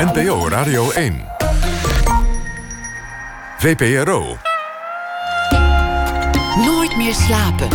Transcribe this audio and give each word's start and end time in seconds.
NPO 0.00 0.48
Radio 0.48 0.90
1. 0.90 1.24
VPRO. 3.58 4.36
Nooit 6.64 6.96
meer 6.96 7.14
slapen. 7.14 7.68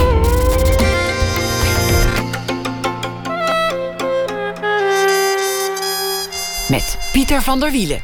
Met 6.69 6.97
Pieter 7.11 7.41
van 7.41 7.59
der 7.59 7.71
Wielen. 7.71 8.01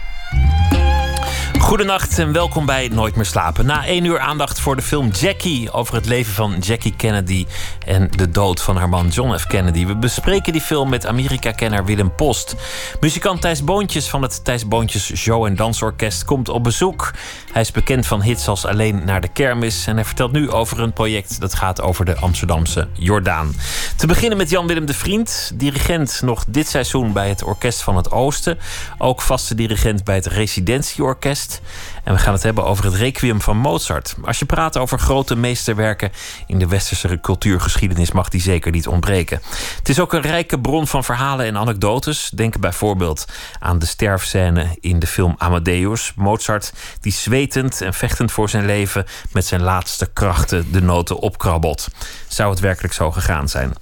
Goedenacht 1.72 2.20
en 2.20 2.32
welkom 2.32 2.66
bij 2.66 2.88
Nooit 2.94 3.16
meer 3.16 3.26
slapen. 3.26 3.66
Na 3.66 3.86
één 3.86 4.06
uur 4.06 4.20
aandacht 4.20 4.60
voor 4.60 4.76
de 4.76 4.82
film 4.82 5.10
Jackie 5.10 5.72
over 5.72 5.96
het 5.96 6.06
leven 6.06 6.34
van 6.34 6.58
Jackie 6.60 6.96
Kennedy 6.96 7.46
en 7.86 8.10
de 8.12 8.30
dood 8.30 8.62
van 8.62 8.78
haar 8.78 8.90
man 8.90 9.08
John 9.08 9.38
F. 9.38 9.48
Kennedy. 9.48 9.86
We 9.86 9.96
bespreken 9.96 10.52
die 10.52 10.62
film 10.62 10.90
met 10.90 11.06
Amerika-kenner 11.06 11.86
Willem 11.86 12.16
Post. 12.16 12.56
Muzikant 13.00 13.42
Thijs 13.42 13.64
Boontjes 13.64 14.10
van 14.10 14.22
het 14.22 14.44
Thijs 14.44 14.68
Boontjes 14.68 15.16
Show 15.16 15.46
en 15.46 15.56
Dansorkest 15.56 16.26
komt 16.26 16.50
op 16.50 16.64
bezoek. 16.64 17.12
Hij 17.52 17.62
is 17.62 17.72
bekend 17.72 18.08
van 18.08 18.22
hits 18.22 18.48
als 18.48 18.66
Alleen 18.66 19.06
naar 19.06 19.22
de 19.22 19.28
kermis 19.28 19.88
en 19.88 19.96
hij 19.96 20.06
vertelt 20.06 20.32
nu 20.32 20.52
over 20.52 20.80
een 20.80 20.94
project 20.94 21.40
dat 21.40 21.54
gaat 21.54 21.82
over 21.82 22.06
de 22.06 22.16
Amsterdamse 22.16 22.88
Jordaan. 22.94 23.56
Te 23.98 24.08
beginnen 24.08 24.38
met 24.38 24.50
Jan-Willem 24.50 24.86
de 24.86 24.94
Vriend, 24.94 25.52
dirigent 25.54 26.22
nog 26.22 26.46
dit 26.48 26.68
seizoen 26.68 27.14
bij 27.14 27.30
het 27.30 27.44
Orkest 27.44 27.82
van 27.82 27.96
het 27.96 28.12
Oosten. 28.12 28.58
Ook 28.98 29.22
vaste 29.22 29.56
dirigent 29.56 30.04
bij 30.04 30.16
het 30.16 30.26
Residentieorkest. 30.26 31.62
En 32.04 32.14
we 32.14 32.20
gaan 32.20 32.34
het 32.34 32.44
hebben 32.44 32.66
over 32.66 32.86
het 32.86 32.94
requiem 32.94 33.42
van 33.42 33.58
Mozart. 33.58 34.16
Als 34.24 34.40
je 34.40 34.46
praat 34.46 34.78
over 34.78 35.00
grote 35.00 35.36
meesterwerken 35.36 36.12
in 36.48 36.60
de 36.60 36.68
westerse 36.68 37.20
cultuurgeschiedenis, 37.22 38.12
mag 38.12 38.30
die 38.30 38.42
zeker 38.42 38.72
niet 38.72 38.88
ontbreken. 38.88 39.42
Het 39.78 39.90
is 39.90 40.00
ook 40.00 40.14
een 40.14 40.22
rijke 40.22 40.60
bron 40.60 40.88
van 40.88 41.04
verhalen 41.04 41.46
en 41.46 41.58
anekdotes. 41.58 42.32
Denk 42.36 42.60
bijvoorbeeld 42.60 43.26
aan 43.60 43.80
de 43.80 43.86
sterfscène 43.86 44.78
in 44.80 45.00
de 45.00 45.08
film 45.08 45.36
Amadeus. 45.38 46.14
Mozart, 46.16 46.74
die 47.02 47.14
zwetend 47.14 47.82
en 47.82 47.94
vechtend 47.94 48.32
voor 48.32 48.50
zijn 48.50 48.66
leven 48.66 49.06
met 49.32 49.46
zijn 49.46 49.62
laatste 49.62 50.10
krachten 50.14 50.72
de 50.72 50.82
noten 50.82 51.20
opkrabbelt. 51.20 51.88
Zou 52.28 52.50
het 52.50 52.60
werkelijk 52.60 52.94
zo 52.94 53.12
gegaan 53.12 53.50
zijn? 53.50 53.74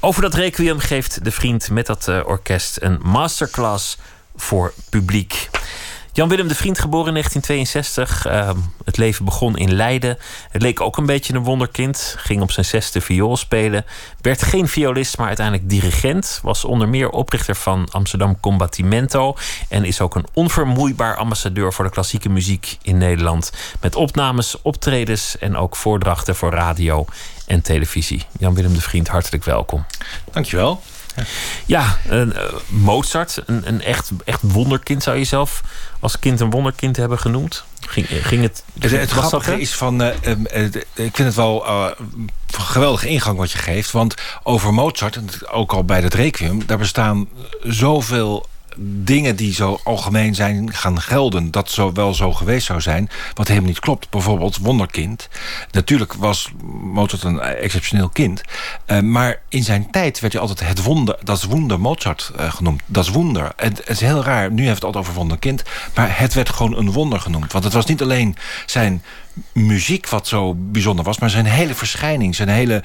Over 0.00 0.22
dat 0.22 0.34
requiem 0.34 0.78
geeft 0.78 1.24
de 1.24 1.30
vriend 1.30 1.70
met 1.70 1.86
dat 1.86 2.08
uh, 2.08 2.20
orkest 2.26 2.76
een 2.80 2.98
masterclass 3.02 3.98
voor 4.36 4.72
publiek. 4.90 5.50
Jan-Willem 6.14 6.48
de 6.48 6.54
Vriend, 6.54 6.78
geboren 6.78 7.06
in 7.06 7.12
1962. 7.12 8.26
Ehm, 8.26 8.56
het 8.84 8.96
leven 8.96 9.24
begon 9.24 9.56
in 9.56 9.74
Leiden. 9.74 10.18
Het 10.50 10.62
leek 10.62 10.80
ook 10.80 10.96
een 10.96 11.06
beetje 11.06 11.34
een 11.34 11.42
wonderkind. 11.42 12.14
Ging 12.18 12.42
op 12.42 12.50
zijn 12.50 12.66
zesde 12.66 13.00
viool 13.00 13.36
spelen. 13.36 13.84
Werd 14.20 14.42
geen 14.42 14.68
violist, 14.68 15.18
maar 15.18 15.26
uiteindelijk 15.26 15.68
dirigent. 15.68 16.40
Was 16.42 16.64
onder 16.64 16.88
meer 16.88 17.10
oprichter 17.10 17.56
van 17.56 17.88
Amsterdam 17.90 18.40
Combattimento. 18.40 19.36
En 19.68 19.84
is 19.84 20.00
ook 20.00 20.14
een 20.14 20.26
onvermoeibaar 20.32 21.16
ambassadeur 21.16 21.72
voor 21.72 21.84
de 21.84 21.90
klassieke 21.90 22.28
muziek 22.28 22.78
in 22.82 22.98
Nederland. 22.98 23.52
Met 23.80 23.94
opnames, 23.94 24.62
optredens 24.62 25.38
en 25.38 25.56
ook 25.56 25.76
voordrachten 25.76 26.36
voor 26.36 26.50
radio 26.50 27.04
en 27.46 27.62
televisie. 27.62 28.24
Jan-Willem 28.38 28.74
de 28.74 28.80
Vriend, 28.80 29.08
hartelijk 29.08 29.44
welkom. 29.44 29.84
Dankjewel. 30.32 30.82
Ja, 31.66 31.98
een, 32.08 32.32
uh, 32.36 32.42
Mozart, 32.68 33.42
een, 33.46 33.62
een 33.68 33.82
echt, 33.82 34.10
echt 34.24 34.40
wonderkind 34.42 35.02
zou 35.02 35.16
je 35.16 35.24
zelf 35.24 35.62
als 36.00 36.18
kind 36.18 36.40
een 36.40 36.50
wonderkind 36.50 36.96
hebben 36.96 37.18
genoemd? 37.18 37.64
Ging, 37.80 38.06
ging 38.10 38.42
het... 38.42 38.62
Het, 38.80 38.90
het 38.90 39.10
grappige 39.10 39.60
is 39.60 39.74
van... 39.74 40.02
Uh, 40.02 40.08
uh, 40.54 40.64
ik 40.94 41.16
vind 41.16 41.16
het 41.16 41.34
wel 41.34 41.66
geweldige 42.56 43.08
ingang 43.08 43.38
wat 43.38 43.52
je 43.52 43.58
geeft. 43.58 43.90
Want 43.90 44.14
over 44.42 44.74
Mozart, 44.74 45.50
ook 45.50 45.72
al 45.72 45.84
bij 45.84 46.00
het 46.00 46.14
Requiem... 46.14 46.66
daar 46.66 46.78
bestaan 46.78 47.28
zoveel 47.62 48.46
dingen 48.76 49.36
die 49.36 49.54
zo 49.54 49.80
algemeen 49.84 50.34
zijn 50.34 50.72
gaan 50.72 51.00
gelden... 51.00 51.50
dat 51.50 51.70
zo 51.70 51.92
wel 51.92 52.14
zo 52.14 52.32
geweest 52.32 52.66
zou 52.66 52.80
zijn, 52.80 53.08
wat 53.34 53.48
helemaal 53.48 53.68
niet 53.68 53.78
klopt. 53.78 54.10
Bijvoorbeeld 54.10 54.56
Wonderkind. 54.56 55.28
Natuurlijk 55.70 56.12
was 56.14 56.52
Mozart 56.82 57.22
een 57.22 57.40
exceptioneel 57.40 58.08
kind. 58.08 58.42
Uh, 58.86 59.00
maar 59.00 59.40
in 59.48 59.62
zijn 59.62 59.90
tijd 59.90 60.20
werd 60.20 60.32
hij 60.32 60.42
altijd 60.42 60.68
het 60.68 60.82
wonder... 60.82 61.16
dat 61.22 61.36
is 61.36 61.44
Wonder 61.44 61.80
Mozart 61.80 62.32
uh, 62.40 62.52
genoemd. 62.52 62.82
Dat 62.86 63.04
is 63.04 63.10
wonder. 63.10 63.52
Het, 63.56 63.78
het, 63.78 63.88
is 63.88 64.00
heel 64.00 64.22
raar. 64.22 64.52
Nu 64.52 64.62
heeft 64.62 64.74
het 64.74 64.84
altijd 64.84 65.04
over 65.04 65.16
Wonderkind. 65.18 65.62
Maar 65.94 66.18
het 66.18 66.34
werd 66.34 66.50
gewoon 66.50 66.76
een 66.76 66.92
wonder 66.92 67.20
genoemd. 67.20 67.52
Want 67.52 67.64
het 67.64 67.72
was 67.72 67.86
niet 67.86 68.02
alleen 68.02 68.36
zijn 68.66 69.02
muziek 69.52 70.08
wat 70.08 70.26
zo 70.26 70.54
bijzonder 70.56 71.04
was... 71.04 71.18
maar 71.18 71.30
zijn 71.30 71.44
hele 71.44 71.74
verschijning, 71.74 72.34
zijn 72.34 72.48
hele 72.48 72.82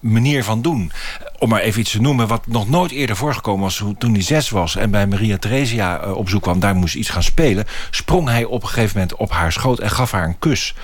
manier 0.00 0.44
van 0.44 0.62
doen. 0.62 0.92
Om 1.38 1.48
maar 1.48 1.60
even 1.60 1.80
iets 1.80 1.90
te 1.90 2.00
noemen 2.00 2.26
wat 2.26 2.46
nog 2.46 2.68
nooit 2.68 2.90
eerder 2.90 3.16
voorgekomen 3.16 3.62
was... 3.62 3.82
toen 3.98 4.12
hij 4.12 4.22
zes 4.22 4.50
was 4.50 4.76
en 4.76 4.90
bij 4.90 5.06
Maria 5.06 5.38
Theresia 5.38 6.00
eh, 6.00 6.12
op 6.12 6.28
zoek 6.28 6.42
kwam... 6.42 6.60
daar 6.60 6.74
moest 6.74 6.94
iets 6.94 7.08
gaan 7.08 7.22
spelen... 7.22 7.64
sprong 7.90 8.28
hij 8.28 8.44
op 8.44 8.62
een 8.62 8.68
gegeven 8.68 8.98
moment 8.98 9.16
op 9.16 9.30
haar 9.30 9.52
schoot 9.52 9.78
en 9.78 9.90
gaf 9.90 10.10
haar 10.10 10.24
een 10.24 10.38
kus. 10.38 10.74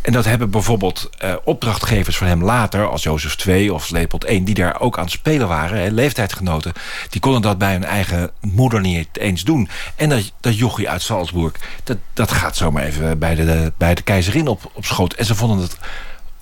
En 0.00 0.12
dat 0.12 0.24
hebben 0.24 0.50
bijvoorbeeld 0.50 1.10
uh, 1.24 1.34
opdrachtgevers 1.44 2.16
van 2.16 2.26
hem 2.26 2.44
later... 2.44 2.88
als 2.88 3.02
Jozef 3.02 3.46
II 3.46 3.70
of 3.70 3.90
Leopold 3.90 4.30
I, 4.30 4.44
die 4.44 4.54
daar 4.54 4.80
ook 4.80 4.98
aan 4.98 5.04
het 5.04 5.12
spelen 5.12 5.48
waren... 5.48 5.80
Hè, 5.82 5.88
leeftijdsgenoten, 5.88 6.72
die 7.10 7.20
konden 7.20 7.42
dat 7.42 7.58
bij 7.58 7.72
hun 7.72 7.84
eigen 7.84 8.30
moeder 8.40 8.80
niet 8.80 9.08
eens 9.12 9.44
doen. 9.44 9.68
En 9.96 10.08
dat, 10.08 10.32
dat 10.40 10.58
jochie 10.58 10.90
uit 10.90 11.02
Salzburg, 11.02 11.52
dat, 11.84 11.96
dat 12.12 12.32
gaat 12.32 12.56
zomaar 12.56 12.82
even 12.82 13.18
bij 13.18 13.34
de, 13.34 13.72
bij 13.76 13.94
de 13.94 14.02
keizerin 14.02 14.48
op, 14.48 14.70
op 14.72 14.84
schoot. 14.84 15.12
En 15.12 15.24
ze 15.24 15.34
vonden 15.34 15.58
het 15.58 15.76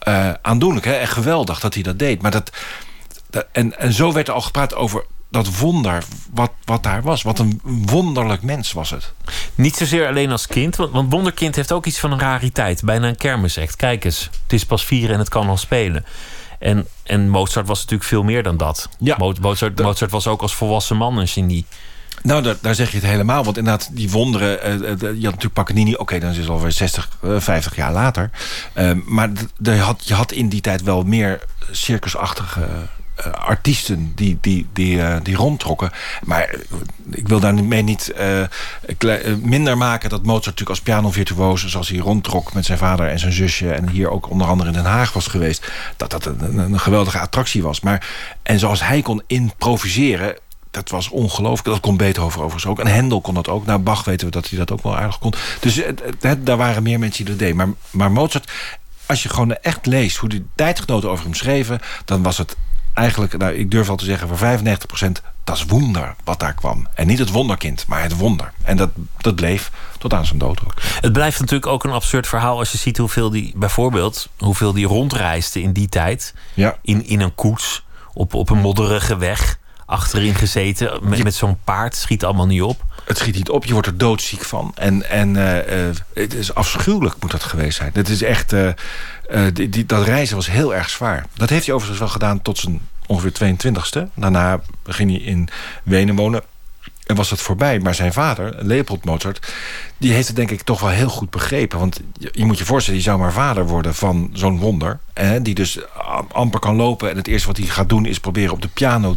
uh, 0.09 0.31
aandoenlijk 0.43 0.87
hè? 0.87 0.93
en 0.93 1.09
geweldig 1.09 1.61
dat 1.61 1.75
hij 1.75 1.83
dat 1.83 1.99
deed. 1.99 2.23
Maar 2.23 2.31
dat, 2.31 2.51
en, 3.53 3.79
en 3.79 3.93
zo 3.93 4.13
werd 4.13 4.29
er 4.29 4.35
al 4.35 4.41
gepraat 4.41 4.75
over 4.75 5.05
dat 5.31 5.59
wonder 5.59 6.05
wat, 6.33 6.53
wat 6.65 6.83
daar 6.83 7.03
was. 7.03 7.23
Wat 7.23 7.39
een 7.39 7.61
wonderlijk 7.63 8.43
mens 8.43 8.73
was 8.73 8.91
het. 8.91 9.13
Niet 9.55 9.77
zozeer 9.77 10.07
alleen 10.07 10.31
als 10.31 10.47
kind, 10.47 10.77
want, 10.77 10.93
want 10.93 11.13
Wonderkind 11.13 11.57
heeft 11.57 11.73
ook 11.73 11.87
iets 11.87 11.99
van 11.99 12.13
een 12.13 12.19
rariteit. 12.19 12.85
Bijna 12.85 13.09
een 13.09 13.17
kermis 13.17 13.59
Kijk 13.77 14.05
eens, 14.05 14.31
het 14.43 14.53
is 14.53 14.67
pas 14.67 14.85
vier 14.85 15.11
en 15.11 15.19
het 15.19 15.29
kan 15.29 15.49
al 15.49 15.57
spelen. 15.57 16.05
En, 16.59 16.87
en 17.03 17.29
Mozart 17.29 17.67
was 17.67 17.79
natuurlijk 17.79 18.09
veel 18.09 18.23
meer 18.23 18.43
dan 18.43 18.57
dat. 18.57 18.89
Ja, 18.99 19.17
Mozart, 19.41 19.81
Mozart 19.81 20.11
was 20.11 20.27
ook 20.27 20.43
als 20.43 20.55
volwassen 20.55 20.97
man 20.97 21.19
een 21.19 21.29
genie. 21.29 21.67
Nou, 22.23 22.43
daar, 22.43 22.57
daar, 22.61 22.75
zeg 22.75 22.91
je 22.91 22.97
het 22.97 23.07
helemaal. 23.07 23.45
Want 23.45 23.57
inderdaad, 23.57 23.89
die 23.93 24.11
wonderen... 24.11 24.69
Uh, 24.69 25.01
je 25.01 25.07
had 25.07 25.23
natuurlijk 25.23 25.53
Paganini, 25.53 25.95
oké, 25.95 26.19
dan 26.19 26.31
is 26.31 26.37
het 26.37 26.49
alweer 26.49 26.73
60, 26.73 27.09
uh, 27.25 27.41
50 27.41 27.77
jaar 27.77 27.93
later. 27.93 28.31
Uh, 28.75 28.91
maar 29.05 29.31
had, 29.63 30.03
je 30.05 30.15
had 30.15 30.33
in 30.33 30.49
die 30.49 30.61
tijd 30.61 30.83
wel 30.83 31.03
meer 31.03 31.41
circusachtige 31.71 32.69
uh, 33.19 33.33
artiesten 33.33 34.13
die, 34.15 34.39
die, 34.41 34.67
die, 34.73 34.97
uh, 34.97 35.17
die 35.23 35.37
rondtrokken. 35.37 35.91
Maar 36.25 36.55
ik 37.11 37.29
wil 37.29 37.41
daarmee 37.41 37.83
niet 37.83 38.15
minder 39.43 39.77
maken 39.77 40.11
dat 40.11 40.23
Mozart 40.23 40.45
natuurlijk 40.45 40.71
als 40.71 40.81
pianovirtuoos... 40.81 41.67
zoals 41.67 41.89
hij 41.89 41.99
rondtrok 41.99 42.53
met 42.53 42.65
zijn 42.65 42.79
vader 42.79 43.09
en 43.09 43.19
zijn 43.19 43.33
zusje... 43.33 43.73
en 43.73 43.89
hier 43.89 44.11
ook 44.11 44.31
onder 44.31 44.47
andere 44.47 44.69
in 44.69 44.75
Den 44.75 44.85
Haag 44.85 45.13
was 45.13 45.27
geweest... 45.27 45.73
dat 45.97 46.11
dat 46.11 46.27
een, 46.27 46.59
een 46.59 46.81
geweldige 46.81 47.19
attractie 47.19 47.63
was. 47.63 47.81
Maar, 47.81 48.07
en 48.43 48.59
zoals 48.59 48.87
hij 48.87 49.03
kon 49.03 49.23
improviseren 49.27 50.37
dat 50.77 50.91
was 50.91 51.09
ongelooflijk. 51.09 51.69
Dat 51.69 51.81
kon 51.81 51.97
Beethoven 51.97 52.41
overigens 52.41 52.67
ook. 52.67 52.81
En 52.81 52.87
Hendel 52.87 53.21
kon 53.21 53.35
dat 53.35 53.49
ook. 53.49 53.67
Nou, 53.67 53.79
Bach 53.79 54.05
weten 54.05 54.27
we 54.27 54.33
dat 54.33 54.49
hij 54.49 54.59
dat 54.59 54.71
ook 54.71 54.83
wel 54.83 54.97
aardig 54.97 55.19
kon. 55.19 55.33
Dus 55.61 55.75
het, 55.75 56.47
daar 56.47 56.57
waren 56.57 56.83
meer 56.83 56.99
mensen 56.99 57.25
die 57.25 57.35
dat 57.35 57.43
deden. 57.43 57.57
Maar, 57.57 57.69
maar 57.91 58.13
Mozart, 58.13 58.53
als 59.07 59.23
je 59.23 59.29
gewoon 59.29 59.55
echt 59.55 59.87
leest... 59.87 60.17
hoe 60.17 60.29
die 60.29 60.47
tijdgenoten 60.55 61.11
over 61.11 61.25
hem 61.25 61.35
schreven... 61.35 61.81
dan 62.05 62.23
was 62.23 62.39
het 62.39 62.57
eigenlijk, 62.97 63.37
nou, 63.37 63.55
ik 63.55 63.71
durf 63.71 63.89
al 63.89 63.97
te 63.97 64.05
zeggen... 64.05 64.29
voor 64.29 64.59
95% 64.59 65.23
dat 65.45 65.57
is 65.57 65.65
wonder 65.65 66.15
wat 66.25 66.41
daar 66.41 66.55
kwam. 66.55 66.87
En 66.95 67.07
niet 67.07 67.19
het 67.19 67.31
wonderkind, 67.31 67.85
maar 67.87 68.03
het 68.03 68.17
wonder. 68.17 68.53
En 68.63 68.77
dat, 68.77 68.91
dat 69.19 69.35
bleef 69.35 69.71
tot 69.99 70.15
aan 70.15 70.27
zijn 70.27 70.39
dood 70.39 70.61
ook. 70.65 70.75
Het 71.01 71.13
blijft 71.13 71.41
natuurlijk 71.41 71.67
ook 71.67 71.85
een 71.85 71.91
absurd 71.91 72.27
verhaal... 72.27 72.59
als 72.59 72.73
je 72.73 72.79
ziet 72.79 72.99
hoeveel 72.99 73.31
die, 73.31 73.53
bijvoorbeeld... 73.57 74.29
hoeveel 74.39 74.73
die 74.73 74.87
rondreisde 74.87 75.63
in 75.63 75.73
die 75.73 75.89
tijd. 75.89 76.35
Ja. 76.55 76.79
In, 76.83 77.07
in 77.07 77.21
een 77.21 77.35
koets, 77.35 77.85
op, 78.13 78.35
op 78.35 78.51
een 78.51 78.59
modderige 78.59 79.17
weg 79.17 79.59
achterin 79.87 80.35
gezeten 80.35 81.09
met, 81.09 81.23
met 81.23 81.35
zo'n 81.35 81.59
paard. 81.65 81.97
Schiet 81.97 82.25
allemaal 82.25 82.47
niet 82.47 82.63
op. 82.63 82.85
Het 83.07 83.19
schiet 83.19 83.35
niet 83.35 83.49
op, 83.49 83.65
je 83.65 83.73
wordt 83.73 83.87
er 83.87 83.99
doodziek 83.99 84.45
van. 84.45 84.73
En, 84.75 85.11
en 85.11 85.35
uh, 85.35 85.97
het 86.13 86.35
is 86.35 86.55
afschuwelijk 86.55 87.15
moet 87.21 87.31
dat 87.31 87.43
geweest 87.43 87.77
zijn. 87.77 87.91
Het 87.95 88.09
is 88.09 88.23
echt, 88.23 88.53
uh, 88.53 88.71
die, 89.53 89.69
die, 89.69 89.87
dat 89.87 90.05
reizen 90.05 90.37
was 90.37 90.51
heel 90.51 90.75
erg 90.75 90.91
zwaar. 90.91 91.27
Dat 91.35 91.51
heeft 91.51 91.67
hij 91.67 91.75
overigens 91.75 92.03
wel 92.03 92.13
gedaan 92.13 92.43
tot 92.43 92.59
zijn 92.59 92.81
ongeveer 93.07 93.57
22e. 93.57 94.13
Daarna 94.15 94.61
ging 94.85 95.11
hij 95.11 95.21
in 95.21 95.49
Wenen 95.83 96.17
wonen. 96.17 96.43
En 97.07 97.17
was 97.17 97.31
het 97.31 97.41
voorbij. 97.41 97.79
Maar 97.79 97.95
zijn 97.95 98.13
vader, 98.13 98.55
Leopold 98.59 99.05
Mozart... 99.05 99.53
die 99.99 100.13
heeft 100.13 100.27
het 100.27 100.37
denk 100.37 100.51
ik 100.51 100.63
toch 100.63 100.81
wel 100.81 100.91
heel 100.91 101.09
goed 101.09 101.31
begrepen. 101.31 101.79
Want 101.79 102.01
je, 102.19 102.29
je 102.33 102.45
moet 102.45 102.59
je 102.59 102.65
voorstellen, 102.65 102.99
die 103.01 103.09
zou 103.09 103.21
maar 103.21 103.33
vader 103.33 103.67
worden 103.67 103.95
van 103.95 104.31
zo'n 104.33 104.59
wonder. 104.59 104.99
Hè, 105.13 105.43
die 105.43 105.55
dus 105.55 105.79
amper 106.33 106.61
kan 106.61 106.77
lopen. 106.77 107.11
En 107.11 107.17
het 107.17 107.27
eerste 107.27 107.47
wat 107.47 107.57
hij 107.57 107.67
gaat 107.67 107.89
doen 107.89 108.07
is 108.07 108.21
proberen 108.21 108.53
op 108.53 108.63
de 108.63 108.69
piano 108.69 109.17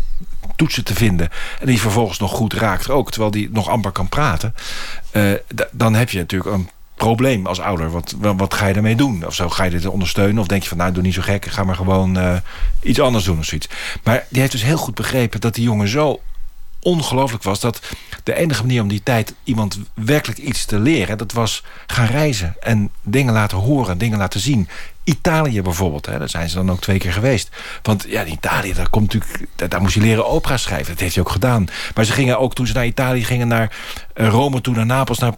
toetsen 0.60 0.84
te 0.84 0.94
vinden... 0.94 1.30
en 1.60 1.66
die 1.66 1.82
vervolgens 1.82 2.20
nog 2.20 2.32
goed 2.32 2.54
raakt 2.54 2.90
ook... 2.90 3.10
terwijl 3.12 3.32
die 3.32 3.50
nog 3.52 3.70
amper 3.70 3.92
kan 3.92 4.10
praten... 4.10 4.56
Uh, 5.12 5.34
dan 5.72 5.94
heb 5.94 6.10
je 6.10 6.18
natuurlijk 6.18 6.52
een 6.52 6.70
probleem 6.96 7.46
als 7.48 7.60
ouder. 7.60 7.92
Wat, 7.92 8.16
wat 8.20 8.54
ga 8.54 8.68
je 8.68 8.74
ermee 8.74 8.96
doen? 8.96 9.26
Of 9.26 9.36
zo 9.36 9.50
ga 9.50 9.64
je 9.64 9.70
dit 9.70 9.86
ondersteunen? 9.86 10.42
Of 10.42 10.48
denk 10.48 10.64
je 10.64 10.70
van, 10.70 10.78
nou, 10.78 10.92
doe 10.92 11.04
niet 11.04 11.14
zo 11.14 11.22
gek. 11.22 11.46
Ga 11.46 11.64
maar 11.64 11.76
gewoon 11.76 12.18
uh, 12.18 12.36
iets 12.82 13.00
anders 13.00 13.24
doen 13.24 13.38
of 13.40 13.46
zoiets. 13.46 13.68
Maar 14.04 14.26
die 14.30 14.40
heeft 14.40 14.52
dus 14.52 14.64
heel 14.64 14.78
goed 14.78 14.96
begrepen 14.96 15.40
dat 15.40 15.56
die 15.56 15.64
jongen 15.64 15.88
zo 15.88 16.22
ongelooflijk 16.82 17.44
was... 17.44 17.60
dat 17.60 17.80
de 18.24 18.36
enige 18.36 18.62
manier 18.62 18.82
om 18.82 18.88
die 18.88 19.04
tijd 19.04 19.34
iemand 19.44 19.80
werkelijk 19.94 20.40
iets 20.40 20.66
te 20.66 20.80
leren... 20.80 21.18
dat 21.18 21.32
was 21.32 21.64
gaan 21.88 22.08
reizen 22.08 22.56
en 22.60 22.90
dingen 23.04 23.34
laten 23.34 23.58
horen, 23.58 23.98
dingen 23.98 24.18
laten 24.18 24.40
zien. 24.40 24.68
Italië 25.10 25.62
bijvoorbeeld, 25.62 26.06
hè, 26.06 26.20
daar 26.20 26.30
zijn 26.30 26.50
ze 26.50 26.56
dan 26.56 26.72
ook 26.72 26.82
twee 26.82 26.98
keer 26.98 27.14
geweest. 27.14 27.50
Want 27.82 28.06
ja, 28.08 28.26
Italië, 28.26 28.74
daar, 28.74 28.90
komt 28.90 29.14
natuurlijk, 29.14 29.72
daar, 29.72 29.82
moest 29.82 29.94
je 29.94 30.02
leren 30.02 30.28
opera 30.28 30.58
schrijven. 30.58 30.92
Dat 30.92 31.00
heeft 31.00 31.16
hij 31.16 31.24
ook 31.24 31.32
gedaan. 31.32 31.68
Maar 31.96 32.06
ze 32.06 32.12
gingen 32.12 32.40
ook, 32.40 32.56
toen 32.56 32.68
ze 32.68 32.74
naar 32.74 32.86
Italië 32.86 33.24
gingen... 33.24 33.48
naar 33.48 33.78
eh, 34.14 34.28
Rome, 34.28 34.62
toen 34.62 34.76
naar 34.76 34.86
Napels, 34.86 35.20
naar 35.20 35.36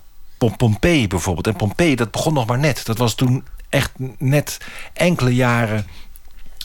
Pompeii 0.58 1.08
bijvoorbeeld. 1.08 1.48
En 1.48 1.56
Pompeii, 1.56 1.96
dat 1.96 2.12
begon 2.12 2.34
nog 2.34 2.46
maar 2.46 2.60
net. 2.60 2.86
Dat 2.86 2.98
was 2.98 3.16
toen 3.16 3.44
echt 3.70 3.92
net 4.18 4.58
enkele 4.94 5.36
jaren... 5.36 5.88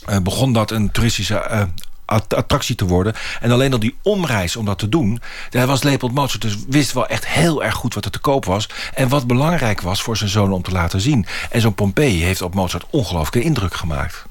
Uh, 0.09 0.19
begon 0.19 0.53
dat 0.53 0.71
een 0.71 0.91
toeristische 0.91 1.49
uh, 1.51 1.63
attractie 2.07 2.75
te 2.75 2.85
worden. 2.85 3.15
En 3.41 3.51
alleen 3.51 3.73
al 3.73 3.79
die 3.79 3.97
omreis 4.03 4.57
om 4.57 4.65
dat 4.65 4.79
te 4.79 4.89
doen... 4.89 5.21
daar 5.51 5.67
was 5.67 5.83
Leopold 5.83 6.13
Mozart 6.13 6.43
dus 6.43 6.57
wist 6.69 6.93
wel 6.93 7.07
echt 7.07 7.27
heel 7.27 7.65
erg 7.65 7.75
goed 7.75 7.95
wat 7.95 8.05
er 8.05 8.11
te 8.11 8.19
koop 8.19 8.45
was... 8.45 8.69
en 8.95 9.09
wat 9.09 9.27
belangrijk 9.27 9.81
was 9.81 10.03
voor 10.03 10.17
zijn 10.17 10.31
zoon 10.31 10.53
om 10.53 10.63
te 10.63 10.71
laten 10.71 11.01
zien. 11.01 11.27
En 11.51 11.61
zo'n 11.61 11.75
Pompeii 11.75 12.23
heeft 12.23 12.43
op 12.43 12.55
Mozart 12.55 12.85
ongelooflijke 12.91 13.49
indruk 13.49 13.75
gemaakt. 13.75 14.25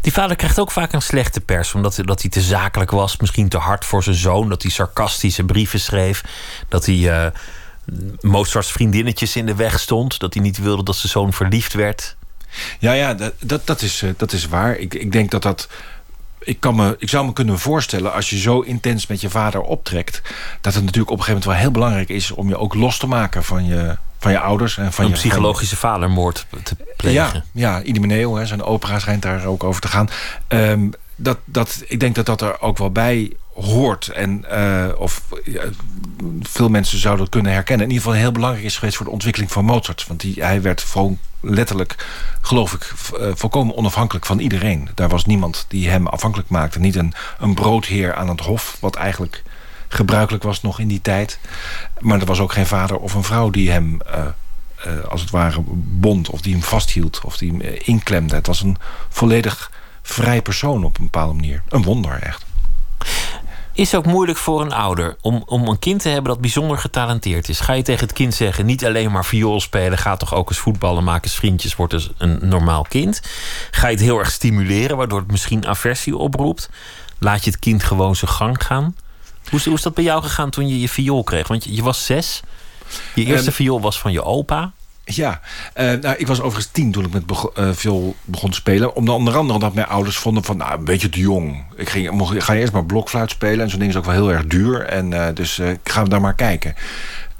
Die 0.00 0.12
vader 0.12 0.36
krijgt 0.36 0.58
ook 0.58 0.70
vaak 0.70 0.92
een 0.92 1.02
slechte 1.02 1.40
pers, 1.40 1.74
omdat 1.74 1.98
dat 2.04 2.20
hij 2.20 2.30
te 2.30 2.40
zakelijk 2.40 2.90
was, 2.90 3.16
misschien 3.16 3.48
te 3.48 3.58
hard 3.58 3.84
voor 3.84 4.02
zijn 4.02 4.16
zoon, 4.16 4.48
dat 4.48 4.62
hij 4.62 4.70
sarcastische 4.70 5.44
brieven 5.44 5.80
schreef, 5.80 6.24
dat 6.68 6.86
hij 6.86 6.94
uh, 6.94 7.26
Mozarts 8.20 8.72
vriendinnetjes 8.72 9.36
in 9.36 9.46
de 9.46 9.54
weg 9.54 9.80
stond, 9.80 10.18
dat 10.18 10.34
hij 10.34 10.42
niet 10.42 10.58
wilde 10.58 10.82
dat 10.82 10.96
zijn 10.96 11.12
zoon 11.12 11.32
verliefd 11.32 11.72
werd. 11.72 12.16
Ja, 12.78 12.92
ja, 12.92 13.14
dat, 13.14 13.32
dat, 13.38 13.66
dat, 13.66 13.82
is, 13.82 14.04
dat 14.16 14.32
is 14.32 14.48
waar. 14.48 14.76
Ik, 14.76 14.94
ik 14.94 15.12
denk 15.12 15.30
dat 15.30 15.42
dat 15.42 15.68
ik, 16.44 16.60
kan 16.60 16.74
me, 16.74 16.96
ik 16.98 17.08
zou 17.08 17.26
me 17.26 17.32
kunnen 17.32 17.58
voorstellen, 17.58 18.12
als 18.12 18.30
je 18.30 18.38
zo 18.38 18.60
intens 18.60 19.06
met 19.06 19.20
je 19.20 19.30
vader 19.30 19.60
optrekt... 19.60 20.22
dat 20.60 20.74
het 20.74 20.84
natuurlijk 20.84 21.10
op 21.10 21.18
een 21.18 21.24
gegeven 21.24 21.32
moment 21.32 21.44
wel 21.44 21.54
heel 21.54 21.70
belangrijk 21.70 22.08
is... 22.08 22.30
om 22.30 22.48
je 22.48 22.56
ook 22.56 22.74
los 22.74 22.98
te 22.98 23.06
maken 23.06 23.44
van 23.44 23.66
je, 23.66 23.96
van 24.18 24.32
je 24.32 24.38
ouders. 24.38 24.76
En 24.78 24.92
van 24.92 25.04
een 25.04 25.10
je 25.10 25.16
psychologische 25.16 25.76
vadermoord 25.76 26.46
te 26.62 26.76
plegen. 26.96 27.44
Ja, 27.52 27.72
ja 27.76 27.82
Idimeneo, 27.82 28.44
zijn 28.44 28.62
opera 28.62 28.98
schijnt 28.98 29.22
daar 29.22 29.44
ook 29.44 29.64
over 29.64 29.80
te 29.80 29.88
gaan. 29.88 30.08
Um, 30.48 30.92
dat, 31.16 31.38
dat, 31.44 31.82
ik 31.86 32.00
denk 32.00 32.14
dat 32.14 32.26
dat 32.26 32.40
er 32.40 32.60
ook 32.60 32.78
wel 32.78 32.90
bij 32.90 33.32
hoort. 33.54 34.08
En, 34.08 34.44
uh, 34.52 34.86
of 34.98 35.22
ja, 35.44 35.62
veel 36.42 36.68
mensen 36.68 36.98
zouden 36.98 37.24
het 37.24 37.34
kunnen 37.34 37.52
herkennen. 37.52 37.86
In 37.86 37.92
ieder 37.92 38.06
geval 38.06 38.22
heel 38.22 38.32
belangrijk 38.32 38.64
is 38.64 38.78
geweest 38.78 38.96
voor 38.96 39.06
de 39.06 39.12
ontwikkeling 39.12 39.52
van 39.52 39.64
Mozart. 39.64 40.06
Want 40.06 40.20
die, 40.20 40.34
hij 40.38 40.62
werd 40.62 40.80
gewoon 40.80 41.18
letterlijk, 41.44 42.06
geloof 42.40 42.72
ik, 42.72 42.92
uh, 43.18 43.30
volkomen 43.34 43.76
onafhankelijk 43.76 44.26
van 44.26 44.38
iedereen. 44.38 44.88
Daar 44.94 45.08
was 45.08 45.24
niemand 45.24 45.64
die 45.68 45.88
hem 45.88 46.06
afhankelijk 46.06 46.48
maakte. 46.48 46.78
Niet 46.78 46.96
een, 46.96 47.12
een 47.38 47.54
broodheer 47.54 48.14
aan 48.14 48.28
het 48.28 48.40
hof, 48.40 48.76
wat 48.80 48.96
eigenlijk 48.96 49.42
gebruikelijk 49.88 50.44
was 50.44 50.62
nog 50.62 50.78
in 50.78 50.88
die 50.88 51.02
tijd. 51.02 51.38
Maar 52.00 52.20
er 52.20 52.26
was 52.26 52.40
ook 52.40 52.52
geen 52.52 52.66
vader 52.66 52.96
of 52.96 53.14
een 53.14 53.24
vrouw 53.24 53.50
die 53.50 53.70
hem... 53.70 53.98
Uh, 54.06 54.26
als 55.08 55.20
het 55.20 55.30
ware 55.30 55.62
bond, 55.76 56.30
of 56.30 56.40
die 56.40 56.52
hem 56.52 56.62
vasthield, 56.62 57.20
of 57.24 57.36
die 57.36 57.50
hem 57.50 57.60
inklemde. 57.84 58.34
Het 58.34 58.46
was 58.46 58.62
een 58.62 58.76
volledig 59.08 59.70
vrij 60.02 60.42
persoon 60.42 60.84
op 60.84 60.98
een 60.98 61.04
bepaalde 61.04 61.34
manier. 61.34 61.62
Een 61.68 61.82
wonder, 61.82 62.22
echt. 62.22 62.44
Is 63.76 63.94
ook 63.94 64.06
moeilijk 64.06 64.38
voor 64.38 64.60
een 64.60 64.72
ouder 64.72 65.16
om, 65.20 65.42
om 65.46 65.68
een 65.68 65.78
kind 65.78 66.02
te 66.02 66.08
hebben 66.08 66.32
dat 66.32 66.40
bijzonder 66.40 66.78
getalenteerd 66.78 67.48
is. 67.48 67.60
Ga 67.60 67.72
je 67.72 67.82
tegen 67.82 68.06
het 68.06 68.12
kind 68.12 68.34
zeggen: 68.34 68.66
niet 68.66 68.84
alleen 68.84 69.12
maar 69.12 69.24
viool 69.24 69.60
spelen, 69.60 69.98
ga 69.98 70.16
toch 70.16 70.34
ook 70.34 70.48
eens 70.48 70.58
voetballen, 70.58 71.04
maak 71.04 71.24
eens 71.24 71.34
vriendjes, 71.34 71.76
word 71.76 71.90
dus 71.90 72.10
een 72.18 72.38
normaal 72.42 72.82
kind. 72.88 73.22
Ga 73.70 73.86
je 73.86 73.94
het 73.94 74.04
heel 74.04 74.18
erg 74.18 74.30
stimuleren, 74.30 74.96
waardoor 74.96 75.18
het 75.18 75.30
misschien 75.30 75.66
aversie 75.66 76.16
oproept. 76.16 76.70
Laat 77.18 77.44
je 77.44 77.50
het 77.50 77.58
kind 77.58 77.84
gewoon 77.84 78.16
zijn 78.16 78.30
gang 78.30 78.62
gaan. 78.64 78.96
Hoe 79.50 79.58
is, 79.58 79.64
hoe 79.64 79.74
is 79.74 79.82
dat 79.82 79.94
bij 79.94 80.04
jou 80.04 80.22
gegaan 80.22 80.50
toen 80.50 80.68
je 80.68 80.80
je 80.80 80.88
viool 80.88 81.24
kreeg? 81.24 81.48
Want 81.48 81.64
je, 81.64 81.74
je 81.74 81.82
was 81.82 82.04
zes. 82.04 82.42
Je 83.14 83.24
eerste 83.24 83.48
um, 83.48 83.54
viool 83.54 83.80
was 83.80 83.98
van 83.98 84.12
je 84.12 84.22
opa. 84.22 84.72
Ja, 85.04 85.40
uh, 85.76 85.92
nou, 85.92 86.16
ik 86.16 86.26
was 86.26 86.40
overigens 86.40 86.72
tien 86.72 86.92
toen 86.92 87.04
ik 87.04 87.12
met 87.12 87.26
bego 87.26 87.52
uh, 87.58 87.68
viool 87.72 88.16
begon 88.24 88.50
te 88.50 88.56
spelen. 88.56 88.94
Onder, 88.94 89.14
onder 89.14 89.36
andere 89.36 89.54
omdat 89.54 89.74
mijn 89.74 89.86
ouders 89.86 90.16
vonden 90.16 90.44
van, 90.44 90.56
nou, 90.56 90.78
een 90.78 90.84
beetje 90.84 91.08
te 91.08 91.20
jong. 91.20 91.64
Ik 91.76 91.88
ging, 91.88 92.10
mocht, 92.10 92.42
ga 92.42 92.52
je 92.52 92.60
eerst 92.60 92.72
maar 92.72 92.84
blokfluit 92.84 93.30
spelen. 93.30 93.60
En 93.60 93.70
zo'n 93.70 93.78
ding 93.78 93.90
is 93.90 93.96
ook 93.96 94.04
wel 94.04 94.14
heel 94.14 94.32
erg 94.32 94.46
duur. 94.46 94.82
En 94.82 95.10
uh, 95.10 95.26
dus 95.34 95.58
ik 95.58 95.78
ga 95.84 96.04
daar 96.04 96.20
maar 96.20 96.34
kijken. 96.34 96.74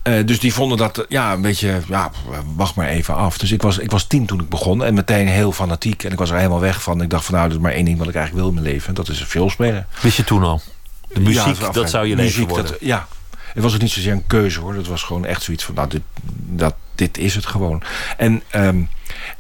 dus 0.03 0.41
die 0.41 0.55
vonden 0.55 0.79
dat, 0.79 1.05
ja, 1.09 1.33
een 1.33 1.41
beetje, 1.41 1.81
ja, 1.89 2.11
wacht 2.57 2.75
maar 2.75 2.89
even 2.89 3.15
af. 3.15 3.39
Dus 3.39 3.53
ik 3.53 3.63
was, 3.63 3.79
ik 3.79 3.91
was 3.91 4.07
tien 4.07 4.27
toen 4.27 4.41
ik 4.41 4.49
begon. 4.49 4.85
En 4.85 4.95
meteen 4.95 5.29
heel 5.29 5.53
fanatiek. 5.53 6.05
En 6.05 6.13
ik 6.13 6.19
was 6.19 6.31
er 6.31 6.37
helemaal 6.37 6.61
weg 6.61 6.83
van. 6.83 7.03
Ik 7.03 7.11
dacht 7.11 7.25
van, 7.25 7.35
nou, 7.35 7.49
dat 7.49 7.57
is 7.57 7.63
maar 7.63 7.73
één 7.73 7.85
ding 7.85 7.99
wat 7.99 8.09
ik 8.09 8.15
eigenlijk 8.15 8.47
wil 8.47 8.55
in 8.55 8.63
mijn 8.63 8.75
leven. 8.75 8.95
Dat 8.95 9.09
is 9.09 9.25
viool 9.25 9.51
spelen. 9.51 9.87
Wist 10.01 10.17
je 10.17 10.25
toen 10.25 10.43
al? 10.43 10.61
De 11.09 11.21
muziek, 11.21 11.61
ja, 11.61 11.71
dat 11.71 11.91
zou 11.91 12.07
je 12.07 12.17
muziek, 12.17 12.37
leven 12.37 12.49
worden? 12.49 12.71
Dat, 12.71 12.81
ja, 12.81 13.07
het 13.53 13.63
was 13.63 13.75
ook 13.75 13.81
niet 13.81 13.91
zozeer 13.91 14.13
een 14.13 14.27
keuze 14.27 14.61
hoor. 14.61 14.75
Dat 14.75 14.87
was 14.87 15.03
gewoon 15.03 15.25
echt 15.25 15.43
zoiets 15.43 15.65
van, 15.65 15.75
nou, 15.75 15.89
dit, 15.89 16.03
dat, 16.47 16.75
dit 16.95 17.19
is 17.19 17.35
het 17.35 17.47
gewoon. 17.47 17.83
En, 18.17 18.43
um, 18.55 18.89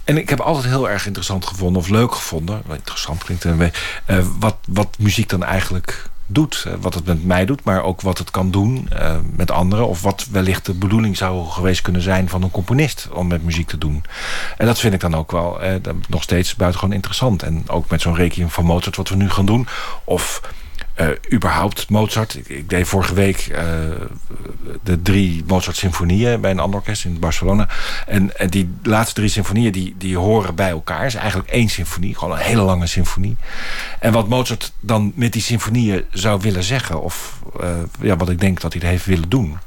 en 0.05 0.17
ik 0.17 0.29
heb 0.29 0.41
altijd 0.41 0.65
heel 0.65 0.91
erg 0.91 1.06
interessant 1.06 1.47
gevonden, 1.47 1.83
of 1.83 1.89
leuk 1.89 2.15
gevonden... 2.15 2.62
interessant 2.71 3.25
klinkt 3.25 3.45
uh, 3.45 3.69
wat, 4.39 4.56
wat 4.69 4.97
muziek 4.99 5.29
dan 5.29 5.43
eigenlijk 5.43 6.09
doet. 6.27 6.67
Wat 6.81 6.95
het 6.95 7.05
met 7.05 7.25
mij 7.25 7.45
doet, 7.45 7.65
maar 7.65 7.83
ook 7.83 8.01
wat 8.01 8.19
het 8.19 8.31
kan 8.31 8.51
doen 8.51 8.89
uh, 8.93 9.17
met 9.37 9.51
anderen. 9.51 9.89
Of 9.89 10.03
wat 10.03 10.27
wellicht 10.31 10.67
de 10.67 10.75
bedoeling 10.75 11.17
zou 11.17 11.47
geweest 11.47 11.81
kunnen 11.83 12.03
zijn 12.03 12.29
van 12.29 12.43
een 12.43 12.51
componist 12.51 13.09
om 13.12 13.27
met 13.27 13.45
muziek 13.45 13.69
te 13.69 13.79
doen. 13.79 14.05
En 14.57 14.67
dat 14.67 14.79
vind 14.79 14.95
ik 14.95 15.00
dan 15.00 15.17
ook 15.17 15.33
wel 15.33 15.59
nog 16.09 16.23
steeds 16.23 16.55
buitengewoon 16.55 16.95
interessant. 16.95 17.43
En 17.43 17.65
ook 17.67 17.91
met 17.91 18.00
zo'n 18.00 18.15
rekening 18.15 18.53
van 18.53 18.65
Mozart 18.65 18.97
wat 18.97 19.09
we 19.09 19.17
nu 19.17 19.31
gaan 19.31 19.47
doen. 19.47 19.67
Of 20.05 20.41
uh, 21.00 21.08
überhaupt 21.32 21.88
Mozart. 21.91 22.35
Ik, 22.35 22.49
ik, 22.49 22.69
deed 22.69 22.88
vorige 22.88 23.14
week 23.14 23.49
uh, 23.52 23.58
de 24.82 25.02
drie 25.02 25.44
Mozart-symfonieën 25.46 26.41
bij 26.41 26.50
een 26.50 26.58
ander 26.58 26.81
orkest 26.81 27.05
in 27.05 27.19
Barcelona. 27.19 27.69
En, 28.06 28.38
en 28.38 28.49
die 28.49 28.75
laatste 28.82 29.14
drie 29.14 29.29
symfonieën 29.29 29.73
die, 29.73 29.94
die 29.99 30.17
horen 30.17 30.55
bij 30.55 30.70
elkaar. 30.70 31.06
Is 31.06 31.14
eigenlijk 31.14 31.49
één 31.49 31.69
symfonie, 31.69 32.14
gewoon 32.14 32.37
een 32.37 32.44
hele 32.44 32.62
lange 32.62 32.87
symfonie. 32.87 33.37
En 34.00 34.12
wat 34.12 34.29
Mozart 34.29 34.73
dan 34.81 35.12
met 35.14 35.32
die 35.32 35.43
symfonieën 35.43 36.05
zou 36.11 36.41
willen 36.41 36.64
zeggen... 36.64 37.02
of 37.02 37.40
uh, 37.61 37.69
ja, 38.00 38.17
wat 38.17 38.29
ik 38.29 38.40
denk 38.40 38.61
dat 38.61 38.73
hij 38.73 38.88
heeft 38.88 39.05
willen 39.05 39.29
doen... 39.29 39.58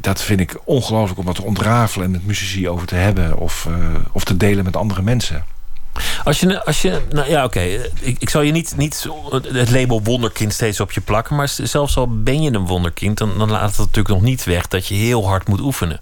dat 0.00 0.22
vind 0.22 0.40
ik 0.40 0.56
ongelooflijk 0.64 1.18
om 1.18 1.26
dat 1.26 1.34
te 1.34 1.44
ontrafelen... 1.44 2.06
en 2.06 2.12
met 2.12 2.26
muzici 2.26 2.68
over 2.68 2.86
te 2.86 2.94
hebben 2.94 3.36
of, 3.36 3.68
of 4.12 4.24
te 4.24 4.36
delen 4.36 4.64
met 4.64 4.76
andere 4.76 5.02
mensen. 5.02 5.44
Als 6.24 6.40
je, 6.40 6.64
als 6.64 6.82
je 6.82 7.00
nou 7.10 7.30
ja, 7.30 7.44
oké. 7.44 7.60
Ik, 8.00 8.16
ik 8.18 8.30
zal 8.30 8.42
je 8.42 8.52
niet, 8.52 8.74
niet 8.76 9.06
het 9.52 9.70
label 9.70 10.02
wonderkind 10.02 10.52
steeds 10.52 10.80
op 10.80 10.92
je 10.92 11.00
plakken. 11.00 11.36
Maar 11.36 11.48
zelfs 11.48 11.96
al 11.96 12.22
ben 12.22 12.42
je 12.42 12.52
een 12.52 12.66
wonderkind, 12.66 13.18
dan, 13.18 13.38
dan 13.38 13.50
laat 13.50 13.70
het 13.70 13.78
natuurlijk 13.78 14.08
nog 14.08 14.22
niet 14.22 14.44
weg 14.44 14.68
dat 14.68 14.86
je 14.86 14.94
heel 14.94 15.26
hard 15.26 15.48
moet 15.48 15.60
oefenen. 15.60 16.00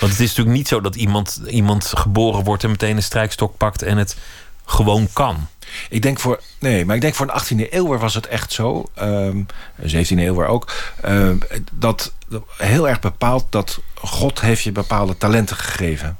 Want 0.00 0.12
het 0.12 0.20
is 0.20 0.28
natuurlijk 0.28 0.56
niet 0.56 0.68
zo 0.68 0.80
dat 0.80 0.96
iemand, 0.96 1.40
iemand 1.46 1.92
geboren 1.96 2.44
wordt 2.44 2.64
en 2.64 2.70
meteen 2.70 2.96
een 2.96 3.02
strijkstok 3.02 3.56
pakt 3.56 3.82
en 3.82 3.96
het 3.96 4.16
gewoon 4.64 5.08
kan. 5.12 5.48
Ik 5.88 6.02
denk 6.02 6.20
voor, 6.20 6.40
nee, 6.58 6.84
maar 6.84 6.94
ik 6.94 7.00
denk 7.02 7.14
voor 7.14 7.30
een 7.30 7.66
18e 7.66 7.72
eeuw 7.72 7.98
was 7.98 8.14
het 8.14 8.26
echt 8.26 8.52
zo, 8.52 8.84
um, 9.00 9.46
17e 9.80 10.18
eeuw 10.18 10.46
ook, 10.46 10.72
um, 11.04 11.38
dat 11.72 12.12
heel 12.56 12.88
erg 12.88 13.00
bepaalt 13.00 13.46
dat 13.50 13.80
God 13.94 14.40
heeft 14.40 14.62
je 14.62 14.72
bepaalde 14.72 15.16
talenten 15.16 15.56
gegeven. 15.56 16.18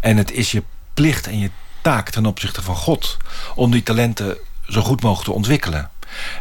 En 0.00 0.16
het 0.16 0.32
is 0.32 0.50
je 0.50 0.62
plicht 0.94 1.26
en 1.26 1.38
je 1.38 1.50
taak 1.84 2.10
ten 2.10 2.26
opzichte 2.26 2.62
van 2.62 2.76
God... 2.76 3.16
om 3.54 3.70
die 3.70 3.82
talenten 3.82 4.36
zo 4.68 4.80
goed 4.80 5.02
mogelijk 5.02 5.28
te 5.28 5.34
ontwikkelen. 5.34 5.90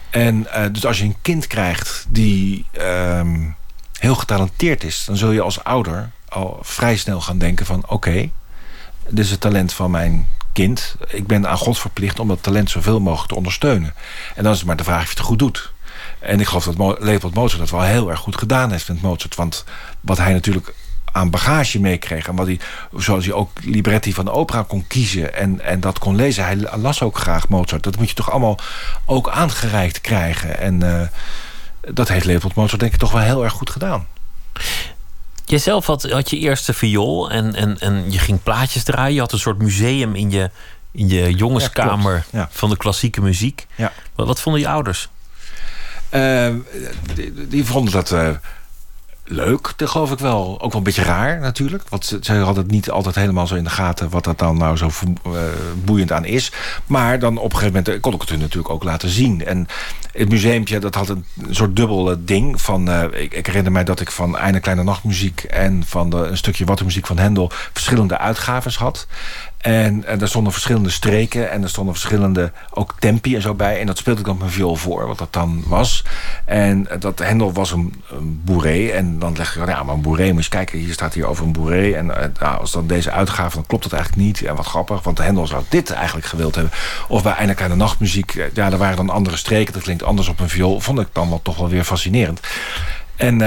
En 0.09 0.47
uh, 0.55 0.65
dus 0.71 0.85
als 0.85 0.97
je 0.97 1.03
een 1.03 1.21
kind 1.21 1.47
krijgt 1.47 2.05
die 2.09 2.65
um, 2.79 3.55
heel 3.99 4.15
getalenteerd 4.15 4.83
is... 4.83 5.03
dan 5.05 5.17
zul 5.17 5.31
je 5.31 5.41
als 5.41 5.63
ouder 5.63 6.11
al 6.29 6.59
vrij 6.61 6.97
snel 6.97 7.21
gaan 7.21 7.37
denken 7.37 7.65
van... 7.65 7.83
oké, 7.87 8.29
dit 9.09 9.25
is 9.25 9.31
het 9.31 9.39
talent 9.39 9.73
van 9.73 9.91
mijn 9.91 10.27
kind. 10.53 10.95
Ik 11.07 11.27
ben 11.27 11.47
aan 11.47 11.57
God 11.57 11.79
verplicht 11.79 12.19
om 12.19 12.27
dat 12.27 12.43
talent 12.43 12.69
zoveel 12.69 12.99
mogelijk 12.99 13.29
te 13.29 13.35
ondersteunen. 13.35 13.93
En 14.35 14.43
dan 14.43 14.51
is 14.51 14.57
het 14.57 14.67
maar 14.67 14.77
de 14.77 14.83
vraag 14.83 15.01
of 15.01 15.07
je 15.07 15.17
het 15.17 15.19
goed 15.19 15.39
doet. 15.39 15.71
En 16.19 16.39
ik 16.39 16.47
geloof 16.47 16.65
dat 16.65 16.99
Leopold 16.99 17.33
Mozart 17.33 17.59
dat 17.59 17.69
wel 17.69 17.81
heel 17.81 18.09
erg 18.09 18.19
goed 18.19 18.37
gedaan 18.37 18.71
heeft 18.71 18.87
met 18.87 19.01
Mozart. 19.01 19.35
Want 19.35 19.63
wat 19.99 20.17
hij 20.17 20.33
natuurlijk 20.33 20.73
aan 21.13 21.29
bagage 21.29 21.79
meekreeg. 21.79 22.27
En 22.27 22.35
wat 22.35 22.45
hij, 22.45 22.59
zoals 22.95 23.25
hij 23.25 23.33
ook 23.33 23.49
libretti 23.63 24.13
van 24.13 24.25
de 24.25 24.31
opera 24.31 24.63
kon 24.67 24.87
kiezen 24.87 25.35
en, 25.35 25.61
en 25.61 25.79
dat 25.79 25.99
kon 25.99 26.15
lezen. 26.15 26.45
Hij 26.45 26.57
las 26.77 27.01
ook 27.01 27.17
graag 27.17 27.49
Mozart. 27.49 27.83
Dat 27.83 27.97
moet 27.97 28.09
je 28.09 28.15
toch 28.15 28.31
allemaal 28.31 28.59
ook 29.05 29.29
aangereikt 29.29 30.01
krijgen. 30.01 30.59
En 30.59 30.83
uh, 30.83 31.01
dat 31.93 32.07
heeft 32.07 32.25
Leopold 32.25 32.55
Mozart 32.55 32.79
denk 32.79 32.93
ik 32.93 32.99
toch 32.99 33.11
wel 33.11 33.21
heel 33.21 33.43
erg 33.43 33.53
goed 33.53 33.69
gedaan. 33.69 34.07
Jijzelf 35.45 35.85
had, 35.85 36.03
had 36.03 36.29
je 36.29 36.37
eerste 36.37 36.73
viool 36.73 37.31
en, 37.31 37.55
en, 37.55 37.79
en 37.79 38.11
je 38.11 38.19
ging 38.19 38.43
plaatjes 38.43 38.83
draaien. 38.83 39.13
Je 39.13 39.19
had 39.19 39.31
een 39.31 39.39
soort 39.39 39.57
museum 39.57 40.15
in 40.15 40.31
je, 40.31 40.49
in 40.91 41.09
je 41.09 41.33
jongenskamer 41.33 42.25
ja, 42.31 42.39
ja. 42.39 42.47
van 42.51 42.69
de 42.69 42.77
klassieke 42.77 43.21
muziek. 43.21 43.65
Ja. 43.75 43.91
Wat, 44.15 44.27
wat 44.27 44.41
vonden 44.41 44.61
je 44.61 44.67
ouders? 44.67 45.09
Uh, 46.11 46.49
die, 47.13 47.47
die, 47.47 47.65
vonden 47.65 47.93
dat... 47.93 48.11
Uh, 48.11 48.29
leuk, 49.23 49.73
dat 49.75 49.89
geloof 49.89 50.11
ik 50.11 50.19
wel. 50.19 50.61
Ook 50.61 50.71
wel 50.71 50.77
een 50.77 50.83
beetje 50.83 51.03
raar 51.03 51.39
natuurlijk. 51.39 51.83
Want 51.89 52.05
ze, 52.05 52.17
ze 52.21 52.33
hadden 52.33 52.63
het 52.63 52.71
niet 52.71 52.89
altijd 52.89 53.15
helemaal 53.15 53.47
zo 53.47 53.55
in 53.55 53.63
de 53.63 53.69
gaten... 53.69 54.09
wat 54.09 54.23
dat 54.23 54.39
dan 54.39 54.57
nou 54.57 54.77
zo 54.77 54.89
uh, 55.27 55.33
boeiend 55.83 56.11
aan 56.11 56.25
is. 56.25 56.51
Maar 56.85 57.19
dan 57.19 57.37
op 57.37 57.51
een 57.51 57.57
gegeven 57.57 57.83
moment 57.83 58.01
kon 58.01 58.13
ik 58.13 58.21
het 58.21 58.29
hun 58.29 58.39
natuurlijk 58.39 58.73
ook 58.73 58.83
laten 58.83 59.09
zien. 59.09 59.45
En 59.45 59.67
het 60.11 60.29
museumpje, 60.29 60.79
dat 60.79 60.95
had 60.95 61.09
een 61.09 61.25
soort 61.49 61.75
dubbel 61.75 62.15
ding. 62.19 62.61
Van, 62.61 62.89
uh, 62.89 63.03
ik, 63.11 63.45
herinner 63.45 63.71
mij 63.71 63.83
dat 63.83 63.99
ik 63.99 64.11
van 64.11 64.37
Einde 64.37 64.59
Kleine 64.59 64.83
Nachtmuziek... 64.83 65.43
en 65.43 65.83
van 65.85 66.13
een 66.13 66.37
stukje 66.37 66.65
Wattenmuziek 66.65 67.05
van 67.05 67.17
Hendel... 67.17 67.51
verschillende 67.73 68.17
uitgaves 68.17 68.77
had. 68.77 69.07
En, 69.63 70.05
en 70.05 70.21
er 70.21 70.27
stonden 70.27 70.51
verschillende 70.51 70.89
streken 70.89 71.51
en 71.51 71.63
er 71.63 71.69
stonden 71.69 71.93
verschillende 71.93 72.51
ook 72.69 72.95
tempi 72.99 73.35
en 73.35 73.41
zo 73.41 73.53
bij. 73.53 73.79
En 73.79 73.85
dat 73.85 73.97
speelde 73.97 74.19
ik 74.19 74.25
dan 74.25 74.37
mijn 74.37 74.51
viool 74.51 74.75
voor, 74.75 75.07
wat 75.07 75.17
dat 75.17 75.33
dan 75.33 75.63
was. 75.67 76.03
En 76.45 76.87
dat 76.99 77.19
Hendel 77.19 77.53
was 77.53 77.71
een, 77.71 78.03
een 78.09 78.41
boeré. 78.43 78.87
En 78.87 79.19
dan 79.19 79.37
leg 79.37 79.53
je, 79.53 79.65
ja, 79.65 79.83
maar 79.83 79.95
een 79.95 80.01
boeré, 80.01 80.31
moet 80.31 80.43
je 80.43 80.49
kijken, 80.49 80.79
hier 80.79 80.93
staat 80.93 81.13
hier 81.13 81.25
over 81.25 81.45
een 81.45 81.51
boeré. 81.51 81.91
En 81.91 82.05
uh, 82.05 82.15
nou, 82.39 82.59
als 82.59 82.71
dan 82.71 82.87
deze 82.87 83.11
uitgave, 83.11 83.55
dan 83.55 83.65
klopt 83.65 83.83
dat 83.83 83.93
eigenlijk 83.93 84.23
niet. 84.23 84.43
En 84.43 84.55
wat 84.55 84.65
grappig, 84.65 85.03
want 85.03 85.17
Hendel 85.17 85.47
zou 85.47 85.63
dit 85.69 85.91
eigenlijk 85.91 86.27
gewild 86.27 86.55
hebben. 86.55 86.73
Of 87.07 87.23
bij 87.23 87.31
Eindelijk 87.31 87.61
aan 87.61 87.69
de 87.69 87.75
Nachtmuziek, 87.75 88.35
eh, 88.35 88.45
ja, 88.53 88.71
er 88.71 88.77
waren 88.77 88.95
dan 88.97 89.09
andere 89.09 89.37
streken. 89.37 89.73
Dat 89.73 89.83
klinkt 89.83 90.03
anders 90.03 90.27
op 90.27 90.39
een 90.39 90.49
viool. 90.49 90.79
Vond 90.79 90.99
ik 90.99 91.07
dan 91.11 91.29
wel 91.29 91.41
toch 91.41 91.57
wel 91.57 91.69
weer 91.69 91.83
fascinerend. 91.83 92.39
En 93.15 93.41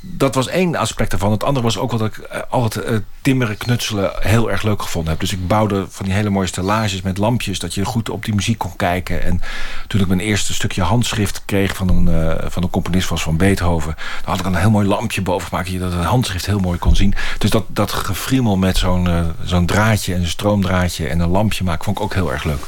dat 0.00 0.34
was 0.34 0.48
één 0.48 0.76
aspect 0.76 1.12
ervan. 1.12 1.30
Het 1.30 1.44
andere 1.44 1.64
was 1.64 1.78
ook 1.78 1.90
wat 1.90 2.04
ik 2.04 2.18
uh, 2.18 2.38
altijd 2.48 2.90
uh, 2.90 2.96
timmeren, 3.22 3.56
knutselen 3.56 4.12
heel 4.20 4.50
erg 4.50 4.62
leuk 4.62 4.82
gevonden 4.82 5.10
heb. 5.10 5.20
Dus 5.20 5.32
ik 5.32 5.46
bouwde 5.46 5.86
van 5.88 6.04
die 6.04 6.14
hele 6.14 6.30
mooie 6.30 6.46
stellages 6.46 7.02
met 7.02 7.18
lampjes... 7.18 7.58
dat 7.58 7.74
je 7.74 7.84
goed 7.84 8.10
op 8.10 8.24
die 8.24 8.34
muziek 8.34 8.58
kon 8.58 8.76
kijken. 8.76 9.22
En 9.22 9.40
toen 9.86 10.00
ik 10.00 10.06
mijn 10.06 10.20
eerste 10.20 10.54
stukje 10.54 10.82
handschrift 10.82 11.42
kreeg... 11.44 11.76
van 11.76 11.88
een, 11.88 12.36
van 12.50 12.62
een 12.62 12.70
componist 12.70 13.08
was 13.08 13.22
van 13.22 13.36
Beethoven... 13.36 13.94
dan 13.96 14.30
had 14.30 14.40
ik 14.40 14.46
een 14.46 14.54
heel 14.54 14.70
mooi 14.70 14.86
lampje 14.86 15.22
boven 15.22 15.48
gemaakt... 15.48 15.78
dat 15.78 15.92
het 15.92 16.04
handschrift 16.04 16.46
heel 16.46 16.60
mooi 16.60 16.78
kon 16.78 16.96
zien. 16.96 17.14
Dus 17.38 17.50
dat, 17.50 17.64
dat 17.68 17.92
gefriemel 17.92 18.56
met 18.56 18.76
zo'n 18.76 19.32
zo'n 19.44 19.66
draadje 19.66 20.14
en 20.14 20.20
een 20.20 20.26
stroomdraadje... 20.26 21.08
en 21.08 21.20
een 21.20 21.28
lampje 21.30 21.64
maken, 21.64 21.84
vond 21.84 21.96
ik 21.96 22.02
ook 22.02 22.14
heel 22.14 22.32
erg 22.32 22.44
leuk. 22.44 22.64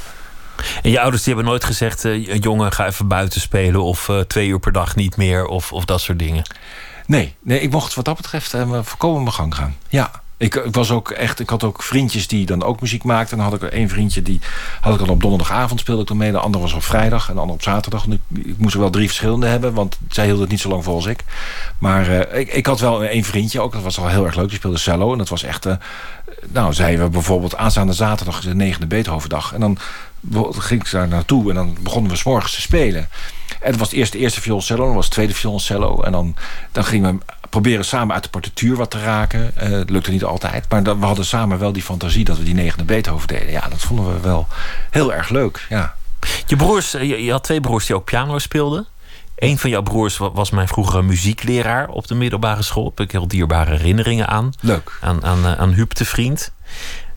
En 0.83 0.91
je 0.91 1.01
ouders 1.01 1.23
die 1.23 1.35
hebben 1.35 1.51
nooit 1.51 1.65
gezegd: 1.65 2.05
uh, 2.05 2.37
jongen, 2.37 2.73
ga 2.73 2.87
even 2.87 3.09
buiten 3.09 3.41
spelen. 3.41 3.83
of 3.83 4.09
uh, 4.09 4.21
twee 4.21 4.49
uur 4.49 4.59
per 4.59 4.73
dag 4.73 4.97
niet 4.97 5.17
meer. 5.17 5.47
of, 5.47 5.73
of 5.73 5.85
dat 5.85 6.01
soort 6.01 6.19
dingen. 6.19 6.43
Nee, 7.07 7.35
nee, 7.43 7.61
ik 7.61 7.71
mocht 7.71 7.95
wat 7.95 8.05
dat 8.05 8.17
betreft 8.17 8.55
uh, 8.55 8.79
voorkomen 8.83 9.23
mijn 9.23 9.35
gang 9.35 9.55
gaan. 9.55 9.77
Ja. 9.89 10.11
Ik, 10.37 10.55
ik, 10.55 10.75
was 10.75 10.91
ook 10.91 11.11
echt, 11.11 11.41
ik 11.41 11.51
had 11.51 11.65
ook 11.65 11.83
vriendjes 11.83 12.27
die 12.27 12.47
dan 12.47 12.63
ook 12.63 12.81
muziek 12.81 13.05
maakten. 13.05 13.39
En 13.39 13.43
dan 13.43 13.53
had 13.53 13.63
ik 13.63 13.71
één 13.71 13.89
vriendje 13.89 14.23
die 14.23 14.41
had 14.81 14.93
ik 14.93 14.99
dan 14.99 15.09
op 15.09 15.21
donderdagavond 15.21 15.81
speelde 15.81 16.03
ik 16.03 16.09
dan 16.09 16.17
mee. 16.17 16.31
De 16.31 16.39
ander 16.39 16.61
was 16.61 16.73
op 16.73 16.83
vrijdag 16.83 17.29
en 17.29 17.35
de 17.35 17.41
ander 17.41 17.55
op 17.55 17.63
zaterdag. 17.63 18.07
Ik, 18.07 18.21
ik 18.35 18.59
moest 18.59 18.75
er 18.75 18.81
wel 18.81 18.91
drie 18.91 19.07
verschillende 19.07 19.47
hebben, 19.47 19.75
want 19.75 19.99
zij 20.09 20.25
hield 20.25 20.41
het 20.41 20.49
niet 20.49 20.61
zo 20.61 20.69
lang 20.69 20.85
vol 20.85 20.95
als 20.95 21.07
ik. 21.07 21.25
Maar 21.79 22.09
ik, 22.11 22.53
ik 22.53 22.67
had 22.67 22.81
wel 22.81 23.05
één 23.05 23.25
vriendje 23.25 23.61
ook, 23.61 23.73
dat 23.73 23.83
was 23.83 23.99
al 23.99 24.09
heel 24.09 24.25
erg 24.25 24.35
leuk. 24.35 24.49
Die 24.49 24.59
speelde 24.59 24.79
cello 24.79 25.13
en 25.13 25.19
dat 25.19 25.29
was 25.29 25.43
echt. 25.43 25.67
Nou, 26.49 26.73
zeiden 26.73 27.05
we 27.05 27.11
bijvoorbeeld 27.11 27.57
aanstaande 27.57 27.93
zaterdag 27.93 28.41
de 28.41 28.55
negende 28.55 28.87
Beethovendag. 28.87 29.53
En 29.53 29.61
dan 29.61 29.79
ging 30.51 30.85
ik 30.85 30.91
daar 30.91 31.09
naartoe 31.09 31.49
en 31.49 31.55
dan 31.55 31.77
begonnen 31.81 32.11
we 32.11 32.17
s 32.17 32.25
morgens 32.25 32.55
te 32.55 32.61
spelen. 32.61 33.09
En 33.61 33.71
dat 33.71 33.81
was 33.81 33.89
het 33.89 33.99
eerste, 33.99 34.19
eerste 34.19 34.41
violoncello, 34.41 34.87
dan 34.87 34.95
was 34.95 35.05
het 35.05 35.15
tweede 35.15 35.35
violoncello. 35.35 36.03
En 36.03 36.13
dan, 36.13 36.37
dan 36.73 36.85
gingen 36.85 37.19
we 37.19 37.25
proberen 37.51 37.85
samen 37.85 38.15
uit 38.15 38.23
de 38.23 38.31
partituur 38.31 38.77
wat 38.77 38.91
te 38.91 39.01
raken. 39.01 39.53
Uh, 39.63 39.69
het 39.69 39.91
lukte 39.91 40.11
niet 40.11 40.25
altijd, 40.25 40.67
maar 40.69 40.83
dan, 40.83 41.01
we 41.01 41.07
hadden 41.07 41.25
samen 41.25 41.59
wel 41.59 41.73
die 41.73 41.83
fantasie 41.83 42.25
dat 42.25 42.39
we 42.39 42.45
die 42.45 42.55
negende 42.55 42.85
Beethoven 42.85 43.29
deden. 43.29 43.51
Ja, 43.51 43.69
dat 43.69 43.81
vonden 43.81 44.15
we 44.15 44.21
wel 44.21 44.47
heel 44.91 45.13
erg 45.13 45.29
leuk, 45.29 45.67
ja. 45.69 45.95
Je 46.47 46.57
broers, 46.57 46.91
je, 46.91 47.25
je 47.25 47.31
had 47.31 47.45
twee 47.45 47.61
broers 47.61 47.87
die 47.87 47.97
ook 47.97 48.05
piano 48.05 48.39
speelden. 48.39 48.87
Een 49.37 49.59
van 49.59 49.71
jouw 49.71 49.83
broers 49.83 50.17
was 50.17 50.51
mijn 50.51 50.69
vroegere 50.69 51.03
muziekleraar 51.03 51.89
op 51.89 52.07
de 52.07 52.15
middelbare 52.15 52.63
school. 52.63 52.83
Daar 52.83 52.93
heb 52.97 53.07
ik 53.07 53.13
heel 53.13 53.29
dierbare 53.29 53.71
herinneringen 53.77 54.29
aan. 54.29 54.53
Leuk. 54.61 54.99
Aan, 55.01 55.25
aan, 55.25 55.47
aan 55.47 55.73
Huub 55.73 55.95
de 55.95 56.05
Vriend. 56.05 56.53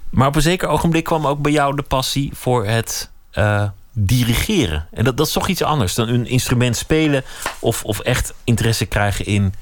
Maar 0.09 0.27
op 0.27 0.35
een 0.35 0.41
zeker 0.41 0.67
ogenblik 0.67 1.03
kwam 1.03 1.27
ook 1.27 1.41
bij 1.41 1.51
jou 1.51 1.75
de 1.75 1.81
passie 1.81 2.31
voor 2.33 2.65
het 2.65 3.09
uh, 3.33 3.63
dirigeren. 3.91 4.87
En 4.91 5.03
dat, 5.03 5.17
dat 5.17 5.27
is 5.27 5.33
toch 5.33 5.47
iets 5.47 5.63
anders 5.63 5.93
dan 5.93 6.07
een 6.07 6.27
instrument 6.27 6.77
spelen 6.77 7.23
of, 7.59 7.83
of 7.83 7.99
echt 7.99 8.33
interesse 8.43 8.85
krijgen 8.85 9.25
in 9.25 9.53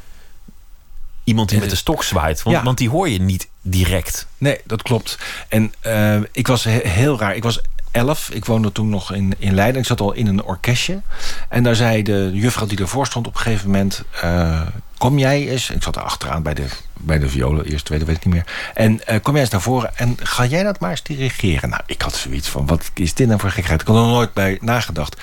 iemand 1.23 1.49
die 1.49 1.59
met 1.59 1.69
de 1.69 1.75
stok 1.75 2.03
zwaait. 2.03 2.43
Want, 2.43 2.57
ja. 2.57 2.63
want 2.63 2.77
die 2.77 2.89
hoor 2.89 3.09
je 3.09 3.21
niet 3.21 3.47
direct. 3.61 4.27
Nee, 4.37 4.61
dat 4.65 4.81
klopt. 4.81 5.19
En 5.47 5.73
uh, 5.85 6.19
ik 6.31 6.47
was 6.47 6.63
he 6.63 6.79
heel 6.83 7.19
raar. 7.19 7.35
Ik 7.35 7.43
was 7.43 7.61
elf. 7.91 8.29
Ik 8.29 8.45
woonde 8.45 8.71
toen 8.71 8.89
nog 8.89 9.13
in, 9.13 9.33
in 9.37 9.53
Leiden. 9.53 9.81
Ik 9.81 9.87
zat 9.87 10.01
al 10.01 10.13
in 10.13 10.27
een 10.27 10.43
orkestje. 10.43 11.01
En 11.49 11.63
daar 11.63 11.75
zei 11.75 12.03
de 12.03 12.29
juffrouw 12.33 12.67
die 12.67 12.77
ervoor 12.77 13.05
stond 13.05 13.27
op 13.27 13.35
een 13.35 13.41
gegeven 13.41 13.69
moment... 13.71 14.03
Uh, 14.23 14.61
kom 15.03 15.17
jij 15.17 15.49
eens... 15.49 15.69
Ik 15.69 15.83
zat 15.83 15.95
er 15.95 16.01
achteraan 16.01 16.43
bij 16.43 16.53
de, 16.53 16.65
bij 16.93 17.19
de 17.19 17.29
violen. 17.29 17.65
Eerst, 17.65 17.85
tweede, 17.85 18.05
weet 18.05 18.15
ik 18.15 18.25
niet 18.25 18.33
meer. 18.33 18.45
En 18.73 19.01
uh, 19.09 19.15
kom 19.21 19.33
jij 19.33 19.41
eens 19.41 19.51
naar 19.51 19.61
voren 19.61 19.97
en 19.97 20.17
ga 20.19 20.45
jij 20.45 20.63
dat 20.63 20.79
maar 20.79 20.89
eens 20.89 21.03
dirigeren? 21.03 21.69
Nou, 21.69 21.81
ik 21.85 22.01
had 22.01 22.15
zoiets 22.15 22.47
van, 22.47 22.65
wat 22.65 22.91
is 22.93 23.13
dit 23.13 23.27
nou 23.27 23.39
voor 23.39 23.51
gekheid? 23.51 23.81
Ik 23.81 23.87
had 23.87 23.95
er 23.95 24.01
nooit 24.01 24.33
bij 24.33 24.57
nagedacht. 24.61 25.21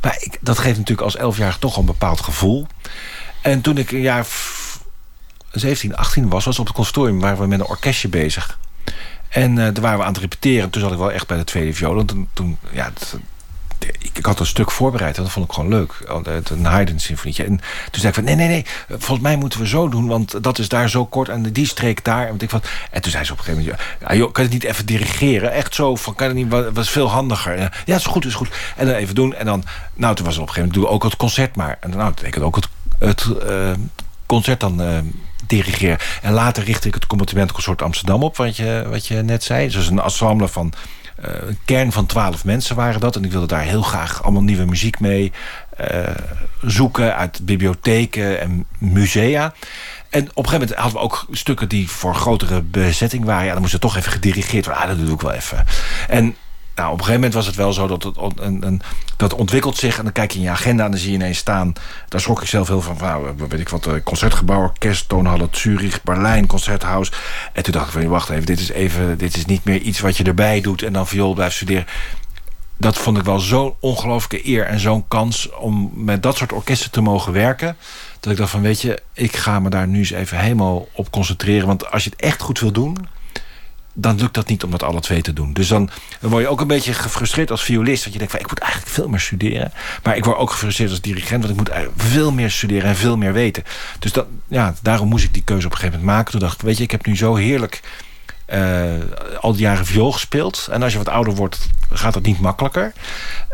Maar 0.00 0.16
ik, 0.20 0.38
dat 0.40 0.58
geeft 0.58 0.78
natuurlijk 0.78 1.06
als 1.06 1.16
elfjarige 1.16 1.58
toch 1.58 1.76
een 1.76 1.84
bepaald 1.84 2.20
gevoel. 2.20 2.66
En 3.40 3.60
toen 3.60 3.78
ik 3.78 3.90
een 3.90 4.00
jaar 4.00 4.26
17, 5.50 5.96
18 5.96 6.28
was... 6.28 6.44
was 6.44 6.58
op 6.58 6.66
het 6.66 6.74
consortium 6.74 7.20
waren 7.20 7.38
we 7.38 7.46
met 7.46 7.60
een 7.60 7.66
orkestje 7.66 8.08
bezig... 8.08 8.58
En 9.28 9.50
uh, 9.50 9.56
daar 9.56 9.80
waren 9.80 9.98
we 9.98 10.04
aan 10.04 10.12
het 10.12 10.22
repeteren. 10.22 10.70
Toen 10.70 10.82
zat 10.82 10.92
ik 10.92 10.98
wel 10.98 11.12
echt 11.12 11.26
bij 11.26 11.36
de 11.36 11.44
tweede 11.44 11.74
viool. 11.74 11.98
En 11.98 12.06
toen, 12.06 12.28
toen 12.32 12.58
ja, 12.70 12.92
ik, 13.84 14.10
ik, 14.12 14.26
had 14.26 14.40
een 14.40 14.46
stuk 14.46 14.70
voorbereid 14.70 15.16
en 15.16 15.22
dat 15.22 15.32
vond 15.32 15.46
ik 15.46 15.52
gewoon 15.52 15.70
leuk. 15.70 15.94
Een 16.44 16.64
Haydn-symfonietje. 16.64 17.44
En 17.44 17.60
toen 17.90 18.00
zei 18.00 18.08
ik 18.08 18.14
van, 18.14 18.24
nee, 18.24 18.34
nee, 18.34 18.48
nee. 18.48 18.66
Volgens 18.88 19.20
mij 19.20 19.36
moeten 19.36 19.60
we 19.60 19.66
zo 19.66 19.88
doen, 19.88 20.06
want 20.06 20.42
dat 20.42 20.58
is 20.58 20.68
daar 20.68 20.90
zo 20.90 21.06
kort. 21.06 21.28
En 21.28 21.52
die 21.52 21.66
streek 21.66 22.04
daar. 22.04 22.28
En, 22.28 22.34
ik 22.38 22.50
van, 22.50 22.62
en 22.90 23.02
toen 23.02 23.10
zei 23.10 23.24
ze 23.24 23.32
op 23.32 23.38
een 23.38 23.44
gegeven 23.44 23.64
moment, 23.64 23.82
ja, 24.00 24.14
joh, 24.14 24.32
kan 24.32 24.44
het 24.44 24.52
niet 24.52 24.64
even 24.64 24.86
dirigeren? 24.86 25.52
Echt 25.52 25.74
zo, 25.74 25.96
van, 25.96 26.14
kan 26.14 26.26
het 26.26 26.36
niet, 26.36 26.72
was 26.72 26.90
veel 26.90 27.10
handiger. 27.10 27.82
Ja, 27.84 27.96
is 27.96 28.06
goed, 28.06 28.24
is 28.24 28.34
goed. 28.34 28.48
En 28.76 28.86
dan 28.86 28.94
even 28.94 29.14
doen. 29.14 29.34
En 29.34 29.46
dan, 29.46 29.64
nou, 29.94 30.14
toen 30.14 30.24
was 30.24 30.34
het 30.34 30.42
op 30.42 30.48
een 30.48 30.54
gegeven 30.54 30.74
moment, 30.74 30.74
doe 30.74 30.88
ook 30.88 31.02
het 31.02 31.16
concert 31.16 31.56
maar. 31.56 31.76
En 31.80 31.90
nou, 31.90 32.02
dat 32.02 32.14
betekent 32.14 32.44
ook 32.44 32.56
het, 32.56 32.68
het 32.98 33.26
uh, 33.48 33.72
concert 34.26 34.60
dan... 34.60 34.80
Uh, 34.80 34.98
dirigeer. 35.46 36.18
En 36.22 36.32
later 36.32 36.64
richtte 36.64 36.88
ik 36.88 36.94
het 36.94 37.06
combattimentconsort 37.06 37.82
Amsterdam 37.82 38.22
op, 38.22 38.36
wat 38.36 38.56
je, 38.56 38.86
wat 38.88 39.06
je 39.06 39.22
net 39.22 39.44
zei. 39.44 39.68
Dus 39.68 39.88
een 39.88 40.00
ensemble 40.00 40.48
van 40.48 40.72
een 41.22 41.58
kern 41.64 41.92
van 41.92 42.06
twaalf 42.06 42.44
mensen 42.44 42.76
waren 42.76 43.00
dat. 43.00 43.16
En 43.16 43.24
ik 43.24 43.30
wilde 43.32 43.46
daar 43.46 43.62
heel 43.62 43.82
graag 43.82 44.22
allemaal 44.22 44.42
nieuwe 44.42 44.64
muziek 44.64 45.00
mee 45.00 45.32
uh, 45.80 46.08
zoeken 46.60 47.16
uit 47.16 47.44
bibliotheken 47.44 48.40
en 48.40 48.66
musea. 48.78 49.52
En 50.10 50.22
op 50.22 50.44
een 50.44 50.50
gegeven 50.50 50.52
moment 50.52 50.74
hadden 50.74 50.92
we 50.92 51.04
ook 51.04 51.26
stukken 51.30 51.68
die 51.68 51.90
voor 51.90 52.14
grotere 52.14 52.62
bezetting 52.62 53.24
waren. 53.24 53.44
Ja, 53.44 53.52
dan 53.52 53.60
moest 53.60 53.72
het 53.72 53.80
toch 53.80 53.96
even 53.96 54.12
gedirigeerd 54.12 54.64
worden. 54.64 54.82
Ah, 54.82 54.88
dat 54.88 54.98
doe 54.98 55.14
ik 55.14 55.20
wel 55.20 55.32
even. 55.32 55.64
En 56.08 56.36
nou, 56.74 56.92
op 56.92 56.98
een 56.98 57.04
gegeven 57.04 57.14
moment 57.14 57.34
was 57.34 57.46
het 57.46 57.54
wel 57.54 57.72
zo 57.72 57.86
dat 57.86 58.02
het 58.02 58.16
een, 58.18 58.66
een, 58.66 58.82
dat 59.16 59.34
ontwikkelt 59.34 59.76
zich. 59.76 59.98
En 59.98 60.04
dan 60.04 60.12
kijk 60.12 60.30
je 60.30 60.38
in 60.38 60.44
je 60.44 60.50
agenda 60.50 60.84
en 60.84 60.90
dan 60.90 61.00
zie 61.00 61.10
je 61.10 61.16
ineens 61.16 61.38
staan. 61.38 61.72
Daar 62.08 62.20
schrok 62.20 62.42
ik 62.42 62.48
zelf 62.48 62.68
heel 62.68 62.80
van. 62.80 62.96
Nou, 63.00 63.34
weet 63.48 63.60
ik 63.60 63.68
wat, 63.68 63.88
concertgebouw, 64.04 64.60
orkest, 64.60 65.08
toonhallen, 65.08 65.48
Zurich, 65.50 66.02
Berlijn, 66.02 66.46
concerthouse. 66.46 67.12
En 67.52 67.62
toen 67.62 67.72
dacht 67.72 67.86
ik 67.86 67.92
van, 67.92 68.08
wacht 68.08 68.28
even, 68.28 68.46
dit 68.46 68.60
is 68.60 68.70
even, 68.70 69.18
dit 69.18 69.36
is 69.36 69.44
niet 69.44 69.64
meer 69.64 69.80
iets 69.80 70.00
wat 70.00 70.16
je 70.16 70.24
erbij 70.24 70.60
doet 70.60 70.82
en 70.82 70.92
dan 70.92 71.06
viool 71.06 71.34
blijft 71.34 71.54
studeren. 71.54 71.86
Dat 72.76 72.98
vond 72.98 73.18
ik 73.18 73.24
wel 73.24 73.38
zo'n 73.38 73.74
ongelooflijke 73.80 74.48
eer 74.48 74.66
en 74.66 74.80
zo'n 74.80 75.08
kans 75.08 75.50
om 75.50 75.90
met 75.94 76.22
dat 76.22 76.36
soort 76.36 76.52
orkesten 76.52 76.90
te 76.90 77.00
mogen 77.00 77.32
werken. 77.32 77.76
Dat 78.20 78.32
ik 78.32 78.38
dacht 78.38 78.50
van, 78.50 78.60
weet 78.60 78.80
je, 78.80 79.02
ik 79.12 79.36
ga 79.36 79.60
me 79.60 79.70
daar 79.70 79.86
nu 79.86 79.98
eens 79.98 80.10
even 80.10 80.38
helemaal 80.38 80.88
op 80.92 81.10
concentreren. 81.10 81.66
Want 81.66 81.90
als 81.90 82.04
je 82.04 82.10
het 82.10 82.20
echt 82.20 82.40
goed 82.40 82.60
wil 82.60 82.72
doen, 82.72 82.96
dan 83.92 84.18
lukt 84.18 84.34
dat 84.34 84.48
niet 84.48 84.64
om 84.64 84.70
dat 84.70 84.82
alle 84.82 85.00
twee 85.00 85.22
te 85.22 85.32
doen. 85.32 85.52
Dus 85.52 85.68
dan, 85.68 85.90
word 86.20 86.42
je 86.42 86.48
ook 86.48 86.60
een 86.60 86.66
beetje 86.66 86.92
gefrustreerd 86.92 87.50
als 87.50 87.62
violist. 87.62 88.02
Want 88.02 88.12
je 88.12 88.18
denkt 88.18 88.32
van, 88.32 88.42
ik 88.42 88.48
moet 88.48 88.58
eigenlijk 88.58 88.92
veel 88.92 89.08
meer 89.08 89.20
studeren. 89.20 89.72
Maar 90.02 90.16
ik 90.16 90.24
word 90.24 90.36
ook 90.36 90.50
gefrustreerd 90.50 90.90
als 90.90 91.00
dirigent. 91.00 91.46
Want 91.46 91.60
ik 91.60 91.74
moet 91.74 91.86
veel 91.96 92.32
meer 92.32 92.50
studeren 92.50 92.88
en 92.88 92.96
veel 92.96 93.16
meer 93.16 93.32
weten. 93.32 93.64
Dus 93.98 94.12
dat, 94.12 94.26
ja, 94.48 94.74
daarom 94.82 95.08
moest 95.08 95.24
ik 95.24 95.34
die 95.34 95.44
keuze 95.44 95.66
op 95.66 95.72
een 95.72 95.78
gegeven 95.78 95.98
moment 95.98 96.16
maken. 96.16 96.32
Toen 96.32 96.40
dacht 96.40 96.54
ik, 96.54 96.60
weet 96.60 96.76
je, 96.76 96.82
ik 96.82 96.90
heb 96.90 97.06
nu 97.06 97.16
zo 97.16 97.34
heerlijk... 97.34 97.80
Uh, 98.54 98.92
al 99.40 99.52
die 99.52 99.60
jaren 99.60 99.86
viool 99.86 100.12
gespeeld. 100.12 100.68
En 100.70 100.82
als 100.82 100.92
je 100.92 100.98
wat 100.98 101.08
ouder 101.08 101.34
wordt, 101.34 101.68
gaat 101.90 102.14
het 102.14 102.26
niet 102.26 102.40
makkelijker. 102.40 102.92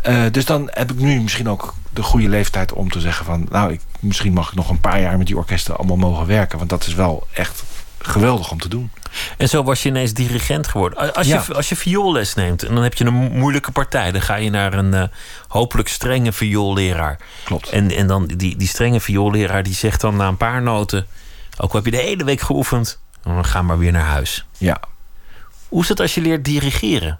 Uh, 0.07 0.23
dus 0.31 0.45
dan 0.45 0.69
heb 0.71 0.91
ik 0.91 0.97
nu 0.97 1.21
misschien 1.21 1.49
ook 1.49 1.73
de 1.93 2.03
goede 2.03 2.29
leeftijd 2.29 2.73
om 2.73 2.89
te 2.89 2.99
zeggen 2.99 3.25
van... 3.25 3.47
nou, 3.49 3.71
ik, 3.71 3.81
misschien 3.99 4.33
mag 4.33 4.49
ik 4.49 4.55
nog 4.55 4.69
een 4.69 4.79
paar 4.79 5.01
jaar 5.01 5.17
met 5.17 5.27
die 5.27 5.37
orkesten 5.37 5.77
allemaal 5.77 5.97
mogen 5.97 6.25
werken. 6.25 6.57
Want 6.57 6.69
dat 6.69 6.85
is 6.85 6.93
wel 6.93 7.27
echt 7.33 7.63
geweldig 7.97 8.51
om 8.51 8.59
te 8.59 8.67
doen. 8.67 8.89
En 9.37 9.49
zo 9.49 9.63
was 9.63 9.83
je 9.83 9.89
ineens 9.89 10.13
dirigent 10.13 10.67
geworden. 10.67 11.13
Als, 11.13 11.27
ja. 11.27 11.43
je, 11.47 11.53
als 11.53 11.69
je 11.69 11.75
vioolles 11.75 12.33
neemt 12.33 12.63
en 12.63 12.73
dan 12.73 12.83
heb 12.83 12.93
je 12.93 13.05
een 13.05 13.13
moeilijke 13.13 13.71
partij, 13.71 14.11
dan 14.11 14.21
ga 14.21 14.35
je 14.35 14.49
naar 14.49 14.73
een 14.73 14.93
uh, 14.93 15.03
hopelijk 15.47 15.87
strenge 15.87 16.31
vioolleraar. 16.31 17.19
Klopt. 17.43 17.69
En, 17.69 17.91
en 17.91 18.07
dan 18.07 18.27
die, 18.27 18.55
die 18.55 18.67
strenge 18.67 18.99
vioolleraar 18.99 19.63
die 19.63 19.73
zegt 19.73 20.01
dan 20.01 20.15
na 20.15 20.27
een 20.27 20.37
paar 20.37 20.61
noten: 20.61 21.07
Ook 21.57 21.69
al 21.69 21.75
heb 21.75 21.85
je 21.85 21.91
de 21.91 21.97
hele 21.97 22.23
week 22.23 22.41
geoefend, 22.41 22.99
dan 23.23 23.45
ga 23.45 23.61
maar 23.61 23.77
weer 23.77 23.91
naar 23.91 24.05
huis. 24.05 24.45
Ja. 24.57 24.79
Hoe 25.67 25.81
is 25.81 25.89
het 25.89 25.99
als 25.99 26.13
je 26.13 26.21
leert 26.21 26.45
dirigeren? 26.45 27.19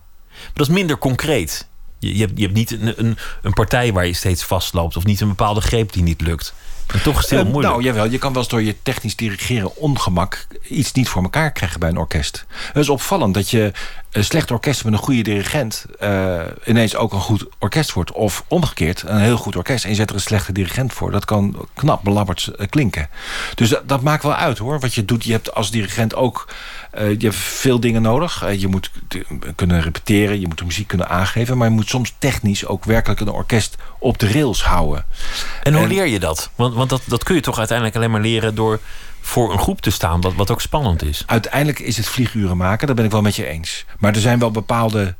Dat 0.53 0.67
is 0.67 0.73
minder 0.73 0.97
concreet. 0.97 1.67
Je, 1.99 2.13
je, 2.13 2.19
hebt, 2.19 2.31
je 2.35 2.43
hebt 2.43 2.55
niet 2.55 2.71
een, 2.71 2.93
een, 2.99 3.17
een 3.41 3.53
partij 3.53 3.93
waar 3.93 4.05
je 4.05 4.13
steeds 4.13 4.43
vastloopt... 4.43 4.97
of 4.97 5.05
niet 5.05 5.21
een 5.21 5.27
bepaalde 5.27 5.61
greep 5.61 5.93
die 5.93 6.03
niet 6.03 6.21
lukt. 6.21 6.53
En 6.93 7.01
toch 7.01 7.15
is 7.15 7.21
het 7.21 7.29
heel 7.29 7.39
Eh, 7.39 7.45
moeilijk. 7.45 7.73
Nou, 7.73 7.85
jawel, 7.85 8.09
je 8.09 8.17
kan 8.17 8.33
wel 8.33 8.41
eens 8.41 8.51
door 8.51 8.63
je 8.63 8.75
technisch 8.83 9.15
dirigeren 9.15 9.75
ongemak 9.75 10.47
iets 10.67 10.91
niet 10.91 11.09
voor 11.09 11.23
elkaar 11.23 11.51
krijgen 11.51 11.79
bij 11.79 11.89
een 11.89 11.97
orkest. 11.97 12.45
Het 12.49 12.75
is 12.75 12.89
opvallend 12.89 13.33
dat 13.33 13.49
je 13.49 13.71
een 14.11 14.23
slecht 14.23 14.51
orkest 14.51 14.83
met 14.83 14.93
een 14.93 14.99
goede 14.99 15.21
dirigent 15.21 15.85
eh, 15.99 16.41
ineens 16.65 16.95
ook 16.95 17.13
een 17.13 17.19
goed 17.19 17.45
orkest 17.59 17.93
wordt. 17.93 18.11
Of 18.11 18.43
omgekeerd, 18.47 19.03
een 19.05 19.19
heel 19.19 19.37
goed 19.37 19.55
orkest 19.55 19.83
en 19.83 19.89
je 19.89 19.95
zet 19.95 20.09
er 20.09 20.15
een 20.15 20.21
slechte 20.21 20.51
dirigent 20.51 20.93
voor. 20.93 21.11
Dat 21.11 21.25
kan 21.25 21.67
knap 21.73 22.03
belabberd 22.03 22.47
eh, 22.47 22.67
klinken. 22.69 23.09
Dus 23.55 23.69
dat, 23.69 23.87
dat 23.87 24.01
maakt 24.01 24.23
wel 24.23 24.35
uit 24.35 24.57
hoor. 24.57 24.79
Wat 24.79 24.93
je 24.93 25.05
doet, 25.05 25.23
je 25.23 25.31
hebt 25.31 25.53
als 25.53 25.71
dirigent 25.71 26.15
ook 26.15 26.47
eh, 26.91 27.09
je 27.09 27.25
hebt 27.25 27.35
veel 27.35 27.79
dingen 27.79 28.01
nodig. 28.01 28.43
Eh, 28.43 28.59
je 28.61 28.67
moet 28.67 28.91
kunnen 29.55 29.81
repeteren, 29.81 30.39
je 30.39 30.47
moet 30.47 30.57
de 30.57 30.65
muziek 30.65 30.87
kunnen 30.87 31.09
aangeven. 31.09 31.57
Maar 31.57 31.67
je 31.67 31.73
moet 31.73 31.89
soms 31.89 32.13
technisch 32.17 32.65
ook 32.65 32.85
werkelijk 32.85 33.19
een 33.19 33.29
orkest 33.29 33.75
op 33.99 34.19
de 34.19 34.31
rails 34.31 34.63
houden. 34.63 35.05
En 35.63 35.73
hoe 35.73 35.81
En- 35.83 35.87
leer 35.89 36.07
je 36.07 36.19
dat? 36.19 36.49
Want, 36.55 36.73
want 36.73 36.89
dat, 36.89 37.01
dat 37.05 37.23
kun 37.23 37.35
je 37.35 37.41
toch 37.41 37.57
uiteindelijk 37.57 37.97
alleen 37.97 38.11
maar 38.11 38.21
leren 38.21 38.55
door 38.55 38.79
voor 39.21 39.51
een 39.51 39.59
groep 39.59 39.81
te 39.81 39.89
staan, 39.91 40.21
wat, 40.21 40.33
wat 40.33 40.51
ook 40.51 40.61
spannend 40.61 41.03
is. 41.03 41.23
uiteindelijk 41.25 41.79
is 41.79 41.97
het 41.97 42.07
vlieguren 42.07 42.57
maken, 42.57 42.87
daar 42.87 42.95
ben 42.95 43.05
ik 43.05 43.11
wel 43.11 43.21
met 43.21 43.35
je 43.35 43.45
eens. 43.45 43.85
Maar 43.99 44.13
er 44.13 44.21
zijn 44.21 44.39
wel 44.39 44.51
bepaalde 44.51 45.15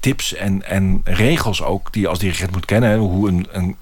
tips 0.00 0.34
en, 0.34 0.62
en 0.62 1.00
regels 1.04 1.62
ook 1.62 1.92
die 1.92 2.02
je 2.02 2.08
als 2.08 2.18
dirigent 2.18 2.50
moet 2.50 2.64
kennen. 2.64 2.98
Hoe 2.98 3.28
een, 3.28 3.48
een, 3.50 3.76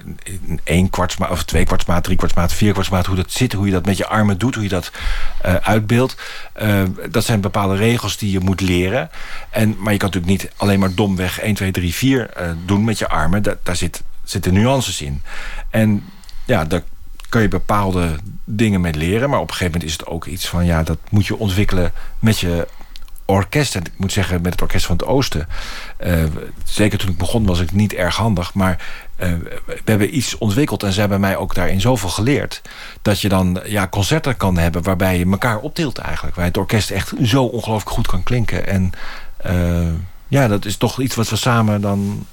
een 0.47 0.61
één 0.65 0.91
kwartsmaat 0.91 1.31
of 1.31 1.43
twee 1.43 1.65
kwartsmaat, 1.65 2.05
drie 2.05 2.17
kwartsmaat, 2.17 2.53
vier 2.53 2.73
kwartsmaat, 2.73 3.07
hoe 3.07 3.17
dat 3.17 3.33
zit, 3.33 3.53
hoe 3.53 3.67
je 3.67 3.73
dat 3.73 3.87
met 3.87 3.97
je 3.97 4.07
armen 4.07 4.39
doet, 4.39 4.55
hoe 4.55 4.63
je 4.63 4.69
dat 4.69 4.91
eh, 5.41 5.55
uitbeeldt. 5.55 6.17
Eh, 6.53 6.83
dat 7.11 7.25
zijn 7.25 7.41
bepaalde 7.41 7.77
regels 7.77 8.17
die 8.17 8.31
je 8.31 8.41
moet 8.41 8.61
leren. 8.61 9.11
En, 9.51 9.77
maar 9.79 9.93
je 9.93 9.99
kan 9.99 10.11
natuurlijk 10.11 10.43
niet 10.43 10.53
alleen 10.57 10.81
maar 10.81 10.95
domweg 10.95 11.41
1, 11.41 11.55
2, 11.55 11.71
3, 11.71 11.95
4 11.95 12.31
eh, 12.31 12.51
doen 12.65 12.85
met 12.85 12.99
je 12.99 13.09
armen. 13.09 13.43
Da- 13.43 13.57
daar 13.63 13.77
zit, 13.77 14.03
zitten 14.25 14.53
nuances 14.53 15.03
in. 15.03 15.23
En 15.71 16.05
ja, 16.45 16.65
daar 16.65 16.83
kan 17.29 17.43
je 17.43 17.49
bepaalde 17.49 18.17
dingen 18.45 18.81
mee 18.81 18.95
leren. 18.95 19.31
Maar 19.31 19.41
op 19.41 19.49
een 19.49 19.55
gegeven 19.55 19.73
moment 19.73 19.91
is 19.91 19.99
het 19.99 20.07
ook 20.07 20.27
iets 20.27 20.49
van... 20.49 20.65
ja, 20.65 20.83
dat 20.83 20.99
moet 21.11 21.27
je 21.27 21.39
ontwikkelen 21.39 21.93
met 22.19 22.39
je 22.39 22.67
orkest. 23.33 23.75
En 23.75 23.85
ik 23.85 23.93
moet 23.97 24.13
zeggen, 24.13 24.43
met 24.43 24.53
het 24.53 24.63
Orkest 24.63 24.87
van 24.87 24.97
het 24.97 25.07
Oosten... 25.07 25.49
eh, 25.97 26.25
zeker 26.65 26.99
toen 26.99 27.11
ik 27.11 27.17
begon 27.17 27.47
was 27.47 27.61
ik 27.61 27.73
niet 27.73 27.93
erg 27.93 28.17
handig... 28.17 28.55
maar 28.55 28.85
eh, 29.17 29.33
we 29.67 29.81
hebben 29.85 30.17
iets 30.17 30.39
ontwikkeld 30.39 30.83
en 30.83 30.93
ze 30.93 31.01
hebben 31.01 31.21
mij 31.21 31.37
ook 31.37 31.55
daarin 31.55 31.81
zoveel 31.81 32.09
geleerd... 32.09 32.63
dat 33.03 33.21
je 33.21 33.29
dan 33.29 33.61
ja, 33.65 33.89
concerten 33.89 34.37
kan 34.37 34.59
hebben 34.59 34.83
waarbij 34.83 35.19
je 35.19 35.31
elkaar 35.31 35.59
optilt 35.59 35.99
eigenlijk. 35.99 36.37
Waar 36.37 36.45
het 36.45 36.57
orkest 36.57 36.91
echt 36.91 37.13
zo 37.23 37.45
ongelooflijk 37.45 37.91
goed 37.91 38.07
kan 38.07 38.23
klinken. 38.23 38.67
En 38.67 38.93
eh, 39.37 39.93
ja, 40.29 40.49
dat 40.49 40.65
is 40.65 40.77
toch 40.77 41.01
iets 41.01 41.15
wat 41.15 41.29
we 41.29 41.37
samen 41.37 41.81
dan 41.81 42.27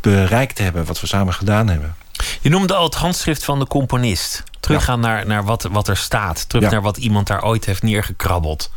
bereikt 0.00 0.58
hebben. 0.58 0.84
Wat 0.84 1.00
we 1.00 1.06
samen 1.06 1.34
gedaan 1.34 1.68
hebben. 1.68 1.94
Je 2.40 2.48
noemde 2.48 2.74
al 2.74 2.84
het 2.84 2.94
handschrift 2.94 3.44
van 3.44 3.58
de 3.58 3.66
componist. 3.66 4.42
Teruggaan 4.60 5.00
naar, 5.00 5.26
naar 5.26 5.44
wat, 5.44 5.62
wat 5.62 5.88
er 5.88 5.96
staat. 5.96 6.48
Terug 6.48 6.64
Ja. 6.64 6.70
naar 6.70 6.82
wat 6.82 6.96
iemand 6.96 7.26
daar 7.26 7.44
ooit 7.44 7.64
heeft 7.64 7.82
neergekrabbeld. 7.82 8.70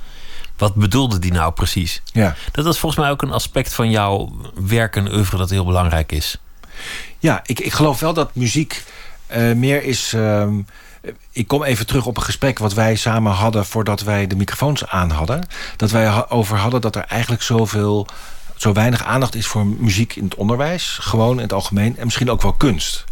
Wat 0.57 0.75
bedoelde 0.75 1.19
die 1.19 1.31
nou 1.31 1.51
precies? 1.53 2.01
Ja. 2.05 2.35
Dat 2.51 2.65
is 2.65 2.79
volgens 2.79 3.01
mij 3.01 3.11
ook 3.11 3.21
een 3.21 3.31
aspect 3.31 3.73
van 3.73 3.89
jouw 3.89 4.31
werk 4.55 4.95
en 4.95 5.13
oeuvre 5.13 5.37
dat 5.37 5.49
heel 5.49 5.65
belangrijk 5.65 6.11
is. 6.11 6.37
Ja, 7.19 7.41
ik, 7.45 7.59
ik 7.59 7.73
geloof 7.73 7.99
wel 7.99 8.13
dat 8.13 8.35
muziek 8.35 8.83
eh, 9.27 9.51
meer 9.51 9.83
is. 9.83 10.13
ehm, 10.13 10.53
ik 11.31 11.47
kom 11.47 11.63
even 11.63 11.85
terug 11.87 12.05
op 12.05 12.17
een 12.17 12.23
gesprek 12.23 12.59
wat 12.59 12.73
wij 12.73 12.95
samen 12.95 13.31
hadden 13.31 13.65
voordat 13.65 14.01
wij 14.01 14.27
de 14.27 14.35
microfoons 14.35 14.87
aan 14.87 15.09
hadden. 15.09 15.47
Dat 15.75 15.91
wij 15.91 16.29
over 16.29 16.57
hadden 16.57 16.81
dat 16.81 16.95
er 16.95 17.05
eigenlijk 17.07 17.41
zoveel, 17.41 18.07
zo 18.55 18.73
weinig 18.73 19.03
aandacht 19.03 19.35
is 19.35 19.47
voor 19.47 19.65
muziek 19.65 20.15
in 20.15 20.23
het 20.23 20.35
onderwijs. 20.35 20.97
Gewoon 21.01 21.35
in 21.35 21.43
het 21.43 21.53
algemeen. 21.53 21.97
En 21.97 22.05
misschien 22.05 22.31
ook 22.31 22.41
wel 22.41 22.53
kunst. 22.53 23.03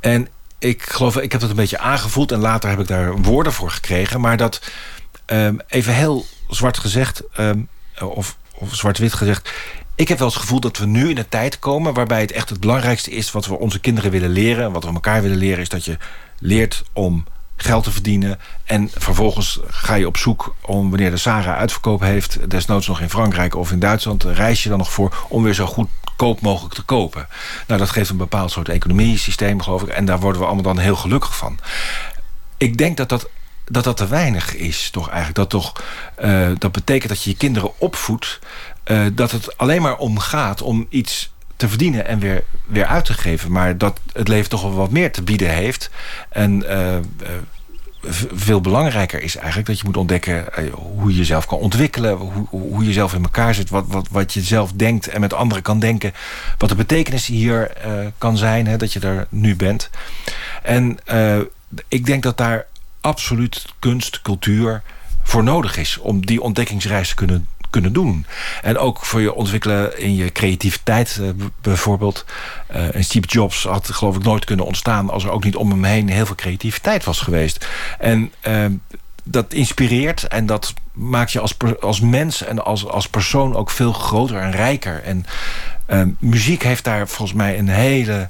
En 0.00 0.28
ik 0.58 0.82
geloof, 0.82 1.16
ik 1.16 1.32
heb 1.32 1.40
dat 1.40 1.50
een 1.50 1.56
beetje 1.56 1.78
aangevoeld 1.78 2.32
en 2.32 2.38
later 2.38 2.70
heb 2.70 2.80
ik 2.80 2.86
daar 2.88 3.16
woorden 3.16 3.52
voor 3.52 3.70
gekregen. 3.70 4.20
Maar 4.20 4.36
dat, 4.36 4.60
ehm, 5.26 5.56
even 5.68 5.94
heel 5.94 6.26
zwart 6.48 6.78
gezegd, 6.78 7.22
ehm, 7.32 7.60
of, 8.00 8.36
of 8.54 8.74
zwart-wit 8.74 9.14
gezegd. 9.14 9.50
Ik 9.94 10.08
heb 10.08 10.18
wel 10.18 10.26
eens 10.26 10.36
het 10.36 10.44
gevoel 10.44 10.60
dat 10.60 10.78
we 10.78 10.86
nu 10.86 11.10
in 11.10 11.18
een 11.18 11.28
tijd 11.28 11.58
komen 11.58 11.94
waarbij 11.94 12.20
het 12.20 12.32
echt 12.32 12.48
het 12.48 12.60
belangrijkste 12.60 13.10
is 13.10 13.32
wat 13.32 13.46
we 13.46 13.58
onze 13.58 13.80
kinderen 13.80 14.10
willen 14.10 14.30
leren. 14.30 14.64
En 14.64 14.72
wat 14.72 14.84
we 14.84 14.92
elkaar 14.92 15.22
willen 15.22 15.36
leren, 15.36 15.60
is 15.60 15.68
dat 15.68 15.84
je 15.84 15.96
leert 16.38 16.82
om 16.92 17.24
geld 17.56 17.84
te 17.84 17.90
verdienen. 17.90 18.38
En 18.64 18.90
vervolgens 18.94 19.60
ga 19.66 19.94
je 19.94 20.06
op 20.06 20.16
zoek 20.16 20.54
om 20.60 20.90
wanneer 20.90 21.10
de 21.10 21.16
Sarah 21.16 21.56
uitverkoop 21.56 22.00
heeft, 22.00 22.50
desnoods 22.50 22.86
nog 22.86 23.00
in 23.00 23.10
Frankrijk 23.10 23.54
of 23.54 23.72
in 23.72 23.78
Duitsland, 23.78 24.24
reis 24.24 24.62
je 24.62 24.68
dan 24.68 24.78
nog 24.78 24.92
voor 24.92 25.26
om 25.28 25.42
weer 25.42 25.54
zo 25.54 25.66
goedkoop 25.66 26.40
mogelijk 26.40 26.74
te 26.74 26.82
kopen. 26.82 27.28
Nou, 27.66 27.80
dat 27.80 27.90
geeft 27.90 28.10
een 28.10 28.16
bepaald 28.16 28.50
soort 28.50 28.68
economiesysteem, 28.68 29.62
geloof 29.62 29.82
ik. 29.82 29.88
En 29.88 30.04
daar 30.04 30.20
worden 30.20 30.40
we 30.40 30.46
allemaal 30.46 30.74
dan 30.74 30.78
heel 30.78 30.96
gelukkig 30.96 31.36
van. 31.36 31.58
Ik 32.56 32.76
denk 32.76 32.96
dat 32.96 33.08
dat, 33.08 33.28
dat, 33.70 33.84
dat 33.84 33.96
te 33.96 34.06
weinig 34.06 34.54
is, 34.54 34.90
toch 34.90 35.06
eigenlijk. 35.08 35.36
Dat, 35.36 35.50
toch, 35.50 35.72
eh, 36.14 36.48
dat 36.58 36.72
betekent 36.72 37.08
dat 37.08 37.22
je 37.22 37.30
je 37.30 37.36
kinderen 37.36 37.80
opvoedt. 37.80 38.38
eh, 38.84 39.00
dat 39.12 39.30
het 39.30 39.58
alleen 39.58 39.82
maar 39.82 39.96
om 39.96 40.18
gaat 40.18 40.62
om 40.62 40.86
iets 40.88 41.32
te 41.56 41.68
verdienen 41.68 42.06
en 42.06 42.18
weer, 42.18 42.44
weer 42.66 42.86
uit 42.86 43.04
te 43.04 43.12
geven. 43.12 43.52
Maar 43.52 43.78
dat 43.78 44.00
het 44.12 44.28
leven 44.28 44.50
toch 44.50 44.62
wel 44.62 44.74
wat 44.74 44.90
meer 44.90 45.12
te 45.12 45.22
bieden 45.22 45.50
heeft. 45.50 45.90
En 46.30 46.68
eh, 46.68 46.96
veel 48.32 48.60
belangrijker 48.60 49.22
is 49.22 49.36
eigenlijk 49.36 49.66
dat 49.66 49.78
je 49.78 49.84
moet 49.84 49.96
ontdekken 49.96 50.44
hoe 50.72 51.10
je 51.10 51.16
jezelf 51.16 51.46
kan 51.46 51.58
ontwikkelen, 51.58 52.16
hoe, 52.16 52.46
hoe 52.50 52.84
je 52.84 52.92
zelf 52.92 53.14
in 53.14 53.22
elkaar 53.22 53.54
zit, 53.54 53.70
wat, 53.70 53.84
wat, 53.88 54.08
wat 54.10 54.32
je 54.32 54.40
zelf 54.40 54.72
denkt 54.72 55.08
en 55.08 55.20
met 55.20 55.34
anderen 55.34 55.62
kan 55.62 55.78
denken, 55.78 56.12
wat 56.58 56.68
de 56.68 56.74
betekenis 56.74 57.26
hier 57.26 57.72
kan 58.18 58.36
zijn, 58.36 58.66
hè, 58.66 58.76
dat 58.76 58.92
je 58.92 59.00
er 59.00 59.26
nu 59.30 59.56
bent. 59.56 59.90
En 60.62 60.98
ik 61.88 62.06
denk 62.06 62.22
dat 62.22 62.36
daar 62.36 62.66
absoluut 63.08 63.64
kunst, 63.78 64.22
cultuur 64.22 64.82
voor 65.22 65.42
nodig 65.42 65.76
is 65.76 65.98
om 65.98 66.26
die 66.26 66.42
ontdekkingsreis 66.42 67.08
te 67.08 67.14
kunnen, 67.14 67.48
kunnen 67.70 67.92
doen. 67.92 68.26
En 68.62 68.78
ook 68.78 69.04
voor 69.04 69.20
je 69.20 69.34
ontwikkelen 69.34 69.98
in 69.98 70.14
je 70.14 70.32
creativiteit 70.32 71.18
eh, 71.20 71.28
bijvoorbeeld. 71.60 72.24
Eh, 72.66 72.82
Steve 72.98 73.26
Jobs 73.26 73.64
had 73.64 73.90
geloof 73.90 74.16
ik 74.16 74.22
nooit 74.22 74.44
kunnen 74.44 74.66
ontstaan 74.66 75.10
als 75.10 75.24
er 75.24 75.30
ook 75.30 75.44
niet 75.44 75.56
om 75.56 75.70
hem 75.70 75.84
heen 75.84 76.08
heel 76.08 76.26
veel 76.26 76.34
creativiteit 76.34 77.04
was 77.04 77.20
geweest. 77.20 77.66
En 77.98 78.32
eh, 78.40 78.64
dat 79.30 79.52
inspireert 79.52 80.28
en 80.28 80.46
dat 80.46 80.74
maakt 80.92 81.32
je 81.32 81.40
als, 81.40 81.56
als 81.80 82.00
mens 82.00 82.42
en 82.44 82.64
als, 82.64 82.86
als 82.86 83.08
persoon 83.08 83.56
ook 83.56 83.70
veel 83.70 83.92
groter 83.92 84.36
en 84.36 84.50
rijker. 84.50 85.02
En 85.02 85.26
eh, 85.86 86.02
muziek 86.18 86.62
heeft 86.62 86.84
daar 86.84 87.08
volgens 87.08 87.38
mij 87.38 87.58
een 87.58 87.68
hele 87.68 88.28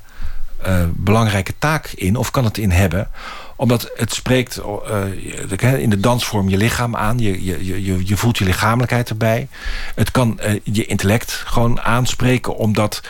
eh, 0.62 0.84
belangrijke 0.90 1.54
taak 1.58 1.86
in, 1.86 2.16
of 2.16 2.30
kan 2.30 2.44
het 2.44 2.58
in 2.58 2.70
hebben 2.70 3.08
omdat 3.58 3.90
het 3.96 4.12
spreekt 4.14 4.60
eh, 5.58 5.78
in 5.78 5.90
de 5.90 6.00
dansvorm 6.00 6.48
je 6.48 6.56
lichaam 6.56 6.96
aan. 6.96 7.18
Je, 7.18 7.44
je, 7.44 7.84
je, 7.84 8.06
je 8.06 8.16
voelt 8.16 8.38
je 8.38 8.44
lichamelijkheid 8.44 9.08
erbij. 9.08 9.48
Het 9.94 10.10
kan 10.10 10.40
eh, 10.40 10.60
je 10.62 10.86
intellect 10.86 11.32
gewoon 11.32 11.80
aanspreken. 11.80 12.56
Omdat 12.56 13.02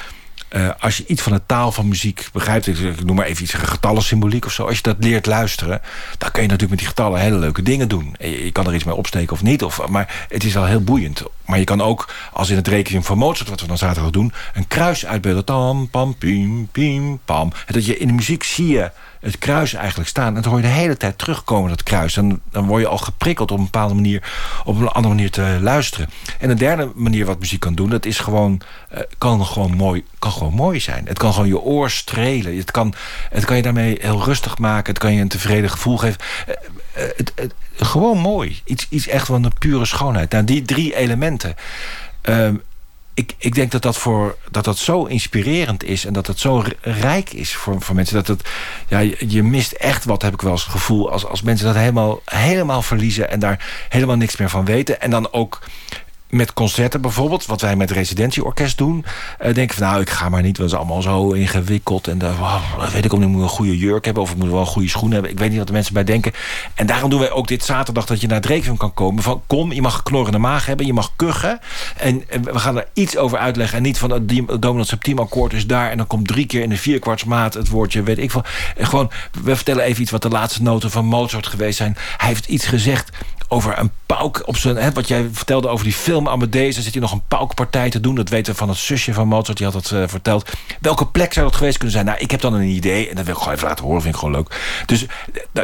eh, 0.49 0.69
als 0.79 0.97
je 0.97 1.05
iets 1.07 1.23
van 1.23 1.33
de 1.33 1.43
taal 1.47 1.73
van 1.73 1.89
muziek 1.89 2.29
begrijpt... 2.33 2.67
ik, 2.67 3.05
noem 3.05 3.17
maar 3.17 3.27
even 3.27 3.43
iets, 3.43 3.53
getallensymboliek 3.53 4.45
of 4.45 4.53
zo... 4.53 4.67
als 4.67 4.77
je 4.77 4.83
dat 4.83 4.97
leert 4.99 5.27
luisteren... 5.27 5.81
dan 6.19 6.31
kun 6.31 6.43
je 6.43 6.49
natuurlijk 6.49 6.71
met 6.71 6.79
die 6.79 6.89
getallen 6.89 7.21
hele 7.21 7.39
leuke 7.39 7.63
dingen 7.63 7.89
doen. 7.89 8.15
En 8.19 8.31
Je, 8.31 8.53
kan 8.53 8.67
er 8.67 8.75
iets 8.75 8.85
mee 8.85 8.95
opsteken 8.95 9.33
of 9.33 9.43
niet. 9.43 9.63
Of, 9.63 9.89
maar 9.89 10.27
het 10.29 10.45
is 10.45 10.57
al 10.57 10.65
heel 10.65 10.83
boeiend. 10.83 11.23
Maar 11.47 11.59
je 11.59 11.65
kan 11.65 11.81
ook, 11.81 12.15
als 12.33 12.51
in 12.51 12.57
het 12.57 12.69
requiem 12.69 13.05
van 13.05 13.19
Mozart... 13.19 13.49
wat 13.49 13.61
we 13.61 13.67
dan 13.67 13.79
zaterdag 13.79 14.11
doen, 14.11 14.33
een 14.55 14.69
kruis 14.69 15.07
uitbeelden. 15.07 15.45
Tam, 15.45 15.89
pam, 15.91 16.15
piem, 16.15 16.69
piem, 16.73 17.21
pam. 17.25 17.53
Dat 17.67 17.87
je 17.87 17.99
in 17.99 18.07
de 18.07 18.13
muziek 18.13 18.43
zie 18.43 18.69
je 18.69 18.91
het 19.21 19.39
kruis 19.39 19.75
eigenlijk 19.75 20.09
staan. 20.09 20.37
En 20.37 20.43
dan 20.43 20.51
hoor 20.51 20.61
je 20.61 20.67
de 20.67 20.73
hele 20.73 20.97
tijd 20.97 21.19
terugkomen, 21.19 21.71
dat 21.71 21.83
kruis. 21.83 22.17
En 22.17 22.41
dan 22.51 22.67
word 22.67 22.83
je 22.83 22.89
al 22.89 22.99
geprikkeld 22.99 23.51
op 23.51 23.59
een 23.59 23.65
bepaalde 23.65 23.95
manier... 23.95 24.33
op 24.65 24.81
een 24.81 24.89
andere 24.89 25.15
manier 25.15 25.31
te 25.31 25.59
luisteren. 25.61 26.11
En 26.39 26.51
een 26.51 26.59
derde 26.59 26.93
manier 26.95 27.25
wat 27.25 27.39
muziek 27.39 27.61
kan 27.61 27.75
doen... 27.75 27.91
dat 27.91 28.07
is 28.07 28.19
gewoon, 28.19 28.61
eh, 28.89 29.01
kan, 29.19 29.47
gewoon 29.47 29.77
mooi, 29.77 30.05
kan 30.19 30.33
gewoon 30.33 30.55
mooi 30.55 30.81
zijn. 30.81 31.07
Het 31.07 31.19
kan 31.19 31.33
gewoon 31.33 31.49
je 31.49 31.61
oor 31.61 31.91
strelen. 31.91 32.57
Het 32.57 32.71
kan, 32.71 32.95
het 33.31 33.45
kan 33.45 33.57
je 33.57 33.63
daarmee 33.63 33.99
heel 34.01 34.25
rustig 34.25 34.59
maken. 34.59 34.93
Het 34.93 35.03
kan 35.03 35.15
je 35.15 35.21
een 35.21 35.29
tevreden 35.29 35.71
gevoel 35.71 35.97
geven. 35.97 36.21
Eh, 36.93 37.05
eh, 37.35 37.51
gewoon 37.77 38.19
mooi. 38.19 38.61
Iets, 38.65 38.87
iets 38.89 39.09
echt 39.09 39.27
van 39.27 39.43
de 39.43 39.51
pure 39.59 39.85
schoonheid. 39.85 40.31
Nou, 40.31 40.45
die 40.45 40.63
drie 40.63 40.97
elementen... 40.97 41.55
ehm, 42.21 42.55
ik, 43.19 43.35
ik 43.39 43.55
denk 43.55 43.71
dat 43.71 43.83
dat, 43.83 43.97
voor, 43.97 44.37
dat 44.51 44.65
dat 44.65 44.79
zo 44.79 45.05
inspirerend 45.05 45.85
is 45.85 46.05
en 46.05 46.13
dat 46.13 46.27
het 46.27 46.39
zo 46.39 46.65
rijk 46.81 47.33
is 47.33 47.55
voor, 47.55 47.81
voor 47.81 47.95
mensen. 47.95 48.15
Dat 48.15 48.27
het, 48.27 48.49
ja, 48.89 48.99
je, 48.99 49.17
je 49.29 49.43
mist 49.43 49.73
echt 49.73 50.05
wat, 50.05 50.23
heb 50.23 50.33
ik 50.33 50.41
wel 50.41 50.53
eens 50.53 50.63
het 50.63 50.73
gevoel, 50.73 51.11
als, 51.11 51.27
als 51.27 51.43
mensen 51.43 51.67
dat 51.67 51.75
helemaal, 51.75 52.21
helemaal 52.25 52.83
verliezen 52.83 53.31
en 53.31 53.39
daar 53.39 53.87
helemaal 53.89 54.17
niks 54.17 54.37
meer 54.37 54.51
van 54.51 54.65
weten. 54.65 55.01
En 55.01 55.11
dan 55.11 55.33
ook 55.33 55.61
met 56.31 56.53
concerten 56.53 57.01
bijvoorbeeld, 57.01 57.47
wat 57.47 57.61
wij 57.61 57.77
met 57.77 57.91
residentieorkest 57.91 58.79
doen, 58.79 59.05
uh, 59.43 59.55
denken 59.55 59.77
van 59.77 59.87
nou, 59.87 60.01
ik 60.01 60.11
ga 60.11 60.29
maar 60.29 60.43
niet, 60.43 60.59
want 60.59 60.71
het 60.71 60.81
is 60.81 60.87
allemaal 60.87 61.03
zo 61.03 61.33
ingewikkeld. 61.33 62.09
En 62.09 62.19
uh, 62.23 62.39
wow, 62.39 62.93
weet 62.93 63.05
ik 63.05 63.13
ook 63.13 63.19
niet, 63.19 63.29
ik 63.29 63.35
moet 63.35 63.43
een 63.43 63.49
goede 63.49 63.79
jurk 63.79 64.05
hebben 64.05 64.23
of 64.23 64.31
ik 64.31 64.37
moet 64.37 64.51
wel 64.51 64.61
een 64.61 64.67
goede 64.67 64.89
schoen 64.89 65.11
hebben. 65.11 65.31
Ik 65.31 65.39
weet 65.39 65.49
niet 65.49 65.59
wat 65.59 65.67
de 65.67 65.73
mensen 65.73 65.95
bij 65.95 66.05
denken. 66.05 66.33
En 66.75 66.87
daarom 66.87 67.11
doen 67.11 67.21
wij 67.21 67.31
ook 67.31 67.49
dit 67.49 67.65
zaterdag 67.65 68.07
dat 68.07 68.21
je 68.21 68.27
naar 68.27 68.47
requiem 68.47 68.77
kan 68.77 68.95
komen. 68.95 69.23
Van 69.23 69.43
kom, 69.47 69.73
je 69.73 69.83
mag 69.83 70.03
knorrende 70.03 70.39
maag 70.39 70.67
hebben, 70.67 70.87
je 70.87 70.93
mag 70.93 71.13
kuchen. 71.17 71.61
En, 71.97 72.23
we 72.43 72.59
gaan 72.59 72.77
er 72.77 72.87
iets 72.93 73.17
over 73.17 73.39
uitleggen. 73.39 73.77
En 73.77 73.83
niet 73.83 73.99
van 73.99 74.11
het 74.11 74.29
dominant 74.63 74.87
septiemakkoord 74.87 75.53
is 75.53 75.67
daar 75.67 75.91
en 75.91 75.97
dan 75.97 76.07
komt 76.07 76.29
drie 76.29 76.47
keer 76.47 76.63
in 76.63 76.69
de 76.69 76.77
vierkwartsmaat 76.77 77.55
het 77.55 77.69
woordje, 77.69 78.03
weet 78.03 78.19
ik 78.19 78.31
veel. 78.31 78.45
Gewoon, 78.79 79.11
we 79.43 79.57
vertellen 79.57 79.85
even 79.85 80.03
iets 80.03 80.11
wat 80.11 80.23
de 80.23 80.29
laatste 80.29 80.63
noten 80.63 80.91
van 80.91 81.05
Mozart 81.05 81.47
geweest 81.47 81.77
zijn. 81.77 81.97
Hij 82.17 82.29
heeft 82.29 82.47
iets 82.47 82.67
gezegd 82.67 83.11
over 83.49 83.79
een 83.79 83.91
pauk 84.07 84.43
op 84.47 84.57
zijn... 84.57 84.77
Hè, 84.77 84.93
wat 84.93 85.09
jij 85.09 85.29
vertelde 85.33 85.69
over 85.69 85.85
die 85.85 85.95
film 85.95 86.29
Amadeus... 86.29 86.75
dan 86.75 86.83
zit 86.83 86.93
hij 86.93 87.03
nog 87.03 87.13
een 87.13 87.23
paukpartij 87.29 87.91
te 87.91 88.01
doen. 88.01 88.15
Dat 88.15 88.29
weten 88.29 88.53
we 88.53 88.59
van 88.59 88.69
het 88.69 88.79
zusje 88.79 89.15
van 89.15 89.29
Mozart, 89.29 89.57
die 89.57 89.67
had 89.67 89.83
dat 89.83 89.91
uh, 89.91 90.03
verteld. 90.07 90.51
Welke 90.81 91.07
plek 91.07 91.33
zou 91.33 91.47
dat 91.47 91.57
geweest 91.57 91.77
kunnen 91.77 91.95
zijn? 91.95 92.07
Nou, 92.07 92.19
ik 92.19 92.31
heb 92.31 92.41
dan 92.41 92.55
een 92.55 92.63
idee 92.63 93.09
en 93.09 93.17
dat 93.17 93.25
wil 93.25 93.35
ik 93.35 93.41
gewoon 93.41 93.55
even 93.55 93.69
laten 93.69 93.85
horen. 93.85 94.03
vind 94.03 94.15
ik 94.15 94.21
gewoon 94.21 94.35
leuk. 94.35 94.61
Dus 94.87 95.07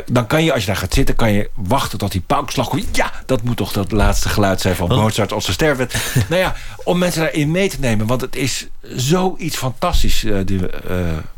dan 0.07 0.27
kan 0.27 0.45
je, 0.45 0.53
als 0.53 0.61
je 0.61 0.67
daar 0.67 0.77
gaat 0.77 0.95
zitten... 0.95 1.17
kan 1.17 1.33
je 1.33 1.51
wachten 1.55 1.99
tot 1.99 2.13
die 2.13 2.21
paukslag 2.21 2.69
komt. 2.69 2.97
Ja, 2.97 3.13
dat 3.27 3.43
moet 3.43 3.57
toch 3.57 3.73
dat 3.73 3.93
laatste 3.93 4.29
geluid 4.29 4.61
zijn 4.61 4.77
van 4.77 4.89
Mozart 4.89 5.33
als 5.33 5.45
ze 5.45 5.53
sterven. 5.53 5.89
nou 6.29 6.41
ja, 6.41 6.55
om 6.85 6.99
mensen 6.99 7.21
daarin 7.21 7.51
mee 7.51 7.69
te 7.69 7.81
nemen. 7.81 8.07
Want 8.07 8.21
het 8.21 8.37
is 8.37 8.67
zoiets 8.83 9.57
fantastisch, 9.57 10.25
uh, 10.25 10.39
die 10.45 10.61
uh, 10.61 10.69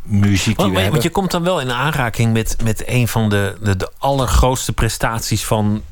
muziek 0.02 0.44
die 0.44 0.54
want, 0.56 0.68
we 0.68 0.74
hebben. 0.74 0.90
Want 0.90 1.02
je 1.02 1.10
komt 1.10 1.30
dan 1.30 1.42
wel 1.42 1.60
in 1.60 1.72
aanraking 1.72 2.32
met, 2.32 2.56
met 2.62 2.88
een 2.88 3.08
van 3.08 3.28
de, 3.28 3.56
de, 3.62 3.76
de 3.76 3.90
allergrootste 3.98 4.72
prestaties 4.72 5.44
van 5.44 5.82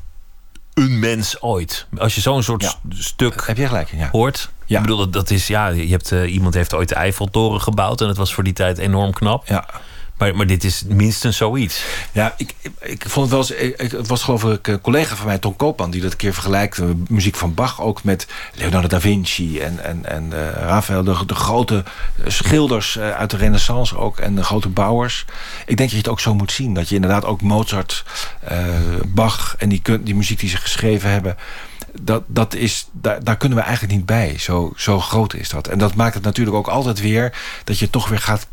een 0.75 0.99
mens 0.99 1.41
ooit. 1.41 1.87
Als 1.97 2.15
je 2.15 2.21
zo'n 2.21 2.43
soort 2.43 2.77
stuk 2.89 3.43
Heb 3.45 3.57
je 3.57 3.67
gelijk, 3.67 3.91
ja. 3.97 4.09
hoort. 4.11 4.49
Ja. 4.65 4.75
Ik 4.75 4.81
bedoel, 4.81 4.97
dat, 4.97 5.13
dat 5.13 5.29
is 5.29 5.47
ja, 5.47 5.67
je 5.67 5.87
hebt, 5.87 6.11
uh, 6.11 6.33
iemand 6.33 6.53
heeft 6.53 6.73
ooit 6.73 6.89
de 6.89 6.95
Eiffeltoren 6.95 7.61
gebouwd 7.61 8.01
en 8.01 8.07
het 8.07 8.17
was 8.17 8.33
voor 8.33 8.43
die 8.43 8.53
tijd 8.53 8.77
enorm 8.77 9.13
knap. 9.13 9.47
Ja. 9.47 9.65
Maar, 10.17 10.47
dit 10.47 10.63
is 10.63 10.83
minstens 10.87 11.37
zoiets. 11.37 11.83
Ja, 12.11 12.33
ik, 12.37 12.53
ik 12.79 13.05
vond 13.07 13.31
het 13.31 13.49
wel 13.49 13.59
eens. 13.59 13.91
het 13.91 14.07
was 14.07 14.23
geloof 14.23 14.43
ik 14.43 14.67
een 14.67 14.81
collega 14.81 15.15
van 15.15 15.25
mij, 15.25 15.37
Tom 15.37 15.55
Koopman, 15.55 15.91
die 15.91 16.01
dat 16.01 16.11
een 16.11 16.17
keer 16.17 16.33
vergelijkt. 16.33 16.81
Muziek 17.09 17.35
van 17.35 17.53
Bach 17.53 17.81
ook 17.81 18.03
met 18.03 18.27
Leonardo 18.53 18.87
da 18.87 18.99
Vinci 18.99 19.59
en, 19.59 19.83
en, 19.83 20.05
en 20.05 20.23
uh, 20.33 20.51
Raphaël, 20.51 21.03
de, 21.03 21.35
grote 21.35 21.83
schilders 22.25 22.95
uh, 22.95 23.11
uit 23.11 23.29
de 23.29 23.37
Renaissance 23.37 23.97
ook 23.97 24.19
en 24.19 24.35
de 24.35 24.43
grote 24.43 24.69
bouwers. 24.69 25.25
Ik 25.65 25.77
denk 25.77 25.79
dat 25.79 25.91
je 25.91 25.97
het 25.97 26.07
ook 26.07 26.19
zo 26.19 26.33
moet 26.33 26.51
zien. 26.51 26.73
Dat 26.73 26.89
je 26.89 26.95
inderdaad 26.95 27.25
ook 27.25 27.41
Mozart, 27.41 28.03
Bach 29.07 29.55
en 29.57 29.69
die, 29.69 29.81
die 30.01 30.15
muziek 30.15 30.39
die 30.39 30.49
ze 30.49 30.57
geschreven 30.57 31.09
hebben 31.09 31.37
dat, 32.01 32.23
dat 32.27 32.53
is, 32.53 32.87
daar, 32.91 33.23
daar 33.23 33.37
kunnen 33.37 33.57
we 33.57 33.63
eigenlijk 33.63 33.93
niet 33.93 34.05
bij. 34.05 34.37
Zo, 34.37 34.73
zo 34.75 34.99
groot 34.99 35.33
is 35.33 35.49
dat. 35.49 35.67
En 35.67 35.77
dat 35.77 35.95
maakt 35.95 36.13
het 36.13 36.23
natuurlijk 36.23 36.57
ook 36.57 36.67
altijd 36.67 36.99
weer 36.99 37.33
dat 37.63 37.79
je 37.79 37.89
toch 37.89 38.09
weer 38.09 38.19
gaat 38.19 38.47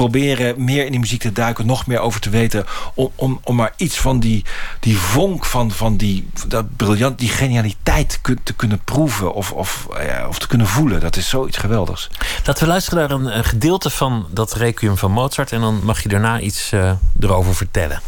proberen 0.00 0.64
meer 0.64 0.84
in 0.84 0.90
die 0.90 1.00
muziek 1.00 1.20
te 1.20 1.32
duiken, 1.32 1.66
nog 1.66 1.86
meer 1.86 1.98
over 1.98 2.20
te 2.20 2.30
weten. 2.30 2.64
Om, 2.94 3.10
om, 3.14 3.40
om 3.44 3.56
maar 3.56 3.72
iets 3.76 3.98
van 3.98 4.20
die, 4.20 4.44
die 4.80 4.98
vonk 4.98 5.44
van, 5.44 5.70
van 5.70 5.96
die 5.96 6.28
dat 6.48 6.76
briljant, 6.76 7.18
die 7.18 7.28
genialiteit 7.28 8.20
te 8.42 8.52
kunnen 8.52 8.80
proeven 8.84 9.34
of, 9.34 9.52
of, 9.52 9.86
of 10.28 10.38
te 10.38 10.46
kunnen 10.46 10.66
voelen. 10.66 11.00
Dat 11.00 11.16
is 11.16 11.28
zoiets 11.28 11.56
geweldigs. 11.56 12.10
Laten 12.44 12.62
we 12.62 12.68
luisteren 12.68 13.22
naar 13.22 13.34
een, 13.36 13.44
gedeelte 13.44 13.90
van 13.90 14.26
dat 14.30 14.52
requiem 14.52 14.96
van 14.96 15.12
Mozart 15.12 15.52
en 15.52 15.60
dan 15.60 15.80
mag 15.84 16.02
je 16.02 16.08
daarna 16.08 16.40
iets 16.40 16.72
uh, 16.72 16.92
erover 17.20 17.54
vertellen. 17.54 18.00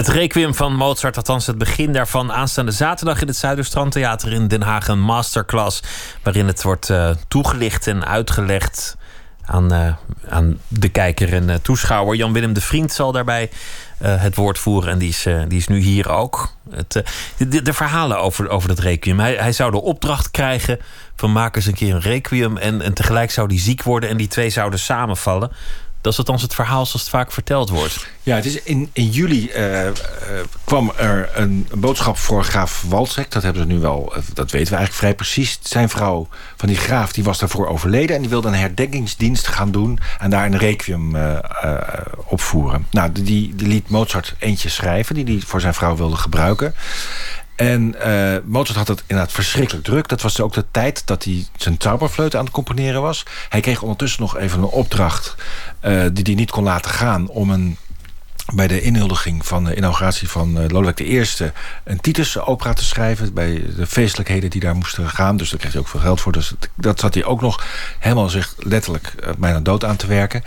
Het 0.00 0.08
requiem 0.08 0.54
van 0.54 0.74
Mozart, 0.74 1.16
althans 1.16 1.46
het 1.46 1.58
begin 1.58 1.92
daarvan, 1.92 2.32
aanstaande 2.32 2.72
zaterdag 2.72 3.20
in 3.20 3.26
het 3.26 3.36
Zuiderstrandtheater 3.36 4.32
in 4.32 4.48
Den 4.48 4.62
Haag. 4.62 4.88
Een 4.88 5.00
masterclass 5.00 5.82
waarin 6.22 6.46
het 6.46 6.62
wordt 6.62 6.88
uh, 6.88 7.10
toegelicht 7.28 7.86
en 7.86 8.06
uitgelegd 8.06 8.96
aan, 9.44 9.72
uh, 9.72 9.94
aan 10.28 10.58
de 10.68 10.88
kijker 10.88 11.32
en 11.32 11.48
uh, 11.48 11.54
toeschouwer. 11.54 12.16
Jan-Willem 12.16 12.52
de 12.52 12.60
Vriend 12.60 12.92
zal 12.92 13.12
daarbij 13.12 13.50
het 13.98 14.34
woord 14.34 14.58
voeren 14.58 14.90
en 14.90 14.98
die 14.98 15.08
is, 15.08 15.26
die 15.48 15.58
is 15.58 15.68
nu 15.68 15.78
hier 15.78 16.08
ook. 16.08 16.54
Het, 16.70 17.02
de, 17.48 17.72
verhalen 17.72 18.18
over, 18.18 18.48
over 18.48 18.68
dat 18.68 18.78
requiem. 18.78 19.20
Hij, 19.20 19.52
zou 19.52 19.70
de 19.70 19.82
opdracht 19.82 20.30
krijgen 20.30 20.78
van 21.16 21.32
maak 21.32 21.56
eens 21.56 21.66
een 21.66 21.74
keer 21.74 21.94
een 21.94 22.00
requiem 22.00 22.56
en, 22.56 22.80
en 22.80 22.94
tegelijk 22.94 23.30
zou 23.30 23.46
hij 23.46 23.58
ziek 23.58 23.82
worden 23.82 24.08
en 24.08 24.16
die 24.16 24.28
twee 24.28 24.50
zouden 24.50 24.78
samenvallen. 24.78 25.50
Dat 26.00 26.12
is 26.12 26.18
althans 26.18 26.42
het 26.42 26.54
verhaal 26.54 26.86
zoals 26.86 27.00
het 27.00 27.10
vaak 27.10 27.32
verteld 27.32 27.70
wordt. 27.70 28.06
Ja, 28.22 28.36
het 28.36 28.44
is 28.44 28.62
in, 28.62 28.90
in 28.92 29.08
juli 29.08 29.50
uh, 29.56 29.84
uh, 29.84 29.92
kwam 30.64 30.92
er 30.96 31.30
een, 31.34 31.68
boodschap 31.74 32.18
voor 32.18 32.44
graaf 32.44 32.84
Walsek. 32.88 33.30
Dat 33.30 33.42
hebben 33.42 33.62
ze 33.62 33.68
nu 33.68 33.78
wel, 33.78 34.14
eh, 34.14 34.22
dat 34.34 34.50
weten 34.50 34.70
we 34.70 34.76
eigenlijk 34.76 34.92
vrij 34.92 35.14
precies. 35.14 35.58
Zijn 35.62 35.88
vrouw 35.88 36.28
van 36.56 36.68
die 36.68 36.76
graaf 36.76 37.12
die 37.12 37.24
was 37.24 37.38
daarvoor 37.38 37.68
overleden... 37.68 38.16
en 38.16 38.20
die 38.20 38.30
wilde 38.30 38.48
een 38.48 38.54
herdenkingsdienst 38.54 39.46
gaan 39.46 39.70
doen... 39.70 39.98
en 40.18 40.30
daar 40.30 40.46
een 40.46 40.58
requiem 40.58 41.16
opvoeren. 42.24 42.86
Nou, 42.90 43.12
die, 43.12 43.54
die 43.54 43.68
liet 43.68 43.88
Mozart 43.88 44.34
eentje 44.38 44.68
schrijven... 44.68 45.14
die 45.14 45.24
hij 45.24 45.42
voor 45.46 45.60
zijn 45.60 45.74
vrouw 45.74 45.96
wilde 45.96 46.16
gebruiken. 46.16 46.74
En 47.56 47.94
Mozart 48.44 48.78
had 48.78 48.88
het 48.88 49.02
inderdaad 49.06 49.34
verschrikkelijk 49.34 49.84
druk. 49.84 50.08
Dat 50.08 50.22
was 50.22 50.40
ook 50.40 50.52
de 50.52 50.64
tijd 50.70 51.06
dat 51.06 51.24
hij 51.24 51.46
zijn 51.56 51.74
Zauberfleut 51.78 52.36
aan 52.36 52.44
het 52.44 52.52
componeren 52.52 53.02
was. 53.02 53.24
Hij 53.48 53.60
kreeg 53.60 53.82
ondertussen 53.82 54.20
nog 54.20 54.36
even 54.36 54.58
een 54.58 54.64
opdracht... 54.64 55.36
Uh, 55.82 56.06
die 56.12 56.24
hij 56.24 56.34
niet 56.34 56.50
kon 56.50 56.64
laten 56.64 56.90
gaan 56.90 57.28
om 57.28 57.50
een 57.50 57.76
bij 58.54 58.66
de 58.66 58.80
inhuldiging 58.80 59.46
van 59.46 59.64
de 59.64 59.76
inauguratie 59.76 60.28
van 60.28 60.60
uh, 60.60 60.68
Lodewijk 60.68 61.00
I... 61.00 61.24
een 61.84 62.00
Titus-opera 62.00 62.72
te 62.72 62.84
schrijven... 62.84 63.34
bij 63.34 63.64
de 63.76 63.86
feestelijkheden 63.86 64.50
die 64.50 64.60
daar 64.60 64.76
moesten 64.76 65.08
gaan. 65.08 65.36
Dus 65.36 65.50
daar 65.50 65.58
kreeg 65.58 65.72
hij 65.72 65.80
ook 65.80 65.88
veel 65.88 66.00
geld 66.00 66.20
voor. 66.20 66.32
Dus 66.32 66.54
dat 66.74 67.00
zat 67.00 67.14
hij 67.14 67.24
ook 67.24 67.40
nog 67.40 67.66
helemaal 67.98 68.28
zich 68.28 68.54
letterlijk 68.58 69.14
uh, 69.20 69.30
bijna 69.38 69.60
dood 69.60 69.84
aan 69.84 69.96
te 69.96 70.06
werken. 70.06 70.44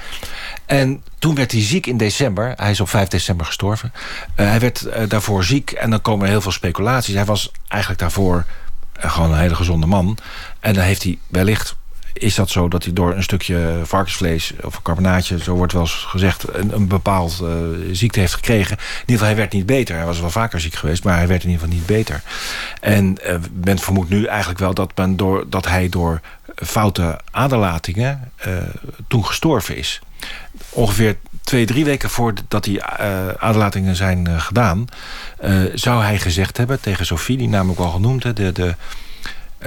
En 0.65 1.04
toen 1.19 1.36
werd 1.36 1.52
hij 1.52 1.62
ziek 1.62 1.86
in 1.86 1.98
december. 1.98 2.54
Hij 2.56 2.72
is 2.72 2.80
op 2.80 2.89
5 2.89 3.08
december 3.08 3.46
gestorven. 3.46 3.93
Hij 4.36 4.60
werd 4.60 4.88
daarvoor 5.08 5.43
ziek 5.43 5.72
en 5.72 5.89
dan 5.89 6.02
komen 6.02 6.26
er 6.26 6.32
heel 6.32 6.41
veel 6.41 6.52
speculaties. 6.52 7.15
Hij 7.15 7.26
was 7.26 7.52
eigenlijk 7.67 8.02
daarvoor 8.02 8.46
gewoon 8.93 9.32
een 9.32 9.39
hele 9.39 9.56
gezonde 9.56 9.86
man. 9.86 10.17
En 10.60 10.74
dan 10.74 10.84
heeft 10.84 11.04
hij 11.04 11.17
wellicht 11.28 11.76
is 12.23 12.36
dat 12.36 12.49
zo 12.49 12.67
dat 12.67 12.83
hij 12.83 12.93
door 12.93 13.15
een 13.15 13.23
stukje 13.23 13.79
varkensvlees 13.83 14.53
of 14.62 14.81
carbonaatje, 14.81 15.39
zo 15.39 15.55
wordt 15.55 15.73
wel 15.73 15.81
eens 15.81 16.05
gezegd, 16.07 16.45
een, 16.53 16.73
een 16.73 16.88
bepaald 16.88 17.39
uh, 17.43 17.49
ziekte 17.91 18.19
heeft 18.19 18.33
gekregen. 18.33 18.77
In 18.77 18.83
ieder 18.99 19.05
geval, 19.05 19.27
hij 19.27 19.36
werd 19.36 19.53
niet 19.53 19.65
beter. 19.65 19.95
Hij 19.95 20.05
was 20.05 20.19
wel 20.19 20.29
vaker 20.29 20.59
ziek 20.59 20.73
geweest, 20.73 21.03
maar 21.03 21.17
hij 21.17 21.27
werd 21.27 21.43
in 21.43 21.49
ieder 21.49 21.63
geval 21.63 21.77
niet 21.79 21.88
beter. 21.88 22.21
En 22.79 23.17
uh, 23.25 23.36
men 23.63 23.79
vermoedt 23.79 24.09
nu 24.09 24.25
eigenlijk 24.25 24.59
wel 24.59 24.73
dat, 24.73 24.91
men 24.95 25.17
door, 25.17 25.45
dat 25.49 25.67
hij 25.67 25.89
door 25.89 26.21
foute 26.55 27.19
aderlatingen 27.31 28.31
uh, 28.47 28.53
toen 29.07 29.25
gestorven 29.25 29.75
is. 29.75 30.01
Ongeveer 30.69 31.17
twee, 31.41 31.65
drie 31.65 31.86
weken 31.86 32.09
voordat 32.09 32.63
die 32.63 32.83
aderlatingen 33.38 33.95
zijn 33.95 34.41
gedaan... 34.41 34.88
zou 35.73 36.03
hij 36.03 36.19
gezegd 36.19 36.57
hebben 36.57 36.79
tegen 36.79 37.05
Sophie, 37.05 37.38
die 37.38 37.49
namelijk 37.49 37.79
al 37.79 37.89
genoemd... 37.89 38.36
de, 38.36 38.51
de 38.51 38.67
eh, 38.67 38.73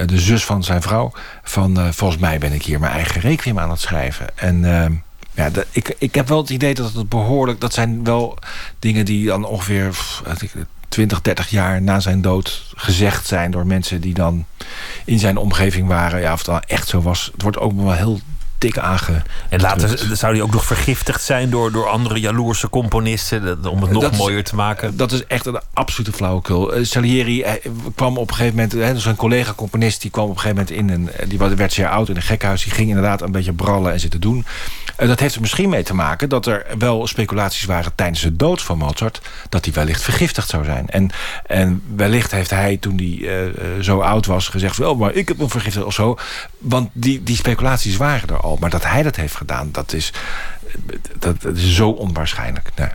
de 0.05 0.19
zus 0.19 0.45
van 0.45 0.63
zijn 0.63 0.81
vrouw... 0.81 1.11
van 1.43 1.79
uh, 1.79 1.91
volgens 1.91 2.21
mij 2.21 2.37
ben 2.37 2.53
ik 2.53 2.63
hier 2.63 2.79
mijn 2.79 2.93
eigen 2.93 3.21
requiem 3.21 3.59
aan 3.59 3.69
het 3.69 3.79
schrijven. 3.79 4.27
En 4.35 4.63
uh, 4.63 4.85
ja, 5.33 5.49
ik, 5.71 5.95
ik 5.97 6.15
heb 6.15 6.27
wel 6.27 6.37
het 6.37 6.49
idee 6.49 6.73
dat 6.73 6.93
het 6.93 7.09
behoorlijk... 7.09 7.61
dat 7.61 7.73
zijn 7.73 8.03
wel 8.03 8.37
dingen 8.79 9.05
die 9.05 9.25
dan 9.25 9.45
ongeveer 9.45 9.97
20, 10.87 11.21
30 11.21 11.49
jaar 11.49 11.81
na 11.81 11.99
zijn 11.99 12.21
dood 12.21 12.63
gezegd 12.75 13.27
zijn... 13.27 13.51
door 13.51 13.67
mensen 13.67 14.01
die 14.01 14.13
dan 14.13 14.45
in 15.05 15.19
zijn 15.19 15.37
omgeving 15.37 15.87
waren. 15.87 16.21
Ja, 16.21 16.33
of 16.33 16.37
het 16.37 16.47
dan 16.47 16.61
echt 16.61 16.87
zo 16.87 17.01
was. 17.01 17.29
Het 17.33 17.41
wordt 17.41 17.57
ook 17.57 17.81
wel 17.81 17.93
heel 17.93 18.19
dik 18.57 18.77
aange. 18.77 19.21
En 19.49 19.61
later 19.61 19.99
zou 20.13 20.33
hij 20.33 20.41
ook 20.41 20.53
nog 20.53 20.65
vergiftigd 20.65 21.23
zijn 21.23 21.49
door, 21.49 21.71
door 21.71 21.87
andere 21.87 22.19
jaloerse 22.19 22.69
componisten. 22.69 23.65
om 23.65 23.81
het 23.81 23.91
nog 23.91 24.01
dat 24.01 24.17
mooier 24.17 24.43
te 24.43 24.55
maken. 24.55 24.97
Dat 24.97 25.11
is 25.11 25.25
echt 25.25 25.45
een 25.45 25.59
absolute 25.73 26.11
flauwekul. 26.11 26.77
Uh, 26.77 26.85
Salieri 26.85 27.45
kwam 27.95 28.17
op 28.17 28.29
een 28.29 28.35
gegeven 28.35 28.55
moment. 28.55 28.71
Hè, 28.71 28.99
zijn 28.99 29.15
collega-componist 29.15 30.01
die 30.01 30.11
kwam 30.11 30.29
op 30.29 30.35
een 30.35 30.39
gegeven 30.39 30.65
moment 30.75 30.99
in 30.99 31.09
een. 31.19 31.29
Die 31.29 31.37
werd 31.37 31.73
zeer 31.73 31.89
oud 31.89 32.09
in 32.09 32.15
een 32.15 32.21
gekhuis. 32.21 32.63
Die 32.63 32.73
ging 32.73 32.87
inderdaad 32.87 33.21
een 33.21 33.31
beetje 33.31 33.53
brallen 33.53 33.91
en 33.91 33.99
zitten 33.99 34.21
doen. 34.21 34.45
Uh, 34.99 35.07
dat 35.07 35.19
heeft 35.19 35.35
er 35.35 35.41
misschien 35.41 35.69
mee 35.69 35.83
te 35.83 35.93
maken 35.93 36.29
dat 36.29 36.45
er 36.45 36.65
wel 36.77 37.07
speculaties 37.07 37.65
waren 37.65 37.95
tijdens 37.95 38.21
de 38.21 38.35
dood 38.35 38.61
van 38.61 38.77
Mozart. 38.77 39.21
dat 39.49 39.65
hij 39.65 39.73
wellicht 39.73 40.03
vergiftigd 40.03 40.49
zou 40.49 40.63
zijn. 40.63 40.89
En, 40.89 41.09
en 41.45 41.81
wellicht 41.95 42.31
heeft 42.31 42.49
hij 42.49 42.77
toen 42.77 42.97
hij 42.97 43.07
uh, 43.07 43.81
zo 43.81 43.99
oud 43.99 44.25
was 44.25 44.47
gezegd. 44.47 44.77
wel, 44.77 44.95
maar 44.95 45.13
ik 45.13 45.27
heb 45.27 45.37
hem 45.37 45.49
vergiftigd 45.49 45.85
of 45.85 45.93
zo. 45.93 46.17
Want 46.57 46.89
die, 46.93 47.23
die 47.23 47.35
speculaties 47.35 47.97
waren 47.97 48.29
er 48.29 48.39
al. 48.39 48.46
Maar 48.55 48.69
dat 48.69 48.83
hij 48.83 49.03
dat 49.03 49.15
heeft 49.15 49.35
gedaan, 49.35 49.69
dat 49.71 49.93
is, 49.93 50.13
dat, 51.19 51.41
dat 51.41 51.55
is 51.55 51.75
zo 51.75 51.89
onwaarschijnlijk. 51.89 52.71
Nee. 52.75 52.89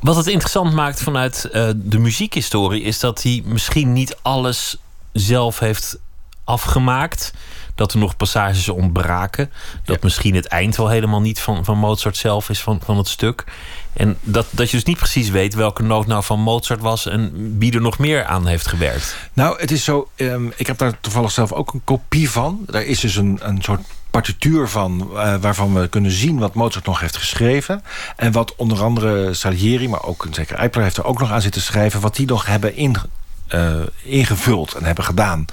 Wat 0.00 0.16
het 0.16 0.26
interessant 0.26 0.72
maakt 0.72 1.02
vanuit 1.02 1.48
uh, 1.52 1.68
de 1.76 1.98
muziekhistorie... 1.98 2.82
is 2.82 2.98
dat 2.98 3.22
hij 3.22 3.42
misschien 3.44 3.92
niet 3.92 4.16
alles 4.22 4.76
zelf 5.12 5.58
heeft 5.58 5.98
afgemaakt. 6.44 7.32
Dat 7.74 7.92
er 7.92 7.98
nog 7.98 8.16
passages 8.16 8.68
ontbraken. 8.68 9.50
Dat 9.84 9.96
ja. 9.96 10.00
misschien 10.02 10.34
het 10.34 10.46
eind 10.46 10.76
wel 10.76 10.88
helemaal 10.88 11.20
niet 11.20 11.40
van, 11.40 11.64
van 11.64 11.78
Mozart 11.78 12.16
zelf 12.16 12.48
is 12.48 12.60
van, 12.60 12.80
van 12.84 12.96
het 12.96 13.08
stuk. 13.08 13.44
En 13.92 14.18
dat, 14.20 14.46
dat 14.50 14.70
je 14.70 14.76
dus 14.76 14.86
niet 14.86 14.98
precies 14.98 15.30
weet 15.30 15.54
welke 15.54 15.82
noot 15.82 16.06
nou 16.06 16.24
van 16.24 16.40
Mozart 16.40 16.80
was... 16.80 17.06
en 17.06 17.56
wie 17.58 17.72
er 17.72 17.80
nog 17.80 17.98
meer 17.98 18.24
aan 18.24 18.46
heeft 18.46 18.66
gewerkt. 18.66 19.16
Nou, 19.32 19.60
het 19.60 19.70
is 19.70 19.84
zo... 19.84 20.08
Um, 20.16 20.52
ik 20.56 20.66
heb 20.66 20.78
daar 20.78 21.00
toevallig 21.00 21.30
zelf 21.30 21.52
ook 21.52 21.72
een 21.72 21.84
kopie 21.84 22.30
van. 22.30 22.64
Daar 22.66 22.82
is 22.82 23.00
dus 23.00 23.16
een, 23.16 23.38
een 23.42 23.62
soort 23.62 23.80
partituur 24.12 24.68
van... 24.68 25.10
Uh, 25.12 25.34
waarvan 25.40 25.74
we 25.74 25.88
kunnen 25.88 26.10
zien 26.10 26.38
wat 26.38 26.54
Mozart 26.54 26.86
nog 26.86 27.00
heeft 27.00 27.16
geschreven. 27.16 27.82
En 28.16 28.32
wat 28.32 28.54
onder 28.56 28.82
andere 28.82 29.34
Salieri, 29.34 29.88
maar 29.88 30.04
ook 30.04 30.26
zeker 30.30 30.56
Eipler... 30.56 30.82
heeft 30.82 30.96
er 30.96 31.04
ook 31.04 31.18
nog 31.18 31.30
aan 31.30 31.42
zitten 31.42 31.62
schrijven... 31.62 32.00
wat 32.00 32.16
die 32.16 32.26
nog 32.26 32.46
hebben 32.46 32.78
uh, 32.78 33.80
ingevuld 34.02 34.74
en 34.74 34.84
hebben 34.84 35.04
gedaan. 35.04 35.44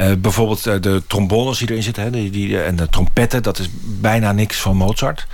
Uh, 0.00 0.12
bijvoorbeeld 0.18 0.62
de 0.62 1.02
trombones 1.06 1.58
die 1.58 1.70
erin 1.70 1.82
zitten 1.82 2.02
hè, 2.02 2.10
die, 2.10 2.30
die, 2.30 2.62
en 2.62 2.76
de 2.76 2.88
trompetten... 2.88 3.42
dat 3.42 3.58
is 3.58 3.68
bijna 3.82 4.32
niks 4.32 4.60
van 4.60 4.76
Mozart. 4.76 5.26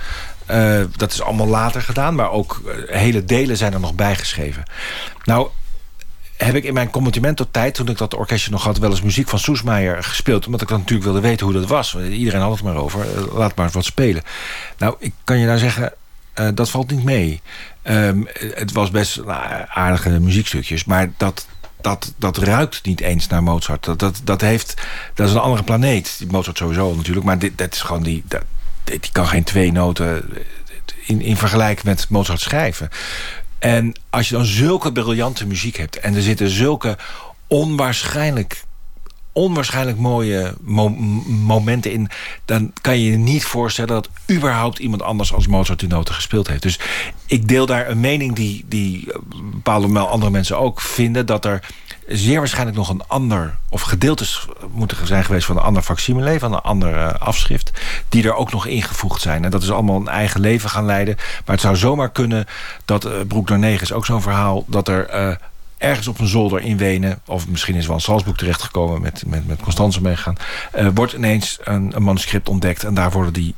dat 0.95 1.11
is 1.11 1.21
allemaal 1.21 1.47
later 1.47 1.81
gedaan, 1.81 2.15
maar 2.15 2.31
ook 2.31 2.61
hele 2.87 3.25
delen 3.25 3.57
zijn 3.57 3.73
er 3.73 3.79
nog 3.79 3.95
bijgeschreven. 3.95 4.63
Nou, 5.23 5.49
heb 6.37 6.55
ik 6.55 6.63
in 6.63 6.73
mijn 6.73 6.89
committimento-tijd, 6.89 7.73
toen 7.73 7.87
ik 7.87 7.97
dat 7.97 8.13
orkestje 8.13 8.51
nog 8.51 8.63
had... 8.63 8.77
wel 8.77 8.89
eens 8.89 9.01
muziek 9.01 9.29
van 9.29 9.39
Soesmeijer 9.39 10.03
gespeeld. 10.03 10.45
Omdat 10.45 10.61
ik 10.61 10.67
dan 10.67 10.79
natuurlijk 10.79 11.05
wilde 11.05 11.27
weten 11.27 11.45
hoe 11.45 11.55
dat 11.55 11.67
was. 11.67 11.95
Iedereen 11.95 12.41
had 12.41 12.51
het 12.51 12.63
maar 12.63 12.75
over. 12.75 13.05
Laat 13.33 13.55
maar 13.55 13.69
wat 13.71 13.85
spelen. 13.85 14.23
Nou, 14.77 14.95
ik 14.99 15.13
kan 15.23 15.37
je 15.37 15.45
nou 15.45 15.57
zeggen... 15.57 15.93
Uh, 16.39 16.47
dat 16.53 16.69
valt 16.69 16.91
niet 16.91 17.03
mee. 17.03 17.41
Um, 17.83 18.27
het 18.37 18.71
was 18.71 18.91
best 18.91 19.25
nou, 19.25 19.65
aardige 19.67 20.19
muziekstukjes. 20.19 20.85
Maar 20.85 21.11
dat, 21.17 21.47
dat, 21.81 22.13
dat 22.17 22.37
ruikt 22.37 22.85
niet 22.85 23.01
eens 23.01 23.27
naar 23.27 23.43
Mozart. 23.43 23.83
Dat, 23.83 23.99
dat, 23.99 24.21
dat, 24.23 24.41
heeft, 24.41 24.81
dat 25.13 25.27
is 25.27 25.33
een 25.33 25.39
andere 25.39 25.63
planeet. 25.63 26.25
Mozart 26.27 26.57
sowieso 26.57 26.95
natuurlijk. 26.95 27.25
Maar 27.25 27.39
dit, 27.39 27.57
dat 27.57 27.73
is 27.73 27.81
gewoon 27.81 28.03
die, 28.03 28.23
die 28.83 28.99
kan 29.11 29.27
geen 29.27 29.43
twee 29.43 29.71
noten 29.71 30.29
in, 31.05 31.21
in 31.21 31.37
vergelijking 31.37 31.85
met 31.85 32.09
Mozart 32.09 32.39
schrijven. 32.39 32.89
En 33.63 33.93
als 34.09 34.29
je 34.29 34.35
dan 34.35 34.45
zulke 34.45 34.91
briljante 34.91 35.47
muziek 35.47 35.77
hebt... 35.77 35.99
en 35.99 36.15
er 36.15 36.21
zitten 36.21 36.49
zulke 36.49 36.97
onwaarschijnlijk 37.47 38.63
onwaarschijnlijk 39.33 39.97
mooie 39.97 40.53
mo 40.61 40.89
momenten 41.27 41.91
in... 41.91 42.09
dan 42.45 42.73
kan 42.81 42.99
je 42.99 43.11
je 43.11 43.17
niet 43.17 43.45
voorstellen 43.45 43.93
dat 43.93 44.09
überhaupt 44.31 44.79
iemand 44.79 45.01
anders... 45.01 45.33
als 45.33 45.47
Mozart 45.47 45.79
die 45.79 45.89
noten 45.89 46.15
gespeeld 46.15 46.47
heeft. 46.47 46.61
Dus 46.61 46.79
ik 47.25 47.47
deel 47.47 47.65
daar 47.65 47.89
een 47.89 47.99
mening 47.99 48.35
die, 48.35 48.65
die 48.67 49.07
bepaalde 49.51 49.99
andere 49.99 50.31
mensen 50.31 50.57
ook 50.57 50.81
vinden... 50.81 51.25
dat 51.25 51.45
er 51.45 51.71
zeer 52.07 52.37
waarschijnlijk 52.37 52.77
nog 52.77 52.89
een 52.89 53.07
ander... 53.07 53.57
of 53.69 53.81
gedeeltes 53.81 54.47
moeten 54.71 55.07
zijn 55.07 55.23
geweest 55.23 55.45
van 55.45 55.57
een 55.57 55.63
ander 55.63 55.83
facsimile... 55.83 56.39
van 56.39 56.53
een 56.53 56.61
ander 56.61 56.93
uh, 56.93 57.13
afschrift... 57.13 57.71
die 58.09 58.23
er 58.23 58.35
ook 58.35 58.51
nog 58.51 58.65
ingevoegd 58.65 59.21
zijn. 59.21 59.43
En 59.43 59.51
dat 59.51 59.63
is 59.63 59.71
allemaal 59.71 59.99
een 59.99 60.07
eigen 60.07 60.39
leven 60.39 60.69
gaan 60.69 60.85
leiden. 60.85 61.15
Maar 61.15 61.55
het 61.55 61.61
zou 61.61 61.75
zomaar 61.75 62.11
kunnen 62.11 62.45
dat... 62.85 63.05
Uh, 63.05 63.11
Broek 63.27 63.49
is 63.49 63.93
ook 63.93 64.05
zo'n 64.05 64.21
verhaal... 64.21 64.65
dat 64.67 64.87
er 64.87 65.37
ergens 65.83 66.07
op 66.07 66.19
een 66.19 66.27
zolder 66.27 66.61
in 66.61 66.77
Wenen... 66.77 67.19
of 67.25 67.47
misschien 67.47 67.75
is 67.75 67.85
wel 67.85 67.95
een 67.95 68.01
Salzburg 68.01 68.37
terechtgekomen... 68.37 69.01
met, 69.01 69.23
met, 69.25 69.47
met 69.47 69.61
Constance 69.61 70.01
meegaan... 70.01 70.35
wordt 70.93 71.13
ineens 71.13 71.59
een, 71.63 71.91
een 71.95 72.03
manuscript 72.03 72.49
ontdekt... 72.49 72.83
en 72.83 72.93
daar 72.93 73.11
worden 73.11 73.33
die 73.33 73.55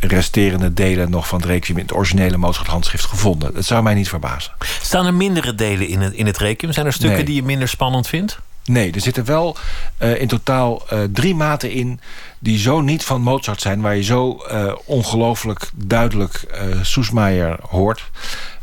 resterende 0.00 0.74
delen 0.74 1.10
nog 1.10 1.28
van 1.28 1.40
het 1.40 1.48
requiem 1.48 1.76
in 1.76 1.82
het 1.82 1.94
originele 1.94 2.36
Mozart 2.36 2.66
handschrift 2.66 3.04
gevonden. 3.04 3.54
Dat 3.54 3.64
zou 3.64 3.82
mij 3.82 3.94
niet 3.94 4.08
verbazen. 4.08 4.52
Staan 4.82 5.06
er 5.06 5.14
mindere 5.14 5.54
delen 5.54 5.88
in 5.88 6.00
het, 6.00 6.12
in 6.12 6.26
het 6.26 6.38
requiem? 6.38 6.72
Zijn 6.72 6.86
er 6.86 6.92
stukken 6.92 7.16
nee. 7.16 7.26
die 7.26 7.34
je 7.34 7.42
minder 7.42 7.68
spannend 7.68 8.08
vindt? 8.08 8.38
Nee, 8.64 8.92
er 8.92 9.00
zitten 9.00 9.24
wel 9.24 9.56
uh, 9.98 10.20
in 10.20 10.28
totaal 10.28 10.82
uh, 10.92 10.98
drie 11.12 11.34
maten 11.34 11.70
in... 11.70 12.00
die 12.38 12.58
zo 12.58 12.80
niet 12.80 13.04
van 13.04 13.20
Mozart 13.20 13.60
zijn... 13.60 13.80
waar 13.80 13.96
je 13.96 14.02
zo 14.02 14.44
uh, 14.52 14.72
ongelooflijk 14.84 15.70
duidelijk 15.74 16.46
Soesmaier 16.82 17.58
hoort. 17.68 18.10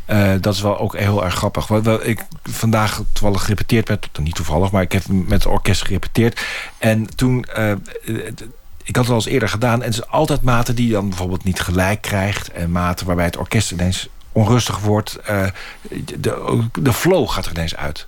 Uh, 0.06 0.32
dat 0.40 0.54
is 0.54 0.60
wel 0.60 0.78
ook 0.78 0.96
heel 0.96 1.24
erg 1.24 1.34
grappig. 1.34 1.66
Wel, 1.66 2.06
ik 2.06 2.24
vandaag 2.42 3.02
toevallig 3.12 3.42
gerepeteerd 3.42 3.88
met, 3.88 4.08
niet 4.18 4.34
toevallig, 4.34 4.70
maar 4.70 4.82
ik 4.82 4.92
heb 4.92 5.02
met 5.08 5.42
het 5.42 5.46
orkest 5.46 5.84
gerepeteerd. 5.84 6.40
En 6.78 7.14
toen, 7.14 7.46
uh, 7.58 7.72
ik 8.84 8.96
had 8.96 9.04
het 9.04 9.08
al 9.08 9.14
eens 9.14 9.26
eerder 9.26 9.48
gedaan. 9.48 9.80
En 9.80 9.86
het 9.86 9.94
is 9.94 10.06
altijd 10.06 10.42
maten 10.42 10.74
die 10.74 10.92
dan 10.92 11.08
bijvoorbeeld 11.08 11.44
niet 11.44 11.60
gelijk 11.60 12.02
krijgt. 12.02 12.50
En 12.50 12.70
maten 12.70 13.06
waarbij 13.06 13.24
het 13.24 13.36
orkest 13.36 13.70
ineens 13.70 14.08
onrustig 14.32 14.78
wordt. 14.78 15.18
Uh, 15.30 15.46
de, 16.18 16.64
de 16.72 16.92
flow 16.92 17.28
gaat 17.28 17.44
er 17.44 17.52
ineens 17.52 17.76
uit. 17.76 18.06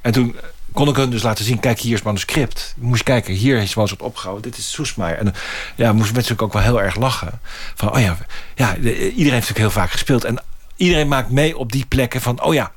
En 0.00 0.12
toen 0.12 0.36
kon 0.72 0.88
ik 0.88 0.96
hun 0.96 1.10
dus 1.10 1.22
laten 1.22 1.44
zien, 1.44 1.60
kijk, 1.60 1.78
hier 1.78 1.94
is 1.94 2.02
manuscript. 2.02 2.74
Moest 2.78 2.98
je 2.98 3.04
kijken, 3.04 3.34
hier 3.34 3.58
is 3.58 3.74
Mozart 3.74 4.02
opgehouden. 4.02 4.50
Dit 4.50 4.58
is 4.58 4.70
Soesmaier. 4.70 5.18
En 5.18 5.34
ja, 5.74 5.92
moesten 5.92 6.14
mensen 6.14 6.40
ook 6.40 6.52
wel 6.52 6.62
heel 6.62 6.82
erg 6.82 6.96
lachen. 6.96 7.40
Van, 7.74 7.94
oh 7.94 8.00
ja, 8.00 8.16
ja 8.54 8.76
iedereen 8.76 9.12
heeft 9.12 9.24
natuurlijk 9.24 9.58
heel 9.58 9.70
vaak 9.70 9.90
gespeeld. 9.90 10.24
En 10.24 10.42
iedereen 10.78 11.08
maakt 11.08 11.30
mee 11.30 11.58
op 11.58 11.72
die 11.72 11.86
plekken 11.86 12.20
van... 12.20 12.42
oh 12.42 12.54
ja, 12.54 12.72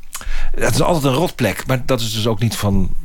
dat 0.56 0.74
is 0.74 0.82
altijd 0.82 1.04
een 1.04 1.20
rotplek. 1.20 1.64
Maar 1.68 1.86
dat 1.86 2.02
is 2.02 2.14
dus 2.14 2.28
ook 2.28 2.40
niet 2.40 2.56
van, 2.56 2.96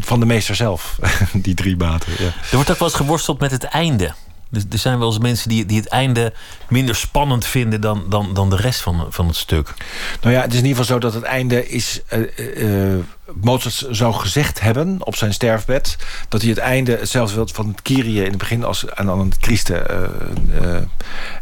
van 0.00 0.20
de 0.20 0.26
meester 0.26 0.54
zelf, 0.54 0.98
die 1.32 1.54
drie 1.54 1.76
maten. 1.76 2.12
Ja. 2.18 2.24
Er 2.24 2.34
wordt 2.50 2.70
ook 2.70 2.78
wel 2.78 2.88
eens 2.88 2.96
geworsteld 2.96 3.40
met 3.40 3.50
het 3.50 3.64
einde. 3.64 4.14
Dus 4.50 4.62
er 4.70 4.78
zijn 4.78 4.98
wel 4.98 5.08
eens 5.08 5.18
mensen 5.18 5.48
die, 5.48 5.66
die 5.66 5.78
het 5.78 5.88
einde 5.88 6.32
minder 6.68 6.94
spannend 6.94 7.46
vinden 7.46 7.80
dan, 7.80 8.04
dan, 8.08 8.34
dan 8.34 8.50
de 8.50 8.56
rest 8.56 8.80
van, 8.80 9.06
van 9.10 9.26
het 9.26 9.36
stuk. 9.36 9.74
Nou 10.20 10.34
ja, 10.34 10.40
het 10.40 10.52
is 10.52 10.58
in 10.58 10.66
ieder 10.66 10.80
geval 10.80 10.94
zo 10.94 11.00
dat 11.00 11.14
het 11.14 11.22
einde 11.22 11.68
is. 11.68 12.00
Uh, 12.12 12.94
uh, 12.94 12.98
Mozart 13.34 13.86
zou 13.90 14.14
gezegd 14.14 14.60
hebben 14.60 14.96
op 15.06 15.16
zijn 15.16 15.32
sterfbed 15.32 15.96
dat 16.28 16.40
hij 16.40 16.50
het 16.50 16.58
einde 16.58 16.96
hetzelfde 16.96 17.34
wil 17.34 17.48
van 17.52 17.68
het 17.68 17.82
Kyrie 17.82 18.22
in 18.22 18.28
het 18.28 18.38
begin 18.38 18.64
als 18.64 18.90
aan, 18.90 19.10
aan 19.10 19.18
het 19.18 19.36
Christen. 19.40 19.84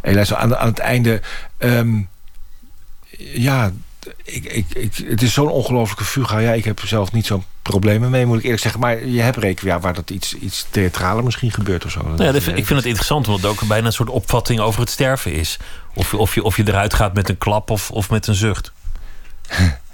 Uh, 0.03 0.37
aan, 0.37 0.57
aan 0.57 0.69
het 0.69 0.79
einde. 0.79 1.21
Um, 1.59 2.09
ja, 3.19 3.73
ik, 4.25 4.45
ik, 4.45 4.67
ik, 4.75 5.05
het 5.07 5.23
is 5.23 5.33
zo'n 5.33 5.49
ongelofelijke 5.49 6.05
fuga. 6.05 6.39
Ja, 6.39 6.53
ik 6.53 6.65
heb 6.65 6.79
er 6.79 6.89
zelf 6.89 7.13
niet 7.13 7.27
zo'n 7.27 7.45
problemen 7.63 8.11
mee, 8.11 8.27
moet 8.27 8.39
ik 8.39 8.45
eerlijk 8.45 8.63
zeggen. 8.63 8.81
Maar 8.81 9.07
je 9.07 9.21
hebt 9.21 9.37
rekening 9.37 9.81
waar 9.81 9.95
dat 9.95 10.11
iets, 10.11 10.35
iets 10.35 10.67
theatraler 10.71 11.25
misschien 11.25 11.51
gebeurt 11.51 11.85
of 11.85 11.91
zo. 11.91 12.15
Ja, 12.17 12.33
ik 12.33 12.43
vind 12.43 12.69
het 12.69 12.85
interessant, 12.85 13.29
omdat 13.29 13.43
het 13.43 13.51
ook 13.51 13.69
bijna 13.69 13.87
een 13.87 13.93
soort 13.93 14.11
opvatting 14.11 14.61
over 14.61 14.81
het 14.81 14.91
sterven 14.91 15.33
is. 15.33 15.59
Of, 15.95 16.15
of, 16.15 16.35
je, 16.35 16.43
of 16.43 16.57
je 16.57 16.69
eruit 16.69 16.95
gaat 16.95 17.15
met 17.15 17.29
een 17.29 17.39
klap 17.39 17.71
of, 17.71 17.91
of 17.91 18.11
met 18.11 18.27
een 18.27 18.35
zucht. 18.35 18.73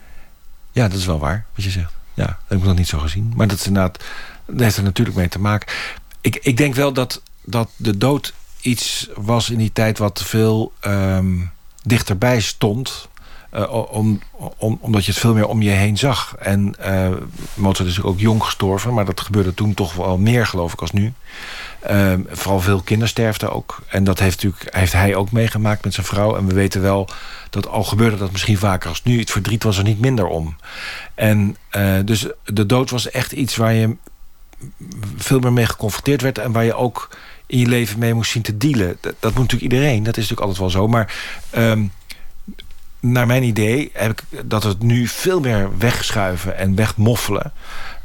Ja, 0.74 0.88
dat 0.88 0.98
is 0.98 1.06
wel 1.06 1.18
waar, 1.18 1.46
wat 1.54 1.64
je 1.64 1.70
zegt. 1.70 1.92
Ja, 2.14 2.26
dat 2.26 2.36
heb 2.46 2.58
ik 2.58 2.64
nog 2.64 2.76
niet 2.76 2.88
zo 2.88 2.98
gezien. 2.98 3.32
Maar 3.36 3.48
dat, 3.48 3.58
is 3.58 3.66
inderdaad, 3.66 4.04
dat 4.46 4.60
heeft 4.60 4.76
er 4.76 4.82
natuurlijk 4.82 5.16
mee 5.16 5.28
te 5.28 5.38
maken. 5.38 5.72
Ik, 6.20 6.38
ik 6.42 6.56
denk 6.56 6.74
wel 6.74 6.92
dat, 6.92 7.22
dat 7.44 7.70
de 7.76 7.98
dood 7.98 8.32
iets 8.60 9.08
was 9.14 9.50
in 9.50 9.58
die 9.58 9.72
tijd 9.72 9.98
wat 9.98 10.22
veel 10.24 10.72
um, 10.86 11.50
dichterbij 11.82 12.40
stond 12.40 13.08
uh, 13.54 13.92
om, 13.92 14.20
om, 14.56 14.78
omdat 14.80 15.04
je 15.04 15.10
het 15.10 15.20
veel 15.20 15.34
meer 15.34 15.46
om 15.46 15.62
je 15.62 15.70
heen 15.70 15.98
zag. 15.98 16.34
En 16.38 16.74
uh, 16.86 17.08
Mozart 17.54 17.88
is 17.88 18.02
ook 18.02 18.18
jong 18.18 18.42
gestorven, 18.42 18.94
maar 18.94 19.04
dat 19.04 19.20
gebeurde 19.20 19.54
toen 19.54 19.74
toch 19.74 19.94
wel 19.94 20.18
meer, 20.18 20.46
geloof 20.46 20.72
ik, 20.72 20.80
als 20.80 20.90
nu. 20.90 21.12
Uh, 21.90 22.12
vooral 22.28 22.60
veel 22.60 22.80
kindersterfte 22.80 23.50
ook. 23.50 23.78
En 23.88 24.04
dat 24.04 24.18
heeft, 24.18 24.42
natuurlijk, 24.42 24.76
heeft 24.76 24.92
hij 24.92 25.14
ook 25.14 25.32
meegemaakt 25.32 25.84
met 25.84 25.94
zijn 25.94 26.06
vrouw. 26.06 26.36
En 26.36 26.46
we 26.46 26.54
weten 26.54 26.82
wel 26.82 27.08
dat 27.50 27.68
al 27.68 27.84
gebeurde 27.84 28.16
dat 28.16 28.32
misschien 28.32 28.58
vaker 28.58 28.88
als 28.88 29.02
nu. 29.02 29.18
Het 29.18 29.30
verdriet 29.30 29.62
was 29.62 29.78
er 29.78 29.84
niet 29.84 30.00
minder 30.00 30.26
om. 30.26 30.56
En 31.14 31.56
uh, 31.76 31.98
dus 32.04 32.26
de 32.44 32.66
dood 32.66 32.90
was 32.90 33.10
echt 33.10 33.32
iets 33.32 33.56
waar 33.56 33.72
je 33.72 33.96
veel 35.16 35.38
meer 35.38 35.52
mee 35.52 35.66
geconfronteerd 35.66 36.22
werd. 36.22 36.38
En 36.38 36.52
waar 36.52 36.64
je 36.64 36.74
ook 36.74 37.08
in 37.46 37.58
je 37.58 37.66
leven 37.66 37.98
mee 37.98 38.14
moest 38.14 38.30
zien 38.30 38.42
te 38.42 38.56
dealen. 38.56 38.98
Dat, 39.00 39.14
moet 39.20 39.34
natuurlijk 39.34 39.72
iedereen. 39.72 40.02
Dat 40.02 40.16
is 40.16 40.28
natuurlijk 40.28 40.40
altijd 40.40 40.58
wel 40.58 40.70
zo. 40.70 40.88
Maar 40.88 41.14
um, 41.56 41.92
naar 43.02 43.26
mijn 43.26 43.42
idee 43.42 43.90
heb 43.92 44.10
ik 44.10 44.48
dat 44.48 44.62
het 44.62 44.82
nu 44.82 45.06
veel 45.06 45.40
meer 45.40 45.78
wegschuiven 45.78 46.56
en 46.56 46.74
wegmoffelen. 46.74 47.52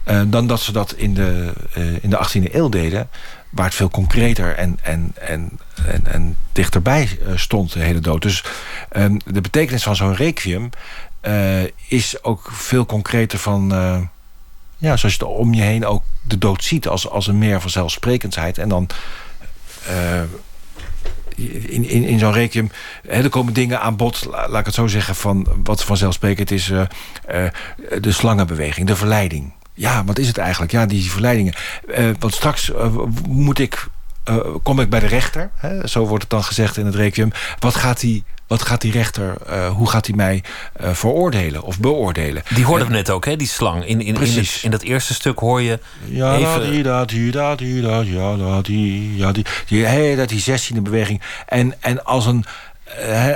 Uh, 0.07 0.21
dan 0.27 0.47
dat 0.47 0.59
ze 0.59 0.71
dat 0.71 0.93
in 0.93 1.13
de, 1.13 1.53
uh, 1.77 2.03
in 2.03 2.09
de 2.09 2.27
18e 2.27 2.53
eeuw 2.53 2.69
deden. 2.69 3.09
Waar 3.49 3.65
het 3.65 3.75
veel 3.75 3.89
concreter 3.89 4.55
en, 4.55 4.77
en, 4.81 5.11
en, 5.13 5.59
en, 5.87 6.07
en 6.07 6.37
dichterbij 6.51 7.19
eh, 7.25 7.31
stond, 7.35 7.73
de 7.73 7.79
hele 7.79 7.99
dood. 7.99 8.21
Dus 8.21 8.43
uh, 8.97 9.05
de 9.25 9.41
betekenis 9.41 9.83
van 9.83 9.95
zo'n 9.95 10.15
requiem 10.15 10.69
is 11.87 12.23
ook 12.23 12.49
veel 12.51 12.85
concreter 12.85 13.39
van... 13.39 13.69
ja, 14.77 14.97
zoals 14.97 15.15
je 15.15 15.25
om 15.25 15.53
je 15.53 15.61
heen 15.61 15.85
ook 15.85 16.03
de 16.21 16.37
dood 16.37 16.63
ziet 16.63 16.87
als, 16.87 17.09
als 17.09 17.27
een 17.27 17.37
meer 17.37 17.61
vanzelfsprekendheid. 17.61 18.57
En 18.57 18.69
dan 18.69 18.89
in, 21.67 21.89
in, 21.89 22.03
in 22.03 22.19
zo'n 22.19 22.33
requiem... 22.33 22.71
Hè, 23.07 23.23
er 23.23 23.29
komen 23.29 23.53
dingen 23.53 23.81
aan 23.81 23.95
bod, 23.95 24.25
laat 24.25 24.59
ik 24.59 24.65
het 24.65 24.73
zo 24.73 24.87
zeggen... 24.87 25.15
van 25.15 25.47
wat 25.63 25.83
vanzelfsprekend 25.83 26.51
is 26.51 26.69
uh, 26.69 26.81
uh, 27.31 27.47
de 28.01 28.11
slangenbeweging, 28.11 28.87
de 28.87 28.95
verleiding. 28.95 29.53
Ja, 29.73 30.03
wat 30.03 30.17
is 30.17 30.27
het 30.27 30.37
eigenlijk? 30.37 30.71
Ja, 30.71 30.85
die 30.85 31.11
verleidingen. 31.11 31.53
Uh, 31.87 32.09
want 32.19 32.33
straks 32.33 32.71
moet 33.27 33.59
ik, 33.59 33.87
kom 34.63 34.79
ik 34.79 34.89
bij 34.89 34.99
de 34.99 35.07
rechter. 35.07 35.49
Hè, 35.55 35.87
zo 35.87 36.05
wordt 36.05 36.23
het 36.23 36.31
dan 36.31 36.43
gezegd 36.43 36.77
in 36.77 36.85
het 36.85 36.95
requiem. 36.95 37.31
Wat 37.59 37.75
gaat 37.75 37.99
die 37.99 38.23
wat 38.47 38.61
gaat 38.61 38.81
die 38.81 38.91
rechter, 38.91 39.33
uh, 39.49 39.69
hoe 39.69 39.89
gaat 39.89 40.05
hij 40.05 40.15
mij 40.15 40.43
uh, 40.81 40.89
veroordelen 40.93 41.63
of 41.63 41.79
beoordelen? 41.79 42.43
Die 42.53 42.65
hoorden 42.65 42.87
we 42.87 42.93
net 42.93 43.09
ook, 43.09 43.25
hè, 43.25 43.35
die 43.35 43.47
slang. 43.47 43.85
In, 43.85 44.01
in, 44.01 44.15
in, 44.15 44.15
het, 44.15 44.59
in 44.61 44.71
dat 44.71 44.81
eerste 44.81 45.13
stuk 45.13 45.39
hoor 45.39 45.61
je. 45.61 45.79
Ja, 46.05 46.35
even... 46.35 46.71
die, 46.71 46.83
dat, 46.83 47.09
die, 47.09 47.31
dat, 47.31 47.57
die, 47.57 47.81
dat, 47.81 48.07
ja, 48.07 48.35
dat, 48.35 48.65
die, 48.65 49.15
ja, 49.15 49.31
die, 49.31 49.45
die, 49.67 49.85
hey, 49.85 50.15
dat 50.15 50.29
die 50.29 50.39
zestiende 50.39 50.81
beweging. 50.81 51.21
En, 51.45 51.81
en 51.81 52.05
als 52.05 52.25
een, 52.25 52.45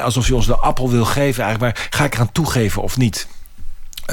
alsof 0.02 0.28
je 0.28 0.36
ons 0.36 0.46
de 0.46 0.56
appel 0.56 0.90
wil 0.90 1.06
geven, 1.06 1.44
eigenlijk, 1.44 1.78
maar 1.78 1.88
ga 1.90 2.04
ik 2.04 2.14
eraan 2.14 2.32
toegeven 2.32 2.82
of 2.82 2.98
niet? 2.98 3.28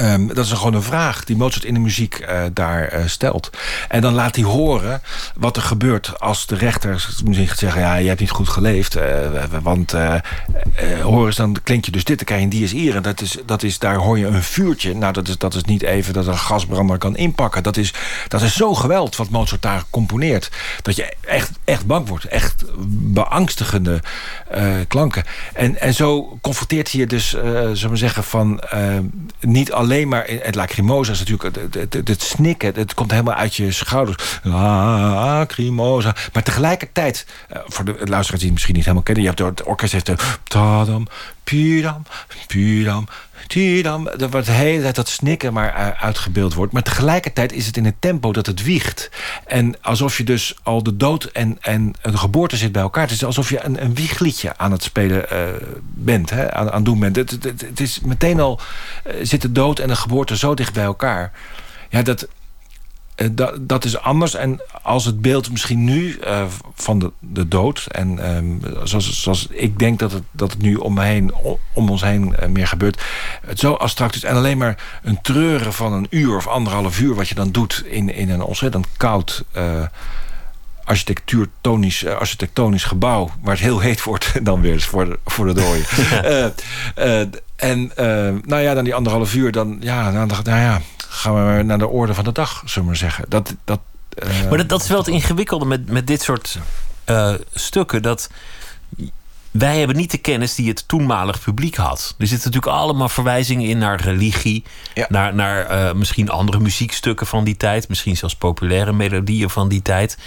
Um, 0.01 0.27
dat 0.27 0.45
is 0.45 0.51
gewoon 0.51 0.73
een 0.73 0.83
vraag 0.83 1.23
die 1.23 1.35
Mozart 1.35 1.63
in 1.63 1.73
de 1.73 1.79
muziek 1.79 2.19
uh, 2.19 2.41
daar 2.53 2.93
uh, 2.93 3.05
stelt. 3.05 3.49
En 3.87 4.01
dan 4.01 4.13
laat 4.13 4.35
hij 4.35 4.43
horen 4.43 5.01
wat 5.35 5.55
er 5.55 5.61
gebeurt 5.61 6.19
als 6.19 6.45
de 6.45 6.55
rechter 6.55 7.07
misschien 7.23 7.47
gaat 7.47 7.57
zeggen... 7.57 7.81
ja, 7.81 7.95
je 7.95 8.07
hebt 8.07 8.19
niet 8.19 8.29
goed 8.29 8.49
geleefd, 8.49 8.97
uh, 8.97 9.03
want 9.61 9.93
hoor 11.01 11.25
eens, 11.25 11.35
dan 11.35 11.57
klinkt 11.63 11.85
je 11.85 11.91
dus 11.91 12.03
dit, 12.03 12.17
dan 12.17 12.25
krijg 12.25 12.39
je 12.39 12.45
een 12.45 12.51
dies 12.51 12.71
hier. 12.71 12.95
En 12.95 13.01
dat 13.01 13.21
is, 13.21 13.37
dat 13.45 13.63
is, 13.63 13.79
daar 13.79 13.95
hoor 13.95 14.19
je 14.19 14.25
een 14.25 14.43
vuurtje. 14.43 14.95
Nou, 14.95 15.13
dat 15.13 15.27
is, 15.27 15.37
dat 15.37 15.53
is 15.53 15.63
niet 15.63 15.81
even 15.81 16.13
dat 16.13 16.27
een 16.27 16.37
gasbrander 16.37 16.97
kan 16.97 17.17
inpakken. 17.17 17.63
Dat 17.63 17.77
is, 17.77 17.93
dat 18.27 18.41
is 18.41 18.55
zo 18.55 18.73
geweld 18.73 19.15
wat 19.15 19.29
Mozart 19.29 19.61
daar 19.61 19.83
componeert... 19.89 20.51
dat 20.81 20.95
je 20.95 21.13
echt, 21.21 21.51
echt 21.63 21.85
bang 21.85 22.07
wordt. 22.07 22.25
Echt 22.25 22.63
beangstigende 22.87 24.01
klanken. 24.87 25.23
En, 25.53 25.79
en 25.81 25.93
zo 25.93 26.37
confronteert 26.41 26.91
hij 26.91 26.99
je 27.01 27.07
dus, 27.07 27.29
zullen 27.29 27.89
we 27.89 27.95
zeggen, 27.95 28.23
van 28.23 28.61
niet 29.39 29.71
alleen 29.71 29.87
alleen 29.89 30.07
maar... 30.07 30.25
Het 30.27 30.55
lacrimosa 30.55 31.11
is 31.11 31.19
natuurlijk... 31.19 31.55
Het, 31.55 31.73
het, 31.73 32.07
het, 32.07 32.21
snikken, 32.21 32.73
het 32.75 32.93
komt 32.93 33.11
helemaal 33.11 33.33
uit 33.33 33.55
je 33.55 33.71
schouders. 33.71 34.39
Lacrimosa. 34.43 36.15
Maar 36.33 36.43
tegelijkertijd... 36.43 37.25
Eh, 37.47 37.61
voor 37.65 37.85
de 37.85 37.91
luisteraars 37.91 38.29
die 38.29 38.39
het 38.39 38.51
misschien 38.51 38.75
niet 38.75 38.83
helemaal 38.83 39.03
kennen... 39.03 39.23
Je 39.23 39.29
hebt 39.29 39.59
het 39.59 39.63
orkest 39.63 39.91
heeft... 39.91 40.11
Tadam, 40.43 41.07
pidam, 41.43 42.03
pidam, 42.47 43.07
Dat 43.53 44.31
wordt 44.31 44.45
de 44.45 44.51
hele 44.51 44.81
tijd 44.81 44.95
dat 44.95 45.09
snikken 45.09 45.53
maar 45.53 45.75
eh, 45.75 46.03
uitgebeeld 46.03 46.53
wordt. 46.53 46.73
Maar 46.73 46.83
tegelijkertijd 46.83 47.51
is 47.51 47.65
het 47.65 47.77
in 47.77 47.85
het 47.85 47.95
tempo 47.99 48.33
dat 48.33 48.45
het 48.45 48.63
wiegt. 48.63 49.09
En 49.45 49.81
alsof 49.81 50.17
je 50.17 50.23
dus 50.23 50.55
al 50.63 50.83
de 50.83 50.97
dood 50.97 51.23
en, 51.23 51.57
en 51.61 51.93
de 52.01 52.17
geboorte 52.17 52.57
zit 52.57 52.71
bij 52.71 52.81
elkaar. 52.81 53.03
Het 53.03 53.11
is 53.11 53.23
alsof 53.23 53.49
je 53.49 53.63
een, 53.63 53.83
een 53.83 53.95
wiegliedje 53.95 54.57
aan 54.57 54.71
het 54.71 54.83
spelen 54.83 55.25
uh, 55.33 55.39
bent. 55.81 56.29
Hè, 56.29 56.53
aan, 56.53 56.71
aan 56.71 56.83
doen 56.83 56.99
bent. 56.99 57.15
Het, 57.15 57.31
het, 57.31 57.61
het, 57.61 57.79
is 57.79 57.99
meteen 57.99 58.39
al 58.39 58.59
uh, 59.07 59.13
zit 59.21 59.41
de 59.41 59.51
dood 59.51 59.79
en 59.79 59.87
de 59.87 59.95
geboorte 59.95 60.37
zo 60.37 60.53
dicht 60.53 60.73
bij 60.73 60.83
elkaar. 60.83 61.31
Ja, 61.89 62.01
dat, 62.01 62.27
dat, 63.31 63.53
dat 63.59 63.85
is 63.85 63.97
anders. 63.97 64.35
En 64.35 64.61
als 64.81 65.05
het 65.05 65.21
beeld 65.21 65.51
misschien 65.51 65.83
nu 65.83 66.19
uh, 66.23 66.43
van 66.73 66.99
de, 66.99 67.11
de 67.19 67.47
dood... 67.47 67.87
en 67.91 68.35
um, 68.35 68.61
zoals, 68.83 69.21
zoals 69.21 69.47
ik 69.49 69.79
denk 69.79 69.99
dat 69.99 70.11
het, 70.11 70.23
dat 70.31 70.51
het 70.51 70.61
nu 70.61 70.75
om, 70.75 70.93
me 70.93 71.03
heen, 71.03 71.33
om 71.73 71.89
ons 71.89 72.01
heen 72.01 72.35
uh, 72.39 72.47
meer 72.47 72.67
gebeurt... 72.67 73.01
het 73.45 73.59
zo 73.59 73.73
abstract 73.73 74.15
is 74.15 74.23
en 74.23 74.35
alleen 74.35 74.57
maar 74.57 74.99
een 75.03 75.21
treuren 75.21 75.73
van 75.73 75.93
een 75.93 76.07
uur 76.09 76.35
of 76.35 76.47
anderhalf 76.47 76.99
uur... 76.99 77.15
wat 77.15 77.27
je 77.27 77.35
dan 77.35 77.51
doet 77.51 77.83
in, 77.85 78.13
in 78.13 78.29
een 78.29 78.41
ontzettend 78.41 78.87
koud 78.97 79.43
architectuurtonisch, 80.83 82.03
uh, 82.03 82.13
architectonisch 82.13 82.83
gebouw... 82.83 83.29
waar 83.41 83.53
het 83.53 83.63
heel 83.63 83.79
heet 83.79 84.03
wordt, 84.03 84.31
dan 84.45 84.61
weer 84.61 84.81
voor 84.81 85.05
de, 85.05 85.19
voor 85.25 85.45
de 85.45 85.53
dooien. 85.53 85.85
en 87.55 87.91
nou 88.45 88.61
ja, 88.61 88.73
dan 88.73 88.83
die 88.83 88.95
anderhalf 88.95 89.33
uur, 89.33 89.51
dan, 89.51 89.77
ja, 89.79 90.11
dan, 90.11 90.27
nou 90.43 90.59
ja, 90.59 90.81
gaan 91.09 91.57
we 91.57 91.63
naar 91.63 91.77
de 91.77 91.87
orde 91.87 92.13
van 92.13 92.23
de 92.23 92.31
dag, 92.31 92.61
zullen 92.65 92.73
we 92.75 92.85
maar 92.85 92.95
zeggen. 92.95 93.25
Dat, 93.27 93.55
dat, 93.63 93.79
maar 94.49 94.57
dat, 94.57 94.69
dat 94.69 94.81
is 94.81 94.87
wel 94.87 94.97
het 94.97 95.07
ingewikkelde 95.07 95.65
met, 95.65 95.89
met 95.89 96.07
dit 96.07 96.21
soort 96.21 96.59
stukken... 97.53 98.01
dat 98.01 98.29
wij 99.51 99.77
hebben 99.77 99.95
niet 99.95 100.11
de 100.11 100.17
kennis 100.17 100.55
die 100.55 100.67
het 100.67 100.87
toenmalig 100.87 101.43
publiek 101.43 101.75
had. 101.75 102.15
Er 102.17 102.27
zitten 102.27 102.51
natuurlijk 102.51 102.81
allemaal 102.81 103.09
verwijzingen 103.09 103.69
in 103.69 103.77
naar 103.77 104.01
religie, 104.01 104.63
ja. 104.93 105.05
naar, 105.09 105.35
naar 105.35 105.71
uh, 105.71 105.93
misschien 105.93 106.29
andere 106.29 106.59
muziekstukken 106.59 107.27
van 107.27 107.43
die 107.43 107.57
tijd, 107.57 107.89
misschien 107.89 108.17
zelfs 108.17 108.35
populaire 108.35 108.93
melodieën 108.93 109.49
van 109.49 109.69
die 109.69 109.81
tijd 109.81 110.17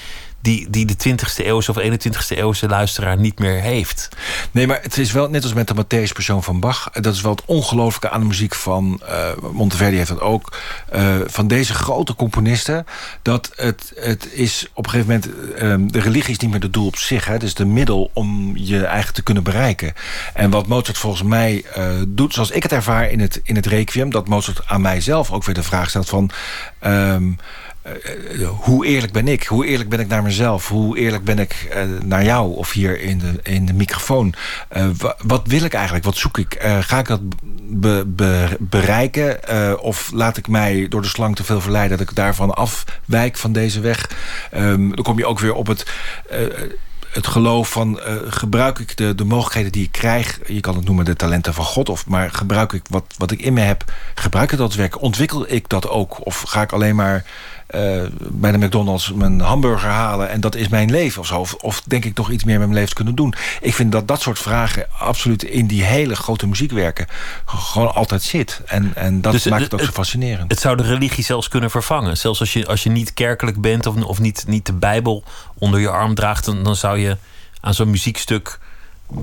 die, 0.43 0.71
die 0.71 0.87
de 0.87 0.95
20e 1.09 1.45
eeuwse 1.45 1.71
of 1.71 1.83
21e 1.83 2.37
eeuwse 2.37 2.69
luisteraar 2.69 3.17
niet 3.17 3.39
meer 3.39 3.61
heeft. 3.61 4.09
Nee, 4.51 4.67
maar 4.67 4.83
het 4.83 4.99
is 4.99 5.13
wel 5.13 5.29
net 5.29 5.43
als 5.43 5.53
met 5.53 5.69
de 5.69 5.75
Matthäus 5.75 6.13
persoon 6.13 6.43
van 6.43 6.61
Bach. 6.61 6.91
Dat 6.93 7.15
is 7.15 7.21
wel 7.21 7.31
het 7.31 7.45
ongelooflijke 7.45 8.11
aan 8.11 8.21
de 8.21 8.27
muziek 8.27 8.55
van 8.55 9.01
uh, 9.03 9.29
Monteverdi 9.53 9.97
heeft 9.97 10.09
dat 10.09 10.21
ook. 10.21 10.59
Uh, 10.95 11.15
van 11.27 11.47
deze 11.47 11.75
grote 11.75 12.15
componisten. 12.15 12.87
Dat 13.23 13.53
het, 13.55 13.93
het 13.97 14.29
is 14.33 14.69
op 14.75 14.85
een 14.85 14.91
gegeven 14.91 15.23
moment. 15.55 15.85
Uh, 15.85 15.93
de 15.93 16.01
religie 16.01 16.31
is 16.31 16.39
niet 16.39 16.51
meer 16.51 16.61
het 16.61 16.73
doel 16.73 16.87
op 16.87 16.97
zich. 16.97 17.25
Hè. 17.25 17.33
Het 17.33 17.43
is 17.43 17.55
de 17.55 17.67
middel 17.67 18.11
om 18.13 18.57
je 18.57 18.85
eigenlijk 18.85 19.15
te 19.15 19.23
kunnen 19.23 19.43
bereiken. 19.43 19.95
En 20.35 20.51
wat 20.51 20.67
Mozart 20.67 20.99
volgens 20.99 21.23
mij 21.23 21.65
doet, 22.09 22.35
zoals 22.35 22.51
ik 22.51 22.63
het 22.63 22.73
ervaar 22.73 23.11
in 23.11 23.21
het, 23.21 23.41
in 23.43 23.57
het 23.57 23.67
Requiem, 23.67 24.11
dat 24.11 24.29
Mozart 24.29 24.61
aan 24.67 24.81
mijzelf 24.81 25.31
ook 25.31 25.45
weer 25.45 25.55
de 25.55 25.63
vraag 25.63 25.89
stelt 25.89 26.09
van. 26.09 26.31
Um, 26.87 27.39
uh, 27.87 28.49
hoe 28.49 28.87
eerlijk 28.87 29.13
ben 29.13 29.29
ik? 29.29 29.45
Hoe 29.45 29.67
eerlijk 29.67 29.89
ben 29.89 30.01
ik 30.01 30.09
naar 30.09 30.23
mezelf? 30.23 30.69
Hoe 30.69 30.99
eerlijk 30.99 31.25
ben 31.25 31.39
ik 31.39 31.69
uh, 31.77 31.83
naar 32.05 32.25
jou? 32.25 32.57
Of 32.57 32.73
hier 32.73 33.01
in 33.01 33.19
de, 33.19 33.41
in 33.43 33.67
de 33.67 33.73
microfoon? 33.73 34.35
Wat 35.19 35.43
wil 35.47 35.63
ik 35.63 35.75
eigenlijk? 35.75 36.05
Wat 36.05 36.17
zoek 36.17 36.39
ik? 36.39 36.67
ga 36.81 36.99
ik 36.99 37.07
dat 37.07 37.21
be, 37.63 38.05
be, 38.07 38.57
bereiken? 38.59 39.39
of 39.81 40.11
laat 40.15 40.37
ik 40.37 40.49
mij 40.49 40.87
door 40.89 41.03
de 41.03 41.09
slang 41.09 41.37
te 41.37 41.45
veel 41.45 41.61
verleiden... 41.61 41.99
dat 41.99 42.09
ik 42.09 42.17
daarvan 42.17 42.55
afwijk 42.55 43.37
van 43.37 43.53
deze 43.53 43.81
weg? 43.81 44.11
Um, 44.57 44.95
dan 44.95 45.05
kom 45.05 45.19
je 45.19 45.27
ook 45.27 45.41
weer 45.41 45.55
op 45.55 45.67
het 45.67 45.91
het 47.13 47.27
geloof 47.27 47.71
van 47.71 48.01
gebruik 48.27 48.79
ik 48.79 48.97
de, 48.97 49.15
de 49.15 49.25
mogelijkheden 49.25 49.73
die 49.73 49.85
ik 49.85 49.93
krijg... 49.93 50.39
je 50.47 50.61
kan 50.61 50.77
het 50.77 50.85
noemen 50.85 51.05
de 51.05 51.17
talenten 51.17 51.55
van 51.55 51.65
God... 51.65 51.89
Of, 51.89 52.07
maar 52.07 52.31
gebruik 52.31 52.73
ik 52.73 52.83
wat, 52.91 53.15
wat 53.17 53.31
ik 53.31 53.41
in 53.41 53.53
me 53.53 53.61
heb, 53.61 53.93
gebruik 54.15 54.53
ik 54.53 54.59
dat 54.59 54.75
werk? 54.75 55.03
Ontwikkel 55.03 55.45
ik 55.49 55.69
dat 55.69 55.89
ook? 55.89 56.27
Of 56.27 56.41
ga 56.41 56.63
ik 56.63 56.73
alleen 56.73 56.97
maar 56.97 57.25
bij 58.19 58.53
de 58.53 58.59
McDonald's 58.59 59.13
mijn 59.13 59.41
hamburger 59.41 59.89
halen... 59.89 60.29
en 60.29 60.41
dat 60.41 60.55
is 60.55 60.69
mijn 60.69 60.91
leven 60.91 61.21
of 61.21 61.27
zo? 61.27 61.39
Of, 61.39 61.55
of, 61.55 61.83
denk 61.87 62.05
ik 62.05 62.15
toch 62.15 62.31
iets 62.31 62.45
meer 62.45 62.59
met 62.59 62.67
mijn 62.67 62.75
leven 62.75 62.89
te 62.89 62.95
kunnen 62.95 63.15
doen? 63.15 63.35
Ik 63.61 63.75
vind 63.75 63.93
dat 63.93 64.09
dat 64.09 64.21
soort 64.21 64.39
vragen 64.39 64.87
absoluut 64.99 65.43
in 65.43 65.67
die 65.67 65.83
hele 65.83 66.17
grote 66.17 66.47
muziekwerken... 66.47 67.07
gewoon 67.45 67.95
altijd 67.95 68.23
zit. 68.23 68.61
En, 68.67 68.93
en 68.95 69.21
dat 69.21 69.33
dus 69.33 69.45
maakt 69.45 69.63
het 69.63 69.75
ook 69.75 69.81
zo 69.81 69.93
fascinerend. 69.93 70.51
Het 70.51 70.61
zou 70.61 70.77
de 70.77 70.83
religie 70.83 71.25
zelfs 71.25 71.49
kunnen 71.49 71.71
vervangen. 71.71 72.17
Zelfs 72.17 72.41
als 72.41 72.53
je, 72.53 72.67
als 72.67 72.83
je 72.83 72.91
niet 72.91 73.15
kerkelijk 73.15 73.61
bent 73.61 73.87
of, 73.87 74.03
of 74.05 74.19
niet, 74.19 74.45
niet 74.47 74.67
de 74.67 74.73
Bijbel 74.73 75.25
onder 75.55 75.81
je 75.81 75.91
arm 75.91 76.15
draagt... 76.15 76.45
dan, 76.45 76.63
dan 76.63 76.77
zou 76.77 76.99
je 76.99 77.17
aan 77.61 77.75
zo'n 77.75 77.91
muziekstuk 77.91 78.59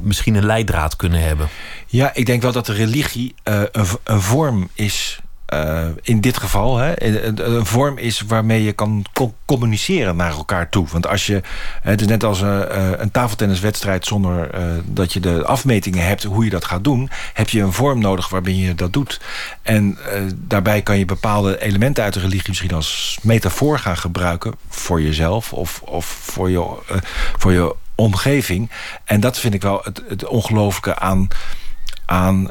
misschien 0.01 0.35
een 0.35 0.45
leidraad 0.45 0.95
kunnen 0.95 1.21
hebben. 1.21 1.49
Ja, 1.87 2.13
ik 2.13 2.25
denk 2.25 2.41
wel 2.41 2.51
dat 2.51 2.65
de 2.65 2.73
religie 2.73 3.35
uh, 3.43 3.61
een, 3.71 3.85
een 4.03 4.21
vorm 4.21 4.69
is 4.73 5.19
uh, 5.53 5.85
in 6.01 6.21
dit 6.21 6.37
geval 6.37 6.77
hè, 6.77 7.03
een, 7.03 7.65
vorm 7.65 7.97
is 7.97 8.21
waarmee 8.21 8.63
je 8.63 8.73
kan 8.73 9.05
communiceren 9.45 10.15
naar 10.15 10.31
elkaar 10.31 10.69
toe. 10.69 10.87
Want 10.91 11.07
als 11.07 11.25
je, 11.25 11.41
het 11.81 12.01
is 12.01 12.07
net 12.07 12.23
als 12.23 12.41
een, 12.41 12.67
uh, 12.71 12.89
een 12.97 13.11
tafeltenniswedstrijd 13.11 14.05
zonder 14.05 14.49
dat 14.85 15.13
je 15.13 15.19
de 15.19 15.45
afmetingen 15.45 16.05
hebt 16.07 16.23
hoe 16.23 16.43
je 16.43 16.49
dat 16.49 16.65
gaat 16.65 16.83
doen, 16.83 17.09
heb 17.33 17.49
je 17.49 17.61
een 17.61 17.73
vorm 17.73 17.99
nodig 17.99 18.29
waarbij 18.29 18.53
je 18.53 18.75
dat 18.75 18.93
doet. 18.93 19.21
En 19.61 19.97
daarbij 20.35 20.81
kan 20.81 20.97
je 20.97 21.05
bepaalde 21.05 21.61
elementen 21.61 22.03
uit 22.03 22.13
de 22.13 22.19
religie 22.19 22.47
misschien 22.47 22.73
als 22.73 23.19
metafoor 23.21 23.79
gaan 23.79 23.97
gebruiken 23.97 24.53
voor 24.69 25.01
jezelf 25.01 25.53
of, 25.53 25.81
of 25.81 26.05
voor, 26.05 26.49
je, 26.49 26.65
voor 27.37 27.51
je 27.51 27.75
omgeving. 27.95 28.69
En 29.03 29.19
dat 29.19 29.39
vind 29.39 29.53
ik 29.53 29.61
wel 29.61 29.81
het, 29.83 30.01
het 30.07 30.25
ongelooflijke 30.25 30.99
aan. 30.99 31.27
aan 32.05 32.49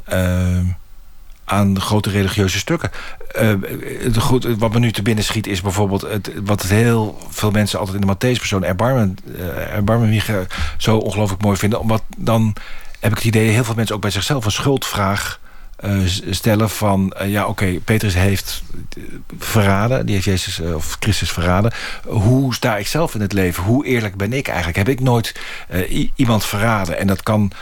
aan 1.48 1.80
grote 1.80 2.10
religieuze 2.10 2.58
stukken. 2.58 2.90
Uh, 3.40 3.52
goed, 4.18 4.44
wat 4.44 4.72
me 4.72 4.78
nu 4.78 4.92
te 4.92 5.02
binnen 5.02 5.24
schiet 5.24 5.46
is 5.46 5.60
bijvoorbeeld... 5.60 6.02
Het, 6.02 6.32
wat 6.44 6.62
heel 6.62 7.18
veel 7.30 7.50
mensen 7.50 7.78
altijd 7.78 8.00
in 8.00 8.06
de 8.06 8.14
Matthäus-persoon... 8.14 8.64
erbarmen, 8.64 9.16
uh, 10.28 10.38
zo 10.76 10.96
ongelooflijk 10.96 11.42
mooi 11.42 11.56
vinden. 11.56 11.80
Omdat 11.80 12.02
dan 12.16 12.54
heb 13.00 13.10
ik 13.10 13.16
het 13.16 13.26
idee... 13.26 13.48
heel 13.48 13.64
veel 13.64 13.74
mensen 13.74 13.94
ook 13.94 14.00
bij 14.00 14.10
zichzelf 14.10 14.44
een 14.44 14.50
schuldvraag... 14.50 15.40
Uh, 15.84 15.98
stellen 16.30 16.70
van, 16.70 17.14
ja 17.24 17.46
oké, 17.46 17.66
Petrus 17.66 18.14
heeft 18.14 18.62
verraden. 19.38 20.06
Die 20.06 20.14
heeft 20.14 20.26
Jezus 20.26 20.60
of 20.60 20.96
Christus 21.00 21.30
verraden. 21.30 21.72
Hoe 22.06 22.54
sta 22.54 22.76
ik 22.76 22.86
zelf 22.86 23.14
in 23.14 23.20
het 23.20 23.32
leven? 23.32 23.64
Hoe 23.64 23.86
eerlijk 23.86 24.16
ben 24.16 24.32
ik 24.32 24.46
eigenlijk? 24.46 24.76
Heb 24.76 24.88
ik 24.88 25.00
nooit 25.00 25.34
iemand 26.14 26.44
verraden? 26.44 26.98
En 26.98 27.06
dat 27.06 27.22
kan 27.22 27.52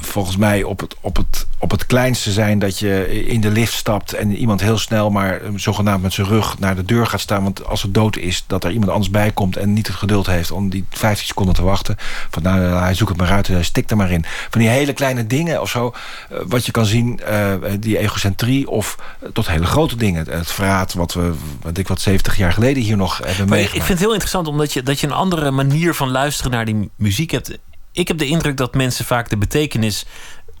volgens 0.00 0.36
mij 0.36 0.62
op 0.62 0.80
het, 0.80 0.96
op, 1.00 1.16
het, 1.16 1.46
op 1.58 1.70
het 1.70 1.86
kleinste 1.86 2.32
zijn 2.32 2.58
dat 2.58 2.78
je 2.78 3.24
in 3.26 3.40
de 3.40 3.50
lift 3.50 3.72
stapt... 3.72 4.12
en 4.12 4.36
iemand 4.36 4.60
heel 4.60 4.78
snel 4.78 5.10
maar 5.10 5.40
eh, 5.40 5.50
zogenaamd 5.56 6.02
met 6.02 6.12
zijn 6.12 6.26
rug 6.26 6.58
naar 6.58 6.76
de 6.76 6.84
deur 6.84 7.06
gaat 7.06 7.20
staan. 7.20 7.42
Want 7.42 7.64
als 7.64 7.82
het 7.82 7.94
dood 7.94 8.16
is, 8.16 8.44
dat 8.46 8.64
er 8.64 8.70
iemand 8.70 8.90
anders 8.90 9.10
bij 9.10 9.30
komt... 9.30 9.56
en 9.56 9.72
niet 9.72 9.86
het 9.86 9.96
geduld 9.96 10.26
heeft 10.26 10.50
om 10.50 10.68
die 10.68 10.84
15 10.90 11.26
seconden 11.26 11.54
te 11.54 11.62
wachten. 11.62 11.96
Van 12.30 12.42
nou, 12.42 12.60
hij 12.60 12.94
zoekt 12.94 13.10
het 13.10 13.18
maar 13.18 13.30
uit 13.30 13.48
en 13.48 13.54
hij 13.54 13.62
stikt 13.62 13.90
er 13.90 13.96
maar 13.96 14.10
in. 14.10 14.24
Van 14.50 14.60
die 14.60 14.70
hele 14.70 14.92
kleine 14.92 15.26
dingen 15.26 15.60
of 15.60 15.70
zo, 15.70 15.94
eh, 16.30 16.38
wat 16.46 16.66
je 16.66 16.72
kan 16.72 16.86
zien... 16.86 17.20
Uh, 17.30 17.54
die 17.80 17.98
egocentrie 17.98 18.70
of 18.70 18.98
tot 19.32 19.48
hele 19.48 19.66
grote 19.66 19.96
dingen. 19.96 20.26
Het 20.30 20.52
verraad 20.52 20.94
wat 20.94 21.12
we, 21.12 21.32
wat 21.62 21.78
ik 21.78 21.88
wat 21.88 22.00
70 22.00 22.36
jaar 22.36 22.52
geleden 22.52 22.82
hier 22.82 22.96
nog 22.96 23.18
hebben 23.18 23.48
meegemaakt. 23.48 23.64
Ik 23.64 23.82
vind 23.82 23.88
het 23.88 23.98
heel 23.98 24.10
interessant 24.10 24.46
omdat 24.46 24.72
je, 24.72 24.82
dat 24.82 25.00
je 25.00 25.06
een 25.06 25.12
andere 25.12 25.50
manier 25.50 25.94
van 25.94 26.10
luisteren 26.10 26.50
naar 26.50 26.64
die 26.64 26.90
muziek 26.96 27.30
hebt 27.30 27.58
ik 27.98 28.08
heb 28.08 28.18
de 28.18 28.26
indruk 28.26 28.56
dat 28.56 28.74
mensen 28.74 29.04
vaak 29.04 29.30
de 29.30 29.36
betekenis 29.36 30.04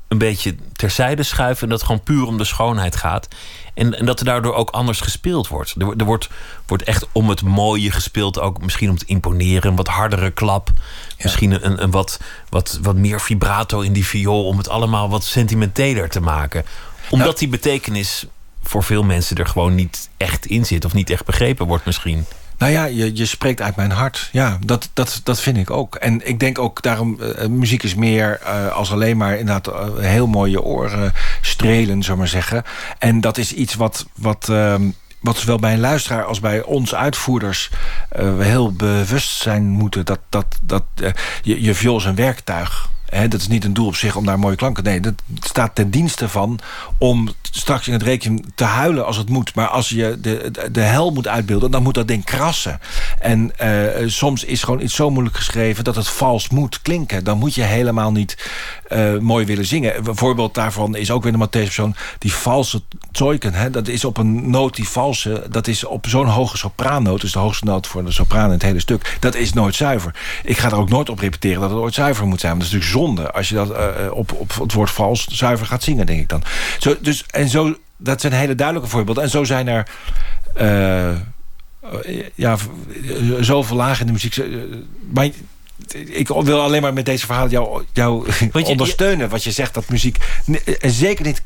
een 0.08 0.18
beetje 0.18 0.54
terzijde 0.72 1.22
schuiven. 1.22 1.62
En 1.62 1.68
dat 1.68 1.78
het 1.78 1.86
gewoon 1.86 2.02
puur 2.02 2.26
om 2.26 2.38
de 2.38 2.44
schoonheid 2.44 2.96
gaat. 2.96 3.28
En, 3.74 3.98
en 3.98 4.06
dat 4.06 4.18
er 4.18 4.24
daardoor 4.24 4.54
ook 4.54 4.70
anders 4.70 5.00
gespeeld 5.00 5.48
wordt. 5.48 5.74
Er, 5.78 5.94
er, 5.96 6.04
wordt, 6.04 6.28
wordt 6.66 6.82
echt 6.82 7.06
om 7.12 7.28
het 7.28 7.42
mooie 7.42 7.90
gespeeld. 7.90 8.40
Ook 8.40 8.62
misschien 8.62 8.90
om 8.90 8.98
te 8.98 9.04
imponeren. 9.06 9.70
Een 9.70 9.76
wat 9.76 9.88
hardere 9.88 10.30
klap. 10.30 10.70
Misschien 11.22 11.64
een, 11.64 11.82
een 11.82 11.90
wat, 11.90 12.20
wat, 12.48 12.78
wat 12.82 12.96
meer 12.96 13.20
vibrato 13.20 13.80
in 13.80 13.92
die 13.92 14.06
viool. 14.06 14.46
Om 14.46 14.58
het 14.58 14.68
allemaal 14.68 15.08
wat 15.08 15.24
sentimenteler 15.24 16.08
te 16.08 16.20
maken. 16.20 16.64
Omdat 17.10 17.26
nou- 17.26 17.38
die 17.38 17.48
betekenis 17.48 18.26
voor 18.62 18.82
veel 18.82 19.02
mensen 19.02 19.36
er 19.36 19.46
gewoon 19.46 19.74
niet 19.74 20.08
echt 20.16 20.46
in 20.46 20.66
zit. 20.66 20.84
Of 20.84 20.92
niet 20.92 21.10
echt 21.10 21.24
begrepen 21.24 21.66
wordt 21.66 21.84
misschien. 21.84 22.26
Nou 22.58 22.72
ja, 22.72 22.84
je, 22.84 23.16
je 23.16 23.26
spreekt 23.26 23.60
uit 23.60 23.76
mijn 23.76 23.90
hart. 23.90 24.28
Ja, 24.32 24.58
dat, 24.64 24.90
dat, 24.92 25.20
dat 25.24 25.40
vind 25.40 25.56
ik 25.56 25.70
ook. 25.70 25.94
En 25.94 26.28
ik 26.28 26.40
denk 26.40 26.58
ook 26.58 26.82
daarom, 26.82 27.18
uh, 27.20 27.46
muziek 27.46 27.82
is 27.82 27.94
meer 27.94 28.40
uh, 28.42 28.68
als 28.68 28.92
alleen 28.92 29.16
maar 29.16 29.38
inderdaad 29.38 29.70
heel 29.98 30.26
mooie 30.26 30.62
oren 30.62 31.12
strelen, 31.40 32.02
zou 32.02 32.18
maar 32.18 32.28
zeggen. 32.28 32.62
En 32.98 33.20
dat 33.20 33.38
is 33.38 33.52
iets 33.52 33.74
wat, 33.74 34.06
wat, 34.14 34.48
ehm, 34.48 34.90
wat 35.20 35.36
zowel 35.36 35.58
bij 35.58 35.72
een 35.72 35.80
luisteraar 35.80 36.24
als 36.24 36.40
bij 36.40 36.62
ons 36.62 36.94
uitvoerders 36.94 37.70
heel 38.38 38.72
bewust 38.72 39.40
zijn 39.40 39.68
moeten. 39.68 40.04
Dat, 40.04 40.20
dat, 40.28 40.58
dat 40.62 40.84
je, 41.42 41.62
je 41.62 41.74
viool 41.74 41.96
is 41.96 42.04
een 42.04 42.14
werktuig. 42.14 42.88
Dat 43.10 43.40
is 43.40 43.48
niet 43.48 43.64
een 43.64 43.74
doel 43.74 43.86
op 43.86 43.96
zich 43.96 44.16
om 44.16 44.26
daar 44.26 44.38
mooie 44.38 44.56
klanken... 44.56 44.84
Nee, 44.84 45.00
dat 45.00 45.14
staat 45.40 45.74
ten 45.74 45.90
dienste 45.90 46.28
van 46.28 46.58
om 46.98 47.28
straks 47.50 47.86
in 47.86 47.92
het 47.92 48.02
rekening 48.02 48.44
te 48.54 48.64
huilen 48.64 49.06
als 49.06 49.16
het 49.16 49.28
moet. 49.28 49.54
Maar 49.54 49.68
als 49.68 49.88
je 49.88 50.18
de, 50.20 50.50
de, 50.72 50.80
hel 50.80 51.10
moet 51.10 51.28
uitbeelden, 51.28 51.70
dan 51.70 51.82
moet 51.82 51.94
dat 51.94 52.08
ding 52.08 52.24
krassen. 52.24 52.80
En 53.20 53.52
uh, 53.62 54.08
soms 54.08 54.44
is 54.44 54.62
gewoon 54.62 54.80
iets 54.80 54.94
zo 54.94 55.10
moeilijk 55.10 55.36
geschreven... 55.36 55.84
dat 55.84 55.96
het 55.96 56.08
vals 56.08 56.48
moet 56.48 56.82
klinken. 56.82 57.24
Dan 57.24 57.38
moet 57.38 57.54
je 57.54 57.62
helemaal 57.62 58.12
niet 58.12 58.50
uh, 58.92 59.18
mooi 59.18 59.46
willen 59.46 59.66
zingen. 59.66 59.96
Een 59.96 60.16
voorbeeld 60.16 60.54
daarvan 60.54 60.96
is 60.96 61.10
ook 61.10 61.22
weer 61.22 61.32
de 61.32 61.46
Matthäus 61.46 61.64
persoon... 61.64 61.94
die 62.18 62.32
valse 62.32 62.82
zoiken, 63.12 63.72
dat 63.72 63.88
is 63.88 64.04
op 64.04 64.16
een 64.16 64.50
noot 64.50 64.76
die 64.76 64.88
valse... 64.88 65.46
dat 65.50 65.66
is 65.66 65.84
op 65.84 66.06
zo'n 66.08 66.26
hoge 66.26 66.56
sopraannoot... 66.56 67.20
dus 67.20 67.32
de 67.32 67.38
hoogste 67.38 67.64
noot 67.64 67.86
voor 67.86 68.04
de 68.04 68.12
sopraan 68.12 68.46
in 68.46 68.52
het 68.52 68.62
hele 68.62 68.80
stuk... 68.80 69.16
dat 69.20 69.34
is 69.34 69.52
nooit 69.52 69.74
zuiver. 69.74 70.14
Ik 70.44 70.58
ga 70.58 70.70
er 70.70 70.76
ook 70.76 70.88
nooit 70.88 71.08
op 71.08 71.18
repeteren 71.18 71.60
dat 71.60 71.70
het 71.70 71.78
ooit 71.78 71.94
zuiver 71.94 72.26
moet 72.26 72.40
zijn. 72.40 72.52
Want 72.52 72.64
dat 72.64 72.72
is 72.72 72.78
natuurlijk 72.78 72.97
zonde 72.98 73.30
als 73.30 73.48
je 73.48 73.54
dat 73.54 73.70
uh, 73.70 73.76
op, 74.10 74.32
op 74.32 74.54
het 74.60 74.72
woord 74.72 74.90
vals 74.90 75.26
zuiver 75.26 75.66
gaat 75.66 75.82
zingen, 75.82 76.06
denk 76.06 76.20
ik 76.20 76.28
dan. 76.28 76.42
Zo, 76.78 76.96
dus, 77.00 77.24
en 77.30 77.48
zo, 77.48 77.76
dat 77.96 78.20
zijn 78.20 78.32
hele 78.32 78.54
duidelijke 78.54 78.90
voorbeelden. 78.90 79.22
En 79.22 79.30
zo 79.30 79.44
zijn 79.44 79.68
er... 79.68 79.88
Uh, 80.60 81.16
ja, 82.34 82.56
zoveel 83.40 83.76
lagen 83.76 84.00
in 84.00 84.06
de 84.06 84.12
muziek. 84.12 84.36
Maar 85.12 85.28
ik 86.04 86.28
wil 86.28 86.60
alleen 86.60 86.82
maar 86.82 86.92
met 86.92 87.04
deze 87.04 87.26
verhalen 87.26 87.50
jou, 87.50 87.84
jou 87.92 88.28
ondersteunen. 88.52 89.28
Wat 89.28 89.44
je 89.44 89.50
zegt 89.50 89.74
dat 89.74 89.88
muziek, 89.88 90.16
en 90.80 90.90
zeker 90.90 91.24
niet 91.24 91.40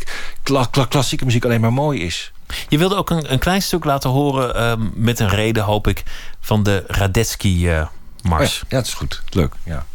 klassieke 0.89 1.25
muziek, 1.25 1.45
alleen 1.45 1.61
maar 1.61 1.73
mooi 1.73 2.01
is. 2.01 2.33
Je 2.69 2.79
wilde 2.79 2.95
ook 2.95 3.11
een, 3.11 3.33
een 3.33 3.39
klein 3.39 3.63
stuk 3.63 3.85
laten 3.85 4.11
horen, 4.11 4.57
uh, 4.57 4.87
met 4.95 5.21
een 5.21 5.29
reden 5.29 5.63
hoop 5.63 5.87
ik, 5.87 6.03
van 6.41 6.63
de 6.63 6.85
Radetzky-mars. 6.87 8.55
Uh, 8.55 8.63
ja, 8.69 8.77
dat 8.77 8.87
is 8.87 8.95
goed. 8.95 9.23
Leuk, 9.29 9.55
ja. 9.65 9.87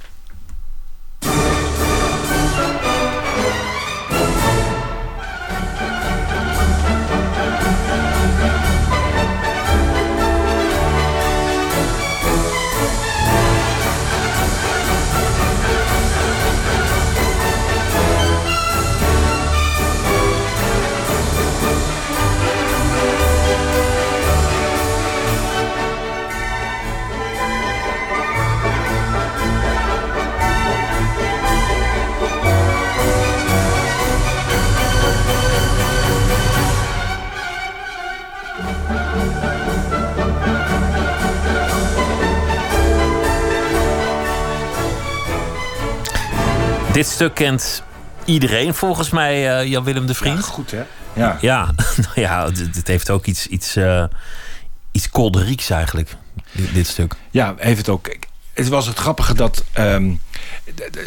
Dit 46.98 47.08
stuk 47.08 47.34
kent 47.34 47.84
iedereen 48.26 48.74
volgens 48.74 49.10
mij, 49.10 49.62
uh, 49.62 49.70
Jan-Willem 49.70 50.06
de 50.06 50.14
Vriend. 50.14 50.38
Ja, 50.38 50.52
goed 50.52 50.72
hè? 50.72 50.84
Ja, 51.14 51.38
ja, 51.42 51.66
nou 52.06 52.12
ja 52.14 52.46
het, 52.74 52.88
heeft 52.88 53.10
ook 53.10 53.26
iets, 53.26 53.48
iets, 53.48 53.78
uh, 53.78 54.04
iets 54.92 55.10
kolderieks 55.10 55.70
eigenlijk, 55.70 56.16
dit, 56.52 56.74
dit, 56.74 56.88
stuk. 56.88 57.16
Ja, 57.32 57.54
heeft 57.58 57.78
het 57.78 57.90
ook 57.90 58.16
het 58.54 58.68
was 58.68 58.88
het 58.88 58.98
grappige 58.98 59.34
dat 59.34 59.64
um, 59.78 60.22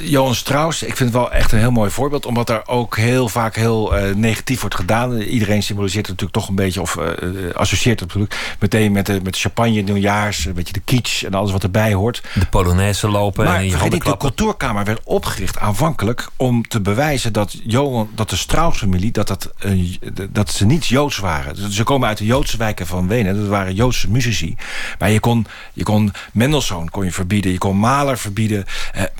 Johan 0.01 0.35
Strauss... 0.35 0.83
ik 0.83 0.97
vind 0.97 1.13
het 1.13 1.19
wel 1.19 1.33
echt 1.33 1.53
een 1.53 1.59
heel 1.59 1.71
mooi 1.71 1.91
voorbeeld... 1.91 2.27
omdat 2.27 2.51
er 2.51 2.69
ook 2.69 2.97
heel 2.97 3.29
vaak 3.29 3.57
heel 3.57 3.99
uh, 3.99 4.15
negatief 4.15 4.61
wordt 4.61 4.75
gedaan. 4.75 5.21
Iedereen 5.21 5.63
symboliseert 5.63 6.07
het 6.07 6.21
natuurlijk 6.21 6.39
toch 6.39 6.49
een 6.49 6.65
beetje... 6.65 6.81
of 6.81 6.97
uh, 6.97 7.55
associeert 7.55 8.01
het 8.01 8.15
meteen 8.59 8.93
met 8.93 9.07
de, 9.07 9.21
met 9.23 9.39
champagne, 9.39 9.81
nieuwjaars... 9.81 10.45
een 10.45 10.53
beetje 10.53 10.73
de 10.73 10.81
kitsch 10.85 11.23
en 11.23 11.35
alles 11.35 11.53
wat 11.53 11.63
erbij 11.63 11.93
hoort. 11.93 12.23
De 12.35 12.47
Polonaise 12.47 13.09
lopen 13.09 13.45
maar, 13.45 13.57
en 13.57 13.65
je 13.65 13.71
vergeet 13.71 13.93
niet, 13.93 14.05
de 14.05 14.17
cultuurkamer 14.17 14.85
werd 14.85 15.01
opgericht 15.05 15.59
aanvankelijk... 15.59 16.29
om 16.37 16.69
te 16.69 16.81
bewijzen 16.81 17.33
dat, 17.33 17.57
Johan, 17.63 18.11
dat 18.15 18.31
de 18.31 18.37
Strauss-familie... 18.37 19.13
Dat, 19.13 19.29
dat, 19.29 19.51
uh, 19.67 19.97
dat 20.31 20.51
ze 20.51 20.67
niet 20.67 20.87
Joods 20.87 21.19
waren. 21.19 21.73
Ze 21.73 21.85
komen 21.85 22.09
uit 22.09 22.19
de 22.19 22.27
Joodse 22.27 22.57
wijken 22.57 22.87
van 22.87 23.09
Wenen. 23.09 23.37
Dat 23.37 23.49
waren 23.49 23.75
Joodse 23.75 24.11
muzici. 24.11 24.57
Maar 24.99 25.11
je 25.11 25.21
kon, 25.21 25.47
je 25.73 25.83
kon 25.83 26.13
Mendelssohn 26.33 26.89
kon 26.91 27.05
je 27.05 27.13
verbieden 27.13 27.53
je 27.53 27.59
kon 27.59 27.79
Maler 27.79 28.19
verbieden. 28.19 28.65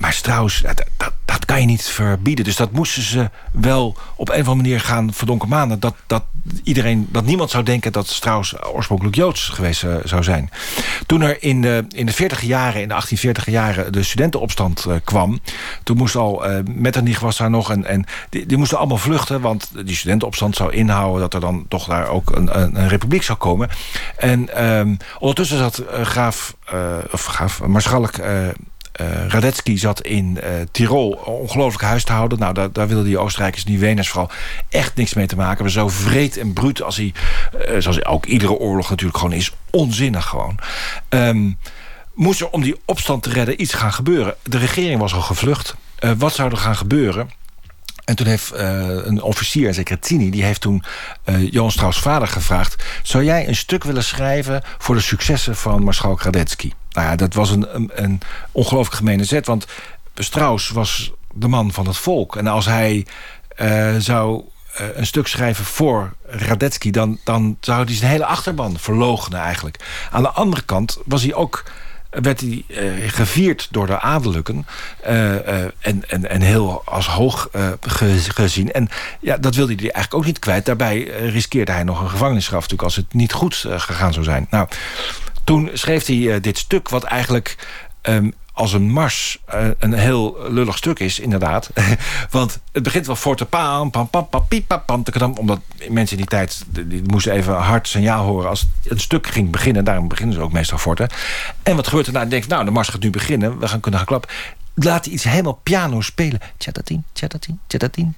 Uh, 0.01 0.07
maar 0.07 0.13
Strauss, 0.13 0.61
dat, 0.61 0.83
dat, 0.97 1.13
dat, 1.25 1.45
kan 1.45 1.59
je 1.59 1.65
niet 1.65 1.83
verbieden. 1.83 2.45
Dus 2.45 2.55
dat 2.55 2.71
moesten 2.71 3.01
ze 3.01 3.29
wel 3.51 3.97
op 4.15 4.29
een 4.29 4.41
of 4.41 4.47
andere 4.47 4.55
manier 4.55 4.79
gaan 4.79 5.13
verdonken 5.13 5.49
maanden. 5.49 5.79
Dat, 5.79 5.95
dat, 6.07 6.23
iedereen, 6.63 7.07
dat 7.11 7.25
niemand 7.25 7.49
zou 7.49 7.63
denken 7.63 7.91
dat 7.91 8.07
Strauss 8.07 8.63
oorspronkelijk 8.63 9.15
Joods 9.15 9.49
geweest 9.49 9.83
uh, 9.83 9.95
zou 10.03 10.23
zijn. 10.23 10.49
Toen 11.05 11.21
er 11.21 11.43
in 11.43 11.61
de, 11.61 11.85
in 11.89 12.05
de 12.05 12.11
40 12.11 12.41
jaren, 12.41 12.81
in 12.81 12.87
de 12.87 12.93
1840 12.93 13.45
jaren, 13.45 13.91
de 13.91 14.03
studentenopstand 14.03 14.85
uh, 14.87 14.95
kwam. 15.03 15.39
Toen 15.83 15.97
moest 15.97 16.15
al, 16.15 16.43
Metternich 16.75 17.19
was 17.19 17.37
daar 17.37 17.49
nog. 17.49 17.71
En, 17.71 17.85
en 17.85 18.05
die, 18.29 18.45
die, 18.45 18.57
moesten 18.57 18.77
allemaal 18.77 18.97
vluchten. 18.97 19.41
Want 19.41 19.71
die 19.85 19.95
studentenopstand 19.95 20.55
zou 20.55 20.73
inhouden 20.73 21.19
dat 21.19 21.33
er 21.33 21.39
dan 21.39 21.65
toch 21.67 21.87
daar 21.87 22.07
ook 22.07 22.35
een, 22.35 22.59
een, 22.59 22.79
een 22.79 22.87
republiek 22.87 23.23
zou 23.23 23.37
komen. 23.37 23.69
En 24.17 24.65
um, 24.65 24.97
ondertussen 25.19 25.57
zat 25.57 25.83
graaf, 26.03 26.55
of 27.11 27.25
graaf, 27.25 27.61
Marschalk 27.65 28.17
uh, 28.17 28.47
Radetzky 29.27 29.77
zat 29.77 30.01
in 30.01 30.37
uh, 30.43 30.49
Tirol 30.71 31.11
ongelooflijk 31.11 31.83
huis 31.83 32.03
te 32.03 32.11
houden. 32.11 32.39
Nou, 32.39 32.53
daar, 32.53 32.71
daar 32.71 32.87
wilden 32.87 33.05
die 33.05 33.17
Oostenrijkers, 33.17 33.63
die 33.63 33.79
Weners 33.79 34.09
vooral, 34.09 34.31
echt 34.69 34.95
niks 34.95 35.13
mee 35.13 35.27
te 35.27 35.35
maken. 35.35 35.63
Maar 35.63 35.71
zo 35.71 35.87
vreed 35.89 36.37
en 36.37 36.53
bruut 36.53 36.81
als 36.81 36.95
hij, 36.95 37.13
uh, 37.69 37.75
zoals 37.79 38.05
ook 38.05 38.25
iedere 38.25 38.53
oorlog 38.53 38.89
natuurlijk 38.89 39.17
gewoon 39.17 39.33
is, 39.33 39.51
onzinnig 39.69 40.25
gewoon. 40.25 40.59
Um, 41.09 41.57
moest 42.13 42.41
er 42.41 42.49
om 42.49 42.61
die 42.61 42.75
opstand 42.85 43.23
te 43.23 43.29
redden 43.29 43.61
iets 43.61 43.73
gaan 43.73 43.93
gebeuren. 43.93 44.35
De 44.43 44.57
regering 44.57 44.99
was 44.99 45.13
al 45.13 45.21
gevlucht. 45.21 45.75
wat 46.17 46.33
zou 46.33 46.51
er 46.51 46.57
gaan 46.57 46.75
gebeuren? 46.75 47.29
En 48.05 48.15
toen 48.15 48.27
heeft 48.27 48.51
een 48.53 49.21
officier, 49.21 49.73
zeker 49.73 49.99
Tini... 49.99 50.29
die 50.29 50.43
heeft 50.43 50.61
toen 50.61 50.83
uh, 51.25 51.51
Johan 51.51 51.71
Strauss 51.71 51.99
vader 51.99 52.27
gevraagd... 52.27 52.83
zou 53.03 53.23
jij 53.23 53.47
een 53.47 53.55
stuk 53.55 53.83
willen 53.83 54.03
schrijven 54.03 54.61
voor 54.77 54.95
de 54.95 55.01
successen 55.01 55.55
van 55.55 55.83
Marschalk 55.83 56.21
Radetzky? 56.21 56.71
Nou 56.91 57.07
ja, 57.07 57.15
dat 57.15 57.33
was 57.33 57.49
een, 57.49 57.75
een, 57.75 57.91
een 57.93 58.19
ongelooflijk 58.51 58.95
gemene 58.95 59.23
zet. 59.23 59.45
Want 59.45 59.67
Strauss 60.15 60.69
was 60.69 61.11
de 61.33 61.47
man 61.47 61.71
van 61.71 61.87
het 61.87 61.97
volk. 61.97 62.35
En 62.35 62.47
als 62.47 62.65
hij 62.65 63.05
uh, 63.61 63.95
zou 63.97 64.43
een 64.93 65.05
stuk 65.05 65.27
schrijven 65.27 65.65
voor 65.65 66.13
Radetzky... 66.25 66.91
Dan, 66.91 67.19
dan 67.23 67.57
zou 67.59 67.85
hij 67.85 67.95
zijn 67.95 68.11
hele 68.11 68.25
achterban 68.25 68.79
verlogenen 68.79 69.39
eigenlijk. 69.39 70.07
Aan 70.11 70.21
de 70.21 70.29
andere 70.29 70.61
kant 70.61 70.97
was 71.05 71.23
hij 71.23 71.33
ook 71.33 71.63
werd 72.09 72.39
hij 72.39 72.63
uh, 72.67 73.09
gevierd 73.09 73.67
door 73.71 73.87
de 73.87 73.99
adellijken. 73.99 74.65
En, 75.01 76.03
en, 76.07 76.29
en 76.29 76.41
heel 76.41 76.81
als 76.85 77.07
hoog 77.07 77.49
gezien. 78.27 78.71
En 78.71 78.89
ja, 79.19 79.37
dat 79.37 79.55
wilde 79.55 79.73
hij 79.73 79.81
eigenlijk 79.81 80.13
ook 80.13 80.25
niet 80.25 80.39
kwijt. 80.39 80.65
Daarbij 80.65 81.03
riskeerde 81.03 81.71
hij 81.71 81.83
nog 81.83 82.01
een 82.01 82.09
gevangenisstraf... 82.09 82.61
natuurlijk 82.61 82.83
als 82.83 82.95
het 82.95 83.13
niet 83.13 83.33
goed 83.33 83.65
gegaan 83.67 84.13
zou 84.13 84.25
zijn. 84.25 84.47
Nou, 84.49 84.67
toen 85.43 85.69
schreef 85.73 86.05
hij 86.05 86.39
dit 86.39 86.57
stuk... 86.57 86.89
wat 86.89 87.03
eigenlijk 87.03 87.55
um, 88.01 88.33
als 88.53 88.73
een 88.73 88.89
mars 88.89 89.37
een 89.79 89.93
heel 89.93 90.37
lullig 90.49 90.77
stuk 90.77 90.99
is, 90.99 91.19
inderdaad. 91.19 91.69
Want 92.29 92.59
het 92.71 92.83
begint 92.83 93.05
wel 93.05 93.15
forte 93.15 93.45
pam, 93.45 93.89
pam, 93.89 94.09
pam, 94.09 94.29
pam, 94.29 94.45
pam, 94.85 95.03
pam, 95.03 95.33
omdat 95.37 95.59
mensen 95.89 96.17
in 96.17 96.23
die 96.23 96.31
tijd 96.31 96.63
die 96.69 97.01
moesten 97.05 97.33
even 97.33 97.55
hard 97.55 97.87
signaal 97.87 98.25
horen 98.25 98.49
als 98.49 98.67
een 98.83 98.99
stuk 98.99 99.27
ging 99.27 99.51
beginnen. 99.51 99.83
Daarom 99.83 100.07
beginnen 100.07 100.35
ze 100.35 100.41
ook 100.41 100.51
meestal 100.51 100.77
forte. 100.77 101.09
En 101.63 101.75
wat 101.75 101.87
gebeurt 101.87 102.07
er 102.07 102.13
nou? 102.13 102.27
denk 102.27 102.47
nou, 102.47 102.65
de 102.65 102.71
mars 102.71 102.87
gaat 102.87 103.01
nu 103.01 103.09
beginnen. 103.09 103.59
We 103.59 103.67
gaan 103.67 103.79
kunnen 103.79 103.99
gaan 103.99 104.09
klappen 104.09 104.29
laat 104.73 105.05
iets 105.05 105.23
helemaal 105.23 105.59
piano 105.63 106.01
spelen. 106.01 106.39
Tjatatin, 106.57 107.03
tjatatin, 107.13 107.59
tjatatin. 107.67 108.15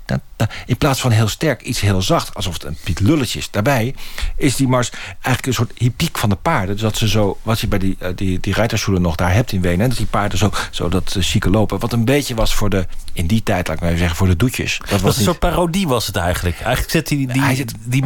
In 0.65 0.77
plaats 0.77 0.99
van 1.01 1.11
heel 1.11 1.27
sterk, 1.27 1.61
iets 1.61 1.79
heel 1.79 2.01
zacht. 2.01 2.35
Alsof 2.35 2.53
het 2.53 2.63
een 2.63 2.77
piet 2.83 2.99
lulletje 2.99 3.39
is. 3.39 3.51
Daarbij 3.51 3.95
is 4.37 4.55
die 4.55 4.67
mars 4.67 4.91
eigenlijk 5.11 5.45
een 5.45 5.53
soort 5.53 5.71
hypiek 5.77 6.17
van 6.17 6.29
de 6.29 6.35
paarden. 6.35 6.75
Dus 6.75 6.81
dat 6.83 6.97
ze 6.97 7.07
zo, 7.07 7.37
wat 7.41 7.59
je 7.59 7.67
bij 7.67 7.79
die, 7.79 7.97
uh, 8.01 8.09
die, 8.15 8.39
die 8.39 8.99
nog 8.99 9.15
daar 9.15 9.33
hebt 9.33 9.51
in 9.51 9.61
Wenen. 9.61 9.89
Dat 9.89 9.97
die 9.97 10.05
paarden 10.05 10.37
zo, 10.37 10.51
zo 10.71 10.89
dat 10.89 11.15
uh, 11.17 11.23
chique 11.23 11.49
lopen. 11.49 11.79
Wat 11.79 11.93
een 11.93 12.05
beetje 12.05 12.35
was 12.35 12.55
voor 12.55 12.69
de, 12.69 12.87
in 13.13 13.27
die 13.27 13.43
tijd, 13.43 13.67
laat 13.67 13.75
ik 13.75 13.81
maar 13.81 13.89
even 13.89 14.01
zeggen, 14.01 14.17
voor 14.17 14.27
de 14.27 14.35
doetjes. 14.35 14.79
Dat 14.89 15.01
was, 15.01 15.17
een 15.17 15.23
soort 15.23 15.39
parodie 15.39 15.87
was 15.87 16.07
het 16.07 16.15
eigenlijk. 16.15 16.59
Eigenlijk 16.59 16.91
zit 16.91 17.07
die, 17.07 17.27
die, 17.27 17.55
die, 17.55 17.65
die 17.83 18.03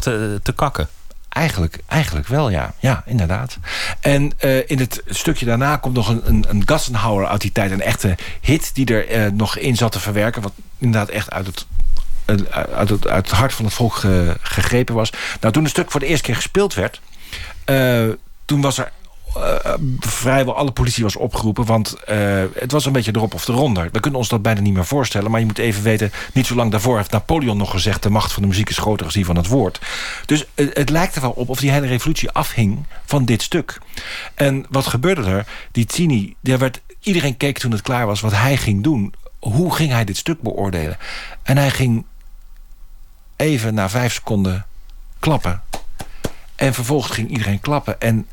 te, 0.00 0.40
te 0.42 0.52
kakken. 0.52 0.88
Eigenlijk, 1.30 1.78
eigenlijk 1.86 2.28
wel, 2.28 2.50
ja. 2.50 2.74
Ja, 2.78 3.02
inderdaad. 3.06 3.58
En 4.00 4.32
uh, 4.44 4.70
in 4.70 4.78
het 4.78 5.02
stukje 5.06 5.46
daarna 5.46 5.76
komt 5.76 5.94
nog 5.94 6.08
een, 6.08 6.22
een, 6.24 6.44
een 6.48 6.62
Gassenhauer 6.66 7.26
uit 7.26 7.40
die 7.40 7.52
tijd. 7.52 7.70
Een 7.70 7.80
echte 7.80 8.16
hit 8.40 8.74
die 8.74 8.86
er 8.86 9.26
uh, 9.26 9.32
nog 9.32 9.56
in 9.56 9.76
zat 9.76 9.92
te 9.92 10.00
verwerken. 10.00 10.42
Wat 10.42 10.52
inderdaad 10.78 11.08
echt 11.08 11.30
uit 11.30 11.46
het, 11.46 11.66
uh, 12.26 12.46
uit 12.52 12.88
het, 12.88 13.06
uit 13.08 13.30
het 13.30 13.38
hart 13.38 13.54
van 13.54 13.64
het 13.64 13.74
volk 13.74 13.94
ge, 13.94 14.36
gegrepen 14.40 14.94
was. 14.94 15.12
Nou, 15.40 15.52
toen 15.52 15.62
het 15.62 15.72
stuk 15.72 15.90
voor 15.90 16.00
de 16.00 16.06
eerste 16.06 16.24
keer 16.24 16.34
gespeeld 16.34 16.74
werd... 16.74 17.00
toen 18.44 18.60
was 18.60 18.78
er 18.78 18.92
uh, 19.36 19.74
vrijwel 20.00 20.56
alle 20.56 20.70
politie 20.70 21.04
was 21.04 21.16
opgeroepen. 21.16 21.64
Want 21.64 21.96
uh, 22.08 22.42
het 22.54 22.72
was 22.72 22.84
een 22.84 22.92
beetje 22.92 23.14
erop 23.14 23.34
of 23.34 23.48
eronder. 23.48 23.88
We 23.92 24.00
kunnen 24.00 24.18
ons 24.18 24.28
dat 24.28 24.42
bijna 24.42 24.60
niet 24.60 24.74
meer 24.74 24.84
voorstellen. 24.84 25.30
Maar 25.30 25.40
je 25.40 25.46
moet 25.46 25.58
even 25.58 25.82
weten, 25.82 26.12
niet 26.32 26.46
zo 26.46 26.54
lang 26.54 26.70
daarvoor 26.70 26.96
heeft 26.96 27.10
Napoleon 27.10 27.56
nog 27.56 27.70
gezegd... 27.70 28.02
de 28.02 28.10
macht 28.10 28.32
van 28.32 28.42
de 28.42 28.48
muziek 28.48 28.68
is 28.68 28.78
groter 28.78 29.04
dan 29.04 29.12
die 29.12 29.24
van 29.24 29.36
het 29.36 29.46
woord. 29.46 29.80
Dus 30.26 30.46
het 30.54 30.90
lijkt 30.90 31.14
er 31.14 31.20
wel 31.20 31.30
op 31.30 31.48
of 31.48 31.60
die 31.60 31.70
hele 31.70 31.86
revolutie 31.86 32.30
afhing 32.30 32.86
van 33.04 33.24
dit 33.24 33.42
stuk. 33.42 33.78
En 34.34 34.66
wat 34.70 34.86
gebeurde 34.86 35.24
er? 35.24 35.46
Die 35.72 35.84
Tini, 35.84 36.34
daar 36.40 36.58
werd, 36.58 36.80
iedereen 37.00 37.36
keek 37.36 37.58
toen 37.58 37.70
het 37.70 37.82
klaar 37.82 38.06
was 38.06 38.20
wat 38.20 38.32
hij 38.32 38.56
ging 38.56 38.82
doen. 38.82 39.14
Hoe 39.38 39.74
ging 39.74 39.90
hij 39.90 40.04
dit 40.04 40.16
stuk 40.16 40.40
beoordelen? 40.40 40.98
En 41.42 41.56
hij 41.56 41.70
ging 41.70 42.04
even 43.36 43.74
na 43.74 43.88
vijf 43.88 44.12
seconden 44.12 44.66
klappen. 45.18 45.62
En 46.56 46.74
vervolgens 46.74 47.12
ging 47.12 47.30
iedereen 47.30 47.60
klappen. 47.60 48.00
En 48.00 48.26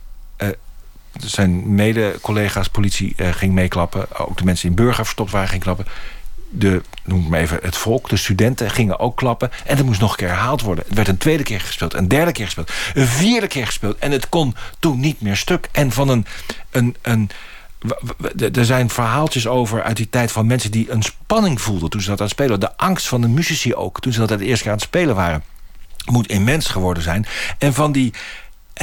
zijn 1.26 1.76
mede-collega's, 1.76 2.70
politie, 2.70 3.14
uh, 3.18 3.28
ging 3.32 3.54
meeklappen. 3.54 4.18
Ook 4.18 4.38
de 4.38 4.44
mensen 4.44 4.70
in 4.70 4.76
Burger 4.76 5.04
verstopt 5.04 5.32
waren 5.32 5.50
ging 5.50 5.62
klappen. 5.62 5.86
De, 6.50 6.82
noem 7.04 7.24
ik 7.24 7.30
maar 7.30 7.40
even, 7.40 7.60
het 7.62 7.78
volk, 7.78 8.10
de 8.10 8.18
studenten 8.18 8.70
gingen 8.72 9.00
ook 9.00 9.18
klappen. 9.18 9.52
En 9.66 9.78
dat 9.78 9.86
moest 9.86 10.00
nog 10.00 10.12
een 10.12 10.18
keer 10.18 10.28
herhaald 10.28 10.62
worden. 10.62 10.84
Het 10.88 10.96
werd 10.96 11.08
een 11.08 11.18
tweede 11.18 11.44
keer 11.44 11.62
gespeeld, 11.62 11.94
een 11.94 12.08
derde 12.08 12.32
keer 12.32 12.46
gespeeld... 12.46 12.72
een 12.94 13.08
vierde 13.08 13.48
keer 13.48 13.66
gespeeld. 13.66 13.98
En 13.98 14.12
het 14.12 14.30
kon 14.30 14.56
toen 14.80 15.00
niet 15.00 15.22
meer 15.22 15.36
stuk. 15.36 15.70
En 15.72 15.92
van 15.92 16.10
een... 16.10 16.26
een, 16.72 16.96
een 17.02 17.30
er 18.54 18.66
zijn 18.66 18.90
verhaaltjes 18.90 19.48
over 19.48 19.84
uit 19.84 19.98
die 19.98 20.10
tijd 20.10 20.32
van 20.32 20.48
mensen 20.48 20.72
die 20.72 20.92
een 20.92 21.04
spanning 21.04 21.62
voelden 21.62 21.90
toen 21.90 22.02
ze 22.02 22.10
dat 22.10 22.20
aan 22.20 22.26
het 22.26 22.34
spelen. 22.34 22.60
De 22.60 22.78
angst 22.78 23.08
van 23.08 23.22
de 23.22 23.28
muzici 23.28 23.76
ook, 23.76 24.02
toen 24.02 24.14
ze 24.14 24.26
dat 24.26 24.40
de 24.40 24.46
eerste 24.46 24.64
keer 24.64 24.72
aan 24.72 24.78
het 24.78 24.88
spelen 24.88 25.16
waren. 25.16 25.44
Moet 26.06 26.28
immens 26.28 26.68
geworden 26.68 27.04
zijn. 27.04 27.26
En 27.58 27.74
van 27.74 27.92
die 27.92 28.14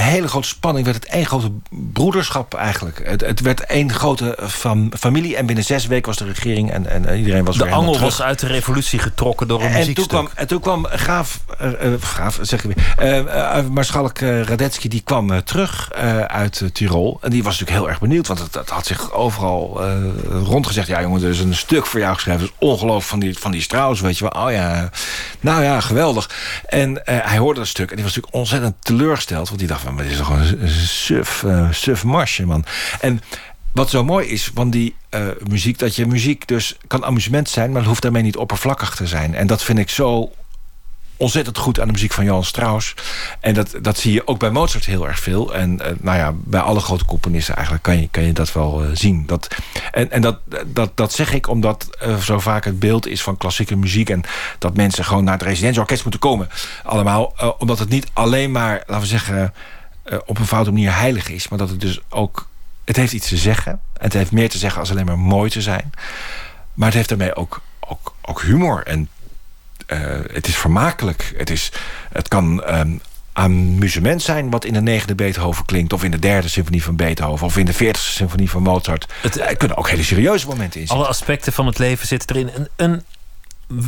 hele 0.01 0.29
grote 0.29 0.49
spanning 0.49 0.85
werd 0.85 1.05
het 1.05 1.13
één 1.13 1.27
grote 1.27 1.51
broederschap 1.69 2.55
eigenlijk. 2.55 3.01
Het, 3.05 3.21
het 3.21 3.41
werd 3.41 3.61
één 3.61 3.93
grote 3.93 4.39
fam 4.49 4.91
familie. 4.99 5.37
En 5.37 5.47
binnen 5.47 5.65
zes 5.65 5.87
weken 5.87 6.07
was 6.07 6.17
de 6.17 6.25
regering 6.25 6.71
en, 6.71 6.87
en 6.87 7.17
iedereen 7.17 7.45
was 7.45 7.57
de 7.57 7.63
weer 7.63 7.73
De 7.73 7.79
angel 7.79 7.99
was 7.99 8.23
uit 8.23 8.39
de 8.39 8.47
revolutie 8.47 8.99
getrokken 8.99 9.49
door 9.49 9.61
een 9.61 9.67
en 9.67 9.79
muziekstuk. 9.79 10.09
Toen 10.09 10.19
kwam, 10.19 10.31
en 10.35 10.47
toen 10.47 10.61
kwam 10.61 10.87
Graaf, 10.87 11.41
uh, 11.63 11.93
Graaf 12.01 12.39
zeg 12.43 12.65
ik 12.65 12.75
weer, 12.75 13.25
uh, 13.27 13.67
Marschalk 13.71 14.19
Radetzky... 14.19 14.89
die 14.89 15.03
kwam 15.05 15.45
terug 15.45 15.93
uit 16.27 16.63
Tirol. 16.73 17.19
En 17.23 17.31
die 17.31 17.43
was 17.43 17.53
natuurlijk 17.53 17.79
heel 17.81 17.89
erg 17.89 18.01
benieuwd. 18.01 18.27
Want 18.27 18.39
het, 18.39 18.55
het 18.55 18.71
had 18.71 18.87
zich 18.87 19.13
overal 19.13 19.81
rondgezegd... 20.31 20.89
ja 20.89 21.03
jongen, 21.03 21.23
er 21.23 21.31
is 21.31 21.41
een 21.41 21.55
stuk 21.55 21.87
voor 21.87 22.01
jou 22.01 22.15
geschreven. 22.15 22.41
Dat 22.41 22.51
is 22.51 22.69
ongelooflijk 22.69 23.07
van 23.07 23.19
die, 23.19 23.39
van 23.39 23.51
die 23.51 23.63
Strauss, 23.63 24.01
weet 24.01 24.19
je 24.19 24.29
wel. 24.31 24.45
Oh 24.45 24.53
ja, 24.53 24.91
nou 25.41 25.63
ja, 25.63 25.81
geweldig. 25.81 26.31
En 26.67 27.01
hij 27.05 27.39
hoorde 27.39 27.61
dat 27.61 27.69
stuk 27.69 27.91
en 27.91 27.97
die 27.97 28.05
was 28.05 28.15
natuurlijk 28.15 28.43
ontzettend 28.43 28.75
teleurgesteld. 28.81 29.47
Want 29.47 29.59
die 29.59 29.69
dacht 29.69 29.84
maar 29.93 30.03
dit 30.03 30.13
is 30.13 30.19
toch 30.19 30.31
een 30.31 30.69
suf, 30.69 31.43
uh, 31.43 31.73
suf 31.73 32.05
marsje, 32.05 32.47
man. 32.47 32.65
En 33.01 33.21
wat 33.73 33.91
zo 33.91 34.05
mooi 34.05 34.27
is 34.27 34.51
van 34.55 34.71
die 34.71 34.95
uh, 35.11 35.27
muziek... 35.49 35.79
dat 35.79 35.97
je 35.97 36.07
muziek 36.07 36.47
dus 36.47 36.77
kan 36.87 37.05
amusement 37.05 37.49
zijn... 37.49 37.71
maar 37.71 37.81
het 37.81 37.89
hoeft 37.89 38.03
daarmee 38.03 38.23
niet 38.23 38.37
oppervlakkig 38.37 38.95
te 38.95 39.07
zijn. 39.07 39.35
En 39.35 39.47
dat 39.47 39.63
vind 39.63 39.79
ik 39.79 39.91
zo 39.91 40.33
ontzettend 41.25 41.59
goed 41.59 41.81
aan 41.81 41.87
de 41.87 41.93
muziek 41.93 42.13
van 42.13 42.25
Johan 42.25 42.45
Strauss. 42.45 42.95
En 43.41 43.55
dat, 43.55 43.75
dat 43.83 43.99
zie 43.99 44.13
je 44.13 44.27
ook 44.27 44.39
bij 44.39 44.51
Mozart 44.51 44.85
heel 44.85 45.09
erg 45.09 45.21
veel. 45.21 45.55
En 45.55 45.71
uh, 45.73 45.87
nou 46.01 46.19
ja, 46.19 46.33
bij 46.35 46.61
alle 46.61 46.81
grote 46.81 47.05
componisten 47.05 47.55
eigenlijk 47.55 47.85
kan 47.85 48.01
je, 48.01 48.09
kan 48.11 48.23
je 48.23 48.33
dat 48.33 48.53
wel 48.53 48.85
uh, 48.85 48.91
zien. 48.93 49.27
Dat, 49.27 49.49
en 49.93 50.11
en 50.11 50.21
dat, 50.21 50.39
dat, 50.67 50.97
dat 50.97 51.13
zeg 51.13 51.33
ik 51.33 51.49
omdat 51.49 51.89
uh, 52.07 52.17
zo 52.17 52.39
vaak 52.39 52.65
het 52.65 52.79
beeld 52.79 53.07
is 53.07 53.23
van 53.23 53.37
klassieke 53.37 53.77
muziek... 53.77 54.11
en 54.11 54.23
dat 54.59 54.77
mensen 54.77 55.05
gewoon 55.05 55.25
naar 55.25 55.39
het 55.39 55.43
residentieorkest 55.43 56.03
moeten 56.03 56.21
komen. 56.21 56.49
Allemaal, 56.83 57.35
omdat 57.59 57.79
het 57.79 57.89
niet 57.89 58.07
alleen 58.13 58.51
maar, 58.51 58.83
laten 58.87 59.01
we 59.01 59.07
zeggen... 59.07 59.55
op 60.27 60.39
een 60.39 60.47
foute 60.47 60.71
manier 60.71 60.97
heilig 60.97 61.29
is. 61.29 61.49
Maar 61.49 61.59
dat 61.59 61.69
het 61.69 61.81
dus 61.81 62.01
ook... 62.09 62.49
Het 62.85 62.97
heeft 62.97 63.13
iets 63.13 63.29
te 63.29 63.37
zeggen. 63.37 63.73
En 63.73 64.05
het 64.05 64.13
heeft 64.13 64.33
meer 64.33 64.49
te 64.49 64.59
zeggen 64.59 64.81
als 64.81 64.91
alleen 64.91 65.07
maar 65.07 65.19
mooi 65.19 65.51
te 65.51 65.63
zijn. 65.63 65.93
Maar 66.75 66.87
het 66.87 66.97
heeft 66.97 67.09
daarmee 67.09 67.37
ook, 67.37 67.63
ook, 67.81 68.15
ook 68.23 68.43
humor 68.43 68.87
en 68.87 69.09
het 70.33 70.47
is 70.47 70.57
vermakelijk. 70.57 71.35
Het, 71.37 71.51
is, 71.51 71.73
het 72.13 72.29
kan 72.29 72.65
um, 72.75 73.01
amusement 73.35 74.23
zijn 74.23 74.51
wat 74.51 74.65
in 74.65 74.73
de 74.73 74.81
negende 74.81 75.15
Beethoven 75.15 75.65
klinkt... 75.65 75.93
of 75.93 76.05
in 76.05 76.11
de 76.11 76.19
derde 76.19 76.49
symfonie 76.49 76.83
van 76.83 76.97
Beethoven... 76.97 77.47
of 77.47 77.57
in 77.57 77.67
de 77.67 77.73
veertigste 77.73 78.11
symfonie 78.11 78.51
van 78.51 78.63
Mozart. 78.63 79.13
Het, 79.21 79.41
er 79.41 79.57
kunnen 79.57 79.77
ook 79.77 79.89
hele 79.89 80.03
serieuze 80.03 80.47
momenten 80.47 80.81
in 80.81 80.87
zitten. 80.87 80.97
Alle 80.97 81.07
aspecten 81.07 81.53
van 81.53 81.67
het 81.67 81.79
leven 81.79 82.07
zitten 82.07 82.37
erin. 82.37 82.51
Een, 82.55 82.69
een 82.77 83.03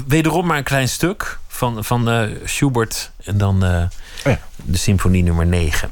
wederom 0.06 0.46
maar 0.46 0.56
een 0.56 0.64
klein 0.64 0.88
stuk 0.88 1.38
van, 1.48 1.84
van 1.84 2.08
uh, 2.08 2.36
Schubert... 2.44 3.10
en 3.24 3.38
dan 3.38 3.64
uh, 3.64 3.70
oh 3.70 4.32
ja. 4.32 4.40
de 4.56 4.78
symfonie 4.78 5.22
nummer 5.22 5.46
9. 5.46 5.90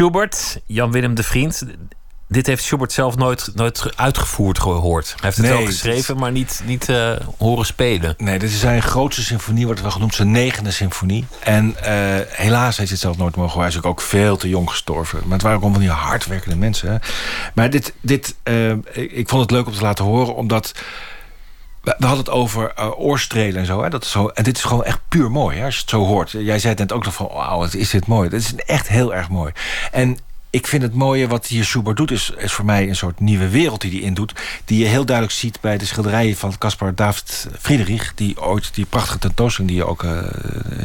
Schubert, 0.00 0.60
Jan-Willem 0.66 1.14
de 1.14 1.22
Vriend. 1.22 1.66
Dit 2.28 2.46
heeft 2.46 2.64
Schubert 2.64 2.92
zelf 2.92 3.16
nooit, 3.16 3.50
nooit 3.54 3.96
uitgevoerd 3.96 4.58
gehoord. 4.58 5.06
Hij 5.08 5.18
heeft 5.20 5.36
het 5.36 5.46
nee, 5.46 5.56
wel 5.56 5.66
geschreven, 5.66 6.16
maar 6.16 6.32
niet, 6.32 6.62
niet 6.64 6.88
uh, 6.88 7.12
horen 7.38 7.66
spelen. 7.66 8.14
Nee, 8.18 8.38
dit 8.38 8.50
is 8.50 8.60
zijn 8.60 8.82
grootste 8.82 9.22
symfonie, 9.22 9.66
wordt 9.66 9.80
wel 9.80 9.90
genoemd, 9.90 10.14
zijn 10.14 10.30
negende 10.30 10.70
symfonie. 10.70 11.26
En 11.40 11.66
uh, 11.66 11.84
helaas 12.28 12.76
heeft 12.76 12.76
hij 12.76 12.86
het 12.88 12.98
zelf 12.98 13.16
nooit 13.16 13.36
mogen 13.36 13.58
Hij 13.58 13.68
is 13.68 13.76
ook, 13.76 13.86
ook 13.86 14.00
veel 14.00 14.36
te 14.36 14.48
jong 14.48 14.70
gestorven. 14.70 15.20
Maar 15.22 15.32
het 15.32 15.42
waren 15.42 15.56
ook 15.56 15.62
allemaal 15.62 15.80
die 15.80 15.90
hardwerkende 15.90 16.56
mensen. 16.56 16.92
Hè. 16.92 16.98
Maar 17.54 17.70
dit, 17.70 17.94
dit 18.00 18.34
uh, 18.44 18.70
ik 18.92 19.28
vond 19.28 19.42
het 19.42 19.50
leuk 19.50 19.66
om 19.66 19.72
te 19.72 19.82
laten 19.82 20.04
horen, 20.04 20.34
omdat... 20.34 20.72
We 21.82 21.94
hadden 21.98 22.18
het 22.18 22.30
over 22.30 22.72
uh, 22.78 23.00
oorstrelen 23.00 23.60
en 23.60 23.66
zo, 23.66 23.82
hè? 23.82 23.90
Dat 23.90 24.02
is 24.02 24.10
zo. 24.10 24.28
En 24.28 24.44
dit 24.44 24.56
is 24.56 24.64
gewoon 24.64 24.84
echt 24.84 25.00
puur 25.08 25.30
mooi, 25.30 25.58
hè? 25.58 25.64
als 25.64 25.74
je 25.74 25.80
het 25.80 25.90
zo 25.90 26.04
hoort. 26.04 26.30
Jij 26.30 26.58
zei 26.58 26.74
net 26.74 26.92
ook 26.92 27.04
nog 27.04 27.14
van, 27.14 27.28
wauw, 27.32 27.58
wat 27.58 27.74
is 27.74 27.90
dit 27.90 28.06
mooi. 28.06 28.28
Het 28.28 28.42
is 28.42 28.54
echt 28.54 28.88
heel 28.88 29.14
erg 29.14 29.28
mooi. 29.28 29.52
En 29.90 30.18
ik 30.50 30.66
vind 30.66 30.82
het 30.82 30.94
mooie 30.94 31.28
wat 31.28 31.46
hier 31.46 31.64
Schubert 31.64 31.96
doet... 31.96 32.10
Is, 32.10 32.32
is 32.36 32.52
voor 32.52 32.64
mij 32.64 32.88
een 32.88 32.96
soort 32.96 33.20
nieuwe 33.20 33.48
wereld 33.48 33.80
die 33.80 33.90
hij 33.90 34.00
indoet... 34.00 34.32
die 34.64 34.78
je 34.78 34.86
heel 34.86 35.04
duidelijk 35.04 35.36
ziet 35.36 35.60
bij 35.60 35.78
de 35.78 35.84
schilderijen 35.84 36.36
van 36.36 36.58
Caspar 36.58 36.94
David 36.94 37.48
Friedrich... 37.60 38.14
die 38.14 38.42
ooit 38.42 38.74
die 38.74 38.84
prachtige 38.84 39.18
tentoonstelling 39.18 39.72
die 39.72 39.80
je 39.80 39.86
ook... 39.86 40.02
Uh, 40.02 40.18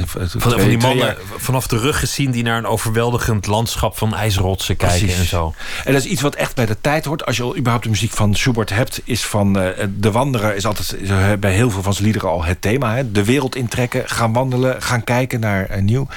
van, 0.06 0.30
van 0.42 0.68
die 0.68 0.78
mannen 0.78 1.18
vanaf 1.38 1.68
de 1.68 1.78
rug 1.78 2.00
gezien... 2.00 2.32
die 2.32 2.44
naar 2.44 2.58
een 2.58 2.66
overweldigend 2.66 3.48
landschap 3.48 3.98
van 3.98 4.16
ijsrotsen 4.16 4.78
kijken 4.78 5.00
Precies. 5.00 5.20
en 5.20 5.26
zo. 5.26 5.54
En 5.86 5.94
dat 5.94 6.04
is 6.04 6.12
iets 6.12 6.22
wat 6.22 6.36
echt 6.36 6.56
bij 6.56 6.66
de 6.66 6.78
tijd 6.82 7.06
hoort. 7.06 7.26
Als 7.26 7.38
je 7.38 7.44
al 7.44 7.58
überhaupt 7.58 7.84
de 7.84 7.90
muziek 7.90 8.12
van 8.12 8.36
Schubert 8.36 8.70
hebt... 8.70 9.02
is 9.04 9.26
van 9.26 9.58
uh, 9.58 9.68
De 9.98 10.12
Wanderer 10.12 10.56
is 10.56 10.66
altijd 10.66 10.96
is 11.00 11.40
bij 11.40 11.54
heel 11.54 11.72
veel 11.72 11.82
van 11.82 11.94
zijn 11.94 12.06
liederen 12.06 12.30
al 12.30 12.44
het 12.44 12.62
thema. 12.62 12.96
Hè? 12.96 13.12
De 13.12 13.24
wereld 13.24 13.56
intrekken, 13.56 14.10
gaan 14.10 14.34
wandelen, 14.34 14.82
gaan 14.82 15.04
kijken 15.04 15.40
naar 15.40 15.72
uh, 15.72 15.82
nieuw. 15.82 16.08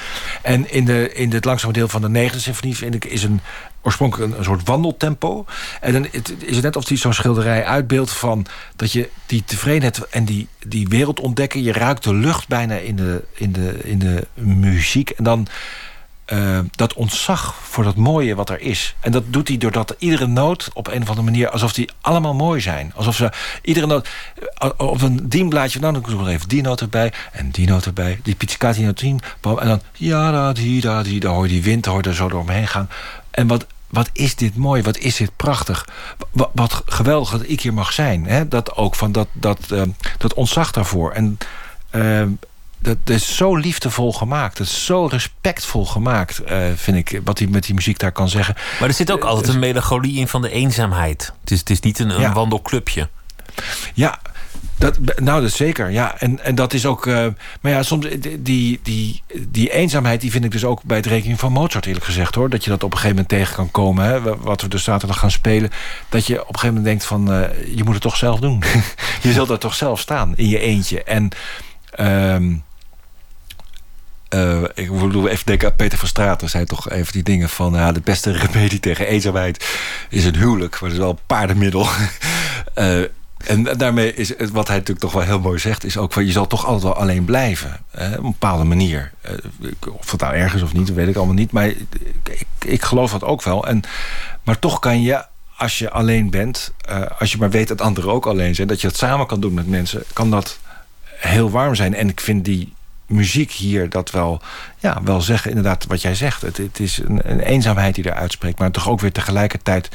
En 0.41 0.71
in, 0.71 0.85
de, 0.85 1.13
in 1.13 1.31
het 1.31 1.45
langzame 1.45 1.73
deel 1.73 1.87
van 1.87 2.01
de 2.01 2.09
negende 2.09 2.41
symfonie... 2.41 2.75
vind 2.75 2.95
ik 2.95 3.05
is 3.05 3.23
een 3.23 3.38
oorspronkelijk 3.81 4.37
een, 4.37 4.43
soort 4.43 4.67
wandeltempo. 4.67 5.45
En 5.81 5.93
dan 5.93 6.07
is 6.39 6.55
het 6.55 6.63
net 6.63 6.75
of 6.75 6.85
die 6.85 6.97
zo'n 6.97 7.13
schilderij 7.13 7.65
uitbeeldt 7.65 8.11
van 8.11 8.45
dat 8.75 8.91
je 8.91 9.09
die 9.25 9.43
tevredenheid 9.45 10.07
en 10.07 10.25
die, 10.25 10.47
die 10.67 10.87
wereld 10.87 11.19
ontdekken. 11.19 11.63
Je 11.63 11.71
ruikt 11.71 12.03
de 12.03 12.13
lucht 12.13 12.47
bijna 12.47 12.75
in 12.75 12.95
de, 12.95 13.23
in 13.33 13.51
de, 13.51 13.79
in 13.83 13.99
de 13.99 14.27
muziek. 14.35 15.09
En 15.09 15.23
dan 15.23 15.47
uh, 16.33 16.59
dat 16.75 16.93
ontzag 16.93 17.55
voor 17.61 17.83
dat 17.83 17.95
mooie 17.95 18.35
wat 18.35 18.49
er 18.49 18.61
is. 18.61 18.95
En 18.99 19.11
dat 19.11 19.23
doet 19.27 19.47
hij 19.47 19.57
doordat 19.57 19.95
iedere 19.97 20.27
noot 20.27 20.69
op 20.73 20.87
een 20.87 21.01
of 21.01 21.09
andere 21.09 21.25
manier... 21.25 21.49
alsof 21.49 21.73
die 21.73 21.89
allemaal 22.01 22.33
mooi 22.33 22.61
zijn. 22.61 22.91
Alsof 22.95 23.15
ze 23.15 23.31
iedere 23.61 23.85
noot... 23.85 24.09
Uh, 24.63 24.69
op 24.77 25.01
een 25.01 25.29
dienblaadje, 25.29 25.79
nou 25.79 25.93
dan 25.93 26.01
doe 26.01 26.21
ik 26.21 26.27
even 26.27 26.47
die 26.49 26.61
noot 26.61 26.81
erbij... 26.81 27.13
en 27.31 27.49
die 27.51 27.67
noot 27.67 27.85
erbij, 27.85 28.19
die 28.23 28.35
pizzicati 28.35 28.83
noot 28.83 28.97
10... 28.97 29.19
en 29.41 29.67
dan 29.67 29.81
ja, 29.93 30.31
da, 30.31 30.53
die, 30.53 30.81
da, 30.81 31.03
die, 31.03 31.19
dan 31.19 31.33
hoor 31.33 31.43
je 31.43 31.49
die 31.49 31.63
wind 31.63 31.85
hoor 31.85 32.01
er 32.01 32.15
zo 32.15 32.29
door 32.29 32.41
omheen 32.41 32.67
gaan. 32.67 32.89
En 33.31 33.47
wat, 33.47 33.65
wat 33.87 34.09
is 34.13 34.35
dit 34.35 34.55
mooi, 34.55 34.81
wat 34.81 34.97
is 34.97 35.15
dit 35.15 35.35
prachtig. 35.35 35.87
Wat, 36.31 36.49
wat 36.53 36.83
geweldig 36.85 37.29
dat 37.29 37.43
ik 37.47 37.61
hier 37.61 37.73
mag 37.73 37.93
zijn. 37.93 38.25
Hè? 38.25 38.47
Dat 38.47 38.75
ook, 38.75 38.95
van 38.95 39.11
dat, 39.11 39.27
dat, 39.33 39.59
uh, 39.71 39.81
dat 40.17 40.33
ontzag 40.33 40.71
daarvoor. 40.71 41.11
En 41.11 41.37
dat, 42.79 42.97
is 43.05 43.35
zo 43.35 43.55
liefdevol 43.55 44.13
gemaakt. 44.13 44.57
Dat 44.57 44.67
is 44.67 44.85
zo 44.85 45.05
respectvol 45.05 45.85
gemaakt, 45.85 46.41
uh, 46.49 46.67
vind 46.75 46.97
ik. 46.97 47.21
Wat 47.23 47.39
hij 47.39 47.47
met 47.47 47.63
die 47.65 47.75
muziek 47.75 47.99
daar 47.99 48.11
kan 48.11 48.29
zeggen. 48.29 48.55
Maar 48.79 48.87
er 48.87 48.95
zit 48.95 49.11
ook 49.11 49.23
altijd 49.23 49.47
een 49.47 49.59
melancholie 49.59 50.19
in 50.19 50.27
van 50.27 50.41
de 50.41 50.49
eenzaamheid. 50.49 51.33
Het 51.41 51.51
is, 51.51 51.59
het 51.59 51.69
is 51.69 51.79
niet 51.79 51.99
een, 51.99 52.09
een 52.09 52.21
ja. 52.21 52.33
wandelclubje. 52.33 53.09
Ja, 53.93 54.19
dat, 54.79 55.19
nou, 55.19 55.41
dat 55.41 55.51
zeker. 55.51 55.91
Ja, 55.91 56.19
en, 56.19 56.43
en 56.43 56.55
dat 56.55 56.73
is 56.73 56.85
ook. 56.85 57.05
Uh, 57.05 57.27
maar 57.61 57.71
ja, 57.71 57.83
soms 57.83 58.07
die, 58.39 58.79
die, 58.83 59.23
die 59.47 59.71
eenzaamheid, 59.71 60.21
die 60.21 60.31
vind 60.31 60.45
ik 60.45 60.51
dus 60.51 60.63
ook 60.65 60.83
bij 60.83 60.97
het 60.97 61.05
rekening 61.05 61.39
van 61.39 61.51
Mozart, 61.51 61.85
eerlijk 61.85 62.05
gezegd 62.05 62.35
hoor. 62.35 62.49
Dat 62.49 62.63
je 62.63 62.69
dat 62.69 62.83
op 62.83 62.91
een 62.91 62.97
gegeven 62.97 63.15
moment 63.15 63.33
tegen 63.33 63.55
kan 63.55 63.71
komen. 63.71 64.05
Hè, 64.05 64.37
wat 64.37 64.61
we 64.61 64.67
dus 64.67 64.83
zaterdag 64.83 65.19
gaan 65.19 65.31
spelen. 65.31 65.69
Dat 66.09 66.27
je 66.27 66.33
op 66.33 66.53
een 66.53 66.59
gegeven 66.59 66.67
moment 66.67 66.85
denkt 66.85 67.05
van 67.05 67.33
uh, 67.33 67.75
je 67.75 67.83
moet 67.83 67.93
het 67.93 68.01
toch 68.01 68.17
zelf 68.17 68.39
doen. 68.39 68.63
je 69.21 69.33
zult 69.33 69.49
er 69.49 69.59
toch 69.59 69.75
zelf 69.75 69.99
staan 69.99 70.33
in 70.35 70.47
je 70.47 70.59
eentje. 70.59 71.03
En. 71.03 71.29
Um, 71.99 72.67
Uh, 74.35 74.63
ik 74.73 74.91
bedoel, 74.91 75.27
even 75.27 75.45
denken 75.45 75.67
aan 75.69 75.75
Peter 75.75 75.97
van 75.97 76.07
Straten. 76.07 76.49
zei 76.49 76.65
toch 76.65 76.89
even 76.89 77.13
die 77.13 77.23
dingen 77.23 77.49
van... 77.49 77.93
De 77.93 78.01
beste 78.03 78.31
remedie 78.31 78.79
tegen 78.79 79.07
eenzaamheid 79.07 79.65
is 80.09 80.25
een 80.25 80.35
huwelijk. 80.35 80.71
Maar 80.71 80.89
dat 80.89 80.91
is 80.91 80.97
wel 80.97 81.09
een 81.09 81.25
paardenmiddel. 81.27 81.87
uh, 82.75 83.03
en 83.45 83.63
daarmee 83.63 84.13
is 84.13 84.37
het, 84.37 84.51
wat 84.51 84.67
hij 84.67 84.77
natuurlijk 84.77 85.05
toch 85.05 85.13
wel 85.13 85.23
heel 85.23 85.39
mooi 85.39 85.59
zegt... 85.59 85.83
is 85.83 85.97
ook 85.97 86.13
van 86.13 86.25
je 86.25 86.31
zal 86.31 86.47
toch 86.47 86.65
altijd 86.65 86.83
wel 86.83 86.95
alleen 86.95 87.25
blijven. 87.25 87.77
Hè, 87.91 88.11
op 88.11 88.23
een 88.23 88.31
bepaalde 88.31 88.63
manier. 88.63 89.11
Uh, 89.61 89.77
of 89.93 90.11
het 90.11 90.21
nou 90.21 90.33
ergens 90.33 90.61
of 90.61 90.73
niet, 90.73 90.87
dat 90.87 90.95
weet 90.95 91.07
ik 91.07 91.15
allemaal 91.15 91.35
niet. 91.35 91.51
Maar 91.51 91.67
ik, 91.67 92.45
ik, 92.65 92.83
geloof 92.83 93.11
dat 93.11 93.23
ook 93.23 93.43
wel. 93.43 93.67
En, 93.67 93.81
maar 94.43 94.59
toch 94.59 94.79
kan 94.79 95.01
je 95.01 95.25
als 95.57 95.79
je 95.79 95.89
alleen 95.89 96.29
bent, 96.29 96.73
uh, 96.89 97.01
als 97.19 97.31
je 97.31 97.37
maar 97.37 97.49
weet 97.49 97.67
dat 97.67 97.81
anderen 97.81 98.11
ook 98.11 98.25
alleen 98.25 98.55
zijn, 98.55 98.67
dat 98.67 98.81
je 98.81 98.87
het 98.87 98.97
samen 98.97 99.27
kan 99.27 99.39
doen 99.39 99.53
met 99.53 99.67
mensen, 99.67 100.03
kan 100.13 100.31
dat 100.31 100.59
heel 101.03 101.49
warm 101.49 101.75
zijn. 101.75 101.95
En 101.95 102.09
ik 102.09 102.19
vind 102.19 102.45
die 102.45 102.73
muziek 103.05 103.51
hier 103.51 103.89
dat 103.89 104.11
wel, 104.11 104.41
ja, 104.77 105.03
wel 105.03 105.21
zeggen, 105.21 105.49
inderdaad, 105.49 105.85
wat 105.85 106.01
jij 106.01 106.15
zegt. 106.15 106.41
Het, 106.41 106.57
het 106.57 106.79
is 106.79 106.97
een, 106.97 107.21
een, 107.23 107.39
eenzaamheid 107.39 107.95
die 107.95 108.03
er 108.03 108.13
uitspreekt, 108.13 108.59
maar 108.59 108.71
toch 108.71 108.89
ook 108.89 108.99
weer 108.99 109.11
tegelijkertijd 109.11 109.89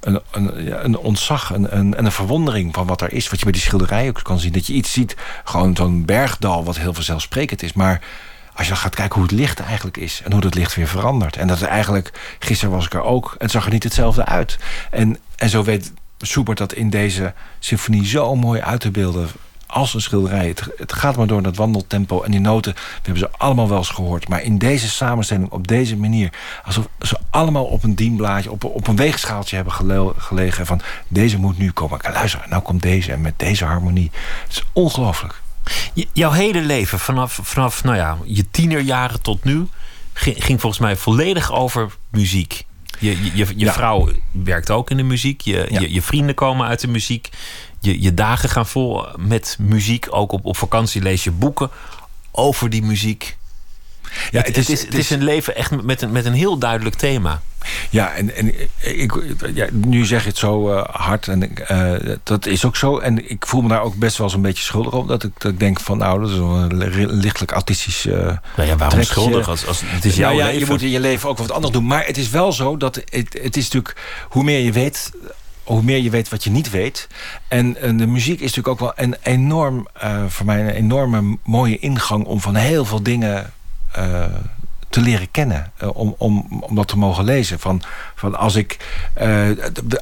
een, 0.00 0.20
een, 0.30 0.84
een 0.84 0.96
ontzag 0.96 1.52
en 1.52 1.76
een, 1.76 2.04
een, 2.04 2.12
verwondering 2.12 2.74
van 2.74 2.86
wat 2.86 3.00
er 3.00 3.12
is. 3.12 3.28
Wat 3.30 3.38
je 3.38 3.44
bij 3.44 3.52
die 3.52 3.62
schilderij 3.62 4.08
ook 4.08 4.22
kan 4.22 4.38
zien. 4.38 4.52
Dat 4.52 4.66
je 4.66 4.72
iets 4.72 4.92
ziet, 4.92 5.16
gewoon 5.44 5.76
zo'n 5.76 6.04
bergdal, 6.04 6.64
wat 6.64 6.78
heel 6.78 6.94
vanzelfsprekend 6.94 7.62
is. 7.62 7.72
Maar 7.72 8.00
als 8.54 8.66
je 8.66 8.72
dan 8.72 8.82
gaat 8.82 8.94
kijken 8.94 9.14
hoe 9.14 9.28
het 9.28 9.38
licht 9.38 9.60
eigenlijk 9.60 9.96
is... 9.96 10.22
en 10.24 10.32
hoe 10.32 10.40
dat 10.40 10.54
licht 10.54 10.74
weer 10.74 10.88
verandert. 10.88 11.36
En 11.36 11.46
dat 11.46 11.56
is 11.56 11.66
eigenlijk... 11.66 12.36
Gisteren 12.38 12.74
was 12.74 12.84
ik 12.84 12.94
er 12.94 13.02
ook. 13.02 13.34
Het 13.38 13.50
zag 13.50 13.64
er 13.64 13.72
niet 13.72 13.82
hetzelfde 13.84 14.24
uit. 14.24 14.58
En, 14.90 15.18
en 15.36 15.48
zo 15.48 15.62
weet 15.62 15.92
Schubert 16.18 16.58
dat 16.58 16.72
in 16.72 16.90
deze 16.90 17.32
symfonie 17.58 18.06
zo 18.06 18.36
mooi 18.36 18.60
uit 18.60 18.80
te 18.80 18.90
beelden 18.90 19.28
als 19.70 19.94
een 19.94 20.00
schilderij. 20.00 20.54
Het, 20.76 20.92
gaat 20.92 21.16
maar 21.16 21.26
door 21.26 21.42
dat 21.42 21.56
wandeltempo. 21.56 22.22
En 22.22 22.30
die 22.30 22.40
noten, 22.40 22.74
we 22.74 22.80
hebben 23.02 23.18
ze 23.18 23.30
allemaal 23.36 23.68
wel 23.68 23.78
eens 23.78 23.88
gehoord. 23.88 24.28
Maar 24.28 24.42
in 24.42 24.58
deze 24.58 24.88
samenstelling, 24.88 25.50
op 25.50 25.68
deze 25.68 25.96
manier... 25.96 26.32
alsof 26.64 26.88
ze 27.00 27.18
allemaal 27.30 27.64
op 27.64 27.82
een 27.82 27.94
dienblaadje, 27.94 28.50
op, 28.50 28.64
op 28.64 28.86
een 28.86 28.96
weegschaaltje 28.96 29.56
hebben 29.56 29.74
gelegen... 30.16 30.66
van 30.66 30.80
deze 31.08 31.38
moet 31.38 31.58
nu 31.58 31.70
komen. 31.70 31.98
Luister, 32.02 32.44
nou 32.48 32.62
komt 32.62 32.82
deze 32.82 33.12
en 33.12 33.20
met 33.20 33.34
deze 33.36 33.64
harmonie. 33.64 34.10
Het 34.46 34.52
is 34.52 34.64
ongelooflijk 34.72 35.40
jouw 36.12 36.30
hele 36.30 36.60
leven, 36.60 36.98
vanaf, 36.98 37.38
vanaf 37.42 37.84
nou 37.84 37.96
ja, 37.96 38.18
je 38.24 38.50
tienerjaren 38.50 39.22
tot 39.22 39.44
nu, 39.44 39.66
ging 40.14 40.60
volgens 40.60 40.80
mij 40.80 40.96
volledig 40.96 41.52
over 41.52 41.90
muziek. 42.10 42.64
Je, 43.00 43.34
je, 43.34 43.46
je, 43.56 43.72
vrouw 43.72 44.08
werkt 44.30 44.70
ook 44.70 44.90
in 44.90 44.96
de 44.96 45.02
muziek. 45.02 45.40
Je, 45.40 45.66
je, 45.70 45.92
je, 45.92 46.02
vrienden 46.02 46.34
komen 46.34 46.66
uit 46.66 46.80
de 46.80 46.88
muziek. 46.88 47.28
Je, 47.80 48.02
je 48.02 48.14
dagen 48.14 48.48
gaan 48.48 48.66
vol 48.66 49.06
met 49.18 49.56
muziek. 49.60 50.06
Ook 50.10 50.32
op, 50.32 50.44
op 50.44 50.56
vakantie 50.56 51.02
lees 51.02 51.24
je 51.24 51.30
boeken 51.30 51.70
over 52.30 52.70
die 52.70 52.82
muziek. 52.82 53.36
Ja, 54.30 54.40
het, 54.42 54.56
is, 54.56 54.68
het, 54.68 54.78
is, 54.78 54.84
het 54.84 54.94
is 54.94 55.10
een 55.10 55.22
leven 55.22 55.56
echt 55.56 55.82
met 55.82 56.02
een, 56.02 56.12
met 56.12 56.24
een 56.24 56.32
heel 56.32 56.58
duidelijk 56.58 56.96
thema. 56.96 57.42
Ja, 57.90 58.12
en, 58.14 58.36
en 58.36 58.54
ik, 58.80 59.12
ja, 59.54 59.66
nu 59.72 60.04
zeg 60.06 60.22
je 60.22 60.28
het 60.28 60.38
zo 60.38 60.70
uh, 60.70 60.84
hard. 60.84 61.28
En 61.28 61.52
uh, 61.70 62.14
dat 62.22 62.46
is 62.46 62.64
ook 62.64 62.76
zo. 62.76 62.98
En 62.98 63.30
ik 63.30 63.46
voel 63.46 63.62
me 63.62 63.68
daar 63.68 63.82
ook 63.82 63.94
best 63.94 64.16
wel 64.16 64.30
zo'n 64.30 64.42
beetje 64.42 64.64
schuldig 64.64 64.92
op. 64.92 65.08
Dat 65.08 65.22
ik, 65.22 65.32
dat 65.38 65.52
ik 65.52 65.58
denk 65.58 65.80
van, 65.80 65.98
nou, 65.98 66.20
dat 66.20 66.30
is 66.30 66.36
een 66.36 67.12
lichtelijk 67.12 67.52
autistisch 67.52 68.06
uh, 68.06 68.14
nou 68.14 68.38
ja, 68.56 68.76
waarom 68.76 68.88
trekje. 68.88 69.04
schuldig? 69.04 69.48
Als, 69.48 69.66
als, 69.66 69.82
het 69.84 70.04
is 70.04 70.16
jouw 70.16 70.28
nou 70.28 70.40
ja, 70.40 70.46
leven. 70.46 70.60
Je 70.60 70.72
moet 70.72 70.82
in 70.82 70.90
je 70.90 71.00
leven 71.00 71.28
ook 71.28 71.38
wat 71.38 71.52
anders 71.52 71.72
doen. 71.72 71.86
Maar 71.86 72.06
het 72.06 72.16
is 72.16 72.30
wel 72.30 72.52
zo 72.52 72.76
dat 72.76 72.94
het, 72.94 73.38
het 73.42 73.56
is 73.56 73.64
natuurlijk... 73.64 73.96
Hoe 74.28 74.44
meer 74.44 74.60
je 74.60 74.72
weet, 74.72 75.10
hoe 75.64 75.82
meer 75.82 75.98
je 75.98 76.10
weet 76.10 76.28
wat 76.28 76.44
je 76.44 76.50
niet 76.50 76.70
weet. 76.70 77.08
En, 77.48 77.80
en 77.80 77.96
de 77.96 78.06
muziek 78.06 78.40
is 78.40 78.54
natuurlijk 78.54 78.68
ook 78.68 78.80
wel 78.80 79.04
een 79.04 79.16
enorm... 79.22 79.88
voor 80.28 80.46
mij 80.46 80.60
een 80.60 80.70
enorme 80.70 81.38
mooie 81.44 81.78
ingang... 81.78 82.24
om 82.24 82.40
van 82.40 82.54
heel 82.54 82.84
veel 82.84 83.02
dingen 83.02 83.52
uh, 83.98 84.24
te 84.90 85.00
leren 85.00 85.30
kennen. 85.30 85.72
Uh, 85.82 85.88
om, 85.92 86.14
om, 86.18 86.46
om 86.60 86.74
dat 86.74 86.88
te 86.88 86.98
mogen 86.98 87.24
lezen. 87.24 87.58
Van, 87.58 87.82
van 88.14 88.38
als, 88.38 88.54
ik, 88.54 88.76
uh, 89.22 89.48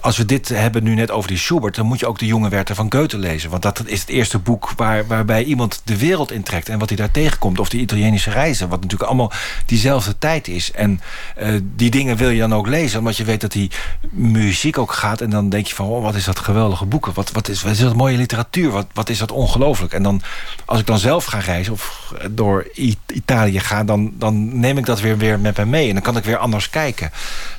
als 0.00 0.16
we 0.16 0.24
dit 0.24 0.48
hebben 0.48 0.82
nu 0.82 0.94
net 0.94 1.10
over 1.10 1.28
die 1.28 1.38
Schubert... 1.38 1.74
dan 1.74 1.86
moet 1.86 2.00
je 2.00 2.06
ook 2.06 2.18
de 2.18 2.26
jonge 2.26 2.48
Werther 2.48 2.74
van 2.74 2.92
Goethe 2.92 3.18
lezen. 3.18 3.50
Want 3.50 3.62
dat 3.62 3.82
is 3.84 4.00
het 4.00 4.08
eerste 4.08 4.38
boek 4.38 4.72
waar, 4.76 5.06
waarbij 5.06 5.44
iemand 5.44 5.80
de 5.84 5.98
wereld 5.98 6.32
intrekt... 6.32 6.68
en 6.68 6.78
wat 6.78 6.88
hij 6.88 6.96
daar 6.96 7.10
tegenkomt. 7.10 7.58
Of 7.58 7.68
de 7.68 7.78
Italienische 7.78 8.30
reizen. 8.30 8.68
Wat 8.68 8.80
natuurlijk 8.80 9.10
allemaal 9.10 9.32
diezelfde 9.66 10.18
tijd 10.18 10.48
is. 10.48 10.72
En 10.72 11.00
uh, 11.42 11.60
die 11.62 11.90
dingen 11.90 12.16
wil 12.16 12.30
je 12.30 12.40
dan 12.40 12.54
ook 12.54 12.66
lezen. 12.66 12.98
Omdat 12.98 13.16
je 13.16 13.24
weet 13.24 13.40
dat 13.40 13.52
die 13.52 13.70
muziek 14.10 14.78
ook 14.78 14.92
gaat. 14.92 15.20
En 15.20 15.30
dan 15.30 15.48
denk 15.48 15.66
je 15.66 15.74
van, 15.74 15.86
oh, 15.86 16.02
wat 16.02 16.14
is 16.14 16.24
dat 16.24 16.38
geweldige 16.38 16.84
boeken. 16.84 17.12
Wat, 17.14 17.32
wat, 17.32 17.48
is, 17.48 17.62
wat 17.62 17.72
is 17.72 17.78
dat 17.78 17.94
mooie 17.94 18.16
literatuur. 18.16 18.70
Wat, 18.70 18.86
wat 18.92 19.08
is 19.08 19.18
dat 19.18 19.32
ongelooflijk. 19.32 19.92
En 19.92 20.02
dan, 20.02 20.22
als 20.64 20.80
ik 20.80 20.86
dan 20.86 20.98
zelf 20.98 21.24
ga 21.24 21.38
reizen... 21.38 21.72
of 21.72 22.12
door 22.30 22.66
Italië 23.06 23.60
ga, 23.60 23.84
dan, 23.84 24.12
dan 24.14 24.58
neem 24.58 24.77
ik 24.77 24.77
dat 24.86 25.00
weer, 25.00 25.18
weer 25.18 25.40
met 25.40 25.56
me 25.56 25.64
mee. 25.64 25.88
En 25.88 25.94
dan 25.94 26.02
kan 26.02 26.16
ik 26.16 26.24
weer 26.24 26.36
anders 26.36 26.70
kijken. 26.70 27.10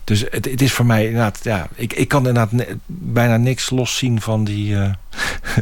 Dus 0.04 0.20
het, 0.30 0.46
het 0.46 0.62
is 0.62 0.74
voor 0.74 0.86
mij 0.86 1.06
inderdaad... 1.06 1.40
Ja, 1.44 1.68
ik, 1.76 1.94
ik 1.94 2.08
kan 2.08 2.28
inderdaad 2.28 2.66
bijna 2.88 3.38
niks 3.38 3.70
loszien 3.70 4.22
van, 4.22 4.44
die, 4.44 4.74
uh, 4.74 4.92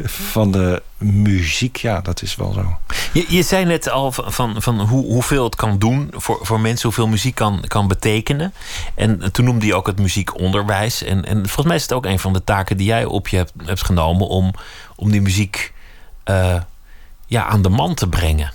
van 0.32 0.52
de 0.52 0.82
muziek. 0.96 1.76
Ja, 1.76 2.00
dat 2.00 2.22
is 2.22 2.36
wel 2.36 2.52
zo. 2.52 2.78
Je, 3.12 3.24
je 3.28 3.42
zei 3.42 3.64
net 3.64 3.90
al 3.90 4.12
van, 4.12 4.62
van 4.62 4.80
hoe, 4.80 5.04
hoeveel 5.04 5.44
het 5.44 5.56
kan 5.56 5.78
doen 5.78 6.10
voor, 6.10 6.38
voor 6.42 6.60
mensen. 6.60 6.82
Hoeveel 6.82 7.08
muziek 7.08 7.34
kan, 7.34 7.64
kan 7.66 7.88
betekenen. 7.88 8.54
En 8.94 9.32
toen 9.32 9.44
noemde 9.44 9.66
je 9.66 9.74
ook 9.74 9.86
het 9.86 9.98
muziekonderwijs. 9.98 11.02
En, 11.02 11.24
en 11.24 11.36
volgens 11.36 11.66
mij 11.66 11.76
is 11.76 11.82
het 11.82 11.92
ook 11.92 12.06
een 12.06 12.18
van 12.18 12.32
de 12.32 12.44
taken 12.44 12.76
die 12.76 12.86
jij 12.86 13.04
op 13.04 13.28
je 13.28 13.36
hebt, 13.36 13.52
hebt 13.64 13.84
genomen... 13.84 14.28
om, 14.28 14.54
om 14.96 15.10
die 15.10 15.22
muziek 15.22 15.72
uh, 16.30 16.60
ja, 17.26 17.46
aan 17.46 17.62
de 17.62 17.68
man 17.68 17.94
te 17.94 18.08
brengen. 18.08 18.52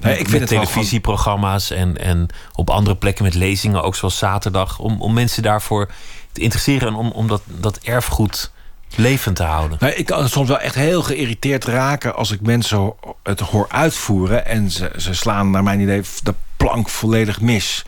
Nee, 0.00 0.18
ik 0.18 0.28
vind 0.28 0.40
met 0.40 0.48
televisieprogramma's 0.48 1.70
en, 1.70 1.98
en 1.98 2.28
op 2.52 2.70
andere 2.70 2.96
plekken 2.96 3.24
met 3.24 3.34
lezingen, 3.34 3.82
ook 3.82 3.96
zoals 3.96 4.18
zaterdag, 4.18 4.78
om, 4.78 5.00
om 5.00 5.12
mensen 5.12 5.42
daarvoor 5.42 5.90
te 6.32 6.40
interesseren 6.40 6.88
en 6.88 6.94
om, 6.94 7.10
om 7.10 7.28
dat, 7.28 7.42
dat 7.46 7.78
erfgoed 7.82 8.50
levend 8.94 9.36
te 9.36 9.42
houden. 9.42 9.76
Nou, 9.80 9.92
ik 9.92 10.06
kan 10.06 10.28
soms 10.28 10.48
wel 10.48 10.58
echt 10.58 10.74
heel 10.74 11.02
geïrriteerd 11.02 11.64
raken 11.64 12.14
als 12.14 12.30
ik 12.30 12.40
mensen 12.40 12.94
het 13.22 13.40
hoor 13.40 13.66
uitvoeren 13.68 14.46
en 14.46 14.70
ze, 14.70 14.92
ze 14.96 15.14
slaan 15.14 15.50
naar 15.50 15.62
mijn 15.62 15.80
idee 15.80 16.02
de 16.22 16.34
plank 16.56 16.88
volledig 16.88 17.40
mis. 17.40 17.84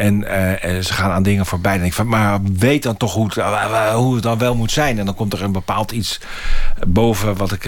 En, 0.00 0.20
uh, 0.20 0.82
ze 0.82 0.92
gaan 0.92 1.10
aan 1.10 1.22
dingen 1.22 1.46
voorbij. 1.46 1.74
En 1.74 1.84
ik 1.84 1.92
van, 1.92 2.08
maar 2.08 2.38
weet 2.42 2.82
dan 2.82 2.96
toch 2.96 3.14
hoe 3.14 3.26
het, 3.26 3.36
uh, 3.36 3.94
hoe 3.94 4.14
het 4.14 4.22
dan 4.22 4.38
wel 4.38 4.54
moet 4.54 4.72
zijn. 4.72 4.98
En 4.98 5.04
dan 5.04 5.14
komt 5.14 5.32
er 5.32 5.42
een 5.42 5.52
bepaald 5.52 5.92
iets 5.92 6.20
boven 6.86 7.36
wat 7.36 7.52
ik, 7.52 7.64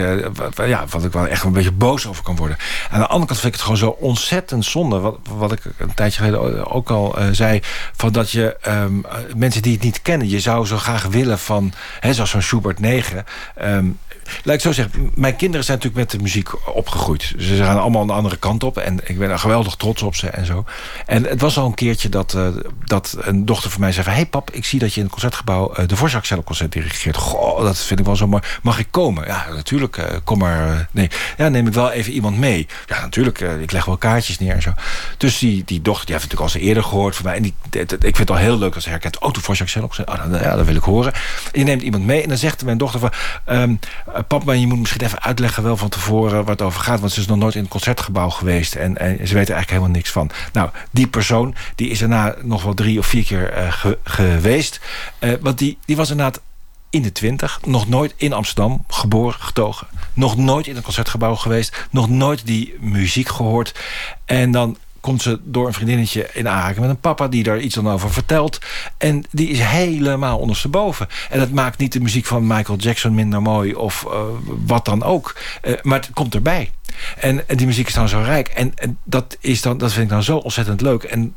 ja, 0.66 0.84
wat 0.90 1.04
ik 1.04 1.12
wel 1.12 1.26
echt 1.26 1.44
een 1.44 1.52
beetje 1.52 1.72
boos 1.72 2.06
over 2.06 2.22
kan 2.22 2.36
worden. 2.36 2.56
Aan 2.90 3.00
de 3.00 3.06
andere 3.06 3.26
kant 3.26 3.40
vind 3.40 3.54
ik 3.54 3.60
het 3.60 3.62
gewoon 3.62 3.76
zo 3.76 3.96
ontzettend 4.00 4.64
zonde. 4.64 4.98
Wat, 4.98 5.18
wat 5.36 5.52
ik 5.52 5.60
een 5.78 5.94
tijdje 5.94 6.18
geleden 6.24 6.70
ook 6.70 6.90
al 6.90 7.16
zei. 7.32 7.60
Van 7.96 8.12
dat 8.12 8.30
je 8.30 8.56
um, 8.68 9.04
mensen 9.36 9.62
die 9.62 9.72
het 9.72 9.82
niet 9.82 10.02
kennen. 10.02 10.28
Je 10.28 10.40
zou 10.40 10.66
zo 10.66 10.76
graag 10.76 11.06
willen 11.06 11.38
van, 11.38 11.72
hè, 12.00 12.14
zoals 12.14 12.30
zo'n 12.30 12.42
Schubert 12.42 12.80
9. 12.80 13.24
Um, 13.62 13.98
laat 14.44 14.60
zo 14.60 14.72
zeggen, 14.72 15.10
mijn 15.14 15.36
kinderen 15.36 15.64
zijn 15.64 15.78
natuurlijk 15.78 16.04
met 16.04 16.20
de 16.20 16.24
muziek 16.24 16.68
opgegroeid. 16.74 17.34
Ze 17.38 17.56
gaan 17.56 17.80
allemaal 17.80 18.02
een 18.02 18.10
andere 18.10 18.36
kant 18.36 18.64
op. 18.64 18.78
En 18.78 19.00
ik 19.04 19.18
ben 19.18 19.30
er 19.30 19.38
geweldig 19.38 19.74
trots 19.74 20.02
op 20.02 20.14
ze 20.14 20.28
en 20.28 20.46
zo. 20.46 20.64
En 21.06 21.24
het 21.24 21.40
was 21.40 21.58
al 21.58 21.66
een 21.66 21.74
keertje 21.74 22.08
dat, 22.08 22.34
uh, 22.34 22.48
dat 22.84 23.16
een 23.20 23.44
dochter 23.44 23.70
van 23.70 23.80
mij 23.80 23.92
zei 23.92 24.04
van... 24.04 24.14
hey 24.14 24.26
pap, 24.26 24.50
ik 24.50 24.64
zie 24.64 24.78
dat 24.78 24.90
je 24.90 24.96
in 24.96 25.02
het 25.02 25.12
concertgebouw 25.12 25.74
uh, 25.78 25.86
de 25.86 25.96
Vorschak 25.96 26.44
concert 26.44 26.72
dirigeert. 26.72 27.16
Goh, 27.16 27.62
dat 27.62 27.78
vind 27.78 28.00
ik 28.00 28.06
wel 28.06 28.16
zo 28.16 28.26
mooi. 28.26 28.42
Mag 28.62 28.78
ik 28.78 28.86
komen? 28.90 29.26
Ja, 29.26 29.46
natuurlijk, 29.54 29.96
uh, 29.96 30.04
kom 30.24 30.38
maar. 30.38 30.88
nee, 30.90 31.10
ja, 31.36 31.48
neem 31.48 31.66
ik 31.66 31.72
wel 31.72 31.90
even 31.90 32.12
iemand 32.12 32.38
mee. 32.38 32.66
Ja, 32.86 33.00
natuurlijk, 33.00 33.40
ik 33.40 33.72
leg 33.72 33.84
wel 33.84 33.96
kaartjes 33.96 34.38
neer 34.38 34.54
en 34.54 34.62
zo. 34.62 34.72
Dus 35.16 35.38
die, 35.38 35.64
die 35.64 35.82
dochter, 35.82 36.06
die 36.06 36.14
heeft 36.14 36.30
natuurlijk 36.30 36.54
al 36.54 36.60
eens 36.60 36.68
eerder 36.68 36.84
gehoord 36.84 37.16
van 37.16 37.24
mij. 37.24 37.36
En 37.36 37.42
die, 37.42 37.54
ik 37.80 37.98
vind 38.00 38.18
het 38.18 38.30
al 38.30 38.36
heel 38.36 38.58
leuk 38.58 38.74
als 38.74 38.84
ze 38.84 38.90
herkent. 38.90 39.18
Oh, 39.18 39.32
de 39.32 39.40
Vorschak 39.40 39.70
concert. 39.72 40.08
Oh, 40.08 40.40
ja, 40.42 40.56
dat 40.56 40.66
wil 40.66 40.76
ik 40.76 40.82
horen. 40.82 41.12
En 41.12 41.58
je 41.58 41.64
neemt 41.64 41.82
iemand 41.82 42.04
mee 42.04 42.22
en 42.22 42.28
dan 42.28 42.38
zegt 42.38 42.64
mijn 42.64 42.78
dochter 42.78 43.00
van... 43.00 43.12
Um, 43.46 43.78
pap, 44.22 44.44
maar 44.44 44.56
je 44.56 44.66
moet 44.66 44.78
misschien 44.78 45.02
even 45.02 45.22
uitleggen 45.22 45.62
wel 45.62 45.76
van 45.76 45.88
tevoren 45.88 46.36
wat 46.36 46.48
het 46.48 46.62
over 46.62 46.80
gaat. 46.80 47.00
Want 47.00 47.12
ze 47.12 47.20
is 47.20 47.26
nog 47.26 47.38
nooit 47.38 47.54
in 47.54 47.60
het 47.60 47.70
concertgebouw 47.70 48.30
geweest. 48.30 48.74
En, 48.74 48.98
en 48.98 49.10
ze 49.10 49.34
weet 49.34 49.48
er 49.48 49.54
eigenlijk 49.54 49.70
helemaal 49.70 49.90
niks 49.90 50.10
van. 50.10 50.30
Nou, 50.52 50.70
die 50.90 51.06
persoon 51.06 51.54
die 51.74 51.88
is 51.88 51.98
daarna 51.98 52.34
nog 52.42 52.62
wel 52.62 52.74
drie 52.74 52.98
of 52.98 53.06
vier 53.06 53.24
keer 53.24 53.68
ge, 53.70 53.98
geweest. 54.04 54.80
Uh, 55.20 55.32
want 55.40 55.58
die, 55.58 55.78
die 55.84 55.96
was 55.96 56.10
inderdaad 56.10 56.40
in 56.90 57.02
de 57.02 57.12
twintig. 57.12 57.60
Nog 57.64 57.88
nooit 57.88 58.14
in 58.16 58.32
Amsterdam 58.32 58.84
geboren, 58.88 59.40
getogen. 59.40 59.86
Nog 60.12 60.36
nooit 60.36 60.66
in 60.66 60.76
een 60.76 60.82
concertgebouw 60.82 61.36
geweest. 61.36 61.86
Nog 61.90 62.08
nooit 62.08 62.46
die 62.46 62.74
muziek 62.80 63.28
gehoord. 63.28 63.74
En 64.24 64.50
dan 64.50 64.76
komt 65.02 65.22
ze 65.22 65.40
door 65.44 65.66
een 65.66 65.72
vriendinnetje 65.72 66.28
in 66.32 66.48
aanraking 66.48 66.80
met 66.80 66.88
een 66.88 67.00
papa... 67.00 67.28
die 67.28 67.42
daar 67.42 67.58
iets 67.58 67.74
dan 67.74 67.88
over 67.88 68.12
vertelt. 68.12 68.58
En 68.98 69.24
die 69.30 69.48
is 69.48 69.60
helemaal 69.60 70.38
ondersteboven. 70.38 71.08
En 71.30 71.38
dat 71.38 71.50
maakt 71.50 71.78
niet 71.78 71.92
de 71.92 72.00
muziek 72.00 72.26
van 72.26 72.46
Michael 72.46 72.78
Jackson 72.78 73.14
minder 73.14 73.42
mooi... 73.42 73.74
of 73.74 74.04
uh, 74.08 74.20
wat 74.66 74.84
dan 74.84 75.02
ook. 75.02 75.36
Uh, 75.64 75.74
maar 75.82 76.00
het 76.00 76.10
komt 76.12 76.34
erbij. 76.34 76.70
En, 77.16 77.44
die 77.46 77.66
muziek 77.66 77.86
is 77.86 77.94
dan 77.94 78.08
zo 78.08 78.20
rijk. 78.20 78.48
En, 78.48 78.98
dat, 79.04 79.36
is 79.40 79.62
dan, 79.62 79.78
dat 79.78 79.92
vind 79.92 80.04
ik 80.04 80.10
dan 80.10 80.22
zo 80.22 80.36
ontzettend 80.36 80.80
leuk. 80.80 81.02
En 81.02 81.34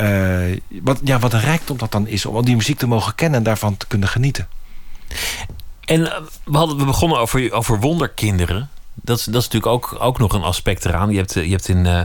uh, 0.00 0.58
wat, 0.82 1.00
ja, 1.04 1.18
wat 1.18 1.32
een 1.32 1.40
rijkdom 1.40 1.78
dat 1.78 1.92
dan 1.92 2.06
is... 2.06 2.26
om 2.26 2.44
die 2.44 2.56
muziek 2.56 2.78
te 2.78 2.86
mogen 2.86 3.14
kennen 3.14 3.38
en 3.38 3.44
daarvan 3.44 3.76
te 3.76 3.86
kunnen 3.86 4.08
genieten. 4.08 4.48
En 5.84 6.02
we, 6.44 6.56
hadden, 6.56 6.76
we 6.76 6.84
begonnen 6.84 7.18
over, 7.18 7.52
over 7.52 7.80
wonderkinderen 7.80 8.68
Dat 9.02 9.18
is, 9.18 9.24
dat 9.24 9.42
is 9.42 9.48
natuurlijk 9.48 9.72
ook, 9.72 9.96
ook 9.98 10.18
nog 10.18 10.32
een 10.32 10.42
aspect 10.42 10.84
eraan. 10.84 11.10
Je 11.10 11.16
hebt, 11.16 11.34
je 11.34 11.50
hebt, 11.50 11.68
in, 11.68 11.78
uh, 11.86 12.00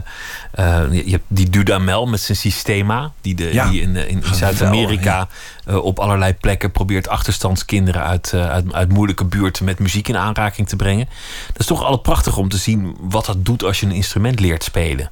je 1.04 1.10
hebt 1.10 1.24
die 1.26 1.50
Dudamel 1.50 2.06
met 2.06 2.20
zijn 2.20 2.36
Systema, 2.36 3.12
die, 3.20 3.34
de, 3.34 3.68
die 3.70 3.80
in, 3.80 3.96
in, 3.96 4.22
Zuid-Amerika 4.32 5.28
op 5.66 5.98
allerlei 5.98 6.34
plekken 6.34 6.70
probeert 6.70 7.08
achterstandskinderen 7.08 8.02
uit, 8.02 8.34
uit, 8.34 8.72
uit 8.72 8.88
moeilijke 8.88 9.24
buurten 9.24 9.64
met 9.64 9.78
muziek 9.78 10.08
in 10.08 10.16
aanraking 10.16 10.68
te 10.68 10.76
brengen. 10.76 11.08
Dat 11.46 11.60
is 11.60 11.66
toch 11.66 11.82
altijd 11.82 12.02
prachtig 12.02 12.36
om 12.36 12.48
te 12.48 12.56
zien 12.56 12.96
wat 13.00 13.26
dat 13.26 13.44
doet 13.44 13.64
als 13.64 13.80
je 13.80 13.86
een 13.86 13.92
instrument 13.92 14.40
leert 14.40 14.64
spelen. 14.64 15.10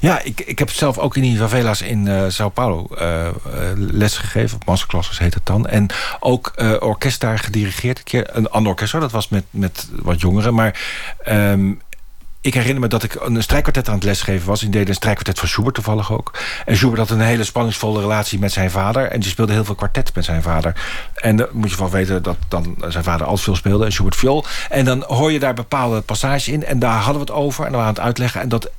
Ja, 0.00 0.20
ik, 0.22 0.40
ik 0.40 0.58
heb 0.58 0.70
zelf 0.70 0.98
ook 0.98 1.16
in 1.16 1.22
die 1.22 1.38
favela's 1.38 1.82
in 1.82 2.32
Sao 2.32 2.48
Paulo 2.48 2.88
les 3.76 4.16
gegeven. 4.16 4.56
Op 4.56 4.64
masterclasses 4.64 5.18
heet 5.18 5.34
het 5.34 5.46
dan. 5.46 5.66
En 5.66 5.86
ook 6.20 6.54
orkest 6.80 7.20
daar 7.20 7.38
gedirigeerd. 7.38 7.98
Een, 7.98 8.04
keer, 8.04 8.36
een 8.36 8.50
ander 8.50 8.72
orkest, 8.72 8.92
dat 8.92 9.12
was 9.12 9.28
met, 9.28 9.44
met 9.50 9.88
wat 10.02 10.20
jongeren. 10.20 10.54
Maar 10.54 10.78
um, 11.28 11.80
ik 12.42 12.54
herinner 12.54 12.80
me 12.80 12.88
dat 12.88 13.02
ik 13.02 13.14
een 13.14 13.42
strijkkwartet 13.42 13.88
aan 13.88 13.94
het 13.94 14.04
lesgeven 14.04 14.46
was. 14.46 14.62
In 14.62 14.70
deden 14.70 14.88
een 14.88 14.94
strijkkwartet 14.94 15.38
van 15.38 15.48
Schubert 15.48 15.74
toevallig 15.74 16.12
ook. 16.12 16.38
En 16.66 16.76
Schubert 16.76 16.98
had 16.98 17.10
een 17.10 17.20
hele 17.20 17.44
spanningsvolle 17.44 18.00
relatie 18.00 18.38
met 18.38 18.52
zijn 18.52 18.70
vader. 18.70 19.10
En 19.10 19.20
die 19.20 19.30
speelde 19.30 19.52
heel 19.52 19.64
veel 19.64 19.74
kwartet 19.74 20.14
met 20.14 20.24
zijn 20.24 20.42
vader. 20.42 20.74
En 21.14 21.36
dan 21.36 21.46
moet 21.52 21.70
je 21.70 21.76
van 21.76 21.90
weten 21.90 22.22
dat 22.22 22.36
dan 22.48 22.76
zijn 22.88 23.04
vader 23.04 23.26
altijd 23.26 23.44
veel 23.44 23.56
speelde. 23.56 23.84
En 23.84 23.92
Schubert 23.92 24.16
viool. 24.16 24.44
En 24.68 24.84
dan 24.84 25.04
hoor 25.06 25.32
je 25.32 25.38
daar 25.38 25.54
bepaalde 25.54 26.00
passages 26.00 26.48
in. 26.48 26.64
En 26.64 26.78
daar 26.78 27.00
hadden 27.00 27.26
we 27.26 27.32
het 27.32 27.42
over. 27.42 27.64
En 27.64 27.72
dan 27.72 27.80
waren 27.80 27.94
we 27.94 28.00
aan 28.00 28.04
het 28.04 28.18
uitleggen. 28.18 28.40
En 28.40 28.48
dat 28.48 28.70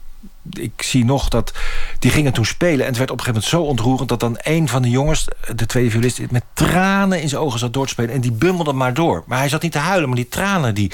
ik 0.50 0.82
zie 0.82 1.06
nog 1.06 1.30
dat 1.30 1.54
die 2.00 2.12
gingen 2.12 2.34
toen 2.34 2.46
spelen. 2.46 2.80
En 2.80 2.88
het 2.88 2.98
werd 2.98 3.12
op 3.12 3.18
een 3.20 3.24
gegeven 3.24 3.44
moment 3.50 3.64
zo 3.64 3.72
ontroerend... 3.72 4.10
dat 4.10 4.20
dan 4.20 4.38
een 4.42 4.68
van 4.68 4.82
de 4.82 4.90
jongens, 4.90 5.28
de 5.56 5.66
tweede 5.66 5.90
violist... 5.90 6.32
met 6.32 6.44
tranen 6.54 7.22
in 7.22 7.30
zijn 7.30 7.42
ogen 7.42 7.60
zat 7.60 7.74
door 7.74 7.86
te 7.86 7.92
spelen. 7.92 8.14
En 8.14 8.22
die 8.22 8.32
bummelde 8.32 8.74
maar 8.74 8.94
door. 8.94 9.24
Maar 9.26 9.38
hij 9.38 9.50
zat 9.50 9.62
niet 9.62 9.72
te 9.72 9.78
huilen, 9.78 10.08
maar 10.08 10.18
die 10.18 10.28
tranen 10.28 10.76
die, 10.76 10.92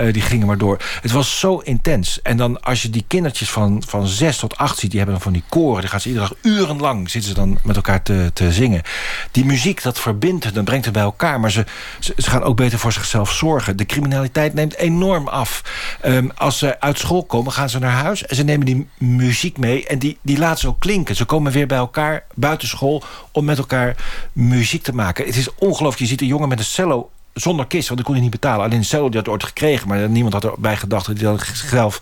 uh, 0.00 0.12
die 0.12 0.22
gingen 0.22 0.46
maar 0.46 0.58
door. 0.58 0.78
Het 1.00 1.10
was 1.10 1.38
zo 1.38 1.58
intens. 1.58 2.22
En 2.22 2.36
dan 2.36 2.60
als 2.62 2.82
je 2.82 2.90
die 2.90 3.04
kindertjes 3.08 3.50
van, 3.50 3.82
van 3.86 4.06
zes 4.06 4.38
tot 4.38 4.56
acht 4.56 4.78
ziet... 4.78 4.90
die 4.90 4.98
hebben 4.98 5.16
dan 5.16 5.24
van 5.24 5.32
die 5.32 5.44
koren. 5.48 5.80
Die 5.80 5.90
gaan 5.90 6.00
ze 6.00 6.08
iedere 6.08 6.28
dag 6.28 6.38
urenlang 6.42 7.10
zitten 7.10 7.30
ze 7.30 7.36
dan 7.36 7.58
met 7.62 7.76
elkaar 7.76 8.02
te, 8.02 8.30
te 8.32 8.52
zingen. 8.52 8.82
Die 9.30 9.44
muziek, 9.44 9.82
dat 9.82 10.00
verbindt 10.00 10.54
dan 10.54 10.64
brengt 10.64 10.84
het 10.84 10.94
bij 10.94 11.02
elkaar. 11.02 11.40
Maar 11.40 11.50
ze, 11.50 11.64
ze, 11.98 12.12
gaan 12.16 12.42
ook 12.42 12.56
beter 12.56 12.78
voor 12.78 12.92
zichzelf 12.92 13.32
zorgen. 13.32 13.76
De 13.76 13.86
criminaliteit 13.86 14.54
neemt 14.54 14.76
enorm 14.76 15.28
af. 15.28 15.62
Um, 16.04 16.30
als 16.34 16.58
ze 16.58 16.80
uit 16.80 16.98
school 16.98 17.24
komen, 17.24 17.52
gaan 17.52 17.70
ze 17.70 17.78
naar 17.78 17.92
huis... 17.92 18.26
en 18.26 18.36
ze 18.36 18.44
nemen 18.44 18.66
die 18.66 18.87
muziek 18.98 19.58
mee. 19.58 19.86
En 19.86 19.98
die, 19.98 20.18
die 20.22 20.38
laten 20.38 20.58
ze 20.58 20.68
ook 20.68 20.80
klinken. 20.80 21.16
Ze 21.16 21.24
komen 21.24 21.52
weer 21.52 21.66
bij 21.66 21.78
elkaar 21.78 22.24
buiten 22.34 22.68
school 22.68 23.02
om 23.32 23.44
met 23.44 23.58
elkaar 23.58 23.96
muziek 24.32 24.82
te 24.82 24.94
maken. 24.94 25.26
Het 25.26 25.36
is 25.36 25.54
ongelooflijk. 25.54 25.98
Je 25.98 26.06
ziet 26.06 26.20
een 26.20 26.26
jongen 26.26 26.48
met 26.48 26.58
een 26.58 26.64
cello 26.64 27.10
zonder 27.40 27.66
kist, 27.66 27.88
want 27.88 28.00
ik 28.00 28.06
kon 28.06 28.14
hij 28.14 28.22
niet 28.22 28.32
betalen. 28.32 28.64
Alleen 28.64 28.84
cello 28.84 29.08
die 29.08 29.18
had 29.18 29.28
ooit 29.28 29.44
gekregen, 29.44 29.88
maar 29.88 30.08
niemand 30.08 30.34
had 30.34 30.44
erbij 30.44 30.76
gedacht... 30.76 31.06
dat 31.06 31.20
hij 31.20 31.38
zelf 31.54 32.00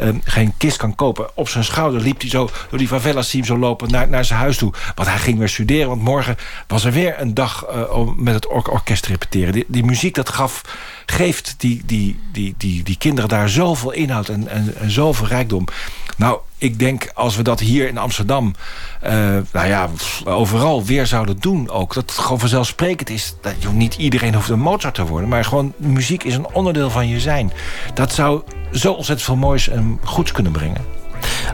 um, 0.00 0.20
geen 0.24 0.52
kist 0.56 0.76
kan 0.76 0.94
kopen. 0.94 1.36
Op 1.36 1.48
zijn 1.48 1.64
schouder 1.64 2.00
liep 2.00 2.20
hij 2.20 2.30
zo 2.30 2.50
door 2.70 2.78
die 2.78 2.88
favelas 2.88 3.30
team 3.30 3.44
zo 3.44 3.58
lopen 3.58 3.90
naar, 3.90 4.08
naar 4.08 4.24
zijn 4.24 4.38
huis 4.38 4.56
toe. 4.56 4.72
Want 4.94 5.08
hij 5.08 5.18
ging 5.18 5.38
weer 5.38 5.48
studeren, 5.48 5.88
want 5.88 6.02
morgen 6.02 6.36
was 6.66 6.84
er 6.84 6.92
weer 6.92 7.20
een 7.20 7.34
dag... 7.34 7.66
Uh, 7.70 7.96
om 7.96 8.14
met 8.18 8.34
het 8.34 8.48
or 8.48 8.70
orkest 8.70 9.02
te 9.02 9.08
repeteren. 9.08 9.52
Die, 9.52 9.64
die 9.68 9.84
muziek, 9.84 10.14
dat 10.14 10.28
gaf, 10.28 10.62
geeft 11.06 11.54
die, 11.58 11.82
die, 11.86 12.20
die, 12.32 12.54
die, 12.58 12.82
die 12.82 12.98
kinderen 12.98 13.28
daar 13.28 13.48
zoveel 13.48 13.92
inhoud 13.92 14.28
en, 14.28 14.48
en, 14.48 14.74
en 14.80 14.90
zoveel 14.90 15.26
rijkdom. 15.26 15.66
Nou, 16.16 16.38
ik 16.58 16.78
denk 16.78 17.10
als 17.14 17.36
we 17.36 17.42
dat 17.42 17.60
hier 17.60 17.88
in 17.88 17.98
Amsterdam... 17.98 18.54
Uh, 19.04 19.10
nou 19.52 19.66
ja, 19.66 19.88
overal 20.24 20.84
weer 20.84 21.06
zouden 21.06 21.36
doen 21.40 21.70
ook... 21.70 21.94
dat 21.94 22.10
het 22.10 22.18
gewoon 22.18 22.38
vanzelfsprekend 22.38 23.10
is... 23.10 23.34
dat 23.40 23.54
joh, 23.58 23.72
niet 23.72 23.94
iedereen 23.94 24.34
hoeft 24.34 24.48
een 24.48 24.60
Mozart 24.60 24.94
te 24.94 25.06
worden... 25.06 25.28
maar 25.28 25.44
gewoon 25.44 25.72
muziek 25.76 26.24
is 26.24 26.34
een 26.34 26.52
onderdeel 26.52 26.90
van 26.90 27.08
je 27.08 27.20
zijn. 27.20 27.52
Dat 27.94 28.12
zou 28.12 28.42
zo 28.72 28.92
ontzettend 28.92 29.26
veel 29.26 29.36
moois 29.36 29.68
en 29.68 30.00
goeds 30.04 30.32
kunnen 30.32 30.52
brengen. 30.52 30.95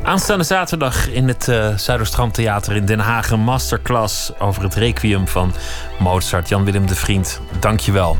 Aanstaande 0.02 0.44
zaterdag 0.44 1.08
in 1.08 1.28
het 1.28 1.48
uh, 1.48 1.76
Zuiderstrandtheater 1.76 2.76
in 2.76 2.86
Den 2.86 2.98
Haag... 2.98 3.30
een 3.30 3.40
masterclass 3.40 4.38
over 4.38 4.62
het 4.62 4.74
requiem 4.74 5.28
van 5.28 5.54
Mozart. 5.98 6.48
Jan-Willem 6.48 6.86
de 6.86 6.94
Vriend, 6.94 7.40
dank 7.60 7.80
je 7.80 7.92
wel. 7.92 8.16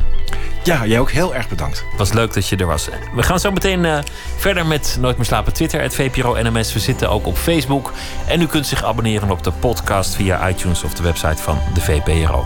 Ja, 0.63 0.85
jij 0.85 0.99
ook 0.99 1.11
heel 1.11 1.35
erg 1.35 1.49
bedankt. 1.49 1.83
Het 1.89 1.97
was 1.97 2.13
leuk 2.13 2.33
dat 2.33 2.47
je 2.47 2.55
er 2.55 2.65
was. 2.65 2.87
We 3.15 3.23
gaan 3.23 3.39
zo 3.39 3.51
meteen 3.51 3.83
uh, 3.83 3.97
verder 4.37 4.65
met 4.65 4.97
Nooit 4.99 5.17
meer 5.17 5.25
slapen 5.25 5.53
Twitter, 5.53 5.81
het 5.81 5.95
VPRO 5.95 6.35
NMS. 6.41 6.73
We 6.73 6.79
zitten 6.79 7.09
ook 7.09 7.25
op 7.25 7.37
Facebook. 7.37 7.93
En 8.27 8.41
u 8.41 8.45
kunt 8.45 8.67
zich 8.67 8.83
abonneren 8.83 9.31
op 9.31 9.43
de 9.43 9.51
podcast 9.51 10.15
via 10.15 10.49
iTunes 10.49 10.83
of 10.83 10.93
de 10.93 11.03
website 11.03 11.41
van 11.41 11.59
de 11.73 11.81
VPRO. 11.81 12.43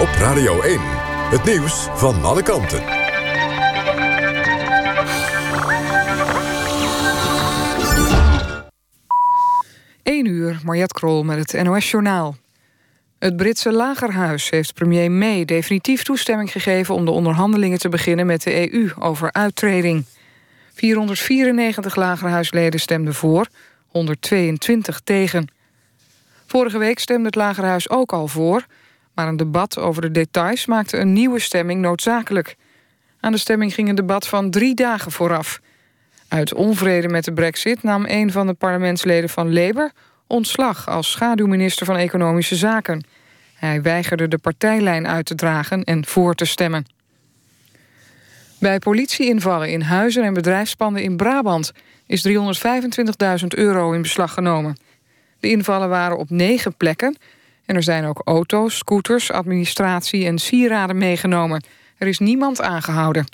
Op 0.00 0.08
Radio 0.18 0.60
1, 0.60 0.80
het 1.28 1.44
nieuws 1.44 1.88
van 1.94 2.24
alle 2.24 2.42
kanten. 2.42 2.82
1 10.02 10.26
uur, 10.26 10.60
Mariette 10.64 10.94
Krol 10.94 11.22
met 11.22 11.52
het 11.52 11.62
NOS-journaal. 11.62 12.36
Het 13.18 13.36
Britse 13.36 13.72
lagerhuis 13.72 14.50
heeft 14.50 14.74
premier 14.74 15.10
May 15.10 15.44
definitief 15.44 16.02
toestemming 16.02 16.52
gegeven... 16.52 16.94
om 16.94 17.04
de 17.04 17.10
onderhandelingen 17.10 17.78
te 17.78 17.88
beginnen 17.88 18.26
met 18.26 18.42
de 18.42 18.72
EU 18.72 18.90
over 18.98 19.32
uittreding. 19.32 20.04
494 20.74 21.96
lagerhuisleden 21.96 22.80
stemden 22.80 23.14
voor, 23.14 23.46
122 23.86 25.00
tegen. 25.04 25.46
Vorige 26.46 26.78
week 26.78 26.98
stemde 26.98 27.26
het 27.26 27.34
lagerhuis 27.34 27.90
ook 27.90 28.12
al 28.12 28.28
voor... 28.28 28.66
maar 29.18 29.28
een 29.28 29.36
debat 29.36 29.78
over 29.78 30.02
de 30.02 30.10
details 30.10 30.66
maakte 30.66 30.96
een 30.96 31.12
nieuwe 31.12 31.38
stemming 31.38 31.80
noodzakelijk. 31.80 32.56
Aan 33.20 33.32
de 33.32 33.38
stemming 33.38 33.74
ging 33.74 33.88
een 33.88 33.94
debat 33.94 34.28
van 34.28 34.50
drie 34.50 34.74
dagen 34.74 35.12
vooraf... 35.12 35.60
Uit 36.28 36.54
onvrede 36.54 37.08
met 37.08 37.24
de 37.24 37.32
brexit 37.32 37.82
nam 37.82 38.04
een 38.08 38.32
van 38.32 38.46
de 38.46 38.54
parlementsleden 38.54 39.28
van 39.28 39.52
Labour... 39.52 39.92
ontslag 40.26 40.88
als 40.88 41.10
schaduwminister 41.10 41.86
van 41.86 41.96
Economische 41.96 42.56
Zaken. 42.56 43.04
Hij 43.54 43.82
weigerde 43.82 44.28
de 44.28 44.38
partijlijn 44.38 45.08
uit 45.08 45.26
te 45.26 45.34
dragen 45.34 45.84
en 45.84 46.06
voor 46.06 46.34
te 46.34 46.44
stemmen. 46.44 46.86
Bij 48.58 48.78
politieinvallen 48.78 49.70
in 49.70 49.80
huizen 49.80 50.24
en 50.24 50.34
bedrijfspanden 50.34 51.02
in 51.02 51.16
Brabant... 51.16 51.72
is 52.06 52.28
325.000 52.28 53.46
euro 53.48 53.92
in 53.92 54.02
beslag 54.02 54.32
genomen. 54.32 54.76
De 55.40 55.50
invallen 55.50 55.88
waren 55.88 56.18
op 56.18 56.30
negen 56.30 56.74
plekken... 56.74 57.16
en 57.68 57.76
er 57.76 57.82
zijn 57.82 58.04
ook 58.04 58.20
auto's, 58.24 58.76
scooters, 58.76 59.32
administratie 59.32 60.26
en 60.26 60.38
sieraden 60.38 60.98
meegenomen. 60.98 61.64
Er 61.98 62.06
is 62.06 62.18
niemand 62.18 62.60
aangehouden. 62.60 63.24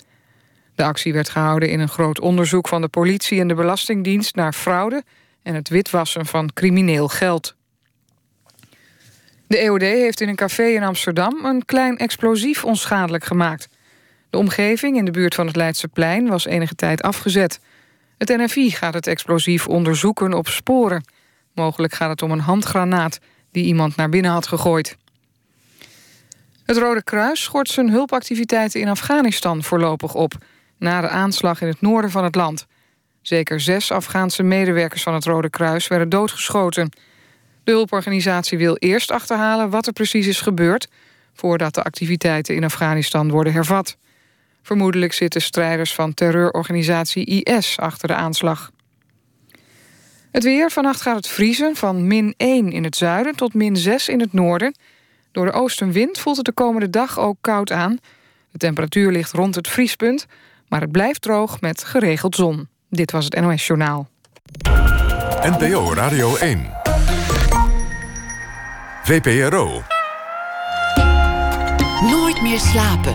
De 0.75 0.85
actie 0.85 1.13
werd 1.13 1.29
gehouden 1.29 1.71
in 1.71 1.81
een 1.81 1.89
groot 1.89 2.21
onderzoek 2.21 2.69
van 2.69 2.81
de 2.81 2.89
politie 2.89 3.41
en 3.41 3.49
de 3.49 3.55
Belastingdienst 3.55 4.35
naar 4.35 4.53
fraude 4.53 5.03
en 5.43 5.55
het 5.55 5.69
witwassen 5.69 6.27
van 6.27 6.53
crimineel 6.53 7.09
geld. 7.09 7.55
De 9.47 9.57
EOD 9.57 9.81
heeft 9.81 10.21
in 10.21 10.29
een 10.29 10.37
café 10.37 10.65
in 10.65 10.83
Amsterdam 10.83 11.45
een 11.45 11.65
klein 11.65 11.99
explosief 11.99 12.65
onschadelijk 12.65 13.25
gemaakt. 13.25 13.69
De 14.31 14.39
omgeving 14.39 14.97
in 14.97 15.05
de 15.05 15.11
buurt 15.11 15.35
van 15.35 15.47
het 15.47 15.57
Leidseplein 15.57 16.29
was 16.29 16.47
enige 16.47 16.75
tijd 16.75 17.03
afgezet. 17.03 17.61
Het 18.19 18.29
NFI 18.29 18.71
gaat 18.71 18.95
het 18.95 19.07
explosief 19.07 19.69
onderzoeken 19.69 20.33
op 20.33 20.49
sporen. 20.49 21.05
Mogelijk 21.53 21.95
gaat 21.95 22.11
het 22.11 22.23
om 22.23 22.31
een 22.31 22.41
handgranaat 22.41 23.19
die 23.55 23.65
iemand 23.65 23.97
naar 23.97 24.09
binnen 24.09 24.31
had 24.31 24.47
gegooid. 24.47 24.97
Het 26.65 26.77
Rode 26.77 27.03
Kruis 27.03 27.43
schort 27.43 27.69
zijn 27.69 27.91
hulpactiviteiten 27.91 28.81
in 28.81 28.89
Afghanistan 28.89 29.63
voorlopig 29.63 30.15
op 30.15 30.35
na 30.79 31.01
de 31.01 31.09
aanslag 31.09 31.61
in 31.61 31.69
het 31.69 31.81
noorden 31.81 32.11
van 32.11 32.25
het 32.25 32.35
land. 32.35 32.67
Zeker 33.23 33.61
zes 33.61 33.91
Afghaanse 33.91 34.43
medewerkers 34.43 35.03
van 35.03 35.15
het 35.15 35.25
Rode 35.25 35.51
Kruis 35.51 35.89
werden 35.89 36.09
doodgeschoten. 36.09 36.91
De 37.65 37.73
hulporganisatie 37.73 38.59
wil 38.59 38.77
eerst 38.77 39.11
achterhalen 39.11 39.71
wat 39.71 39.87
er 39.87 39.93
precies 39.93 40.27
is 40.27 40.41
gebeurd... 40.41 40.89
voordat 41.35 41.75
de 41.75 41.83
activiteiten 41.83 42.55
in 42.55 42.65
Afghanistan 42.65 43.31
worden 43.31 43.53
hervat. 43.53 43.97
Vermoedelijk 44.63 45.13
zitten 45.13 45.43
strijders 45.43 45.95
van 45.95 46.15
terreurorganisatie 46.15 47.25
IS 47.25 47.79
achter 47.79 48.09
de 48.09 48.15
aanslag. 48.15 48.73
Het 50.35 50.45
weer. 50.45 50.71
Vannacht 50.71 51.01
gaat 51.01 51.17
het 51.17 51.29
vriezen 51.29 51.77
van 51.77 52.07
min 52.07 52.35
1 52.37 52.73
in 52.73 52.85
het 52.85 52.97
zuiden 52.97 53.37
tot 53.37 53.55
min 53.55 53.77
6 53.77 54.09
in 54.09 54.21
het 54.21 54.33
noorden. 54.33 54.75
Door 55.33 55.45
de 55.45 55.53
oostenwind 55.53 56.19
voelt 56.19 56.37
het 56.37 56.47
de 56.47 56.53
komende 56.53 56.91
dag 56.91 57.19
ook 57.19 57.37
koud 57.41 57.73
aan. 57.73 57.99
De 58.51 58.59
temperatuur 58.59 59.13
ligt 59.13 59.33
rond 59.33 59.55
het 59.55 59.69
vriespunt... 59.69 60.27
Maar 60.75 60.81
het 60.81 60.93
blijft 60.93 61.23
droog 61.23 61.61
met 61.61 61.85
geregeld 61.85 62.37
zon. 62.37 62.69
Dit 62.91 63.11
was 63.11 63.25
het 63.25 63.41
NOS 63.41 63.67
Journaal. 63.67 64.09
NPO 65.43 65.93
Radio 65.93 66.37
1. 66.37 66.71
VPRO. 69.03 69.83
Nooit 72.01 72.43
meer 72.43 72.59
slapen. 72.59 73.15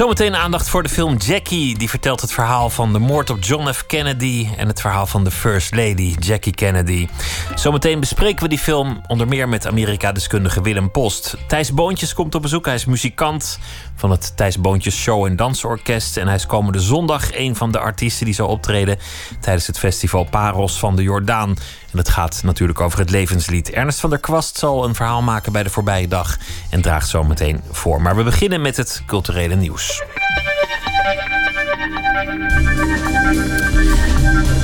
Zometeen 0.00 0.36
aandacht 0.36 0.68
voor 0.68 0.82
de 0.82 0.88
film 0.88 1.16
Jackie. 1.16 1.78
Die 1.78 1.88
vertelt 1.88 2.20
het 2.20 2.32
verhaal 2.32 2.70
van 2.70 2.92
de 2.92 2.98
moord 2.98 3.30
op 3.30 3.44
John 3.44 3.72
F. 3.72 3.86
Kennedy. 3.86 4.48
En 4.56 4.68
het 4.68 4.80
verhaal 4.80 5.06
van 5.06 5.24
de 5.24 5.30
First 5.30 5.74
Lady, 5.74 6.14
Jackie 6.18 6.54
Kennedy. 6.54 7.08
Zometeen 7.54 8.00
bespreken 8.00 8.42
we 8.42 8.48
die 8.48 8.58
film 8.58 9.00
onder 9.06 9.28
meer 9.28 9.48
met 9.48 9.66
Amerika-deskundige 9.66 10.62
Willem 10.62 10.90
Post. 10.90 11.36
Thijs 11.46 11.72
Boontjes 11.72 12.14
komt 12.14 12.34
op 12.34 12.42
bezoek. 12.42 12.64
Hij 12.64 12.74
is 12.74 12.84
muzikant 12.84 13.58
van 13.94 14.10
het 14.10 14.36
Thijs 14.36 14.60
Boontjes 14.60 14.96
Show 14.96 15.24
en 15.24 15.36
Dansorkest. 15.36 16.16
En 16.16 16.26
hij 16.26 16.36
is 16.36 16.46
komende 16.46 16.80
zondag 16.80 17.36
een 17.36 17.56
van 17.56 17.72
de 17.72 17.78
artiesten 17.78 18.24
die 18.24 18.34
zal 18.34 18.48
optreden 18.48 18.98
tijdens 19.40 19.66
het 19.66 19.78
festival 19.78 20.24
Paros 20.24 20.78
van 20.78 20.96
de 20.96 21.02
Jordaan. 21.02 21.56
En 21.92 21.98
het 21.98 22.08
gaat 22.08 22.40
natuurlijk 22.44 22.80
over 22.80 22.98
het 22.98 23.10
levenslied. 23.10 23.70
Ernst 23.70 24.00
van 24.00 24.10
der 24.10 24.18
Kwast 24.18 24.58
zal 24.58 24.84
een 24.84 24.94
verhaal 24.94 25.22
maken 25.22 25.52
bij 25.52 25.62
de 25.62 25.70
voorbije 25.70 26.08
dag 26.08 26.38
en 26.70 26.82
draagt 26.82 27.08
zometeen 27.08 27.60
voor. 27.70 28.02
Maar 28.02 28.16
we 28.16 28.22
beginnen 28.22 28.60
met 28.60 28.76
het 28.76 29.02
culturele 29.06 29.54
nieuws. 29.56 29.89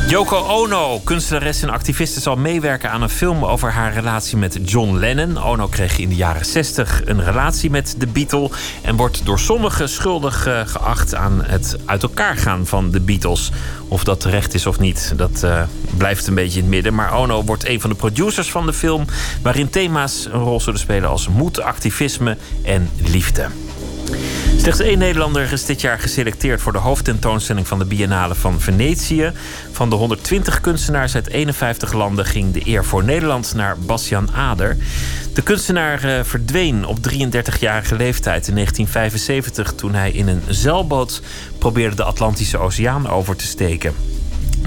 Yoko 0.09 0.37
Ono, 0.37 1.01
kunstenares 1.05 1.63
en 1.63 1.71
activiste, 1.71 2.21
zal 2.21 2.37
meewerken 2.37 2.91
aan 2.91 3.03
een 3.03 3.09
film 3.09 3.45
over 3.45 3.73
haar 3.73 3.93
relatie 3.93 4.37
met 4.37 4.59
John 4.63 4.97
Lennon. 4.97 5.43
Ono 5.43 5.67
kreeg 5.67 5.99
in 5.99 6.09
de 6.09 6.15
jaren 6.15 6.45
60 6.45 7.03
een 7.05 7.25
relatie 7.25 7.71
met 7.71 7.95
de 7.99 8.07
Beatle 8.07 8.51
en 8.83 8.97
wordt 8.97 9.25
door 9.25 9.39
sommigen 9.39 9.89
schuldig 9.89 10.47
eh, 10.47 10.61
geacht 10.65 11.15
aan 11.15 11.43
het 11.45 11.77
uit 11.85 12.03
elkaar 12.03 12.37
gaan 12.37 12.67
van 12.67 12.91
de 12.91 13.01
Beatles. 13.01 13.51
Of 13.89 14.05
dat 14.05 14.21
terecht 14.21 14.55
is 14.55 14.67
of 14.67 14.79
niet, 14.79 15.13
dat 15.17 15.43
uh, 15.45 15.63
blijft 15.97 16.27
een 16.27 16.35
beetje 16.35 16.59
in 16.59 16.65
het 16.65 16.75
midden. 16.75 16.95
Maar 16.95 17.13
Ono 17.13 17.45
wordt 17.45 17.69
een 17.69 17.81
van 17.81 17.91
de 17.91 17.97
producers 17.97 18.51
van 18.51 18.67
de 18.67 18.73
film, 18.73 19.05
waarin 19.43 19.71
thema's 19.71 20.29
een 20.33 20.41
rol 20.41 20.61
zullen 20.61 20.81
spelen 20.81 21.09
als 21.09 21.29
moed, 21.29 21.61
activisme 21.61 22.37
en 22.63 22.91
liefde. 22.97 23.66
Slechts 24.57 24.81
één 24.81 24.99
Nederlander 24.99 25.53
is 25.53 25.65
dit 25.65 25.81
jaar 25.81 25.99
geselecteerd 25.99 26.61
voor 26.61 26.73
de 26.73 26.79
hoofdtentoonstelling 26.79 27.69
van 27.69 27.79
de 27.79 27.85
Biennale 27.85 28.35
van 28.35 28.61
Venetië. 28.61 29.33
Van 29.73 29.91
de 29.91 29.97
120 29.97 30.61
kunstenaars 30.61 31.15
uit 31.15 31.29
51 31.29 31.93
landen 31.93 32.25
ging 32.25 32.53
de 32.53 32.61
eer 32.65 32.85
voor 32.85 33.05
Nederland 33.05 33.55
naar 33.55 33.79
Bastian 33.79 34.33
Ader. 34.35 34.77
De 35.35 35.43
kunstenaar 35.43 36.05
uh, 36.05 36.23
verdween 36.23 36.87
op 36.87 36.99
33-jarige 36.99 37.97
leeftijd 37.97 38.49
in 38.49 38.55
1975 38.55 39.75
toen 39.75 39.95
hij 39.95 40.11
in 40.11 40.29
een 40.29 40.43
zeilboot 40.49 41.23
probeerde 41.59 41.97
de 41.97 42.05
Atlantische 42.05 42.59
Oceaan 42.59 43.09
over 43.09 43.37
te 43.37 43.47
steken. 43.47 43.95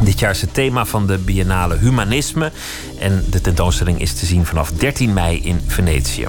Dit 0.01 0.19
jaar 0.19 0.31
is 0.31 0.41
het 0.41 0.53
thema 0.53 0.85
van 0.85 1.07
de 1.07 1.17
Biennale 1.17 1.77
Humanisme 1.77 2.51
en 2.99 3.25
de 3.29 3.41
tentoonstelling 3.41 4.01
is 4.01 4.13
te 4.13 4.25
zien 4.25 4.45
vanaf 4.45 4.71
13 4.71 5.13
mei 5.13 5.41
in 5.41 5.61
Venetië. 5.67 6.27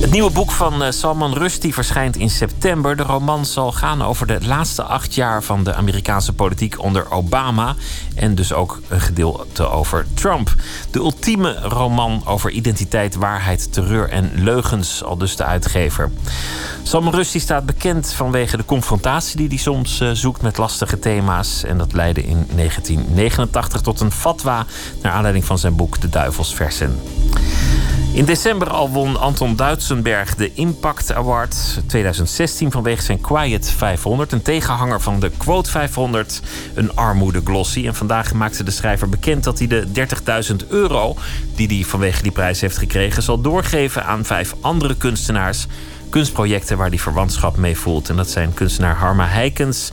Het 0.00 0.10
nieuwe 0.10 0.30
boek 0.30 0.50
van 0.50 0.82
eh, 0.82 0.90
Salman 0.90 1.34
Rushdie 1.34 1.74
verschijnt 1.74 2.16
in 2.16 2.30
september. 2.30 2.96
De 2.96 3.02
roman 3.02 3.46
zal 3.46 3.72
gaan 3.72 4.02
over 4.02 4.26
de 4.26 4.38
laatste 4.42 4.82
acht 4.82 5.14
jaar 5.14 5.42
van 5.42 5.64
de 5.64 5.74
Amerikaanse 5.74 6.32
politiek 6.32 6.82
onder 6.82 7.10
Obama. 7.10 7.74
En 8.14 8.34
dus 8.34 8.52
ook 8.52 8.80
een 8.88 9.00
gedeelte 9.00 9.68
over 9.68 10.06
Trump. 10.14 10.54
De 10.90 10.98
ultieme 10.98 11.58
roman 11.60 12.22
over 12.26 12.50
identiteit, 12.50 13.14
waarheid, 13.14 13.72
terreur 13.72 14.08
en 14.08 14.30
leugens, 14.34 15.04
al 15.04 15.16
dus 15.16 15.36
de 15.36 15.44
uitgever. 15.44 16.10
Salman 16.82 17.14
Rushdie 17.14 17.40
staat 17.40 17.66
bekend 17.66 18.12
vanwege 18.12 18.56
de 18.56 18.64
confrontatie 18.64 19.36
die 19.36 19.48
hij 19.48 19.56
soms 19.56 20.00
eh, 20.00 20.10
zoekt 20.10 20.42
met 20.42 20.58
lastige 20.58 20.98
thema's. 20.98 21.64
En 21.64 21.78
dat 21.78 21.92
leidde 21.92 22.22
in 22.22 22.46
1989 22.54 23.80
tot 23.80 24.00
een 24.00 24.12
fatwa 24.12 24.66
naar 25.02 25.12
aanleiding 25.12 25.44
van 25.44 25.58
zijn 25.64 25.76
boek 25.76 26.00
De 26.00 26.08
Duivelsversen. 26.08 26.98
In 28.12 28.24
december 28.24 28.70
al 28.70 28.90
won 28.90 29.20
Anton 29.20 29.56
Duitsenberg 29.56 30.34
de 30.34 30.54
Impact 30.54 31.12
Award 31.12 31.56
2016 31.86 32.70
vanwege 32.70 33.02
zijn 33.02 33.20
Quiet 33.20 33.70
500, 33.70 34.32
een 34.32 34.42
tegenhanger 34.42 35.00
van 35.00 35.20
de 35.20 35.30
Quote 35.36 35.70
500, 35.70 36.40
een 36.74 36.96
armoede 36.96 37.40
glossy. 37.44 37.86
En 37.86 37.94
vandaag 37.94 38.32
maakte 38.32 38.64
de 38.64 38.70
schrijver 38.70 39.08
bekend 39.08 39.44
dat 39.44 39.58
hij 39.58 39.66
de 39.66 39.86
30.000 40.62 40.68
euro 40.68 41.16
die 41.54 41.66
hij 41.66 41.84
vanwege 41.84 42.22
die 42.22 42.32
prijs 42.32 42.60
heeft 42.60 42.78
gekregen 42.78 43.22
zal 43.22 43.40
doorgeven 43.40 44.04
aan 44.04 44.24
vijf 44.24 44.54
andere 44.60 44.96
kunstenaars 44.96 45.66
kunstprojecten 46.14 46.76
waar 46.76 46.88
hij 46.88 46.98
verwantschap 46.98 47.56
mee 47.56 47.76
voelt. 47.76 48.08
En 48.08 48.16
dat 48.16 48.30
zijn 48.30 48.54
kunstenaar 48.54 48.96
Harma 48.96 49.26
Heikens, 49.26 49.92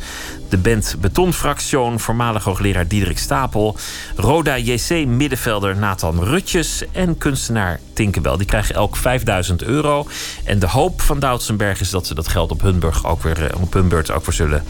de 0.52 0.58
band 0.58 0.96
Betonfractie, 1.00 1.78
voormalig 1.96 2.44
hoogleraar 2.44 2.88
Diederik 2.88 3.18
Stapel, 3.18 3.78
Roda 4.16 4.58
JC 4.58 5.06
middenvelder 5.08 5.78
Nathan 5.78 6.24
Rutjes 6.24 6.84
en 6.92 7.18
kunstenaar 7.18 7.80
Tinkerbell. 7.94 8.38
Die 8.38 8.46
krijgen 8.46 8.76
elk 8.76 8.96
5000 8.96 9.64
euro. 9.64 10.08
En 10.44 10.60
de 10.60 10.68
hoop 10.68 11.02
van 11.02 11.20
Doutsenberg 11.20 11.80
is 11.80 11.90
dat 11.90 12.08
ze 12.08 12.14
dat 12.14 12.28
geld 12.28 12.52
op 12.52 12.62
hun, 12.62 12.84
ook 13.04 13.24
weer, 13.24 13.46
eh, 13.46 13.62
op 13.62 13.74
hun 13.74 13.88
beurt 13.88 14.12
ook 14.12 14.26
weer 14.26 14.36
zullen 14.36 14.64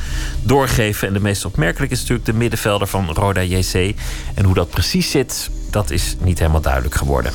doorgeven. 0.43 1.07
En 1.07 1.13
de 1.13 1.19
meest 1.19 1.45
opmerkelijk 1.45 1.91
is 1.91 1.99
natuurlijk 1.99 2.25
de 2.25 2.33
middenvelder 2.33 2.87
van 2.87 3.09
Roda 3.09 3.41
JC. 3.41 3.95
En 4.33 4.45
hoe 4.45 4.53
dat 4.53 4.69
precies 4.69 5.11
zit, 5.11 5.49
dat 5.69 5.89
is 5.89 6.15
niet 6.19 6.39
helemaal 6.39 6.61
duidelijk 6.61 6.95
geworden. 6.95 7.33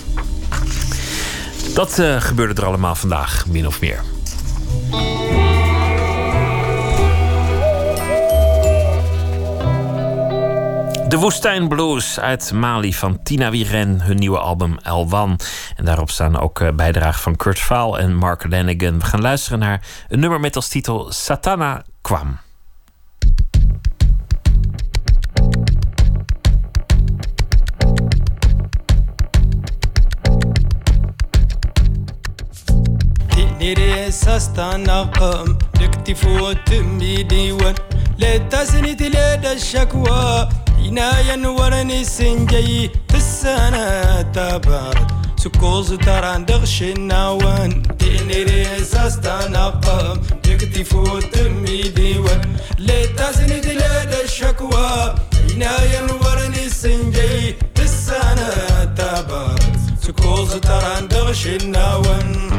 Dat 1.74 1.98
uh, 1.98 2.20
gebeurde 2.20 2.60
er 2.60 2.66
allemaal 2.66 2.94
vandaag, 2.94 3.46
min 3.46 3.66
of 3.66 3.80
meer. 3.80 4.00
De 11.07 11.17
Woestijn 11.17 11.67
Blues 11.67 12.19
uit 12.19 12.51
Mali 12.53 12.93
van 12.93 13.23
Tina 13.23 13.49
Wiren, 13.49 14.01
hun 14.01 14.17
nieuwe 14.17 14.39
album 14.39 14.77
Elwan. 14.83 15.39
En 15.75 15.85
daarop 15.85 16.09
staan 16.09 16.39
ook 16.39 16.59
eh, 16.59 16.69
bijdragen 16.75 17.21
van 17.21 17.35
Kurt 17.35 17.59
Vaal 17.59 17.99
en 17.99 18.15
Mark 18.15 18.49
Lanigan. 18.49 18.99
We 18.99 19.05
gaan 19.05 19.21
luisteren 19.21 19.59
naar 19.59 19.81
een 20.07 20.19
nummer 20.19 20.39
met 20.39 20.55
als 20.55 20.67
titel 20.67 21.11
Satana 21.11 21.83
kwam. 22.01 22.39
نيري 33.61 34.11
ساستنقم 34.11 35.57
لكتفو 35.81 36.51
تمي 36.51 37.23
ديوان 37.23 37.75
لتسنيت 38.19 39.01
لدى 39.01 39.51
الشكوى 39.51 40.49
إنايا 40.88 41.48
ورني 41.48 42.04
سنجي 42.04 42.90
في 43.08 43.16
السنة 43.16 44.22
تبارد 44.22 45.06
سكوز 45.36 45.92
تران 45.94 46.44
دغشي 46.44 46.92
النوان 46.92 47.82
تيني 47.98 48.42
ريساس 48.42 49.20
تنقم 49.20 50.20
تكتي 50.42 50.84
فوت 50.84 51.38
ميديوان 51.38 52.56
لتاسني 52.78 53.60
دلاد 53.60 54.14
الشكوى 54.24 55.14
إنايا 55.54 56.02
ورني 56.22 56.68
سنجي 56.68 57.54
في 57.74 57.82
السنة 57.82 58.50
تبارد 58.96 59.76
سكوز 60.02 60.52
تران 60.54 61.08
دغش 61.08 61.46
النوان 61.46 62.50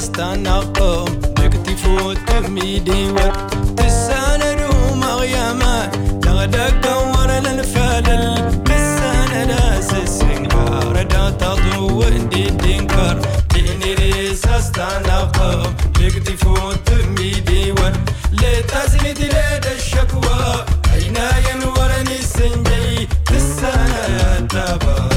استنقم 0.00 1.04
دكتي 1.36 1.76
فوت 1.76 2.32
ميدي 2.48 3.10
وقت. 3.12 3.54
تسان 3.76 4.42
روم 4.60 5.04
غيامان 5.04 6.20
تغدك 6.20 6.74
كور 6.84 7.30
للفلل 7.44 8.64
تسان 8.64 9.48
ناس 9.48 9.94
السنقار 9.94 11.02
دا 11.02 11.30
تضو 11.30 12.02
اندي 12.02 12.44
تنكر 12.44 13.20
تيني 13.48 13.94
ريس 13.94 14.46
استنقم 14.46 15.74
دكتي 16.00 16.36
فوت 16.36 16.90
ميدي 17.18 17.72
وقت. 17.72 18.00
لتازني 18.32 19.12
دلاد 19.12 19.66
الشكوى. 19.76 20.64
عينا 20.92 21.28
ينورني 21.48 22.18
سنجي 22.22 23.08
تسانا 23.26 24.46
تابا 24.50 25.08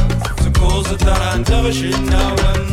سكوز 0.43 0.87
تران 0.87 1.43
تغشي 1.43 1.95
النوم 1.95 2.72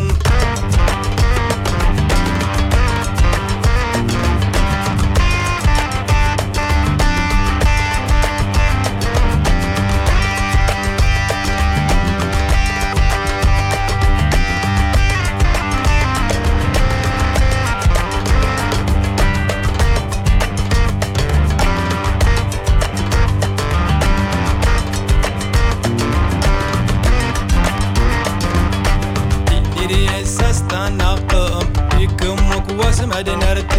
መድነርቲ 33.10 33.74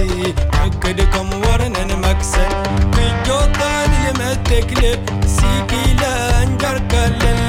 ዕቅድኩም 0.64 1.30
ወርንን 1.46 1.92
መክሰል 2.06 2.54
ክጆታን 2.96 3.94
የመትክልብ 4.06 5.02
ሲኪለ 5.38 6.04
እንጀርከልል 6.46 7.42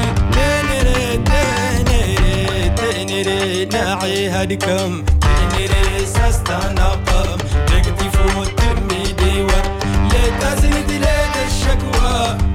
تنيري 3.22 3.64
ناعي 3.64 4.28
هادكم 4.28 5.04
تنيري 5.20 6.06
ساستناقم. 6.06 7.38
تكتفو 7.66 8.44
تمي 8.44 9.02
ديوان 9.18 9.66
لا 10.12 10.24
تزيد 10.40 10.90
لا 10.90 11.18
الشكوى. 11.46 12.51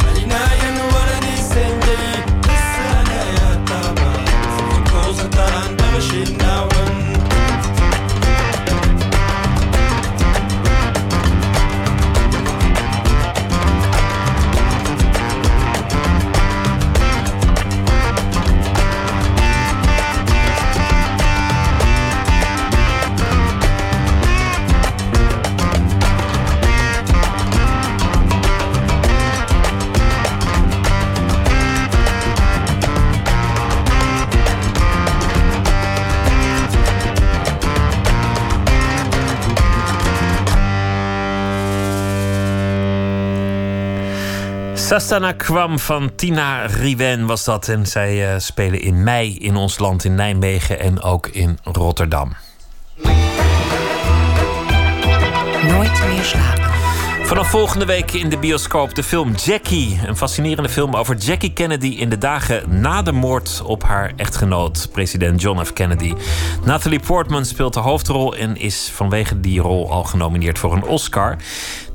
Sastana 44.88 45.32
kwam 45.32 45.80
van 45.80 46.16
Tina 46.16 46.66
Riwen 46.66 47.26
was 47.26 47.44
dat. 47.44 47.68
En 47.68 47.86
zij 47.86 48.34
uh, 48.34 48.40
spelen 48.40 48.82
in 48.82 49.04
mei 49.04 49.38
in 49.38 49.56
ons 49.56 49.80
land 49.80 50.04
in 50.04 50.16
Nijmegen 50.16 50.80
en 50.80 51.02
ook 51.02 51.28
in 51.28 51.58
Rotterdam. 51.64 52.36
Nooit 55.68 56.06
meer 56.08 56.24
slapen. 56.24 56.68
Vanaf 57.28 57.50
volgende 57.50 57.86
week 57.86 58.12
in 58.12 58.30
de 58.30 58.38
bioscoop 58.38 58.96
de 58.96 59.04
film 59.04 59.32
Jackie. 59.36 60.00
Een 60.06 60.18
fascinerende 60.18 60.70
film 60.70 60.96
over 60.96 61.16
Jackie 61.16 61.54
Kennedy 61.54 61.88
in 61.88 62.10
de 62.10 62.18
dagen 62.18 62.80
na 62.82 63.02
de 63.02 63.12
moord 63.12 63.62
op 63.66 63.84
haar 63.84 64.14
echtgenoot, 64.16 64.90
president 64.92 65.42
John 65.42 65.64
F. 65.64 65.74
Kennedy. 65.74 66.14
Natalie 66.66 67.00
Portman 67.00 67.46
speelt 67.46 67.74
de 67.74 67.80
hoofdrol 67.80 68.36
en 68.36 68.58
is 68.58 68.92
vanwege 68.94 69.40
die 69.40 69.60
rol 69.60 69.92
al 69.92 70.04
genomineerd 70.04 70.60
voor 70.60 70.74
een 70.74 70.84
Oscar. 70.84 71.38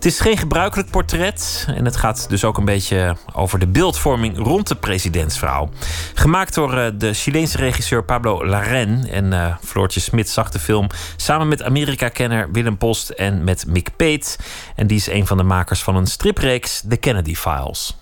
Het 0.02 0.12
is 0.12 0.20
geen 0.20 0.38
gebruikelijk 0.38 0.90
portret 0.90 1.66
en 1.68 1.84
het 1.84 1.96
gaat 1.96 2.28
dus 2.28 2.44
ook 2.44 2.58
een 2.58 2.64
beetje 2.64 3.16
over 3.34 3.58
de 3.58 3.66
beeldvorming 3.66 4.38
rond 4.38 4.68
de 4.68 4.74
presidentsvrouw. 4.74 5.70
Gemaakt 6.14 6.54
door 6.54 6.74
uh, 6.74 6.86
de 6.94 7.12
Chileense 7.12 7.56
regisseur 7.56 8.04
Pablo 8.04 8.46
Larraín 8.46 9.08
en 9.10 9.32
uh, 9.32 9.56
Floortje 9.64 10.00
Smit 10.00 10.28
zag 10.28 10.50
de 10.50 10.58
film 10.58 10.86
samen 11.16 11.48
met 11.48 11.62
Amerika-kenner 11.62 12.52
Willem 12.52 12.76
Post 12.76 13.08
en 13.10 13.44
met 13.44 13.66
Mick 13.66 13.88
Peet. 13.96 14.38
En 14.76 14.86
die 14.86 14.96
is 14.96 15.06
een 15.06 15.26
van 15.26 15.36
de 15.36 15.42
makers 15.42 15.82
van 15.82 15.96
een 15.96 16.06
stripreeks, 16.06 16.82
The 16.88 16.96
Kennedy 16.96 17.34
Files. 17.34 17.96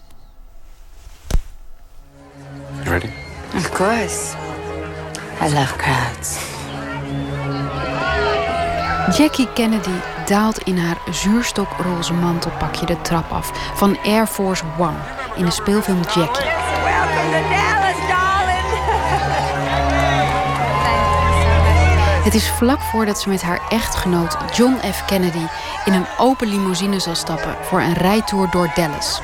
You 2.76 2.88
ready? 2.88 3.10
Of 3.54 3.70
course. 3.70 4.34
I 5.42 5.52
love 5.52 5.76
crowds. 5.76 6.59
Jackie 9.16 9.48
Kennedy 9.54 10.00
daalt 10.26 10.58
in 10.58 10.78
haar 10.78 10.96
zuurstok-roze 11.10 12.12
mantelpakje 12.12 12.86
de 12.86 13.00
trap 13.00 13.32
af 13.32 13.50
van 13.74 13.98
Air 14.04 14.26
Force 14.26 14.64
One 14.78 14.96
in 15.36 15.44
de 15.44 15.50
speelfilm 15.50 16.00
Jackie. 16.00 16.48
Het 22.24 22.34
is 22.34 22.50
vlak 22.50 22.80
voordat 22.80 23.20
ze 23.20 23.28
met 23.28 23.42
haar 23.42 23.60
echtgenoot 23.68 24.36
John 24.56 24.76
F. 24.92 25.04
Kennedy 25.04 25.46
in 25.84 25.92
een 25.92 26.06
open 26.18 26.48
limousine 26.48 27.00
zal 27.00 27.14
stappen 27.14 27.56
voor 27.62 27.80
een 27.80 27.94
rijtour 27.94 28.50
door 28.50 28.70
Dallas. 28.74 29.20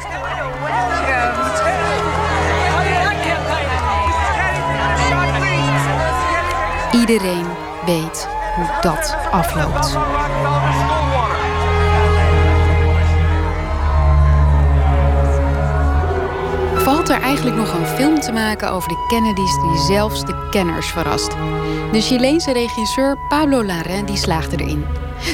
Iedereen 6.93 7.47
weet 7.85 8.36
hoe 8.57 8.79
dat 8.81 9.17
afloopt. 9.31 9.99
Valt 16.83 17.09
er 17.09 17.21
eigenlijk 17.21 17.57
nog 17.57 17.75
een 17.75 17.87
film 17.87 18.21
te 18.21 18.33
maken 18.33 18.71
over 18.71 18.89
de 18.89 19.05
Kennedys 19.09 19.61
die 19.61 19.79
zelfs 19.79 20.25
de 20.25 20.49
kenners 20.51 20.87
verrast? 20.87 21.31
De 21.93 22.01
Chileense 22.01 22.53
regisseur 22.53 23.19
Pablo 23.29 23.65
Larraín 23.65 24.05
die 24.05 24.17
slaagde 24.17 24.57
erin. 24.57 24.85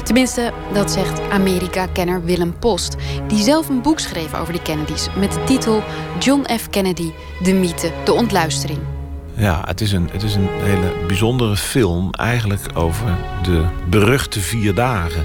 Tenminste, 0.05 0.53
dat 0.73 0.91
zegt 0.91 1.21
Amerika-kenner 1.31 2.25
Willem 2.25 2.59
Post, 2.59 2.97
die 3.27 3.43
zelf 3.43 3.69
een 3.69 3.83
boek 3.83 3.99
schreef 3.99 4.35
over 4.35 4.53
de 4.53 4.63
Kennedys 4.63 5.09
met 5.17 5.33
de 5.33 5.45
titel 5.45 5.83
John 6.19 6.47
F. 6.59 6.71
Kennedy, 6.71 7.13
de 7.43 7.53
mythe, 7.53 7.93
de 8.05 8.13
ontluistering. 8.13 8.92
Ja, 9.37 9.63
het 9.65 9.81
is, 9.81 9.93
een, 9.93 10.09
het 10.13 10.23
is 10.23 10.35
een 10.35 10.49
hele 10.49 10.93
bijzondere 11.07 11.57
film 11.57 12.11
eigenlijk 12.11 12.69
over 12.75 13.17
de 13.43 13.65
beruchte 13.89 14.41
vier 14.41 14.75
dagen. 14.75 15.25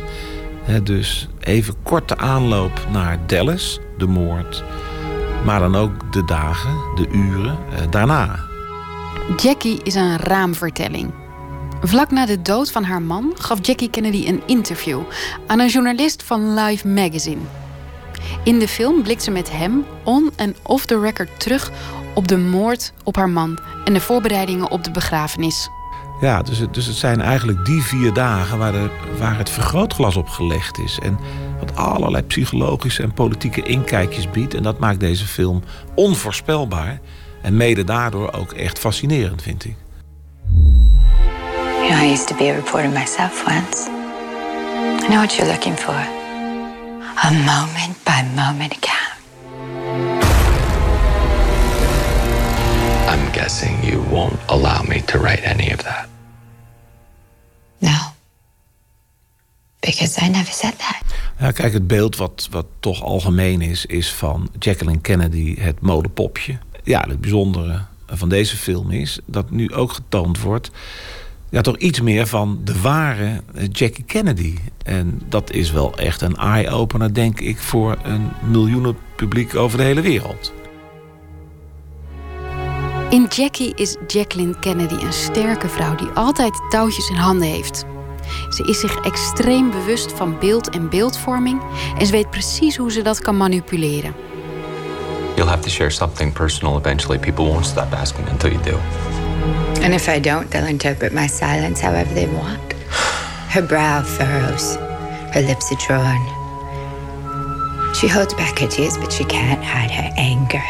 dus 0.84 1.28
even 1.39 1.76
korte 1.84 2.17
aanloop 2.17 2.88
naar 2.92 3.20
Dallas, 3.25 3.79
de 3.97 4.08
moord. 4.08 4.63
Maar 5.46 5.59
dan 5.59 5.75
ook 5.75 6.13
de 6.13 6.25
dagen, 6.25 6.71
de 6.96 7.08
uren 7.12 7.58
eh, 7.71 7.82
daarna. 7.89 8.39
Jackie 9.38 9.79
is 9.84 9.96
een 9.96 10.17
raamvertelling. 10.17 11.12
Vlak 11.82 12.12
na 12.12 12.25
de 12.25 12.42
dood 12.42 12.71
van 12.71 12.84
haar 12.84 13.01
man 13.01 13.34
gaf 13.38 13.58
Jackie 13.62 13.89
Kennedy 13.89 14.28
een 14.28 14.42
interview 14.46 15.00
aan 15.47 15.59
een 15.59 15.67
journalist 15.67 16.24
van 16.24 16.54
Life 16.54 16.88
Magazine. 16.88 17.42
In 18.43 18.59
de 18.59 18.67
film 18.67 19.04
blikt 19.04 19.24
ze 19.24 19.32
met 19.32 19.51
hem 19.51 19.86
on 20.04 20.32
en 20.36 20.55
off 20.63 20.86
the 20.86 21.00
record 21.00 21.39
terug 21.39 21.71
op 22.18 22.28
de 22.28 22.38
moord 22.38 22.94
op 23.04 23.16
haar 23.16 23.30
man 23.30 23.60
en 23.86 23.94
de 23.94 24.02
voorbereidingen 24.02 24.72
op 24.72 24.84
de 24.84 24.92
begrafenis. 24.92 25.70
Ja, 26.22 26.42
dus 26.42 26.58
het, 26.58 26.74
dus 26.74 26.86
het 26.86 26.96
zijn 26.96 27.22
eigenlijk 27.22 27.66
die 27.66 27.82
vier 27.82 28.14
dagen 28.14 28.58
waar, 28.58 28.72
de, 28.72 28.89
waar 29.20 29.38
het 29.38 29.50
vergrootglas 29.50 30.16
op 30.16 30.28
gelegd 30.28 30.78
is. 30.80 31.00
En 31.04 31.20
wat 31.60 31.76
allerlei 31.76 32.24
psychologische 32.24 33.04
en 33.04 33.14
politieke 33.14 33.62
inkijkjes 33.62 34.30
biedt. 34.30 34.54
En 34.54 34.64
dat 34.64 34.80
maakt 34.80 35.00
deze 35.00 35.26
film 35.26 35.64
onvoorspelbaar. 35.96 37.00
En 37.42 37.58
mede 37.58 37.84
daardoor 37.84 38.34
ook 38.34 38.52
echt 38.52 38.80
fascinerend, 38.80 39.42
vind 39.42 39.66
ik. 39.66 39.76
You 41.64 41.89
know, 41.89 42.04
I 42.04 42.12
used 42.12 42.28
to 42.28 42.36
be 42.36 42.52
a 42.52 42.56
reporter 42.56 42.89
myself 42.89 43.44
once. 43.46 43.89
I 45.04 45.08
know 45.08 45.18
what 45.18 45.36
you're 45.36 45.52
looking 45.52 45.78
for. 45.78 46.08
A 47.26 47.32
moment 47.32 48.04
by 48.04 48.24
moment 48.36 48.74
account. 48.76 49.07
I'm 53.18 53.32
guessing 53.32 53.84
you 53.84 54.04
won't 54.10 54.39
allow 54.46 54.84
me 54.84 55.02
to 55.02 55.18
write 55.20 55.44
any 55.44 55.74
of 55.74 55.84
that. 55.84 56.08
No. 57.78 57.98
Because 59.80 60.26
I 60.26 60.30
never 60.30 60.52
said 60.52 60.74
that. 60.78 61.02
Ja, 61.39 61.52
kijk, 61.52 61.74
het 61.74 61.88
beeld 61.88 62.16
wat, 62.16 62.48
wat 62.52 62.66
toch 62.80 63.04
algemeen 63.04 63.62
is, 63.62 63.86
is 63.86 64.14
van 64.14 64.50
Jacqueline 64.60 65.02
Kennedy, 65.02 65.56
het 65.60 65.82
modepopje. 65.82 66.58
Ja, 66.84 67.06
het 67.08 67.22
bijzondere 67.22 67.82
van 68.08 68.30
deze 68.30 68.58
film 68.58 68.92
is 68.92 69.20
dat 69.26 69.52
nu 69.52 69.74
ook 69.74 69.92
getoond 69.92 70.39
wordt. 70.39 70.72
Ja, 71.50 71.62
toch 71.62 71.78
iets 71.78 72.02
meer 72.02 72.28
van 72.28 72.62
de 72.64 72.82
ware 72.82 73.42
Jackie 73.72 74.04
Kennedy. 74.04 74.58
En 74.84 75.22
dat 75.30 75.52
is 75.52 75.72
wel 75.72 75.98
echt 75.98 76.22
een 76.22 76.36
eye-opener, 76.36 77.14
denk 77.14 77.39
ik, 77.39 77.58
voor 77.58 77.98
een 78.04 78.32
miljoenen 78.50 78.98
publiek 79.16 79.56
over 79.56 79.78
de 79.78 79.84
hele 79.84 80.02
wereld. 80.02 80.54
In 83.09 83.25
Jackie 83.29 83.74
is 83.75 83.96
Jacqueline 84.08 84.59
Kennedy 84.59 84.93
een 84.93 85.13
sterke 85.13 85.67
vrouw 85.67 85.96
die 85.96 86.08
altijd 86.08 86.54
touwtjes 86.70 87.09
in 87.09 87.16
handen 87.16 87.47
heeft. 87.47 87.86
Ze 88.50 88.63
is 88.63 88.79
zich 88.79 88.96
extreem 88.96 89.71
bewust 89.71 90.12
van 90.12 90.39
beeld 90.39 90.70
en 90.70 90.89
beeldvorming 90.89 91.62
en 91.97 92.05
ze 92.05 92.12
weet 92.12 92.29
precies 92.29 92.78
hoe 92.78 92.92
ze 92.92 93.01
dat 93.01 93.20
kan 93.20 93.38
manipuleren. 93.38 94.13
You'll 95.36 95.50
have 95.50 95.62
to 95.62 95.70
share 95.70 95.89
something 95.89 96.34
personal 96.34 96.78
eventually. 96.78 97.20
People 97.20 97.46
won't 97.46 97.66
stop 97.66 97.93
asking 97.93 98.29
until 98.29 98.51
you 98.51 98.63
do. 98.63 98.78
And 99.84 99.93
if 99.93 100.08
I 100.08 100.20
don't, 100.20 100.51
they'll 100.51 100.67
interpret 100.67 101.13
my 101.13 101.28
silence 101.28 101.86
however 101.86 102.13
they 102.13 102.28
want. 102.28 102.74
Her 103.50 103.66
brow 103.66 104.04
furrows, 104.04 104.78
her 105.32 105.46
lips 105.46 105.71
are 105.71 105.86
drawn. 105.88 106.36
She 107.93 108.08
holds 108.08 108.34
back 108.34 108.59
her 108.59 108.67
tears, 108.67 108.97
but 108.97 109.13
she 109.13 109.24
can't 109.24 109.63
hide 109.63 109.92
her 109.92 110.12
anger. 110.16 110.63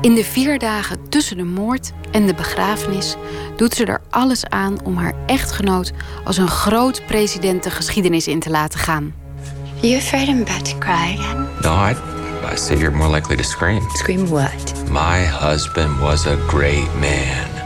In 0.00 0.14
de 0.14 0.24
vier 0.24 0.58
dagen 0.58 0.97
tussen 1.08 1.36
de 1.36 1.44
moord 1.44 1.92
en 2.10 2.26
de 2.26 2.34
begrafenis 2.34 3.16
doet 3.56 3.74
ze 3.74 3.84
er 3.84 4.00
alles 4.10 4.46
aan 4.46 4.84
om 4.84 4.96
haar 4.96 5.14
echtgenoot 5.26 5.92
als 6.24 6.36
een 6.36 6.48
groot 6.48 7.06
president 7.06 7.62
de 7.62 7.70
geschiedenis 7.70 8.26
in 8.28 8.40
te 8.40 8.50
laten 8.50 8.78
gaan. 8.78 9.14
Are 9.78 9.88
you 9.88 9.96
afraid 9.96 10.28
I'm 10.28 10.40
about 10.40 10.64
to 10.64 10.78
cry 10.78 11.16
again? 11.18 11.46
No, 11.62 11.72
I, 11.72 11.94
I 12.52 12.56
say 12.56 12.76
you're 12.76 12.96
more 12.96 13.14
likely 13.14 13.36
to 13.36 13.42
scream. 13.42 13.90
Scream 13.90 14.26
what? 14.26 14.72
My 14.90 15.24
husband 15.24 15.98
was 15.98 16.26
a 16.26 16.36
great 16.46 16.94
man. 17.00 17.58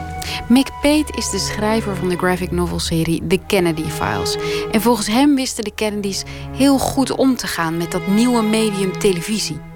Mick 0.48 0.70
Pate 0.82 1.12
is 1.16 1.30
de 1.30 1.38
schrijver 1.38 1.96
van 1.96 2.08
de 2.08 2.16
graphic 2.16 2.50
novel-serie 2.50 3.26
The 3.26 3.40
Kennedy 3.46 3.84
Files. 3.84 4.36
En 4.72 4.80
volgens 4.80 5.06
hem 5.06 5.34
wisten 5.34 5.64
de 5.64 5.74
Kennedys 5.74 6.22
heel 6.56 6.78
goed 6.78 7.10
om 7.10 7.36
te 7.36 7.46
gaan 7.46 7.76
met 7.76 7.90
dat 7.90 8.06
nieuwe 8.06 8.42
medium 8.42 8.98
televisie. 8.98 9.71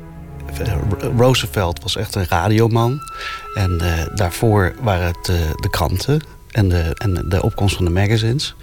Roosevelt 1.16 1.83
was 1.83 1.97
echt 1.97 2.15
een 2.15 2.27
radioman. 2.28 3.01
En 3.55 3.81
eh, 3.81 4.07
daarvoor 4.15 4.74
waren 4.81 5.07
het 5.07 5.28
eh, 5.28 5.37
de 5.61 5.70
kranten 5.70 6.20
en 6.51 6.69
de, 6.69 6.95
en 6.95 7.24
de 7.28 7.43
opkomst 7.43 7.77
van 7.77 7.85
de 7.85 7.91
magazines. 7.91 8.55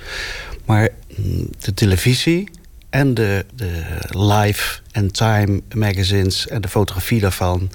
Maar 0.65 0.89
mm, 1.15 1.49
de 1.59 1.73
televisie 1.73 2.49
en 2.89 3.13
de, 3.13 3.45
de 3.55 3.83
live 4.09 4.79
en 4.91 5.11
time 5.11 5.61
magazines 5.75 6.47
en 6.47 6.61
de 6.61 6.67
fotografie 6.67 7.19
daarvan... 7.19 7.69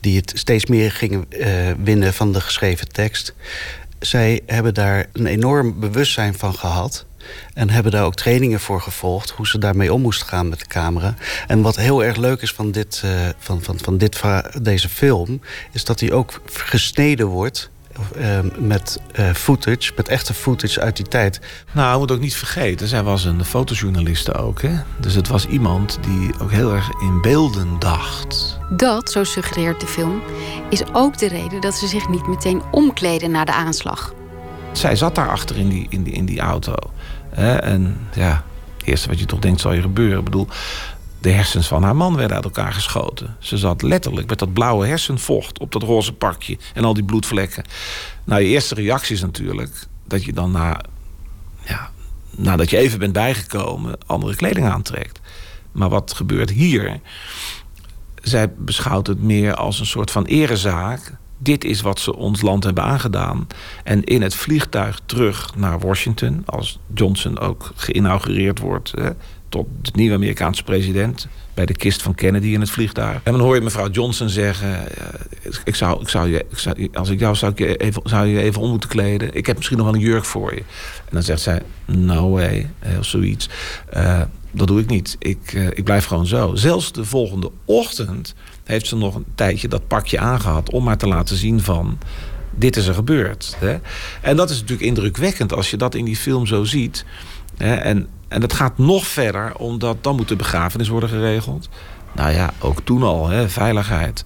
die 0.00 0.16
het 0.16 0.32
steeds 0.36 0.66
meer 0.66 0.92
gingen 0.92 1.24
eh, 1.30 1.70
winnen 1.82 2.14
van 2.14 2.32
de 2.32 2.40
geschreven 2.40 2.88
tekst... 2.88 3.34
zij 3.98 4.40
hebben 4.46 4.74
daar 4.74 5.06
een 5.12 5.26
enorm 5.26 5.80
bewustzijn 5.80 6.34
van 6.34 6.54
gehad... 6.54 7.06
En 7.54 7.70
hebben 7.70 7.92
daar 7.92 8.04
ook 8.04 8.14
trainingen 8.14 8.60
voor 8.60 8.80
gevolgd, 8.80 9.30
hoe 9.30 9.48
ze 9.48 9.58
daarmee 9.58 9.92
om 9.92 10.00
moesten 10.00 10.26
gaan 10.26 10.48
met 10.48 10.58
de 10.58 10.66
camera. 10.66 11.14
En 11.46 11.62
wat 11.62 11.76
heel 11.76 12.04
erg 12.04 12.16
leuk 12.16 12.42
is 12.42 12.52
van, 12.52 12.70
dit, 12.70 13.02
uh, 13.04 13.10
van, 13.38 13.62
van, 13.62 13.78
van 13.78 13.98
dit, 13.98 14.22
deze 14.62 14.88
film, 14.88 15.40
is 15.72 15.84
dat 15.84 16.00
hij 16.00 16.12
ook 16.12 16.40
gesneden 16.52 17.26
wordt 17.26 17.70
uh, 18.16 18.38
met 18.58 19.00
uh, 19.18 19.30
footage, 19.30 19.92
met 19.96 20.08
echte 20.08 20.34
footage 20.34 20.80
uit 20.80 20.96
die 20.96 21.08
tijd. 21.08 21.40
Nou, 21.72 21.92
je 21.92 21.98
moet 21.98 22.10
ook 22.10 22.20
niet 22.20 22.34
vergeten, 22.34 22.88
zij 22.88 23.02
was 23.02 23.24
een 23.24 23.44
fotojournaliste 23.44 24.34
ook. 24.34 24.62
Hè? 24.62 24.74
Dus 25.00 25.14
het 25.14 25.28
was 25.28 25.46
iemand 25.46 25.98
die 26.00 26.30
ook 26.40 26.50
heel 26.50 26.72
erg 26.74 26.90
in 27.00 27.20
beelden 27.20 27.78
dacht. 27.78 28.58
Dat, 28.76 29.10
zo 29.10 29.24
suggereert 29.24 29.80
de 29.80 29.86
film, 29.86 30.22
is 30.70 30.82
ook 30.92 31.18
de 31.18 31.28
reden 31.28 31.60
dat 31.60 31.74
ze 31.74 31.86
zich 31.86 32.08
niet 32.08 32.26
meteen 32.26 32.62
omkleden 32.70 33.30
na 33.30 33.44
de 33.44 33.52
aanslag. 33.52 34.14
Zij 34.72 34.96
zat 34.96 35.14
daar 35.14 35.28
achter 35.28 35.56
in 35.56 35.68
die, 35.68 35.86
in 35.88 36.02
die, 36.02 36.12
in 36.12 36.24
die 36.24 36.40
auto. 36.40 36.74
En 37.34 38.08
ja, 38.14 38.44
het 38.76 38.86
eerste 38.86 39.08
wat 39.08 39.18
je 39.18 39.26
toch 39.26 39.38
denkt 39.38 39.60
zal 39.60 39.72
je 39.72 39.80
gebeuren. 39.80 40.18
Ik 40.18 40.24
bedoel, 40.24 40.48
de 41.20 41.30
hersens 41.30 41.68
van 41.68 41.82
haar 41.82 41.96
man 41.96 42.16
werden 42.16 42.36
uit 42.36 42.44
elkaar 42.44 42.72
geschoten. 42.72 43.36
Ze 43.38 43.58
zat 43.58 43.82
letterlijk 43.82 44.28
met 44.28 44.38
dat 44.38 44.52
blauwe 44.52 44.86
hersenvocht 44.86 45.58
op 45.58 45.72
dat 45.72 45.82
roze 45.82 46.12
pakje 46.12 46.58
en 46.74 46.84
al 46.84 46.94
die 46.94 47.04
bloedvlekken. 47.04 47.64
Nou, 48.24 48.42
je 48.42 48.48
eerste 48.48 48.74
reactie 48.74 49.14
is 49.14 49.20
natuurlijk 49.20 49.86
dat 50.04 50.24
je 50.24 50.32
dan 50.32 50.50
na, 50.50 50.80
ja, 51.64 51.90
nadat 52.30 52.70
je 52.70 52.76
even 52.76 52.98
bent 52.98 53.12
bijgekomen, 53.12 53.98
andere 54.06 54.36
kleding 54.36 54.66
aantrekt. 54.66 55.20
Maar 55.72 55.88
wat 55.88 56.12
gebeurt 56.12 56.50
hier? 56.50 57.00
Zij 58.22 58.52
beschouwt 58.56 59.06
het 59.06 59.22
meer 59.22 59.54
als 59.54 59.80
een 59.80 59.86
soort 59.86 60.10
van 60.10 60.24
erezaak. 60.24 61.16
Dit 61.42 61.64
is 61.64 61.80
wat 61.80 62.00
ze 62.00 62.16
ons 62.16 62.40
land 62.40 62.64
hebben 62.64 62.84
aangedaan. 62.84 63.46
En 63.84 64.04
in 64.04 64.22
het 64.22 64.34
vliegtuig 64.34 65.00
terug 65.06 65.56
naar 65.56 65.78
Washington, 65.78 66.42
als 66.46 66.78
Johnson 66.94 67.38
ook 67.38 67.72
geïnaugureerd 67.74 68.58
wordt, 68.58 68.90
hè, 68.90 69.10
tot 69.48 69.66
de 69.82 69.90
nieuwe 69.94 70.14
Amerikaanse 70.14 70.62
president. 70.62 71.26
Bij 71.54 71.66
de 71.66 71.74
kist 71.74 72.02
van 72.02 72.14
Kennedy 72.14 72.46
in 72.46 72.60
het 72.60 72.70
vliegtuig. 72.70 73.20
En 73.22 73.32
dan 73.32 73.40
hoor 73.40 73.54
je 73.54 73.60
mevrouw 73.60 73.90
Johnson 73.90 74.28
zeggen: 74.28 74.84
ik 75.64 75.74
zou, 75.74 76.00
ik 76.00 76.08
zou 76.08 76.30
je, 76.30 76.46
ik 76.74 76.96
Als 76.96 77.08
ik 77.08 77.20
jou 77.20 77.34
zou, 77.34 77.52
je 77.56 77.76
even, 77.76 78.02
zou 78.04 78.26
je 78.26 78.40
even 78.40 78.60
om 78.60 78.70
moeten 78.70 78.88
kleden. 78.88 79.34
Ik 79.34 79.46
heb 79.46 79.56
misschien 79.56 79.76
nog 79.76 79.86
wel 79.86 79.94
een 79.94 80.00
jurk 80.00 80.24
voor 80.24 80.54
je. 80.54 80.60
En 80.60 81.10
dan 81.10 81.22
zegt 81.22 81.40
zij: 81.40 81.62
No 81.86 82.30
way, 82.30 82.70
of 82.98 83.04
zoiets. 83.04 83.48
Uh, 83.96 84.20
dat 84.50 84.66
doe 84.66 84.80
ik 84.80 84.86
niet. 84.86 85.16
Ik, 85.18 85.52
ik 85.52 85.84
blijf 85.84 86.04
gewoon 86.04 86.26
zo. 86.26 86.54
Zelfs 86.54 86.92
de 86.92 87.04
volgende 87.04 87.50
ochtend 87.64 88.34
heeft 88.70 88.86
ze 88.86 88.96
nog 88.96 89.14
een 89.14 89.26
tijdje 89.34 89.68
dat 89.68 89.86
pakje 89.86 90.18
aangehad. 90.18 90.70
om 90.70 90.84
maar 90.84 90.98
te 90.98 91.08
laten 91.08 91.36
zien 91.36 91.60
van. 91.60 91.98
Dit 92.50 92.76
is 92.76 92.86
er 92.86 92.94
gebeurd. 92.94 93.56
Hè? 93.58 93.78
En 94.20 94.36
dat 94.36 94.50
is 94.50 94.60
natuurlijk 94.60 94.88
indrukwekkend 94.88 95.52
als 95.52 95.70
je 95.70 95.76
dat 95.76 95.94
in 95.94 96.04
die 96.04 96.16
film 96.16 96.46
zo 96.46 96.64
ziet. 96.64 97.04
Hè? 97.56 97.74
En 97.74 98.08
en 98.30 98.40
dat 98.40 98.52
gaat 98.52 98.78
nog 98.78 99.06
verder, 99.06 99.56
omdat 99.56 100.04
dan 100.04 100.16
moet 100.16 100.28
de 100.28 100.36
begrafenis 100.36 100.88
worden 100.88 101.08
geregeld. 101.08 101.68
Nou 102.12 102.32
ja, 102.32 102.50
ook 102.58 102.80
toen 102.84 103.02
al, 103.02 103.28
hè, 103.28 103.48
veiligheid. 103.48 104.24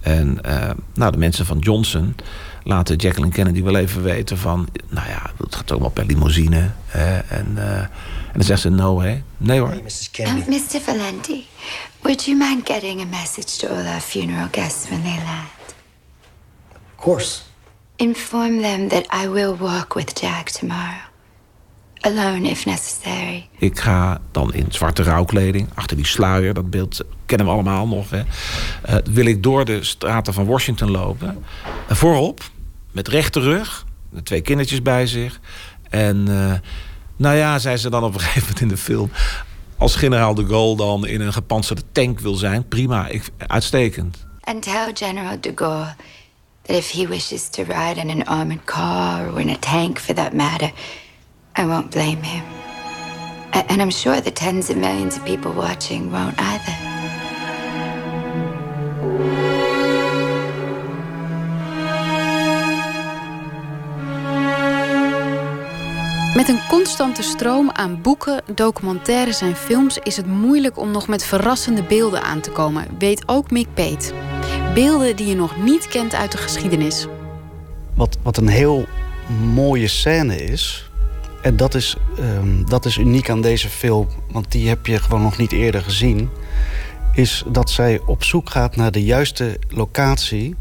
En 0.00 0.38
uh, 0.46 0.70
nou, 0.94 1.12
de 1.12 1.18
mensen 1.18 1.46
van 1.46 1.58
Johnson 1.58 2.14
laten 2.62 2.96
Jacqueline 2.96 3.34
Kennedy 3.34 3.62
wel 3.62 3.76
even 3.76 4.02
weten 4.02 4.38
van... 4.38 4.68
nou 4.88 5.08
ja, 5.08 5.30
het 5.36 5.54
gaat 5.54 5.72
ook 5.72 5.80
wel 5.80 5.90
per 5.90 6.04
limousine. 6.06 6.70
Hè, 6.86 7.18
en, 7.18 7.46
uh, 7.56 7.78
en 7.78 7.88
dan 8.32 8.42
zegt 8.42 8.60
ze 8.60 8.68
no, 8.68 9.00
hè? 9.00 9.22
Nee 9.36 9.58
hoor. 9.58 9.68
Hey, 9.68 9.82
Mrs. 9.84 10.10
Kennedy. 10.10 10.50
Um, 10.50 10.62
Mr. 10.72 10.80
Valenti, 10.80 11.46
would 12.02 12.26
you 12.26 12.36
mind 12.36 12.64
getting 12.64 13.00
a 13.00 13.06
message 13.06 13.58
to 13.58 13.68
all 13.68 13.86
our 13.86 14.00
funeral 14.00 14.48
guests 14.50 14.90
when 14.90 15.02
they 15.02 15.16
land? 15.16 15.74
Of 16.74 16.96
course. 16.96 17.42
Inform 17.96 18.62
them 18.62 18.88
that 18.88 19.06
I 19.24 19.28
will 19.28 19.56
walk 19.56 19.94
with 19.94 20.20
Jack 20.20 20.50
tomorrow. 20.50 21.10
Alone 22.00 22.50
if 22.50 22.66
necessary. 22.66 23.48
Ik 23.58 23.80
ga 23.80 24.20
dan 24.30 24.54
in 24.54 24.66
zwarte 24.68 25.02
rouwkleding, 25.02 25.68
achter 25.74 25.96
die 25.96 26.06
sluier, 26.06 26.54
dat 26.54 26.70
beeld 26.70 27.00
kennen 27.26 27.46
we 27.46 27.52
allemaal 27.52 27.88
nog. 27.88 28.10
Hè. 28.10 28.22
Uh, 28.88 28.96
wil 29.04 29.26
ik 29.26 29.42
door 29.42 29.64
de 29.64 29.84
straten 29.84 30.34
van 30.34 30.46
Washington 30.46 30.90
lopen. 30.90 31.44
Uh, 31.90 31.96
voorop, 31.96 32.42
met 32.92 33.08
rechte 33.08 33.40
rug, 33.40 33.86
met 34.10 34.24
twee 34.24 34.40
kindertjes 34.40 34.82
bij 34.82 35.06
zich. 35.06 35.40
En 35.90 36.26
uh, 36.28 36.52
nou 37.16 37.36
ja, 37.36 37.58
zei 37.58 37.76
ze 37.76 37.90
dan 37.90 38.04
op 38.04 38.14
een 38.14 38.20
gegeven 38.20 38.40
moment 38.40 38.60
in 38.60 38.68
de 38.68 38.76
film. 38.76 39.10
Als 39.82 39.94
generaal 39.94 40.34
de 40.34 40.46
Gaulle 40.46 40.76
dan 40.76 41.06
in 41.06 41.20
een 41.20 41.32
gepantserde 41.32 41.82
tank 41.92 42.20
wil 42.20 42.34
zijn, 42.34 42.68
prima, 42.68 43.08
ik, 43.08 43.30
uitstekend. 43.46 44.26
And 44.40 44.62
tell 44.62 44.90
General 44.94 45.40
de 45.40 45.52
Gaulle 45.54 45.94
that 46.62 46.76
if 46.76 46.90
he 46.90 47.06
wishes 47.06 47.48
to 47.48 47.62
ride 47.62 48.00
in 48.00 48.10
an 48.10 48.24
armored 48.26 48.64
car 48.64 49.32
or 49.32 49.40
in 49.40 49.48
a 49.48 49.56
tank 49.58 49.98
for 49.98 50.14
that 50.14 50.32
matter. 50.32 50.70
I 51.58 51.64
won't 51.64 51.90
blame 51.90 52.22
him. 52.22 52.42
And 53.50 53.80
I'm 53.80 53.90
sure 53.90 54.20
the 54.20 54.32
tens 54.32 54.70
of 54.70 54.76
millions 54.76 55.16
of 55.16 55.24
people 55.24 55.52
watching 55.52 56.12
won't 56.12 56.38
either. 56.38 56.92
Met 66.42 66.50
een 66.50 66.66
constante 66.68 67.22
stroom 67.22 67.70
aan 67.70 68.00
boeken, 68.00 68.42
documentaires 68.54 69.40
en 69.40 69.56
films 69.56 69.98
is 69.98 70.16
het 70.16 70.26
moeilijk 70.26 70.78
om 70.78 70.90
nog 70.90 71.08
met 71.08 71.24
verrassende 71.24 71.82
beelden 71.82 72.22
aan 72.22 72.40
te 72.40 72.50
komen, 72.50 72.86
weet 72.98 73.28
ook 73.28 73.50
Mick 73.50 73.66
Peet. 73.74 74.14
Beelden 74.74 75.16
die 75.16 75.26
je 75.26 75.34
nog 75.34 75.62
niet 75.62 75.88
kent 75.88 76.14
uit 76.14 76.32
de 76.32 76.38
geschiedenis. 76.38 77.06
Wat, 77.94 78.18
wat 78.22 78.36
een 78.36 78.48
heel 78.48 78.86
mooie 79.54 79.88
scène 79.88 80.44
is, 80.44 80.90
en 81.42 81.56
dat 81.56 81.74
is, 81.74 81.96
um, 82.18 82.68
dat 82.68 82.84
is 82.84 82.96
uniek 82.96 83.30
aan 83.30 83.40
deze 83.40 83.68
film, 83.68 84.08
want 84.30 84.52
die 84.52 84.68
heb 84.68 84.86
je 84.86 84.98
gewoon 84.98 85.22
nog 85.22 85.38
niet 85.38 85.52
eerder 85.52 85.82
gezien. 85.82 86.28
Is 87.14 87.44
dat 87.46 87.70
zij 87.70 88.00
op 88.06 88.24
zoek 88.24 88.50
gaat 88.50 88.76
naar 88.76 88.92
de 88.92 89.04
juiste 89.04 89.58
locatie 89.68 90.54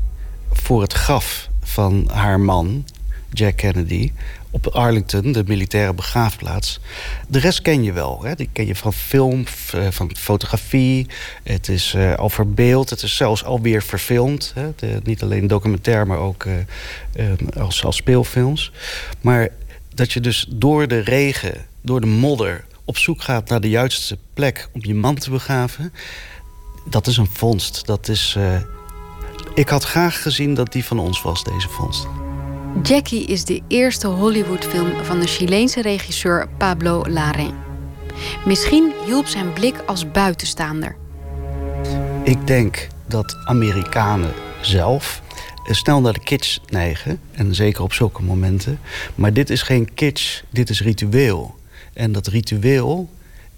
voor 0.51 0.81
het 0.81 0.93
graf 0.93 1.49
van 1.61 2.09
haar 2.11 2.39
man, 2.39 2.85
Jack 3.29 3.55
Kennedy, 3.55 4.11
op 4.51 4.67
Arlington, 4.67 5.31
de 5.31 5.43
militaire 5.47 5.93
begraafplaats. 5.93 6.79
De 7.27 7.39
rest 7.39 7.61
ken 7.61 7.83
je 7.83 7.93
wel. 7.93 8.23
Hè? 8.23 8.35
Die 8.35 8.49
ken 8.53 8.65
je 8.65 8.75
van 8.75 8.93
film, 8.93 9.43
eh, 9.73 9.87
van 9.89 10.15
fotografie. 10.17 11.07
Het 11.43 11.69
is 11.69 11.93
uh, 11.93 12.15
al 12.15 12.29
verbeeld. 12.29 12.89
Het 12.89 13.01
is 13.01 13.15
zelfs 13.15 13.43
alweer 13.43 13.83
verfilmd. 13.83 14.53
Hè? 14.55 14.97
Niet 15.03 15.23
alleen 15.23 15.47
documentair, 15.47 16.07
maar 16.07 16.17
ook 16.17 16.45
uh, 16.45 16.53
als, 17.57 17.85
als 17.85 17.95
speelfilms. 17.95 18.71
Maar 19.21 19.49
dat 19.93 20.11
je 20.11 20.19
dus 20.19 20.45
door 20.49 20.87
de 20.87 20.99
regen, 20.99 21.65
door 21.81 22.01
de 22.01 22.07
modder... 22.07 22.65
op 22.85 22.97
zoek 22.97 23.21
gaat 23.21 23.49
naar 23.49 23.61
de 23.61 23.69
juiste 23.69 24.17
plek 24.33 24.69
om 24.73 24.79
je 24.83 24.93
man 24.93 25.15
te 25.15 25.29
begraven... 25.29 25.93
dat 26.89 27.07
is 27.07 27.17
een 27.17 27.29
vondst. 27.31 27.85
Dat 27.85 28.07
is. 28.07 28.37
Ik 29.53 29.69
had 29.69 29.83
graag 29.83 30.21
gezien 30.21 30.53
dat 30.53 30.71
die 30.71 30.85
van 30.85 30.99
ons 30.99 31.21
was, 31.21 31.43
deze 31.43 31.69
vondst. 31.69 32.20
Jackie 32.79 33.25
is 33.25 33.45
de 33.45 33.61
eerste 33.67 34.07
Hollywoodfilm 34.07 35.03
van 35.03 35.19
de 35.19 35.27
Chileense 35.27 35.81
regisseur 35.81 36.47
Pablo 36.57 37.03
Larraín. 37.07 37.53
Misschien 38.45 38.93
hielp 39.05 39.25
zijn 39.25 39.53
blik 39.53 39.75
als 39.85 40.11
buitenstaander. 40.11 40.95
Ik 42.23 42.47
denk 42.47 42.87
dat 43.07 43.37
Amerikanen 43.45 44.33
zelf 44.61 45.21
snel 45.65 46.01
naar 46.01 46.13
de 46.13 46.23
kitsch 46.23 46.57
neigen. 46.69 47.19
En 47.31 47.55
zeker 47.55 47.83
op 47.83 47.93
zulke 47.93 48.23
momenten. 48.23 48.79
Maar 49.15 49.33
dit 49.33 49.49
is 49.49 49.61
geen 49.61 49.93
kitsch, 49.93 50.41
dit 50.49 50.69
is 50.69 50.81
ritueel. 50.81 51.55
En 51.93 52.11
dat 52.11 52.27
ritueel 52.27 53.09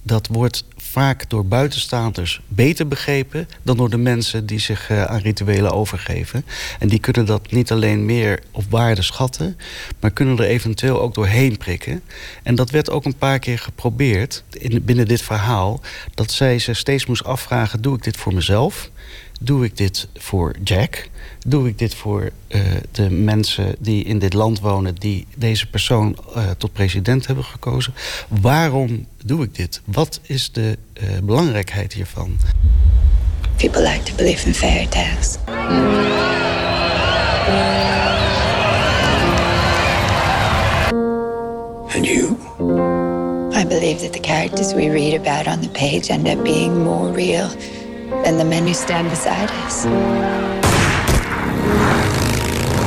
dat 0.04 0.28
wordt 0.28 0.66
vaak 0.78 1.30
door 1.30 1.46
buitenstaanders 1.46 2.42
beter 2.48 2.88
begrepen 2.88 3.48
dan 3.62 3.78
door 3.78 3.90
de 3.90 3.98
mensen 3.98 4.46
die 4.46 4.60
zich 4.60 4.90
uh, 4.90 5.04
aan 5.04 5.20
rituelen 5.20 5.72
overgeven. 5.72 6.46
En 6.80 6.88
die 6.88 7.00
kunnen 7.00 7.26
dat 7.26 7.52
niet 7.52 7.72
alleen 7.72 8.06
meer 8.06 8.40
op 8.52 8.64
waarde 8.70 9.02
schatten, 9.02 9.58
maar 10.00 10.12
kunnen 10.12 10.38
er 10.38 10.46
eventueel 10.46 11.02
ook 11.02 11.14
doorheen 11.14 11.58
prikken. 11.58 12.02
En 12.44 12.56
dat 12.56 12.70
werd 12.70 12.90
ook 12.90 13.06
een 13.06 13.18
paar 13.18 13.40
keer 13.40 13.60
geprobeerd 13.60 14.44
in, 14.50 14.84
binnen 14.84 15.08
dit 15.08 15.22
verhaal, 15.22 15.82
dat 16.14 16.32
zij 16.32 16.60
zich 16.60 16.78
steeds 16.78 17.06
moest 17.06 17.24
afvragen: 17.24 17.82
doe 17.82 17.96
ik 17.96 18.04
dit 18.04 18.18
voor 18.18 18.34
mezelf? 18.34 18.92
Doe 19.44 19.66
ik 19.66 19.78
dit 19.78 20.08
voor 20.16 20.56
Jack? 20.64 21.10
Doe 21.48 21.68
ik 21.68 21.80
dit 21.80 21.96
voor 21.96 22.32
uh, 22.50 22.62
de 22.92 23.10
mensen 23.10 23.76
die 23.80 24.04
in 24.04 24.20
dit 24.20 24.34
land 24.34 24.60
wonen... 24.60 24.96
die 24.96 25.28
deze 25.36 25.70
persoon 25.70 26.18
uh, 26.36 26.50
tot 26.58 26.74
president 26.74 27.28
hebben 27.28 27.44
gekozen? 27.44 27.94
Waarom 28.28 29.06
doe 29.26 29.44
ik 29.44 29.56
dit? 29.56 29.82
Wat 29.86 30.20
is 30.22 30.52
de 30.52 30.78
uh, 30.94 31.10
belangrijkheid 31.24 31.94
hiervan? 31.94 32.38
People 33.56 33.82
like 33.82 34.04
to 34.04 34.16
believe 34.16 34.48
in 34.48 34.54
fairy 34.54 34.88
tales. 34.88 35.38
And 41.96 42.06
you? 42.06 42.38
I 43.54 43.66
believe 43.68 44.00
that 44.00 44.14
the 44.14 44.20
characters 44.22 44.74
we 44.74 44.90
read 44.90 45.28
about 45.28 45.48
on 45.48 45.62
the 45.62 45.70
page 45.70 46.10
end 46.10 46.28
up 46.28 46.44
being 46.44 46.84
more 46.84 47.12
real 47.14 47.48
than 48.24 48.38
the 48.38 48.46
men 48.46 48.66
who 48.66 48.74
stand 48.74 49.10
beside 49.10 49.50
us. 49.66 49.86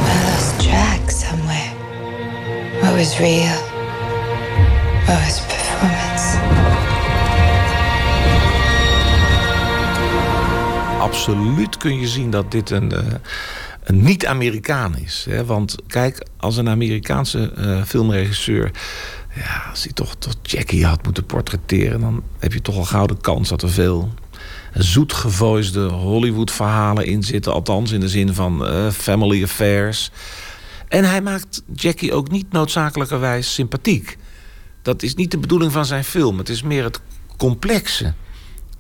I 0.08 0.14
lost 0.28 0.60
track 0.60 1.10
somewhere. 1.10 1.72
What 2.80 2.94
was 2.96 3.20
real? 3.20 3.58
What 5.06 5.20
was 5.24 5.40
performance? 5.40 6.38
Absoluut 11.00 11.76
kun 11.76 12.00
je 12.00 12.08
zien 12.08 12.30
dat 12.30 12.50
dit 12.50 12.70
een, 12.70 12.92
uh, 12.92 12.98
een 13.84 14.02
niet-Amerikaan 14.02 14.96
is. 14.96 15.26
Hè? 15.30 15.44
Want 15.44 15.76
kijk, 15.86 16.26
als 16.36 16.56
een 16.56 16.68
Amerikaanse 16.68 17.52
uh, 17.58 17.82
filmregisseur 17.82 18.70
ja, 19.34 19.70
als 19.70 19.82
hij 19.82 19.92
toch, 19.92 20.14
toch 20.18 20.34
Jackie 20.42 20.86
had 20.86 21.04
moeten 21.04 21.26
portretteren, 21.26 22.00
dan 22.00 22.22
heb 22.38 22.52
je 22.52 22.62
toch 22.62 22.76
al 22.76 22.84
gauw 22.84 23.06
de 23.06 23.16
kans 23.20 23.48
dat 23.48 23.62
er 23.62 23.70
veel 23.70 24.12
zoetgevoisde 24.78 25.86
Hollywood-verhalen 25.88 27.06
in 27.06 27.22
zitten. 27.22 27.52
Althans, 27.52 27.92
in 27.92 28.00
de 28.00 28.08
zin 28.08 28.34
van 28.34 28.68
uh, 28.68 28.90
family 28.90 29.42
affairs. 29.42 30.10
En 30.88 31.04
hij 31.04 31.22
maakt 31.22 31.62
Jackie 31.74 32.12
ook 32.12 32.30
niet 32.30 32.52
noodzakelijkerwijs 32.52 33.54
sympathiek. 33.54 34.18
Dat 34.82 35.02
is 35.02 35.14
niet 35.14 35.30
de 35.30 35.38
bedoeling 35.38 35.72
van 35.72 35.86
zijn 35.86 36.04
film. 36.04 36.38
Het 36.38 36.48
is 36.48 36.62
meer 36.62 36.84
het 36.84 37.00
complexe 37.36 38.14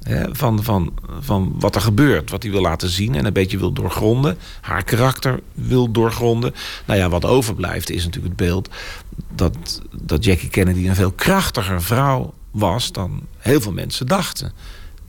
hè, 0.02 0.34
van, 0.34 0.62
van, 0.62 0.92
van 1.20 1.54
wat 1.58 1.74
er 1.74 1.80
gebeurt. 1.80 2.30
Wat 2.30 2.42
hij 2.42 2.52
wil 2.52 2.60
laten 2.60 2.88
zien 2.88 3.14
en 3.14 3.24
een 3.24 3.32
beetje 3.32 3.58
wil 3.58 3.72
doorgronden. 3.72 4.38
Haar 4.60 4.84
karakter 4.84 5.40
wil 5.52 5.90
doorgronden. 5.90 6.54
Nou 6.86 6.98
ja, 6.98 7.08
wat 7.08 7.24
overblijft 7.24 7.90
is 7.90 8.04
natuurlijk 8.04 8.38
het 8.38 8.48
beeld... 8.48 8.68
dat, 9.34 9.82
dat 10.02 10.24
Jackie 10.24 10.48
Kennedy 10.48 10.88
een 10.88 10.94
veel 10.94 11.12
krachtiger 11.12 11.82
vrouw 11.82 12.34
was... 12.50 12.92
dan 12.92 13.20
heel 13.38 13.60
veel 13.60 13.72
mensen 13.72 14.06
dachten 14.06 14.52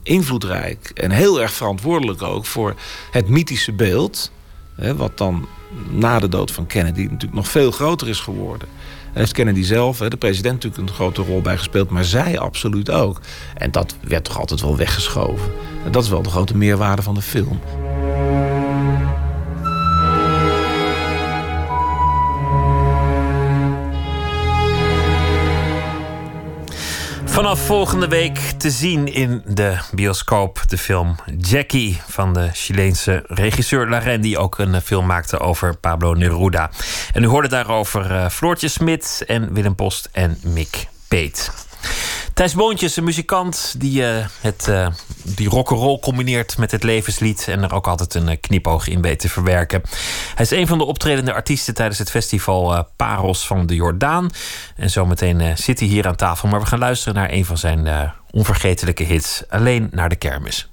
invloedrijk 0.08 0.90
en 0.94 1.10
heel 1.10 1.40
erg 1.40 1.52
verantwoordelijk 1.52 2.22
ook 2.22 2.46
voor 2.46 2.74
het 3.10 3.28
mythische 3.28 3.72
beeld. 3.72 4.30
Hè, 4.74 4.96
wat 4.96 5.18
dan 5.18 5.46
na 5.90 6.18
de 6.18 6.28
dood 6.28 6.50
van 6.50 6.66
Kennedy 6.66 7.02
natuurlijk 7.02 7.34
nog 7.34 7.48
veel 7.48 7.70
groter 7.70 8.08
is 8.08 8.20
geworden. 8.20 8.68
Daar 9.04 9.16
heeft 9.26 9.32
Kennedy 9.32 9.62
zelf, 9.62 9.98
de 9.98 10.16
president, 10.16 10.54
natuurlijk 10.54 10.88
een 10.88 10.94
grote 10.94 11.22
rol 11.22 11.40
bij 11.40 11.56
gespeeld, 11.56 11.90
maar 11.90 12.04
zij 12.04 12.38
absoluut 12.38 12.90
ook. 12.90 13.20
En 13.54 13.70
dat 13.70 13.96
werd 14.00 14.24
toch 14.24 14.38
altijd 14.38 14.60
wel 14.60 14.76
weggeschoven. 14.76 15.52
En 15.84 15.92
dat 15.92 16.02
is 16.02 16.08
wel 16.08 16.22
de 16.22 16.30
grote 16.30 16.56
meerwaarde 16.56 17.02
van 17.02 17.14
de 17.14 17.22
film. 17.22 17.60
Vanaf 27.38 27.66
volgende 27.66 28.08
week 28.08 28.38
te 28.38 28.70
zien 28.70 29.12
in 29.12 29.42
de 29.46 29.78
bioscoop 29.92 30.62
de 30.66 30.78
film 30.78 31.16
Jackie 31.38 32.00
van 32.08 32.34
de 32.34 32.48
Chileense 32.52 33.24
regisseur 33.26 33.88
Larraine, 33.88 34.22
die 34.22 34.38
ook 34.38 34.58
een 34.58 34.80
film 34.80 35.06
maakte 35.06 35.38
over 35.38 35.76
Pablo 35.76 36.14
Neruda. 36.14 36.70
En 37.12 37.22
u 37.22 37.26
hoorde 37.26 37.48
daarover 37.48 38.10
uh, 38.10 38.28
Floortje 38.28 38.68
Smit 38.68 39.24
en 39.26 39.52
Willem 39.52 39.74
Post 39.74 40.08
en 40.12 40.38
Mick 40.42 40.88
Peet. 41.08 41.52
Thijs 42.38 42.54
Boontjes, 42.54 42.96
een 42.96 43.04
muzikant 43.04 43.74
die, 43.78 44.02
uh, 44.02 44.26
het, 44.40 44.66
uh, 44.68 44.88
die 45.22 45.48
rock'n'roll 45.48 45.98
combineert 45.98 46.58
met 46.58 46.70
het 46.70 46.82
levenslied... 46.82 47.48
en 47.48 47.62
er 47.62 47.74
ook 47.74 47.86
altijd 47.86 48.14
een 48.14 48.28
uh, 48.28 48.36
knipoog 48.40 48.88
in 48.88 49.02
weet 49.02 49.18
te 49.18 49.28
verwerken. 49.28 49.82
Hij 50.34 50.44
is 50.44 50.50
een 50.50 50.66
van 50.66 50.78
de 50.78 50.84
optredende 50.84 51.32
artiesten 51.32 51.74
tijdens 51.74 51.98
het 51.98 52.10
festival 52.10 52.86
Paros 52.96 53.46
van 53.46 53.66
de 53.66 53.74
Jordaan. 53.74 54.30
En 54.76 54.90
zometeen 54.90 55.56
zit 55.56 55.78
hij 55.78 55.88
hier 55.88 56.06
aan 56.06 56.16
tafel. 56.16 56.48
Maar 56.48 56.60
we 56.60 56.66
gaan 56.66 56.78
luisteren 56.78 57.14
naar 57.14 57.32
een 57.32 57.44
van 57.44 57.58
zijn 57.58 58.12
onvergetelijke 58.30 59.04
hits. 59.04 59.42
Alleen 59.48 59.88
naar 59.90 60.08
de 60.08 60.16
kermis. 60.16 60.68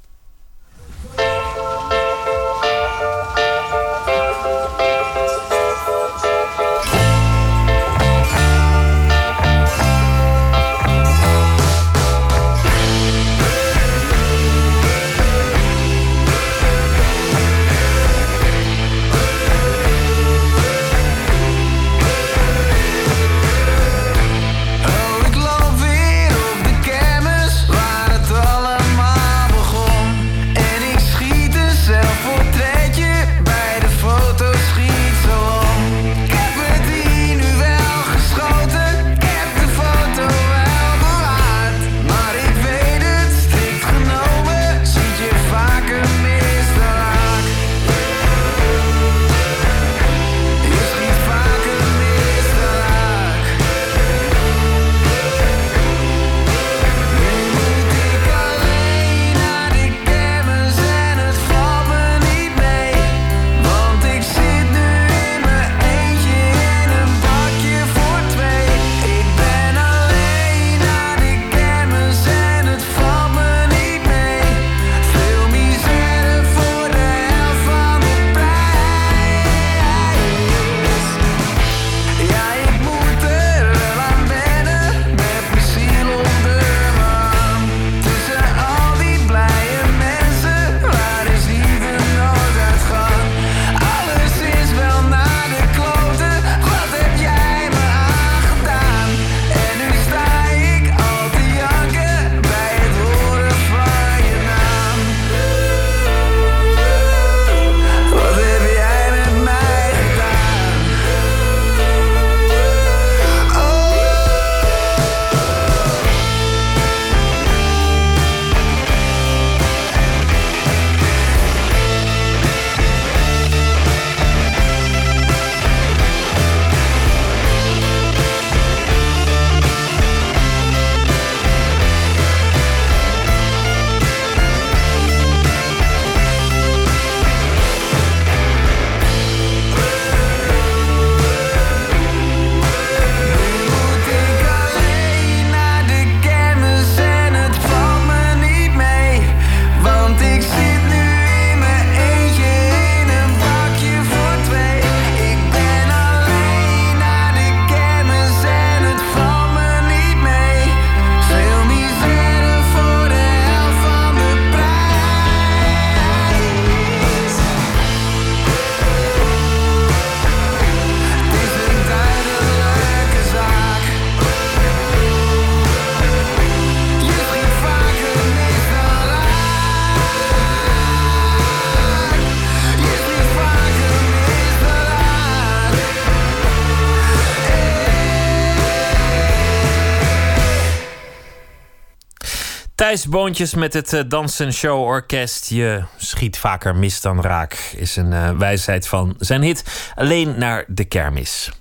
Thijs 192.75 193.07
Boontjes 193.07 193.53
met 193.53 193.73
het 193.73 193.93
eh, 193.93 194.01
Dans 194.07 194.39
en 194.39 194.53
Show 194.53 194.81
Orkest. 194.81 195.49
Je 195.49 195.83
schiet 195.97 196.37
vaker 196.37 196.75
mis 196.75 197.01
dan 197.01 197.21
raak, 197.21 197.53
is 197.75 197.95
een 197.95 198.11
uh, 198.11 198.29
wijsheid 198.37 198.87
van 198.87 199.15
zijn 199.19 199.41
hit 199.41 199.91
Alleen 199.95 200.37
naar 200.37 200.65
de 200.67 200.85
kermis. 200.85 201.51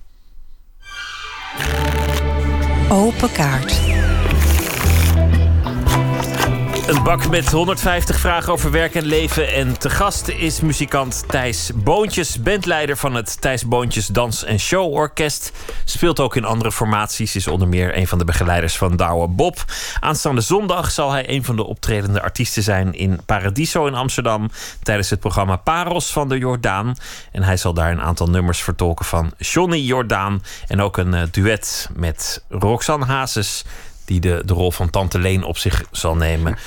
Open 2.88 3.32
kaart. 3.32 3.93
Een 6.86 7.02
bak 7.02 7.28
met 7.28 7.50
150 7.50 8.18
vragen 8.18 8.52
over 8.52 8.70
werk 8.70 8.94
en 8.94 9.04
leven. 9.04 9.52
En 9.52 9.78
te 9.78 9.90
gast 9.90 10.28
is 10.28 10.60
muzikant 10.60 11.24
Thijs 11.28 11.70
Boontjes, 11.74 12.42
bandleider 12.42 12.96
van 12.96 13.14
het 13.14 13.40
Thijs 13.40 13.64
Boontjes 13.68 14.06
Dans- 14.06 14.44
en 14.44 14.58
Show-orkest. 14.58 15.52
Speelt 15.84 16.20
ook 16.20 16.36
in 16.36 16.44
andere 16.44 16.72
formaties, 16.72 17.36
is 17.36 17.46
onder 17.46 17.68
meer 17.68 17.96
een 17.96 18.06
van 18.06 18.18
de 18.18 18.24
begeleiders 18.24 18.76
van 18.76 18.96
Douwe 18.96 19.28
Bob. 19.28 19.64
Aanstaande 20.00 20.40
zondag 20.40 20.90
zal 20.90 21.10
hij 21.10 21.28
een 21.28 21.44
van 21.44 21.56
de 21.56 21.64
optredende 21.64 22.22
artiesten 22.22 22.62
zijn 22.62 22.92
in 22.92 23.20
Paradiso 23.26 23.86
in 23.86 23.94
Amsterdam. 23.94 24.50
Tijdens 24.82 25.10
het 25.10 25.20
programma 25.20 25.56
Paros 25.56 26.12
van 26.12 26.28
de 26.28 26.38
Jordaan. 26.38 26.96
En 27.32 27.42
hij 27.42 27.56
zal 27.56 27.74
daar 27.74 27.90
een 27.90 28.02
aantal 28.02 28.26
nummers 28.26 28.62
vertolken 28.62 29.04
van 29.04 29.32
Johnny 29.38 29.80
Jordaan. 29.80 30.42
En 30.66 30.80
ook 30.80 30.96
een 30.96 31.14
uh, 31.14 31.22
duet 31.30 31.90
met 31.94 32.44
Roxanne 32.48 33.06
Hazes 33.06 33.64
die 34.04 34.20
de, 34.20 34.42
de 34.44 34.52
rol 34.52 34.70
van 34.70 34.90
Tante 34.90 35.18
Leen 35.18 35.44
op 35.44 35.58
zich 35.58 35.84
zal 35.90 36.16
nemen. 36.16 36.58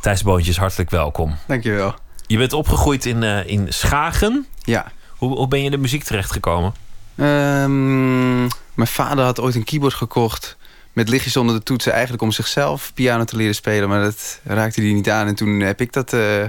Thijs 0.00 0.22
Boontjes, 0.22 0.56
hartelijk 0.56 0.90
welkom. 0.90 1.36
Dankjewel. 1.46 1.94
Je 2.26 2.38
bent 2.38 2.52
opgegroeid 2.52 3.06
in, 3.06 3.22
uh, 3.22 3.46
in 3.46 3.66
Schagen. 3.68 4.46
Ja. 4.62 4.92
Hoe, 5.08 5.36
hoe 5.36 5.48
ben 5.48 5.58
je 5.58 5.64
in 5.64 5.70
de 5.70 5.76
muziek 5.76 6.02
terechtgekomen? 6.04 6.74
Um, 7.16 8.40
mijn 8.74 8.88
vader 8.88 9.24
had 9.24 9.40
ooit 9.40 9.54
een 9.54 9.64
keyboard 9.64 9.94
gekocht 9.94 10.56
met 10.92 11.08
lichtjes 11.08 11.36
onder 11.36 11.54
de 11.54 11.62
toetsen... 11.62 11.92
eigenlijk 11.92 12.22
om 12.22 12.32
zichzelf 12.32 12.92
piano 12.94 13.24
te 13.24 13.36
leren 13.36 13.54
spelen. 13.54 13.88
Maar 13.88 14.02
dat 14.02 14.40
raakte 14.44 14.80
hij 14.80 14.92
niet 14.92 15.10
aan. 15.10 15.26
En 15.26 15.34
toen 15.34 15.60
heb 15.60 15.80
ik 15.80 15.92
dat, 15.92 16.12
uh, 16.12 16.44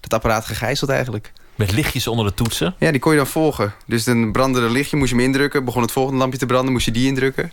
dat 0.00 0.12
apparaat 0.14 0.46
gegijzeld 0.46 0.90
eigenlijk. 0.90 1.32
Met 1.54 1.72
lichtjes 1.72 2.06
onder 2.06 2.26
de 2.26 2.34
toetsen? 2.34 2.74
Ja, 2.78 2.90
die 2.90 3.00
kon 3.00 3.12
je 3.12 3.18
dan 3.18 3.26
volgen. 3.26 3.74
Dus 3.86 4.04
dan 4.04 4.32
brandde 4.32 4.60
een 4.60 4.70
lichtje, 4.70 4.96
moest 4.96 5.10
je 5.10 5.16
hem 5.16 5.24
indrukken. 5.24 5.64
Begon 5.64 5.82
het 5.82 5.92
volgende 5.92 6.18
lampje 6.18 6.38
te 6.38 6.46
branden, 6.46 6.72
moest 6.72 6.84
je 6.84 6.90
die 6.92 7.06
indrukken. 7.06 7.52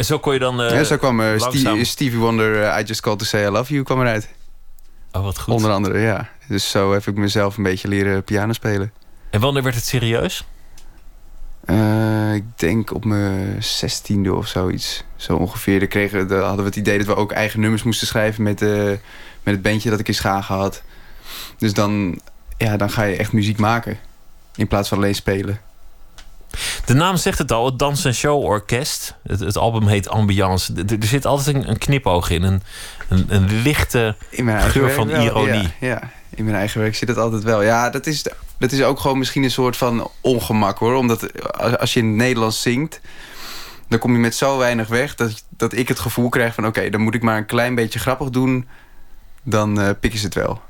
En 0.00 0.06
zo 0.06 0.18
kon 0.18 0.32
je 0.32 0.38
dan. 0.38 0.56
Ja, 0.56 0.84
zo 0.84 0.96
kwam 0.96 1.20
uh, 1.20 1.82
Stevie, 1.82 2.18
Wonder, 2.18 2.62
uh, 2.62 2.78
I 2.80 2.82
Just 2.82 3.00
Called 3.00 3.18
to 3.18 3.24
Say 3.24 3.46
I 3.46 3.50
Love 3.50 3.72
You 3.72 3.84
kwam 3.84 4.00
eruit. 4.00 4.28
Oh, 5.12 5.22
wat 5.22 5.38
goed. 5.38 5.54
Onder 5.54 5.70
andere, 5.70 5.98
ja. 5.98 6.28
Dus 6.48 6.70
zo 6.70 6.92
heb 6.92 7.06
ik 7.06 7.14
mezelf 7.14 7.56
een 7.56 7.62
beetje 7.62 7.88
leren 7.88 8.24
piano 8.24 8.52
spelen. 8.52 8.92
En 9.30 9.40
wanneer 9.40 9.62
werd 9.62 9.74
het 9.74 9.84
serieus? 9.84 10.44
ik 12.34 12.44
denk 12.56 12.94
op 12.94 13.04
mijn 13.04 13.62
zestiende 13.62 14.34
of 14.34 14.46
zoiets. 14.46 15.04
Zo 15.16 15.36
ongeveer. 15.36 15.78
Dan, 15.78 15.88
kregen, 15.88 16.28
dan 16.28 16.40
hadden 16.40 16.58
we 16.58 16.70
het 16.70 16.76
idee 16.76 16.98
dat 16.98 17.06
we 17.06 17.16
ook 17.16 17.32
eigen 17.32 17.60
nummers 17.60 17.82
moesten 17.82 18.06
schrijven 18.06 18.42
met, 18.42 18.60
met 18.60 19.00
het 19.54 19.62
bandje 19.62 19.90
dat 19.90 20.00
ik 20.00 20.08
in 20.08 20.14
Schagen 20.14 20.54
had. 20.54 20.82
Dus 21.58 21.74
dan, 21.74 22.20
ja, 22.56 22.76
dan 22.76 22.90
ga 22.90 23.02
je 23.02 23.16
echt 23.16 23.32
muziek 23.32 23.58
maken. 23.58 23.98
In 24.54 24.66
plaats 24.66 24.88
van 24.88 24.98
alleen 24.98 25.14
spelen. 25.14 25.60
De 26.84 26.94
naam 26.94 27.16
zegt 27.16 27.38
het 27.38 27.52
al, 27.52 27.66
het 27.66 27.78
Dans 27.78 28.04
en 28.04 28.14
Show 28.14 28.42
Orkest. 28.44 29.14
Het, 29.22 29.40
het 29.40 29.56
album 29.56 29.86
heet 29.86 30.08
Ambiance. 30.08 30.72
Er, 30.74 30.98
er 31.00 31.06
zit 31.06 31.26
altijd 31.26 31.56
een, 31.56 31.68
een, 31.70 31.78
knipoog 31.78 32.30
in. 32.30 32.42
Een, 32.42 32.62
een, 33.08 33.26
een 33.28 33.62
lichte 33.62 34.16
geur 34.30 34.90
van 34.90 35.06
wel, 35.06 35.22
ironie. 35.22 35.68
Ja, 35.80 35.88
ja, 35.88 36.10
in 36.34 36.44
mijn 36.44 36.56
eigen 36.56 36.80
werk 36.80 36.94
zit 36.94 37.08
het 37.08 37.18
altijd 37.18 37.42
wel. 37.42 37.62
Ja, 37.62 37.90
dat 37.90 38.06
is, 38.06 38.26
dat 38.58 38.72
is 38.72 38.82
ook 38.82 39.00
gewoon 39.00 39.18
misschien 39.18 39.42
een 39.42 39.50
soort 39.50 39.76
van 39.76 40.10
ongemak 40.20 40.78
hoor. 40.78 40.94
Omdat 40.94 41.48
als 41.78 41.92
je 41.92 42.00
in 42.00 42.06
het 42.06 42.16
Nederlands 42.16 42.62
zingt... 42.62 43.00
dan 43.88 43.98
kom 43.98 44.12
je 44.12 44.18
met 44.18 44.34
zo 44.34 44.58
weinig 44.58 44.88
weg... 44.88 45.14
dat, 45.14 45.44
dat 45.48 45.72
ik 45.72 45.88
het 45.88 45.98
gevoel 45.98 46.28
krijg 46.28 46.54
van... 46.54 46.66
oké, 46.66 46.90
dan 46.90 47.00
moet 47.00 47.14
ik 47.14 47.22
maar 47.22 47.36
een 47.36 47.46
klein 47.46 47.74
beetje 47.74 47.98
grappig 47.98 48.30
doen... 48.30 48.68
dan 49.42 49.80
uh, 49.80 49.88
pikken 50.00 50.20
ze 50.20 50.24
het 50.24 50.34
wel. 50.34 50.60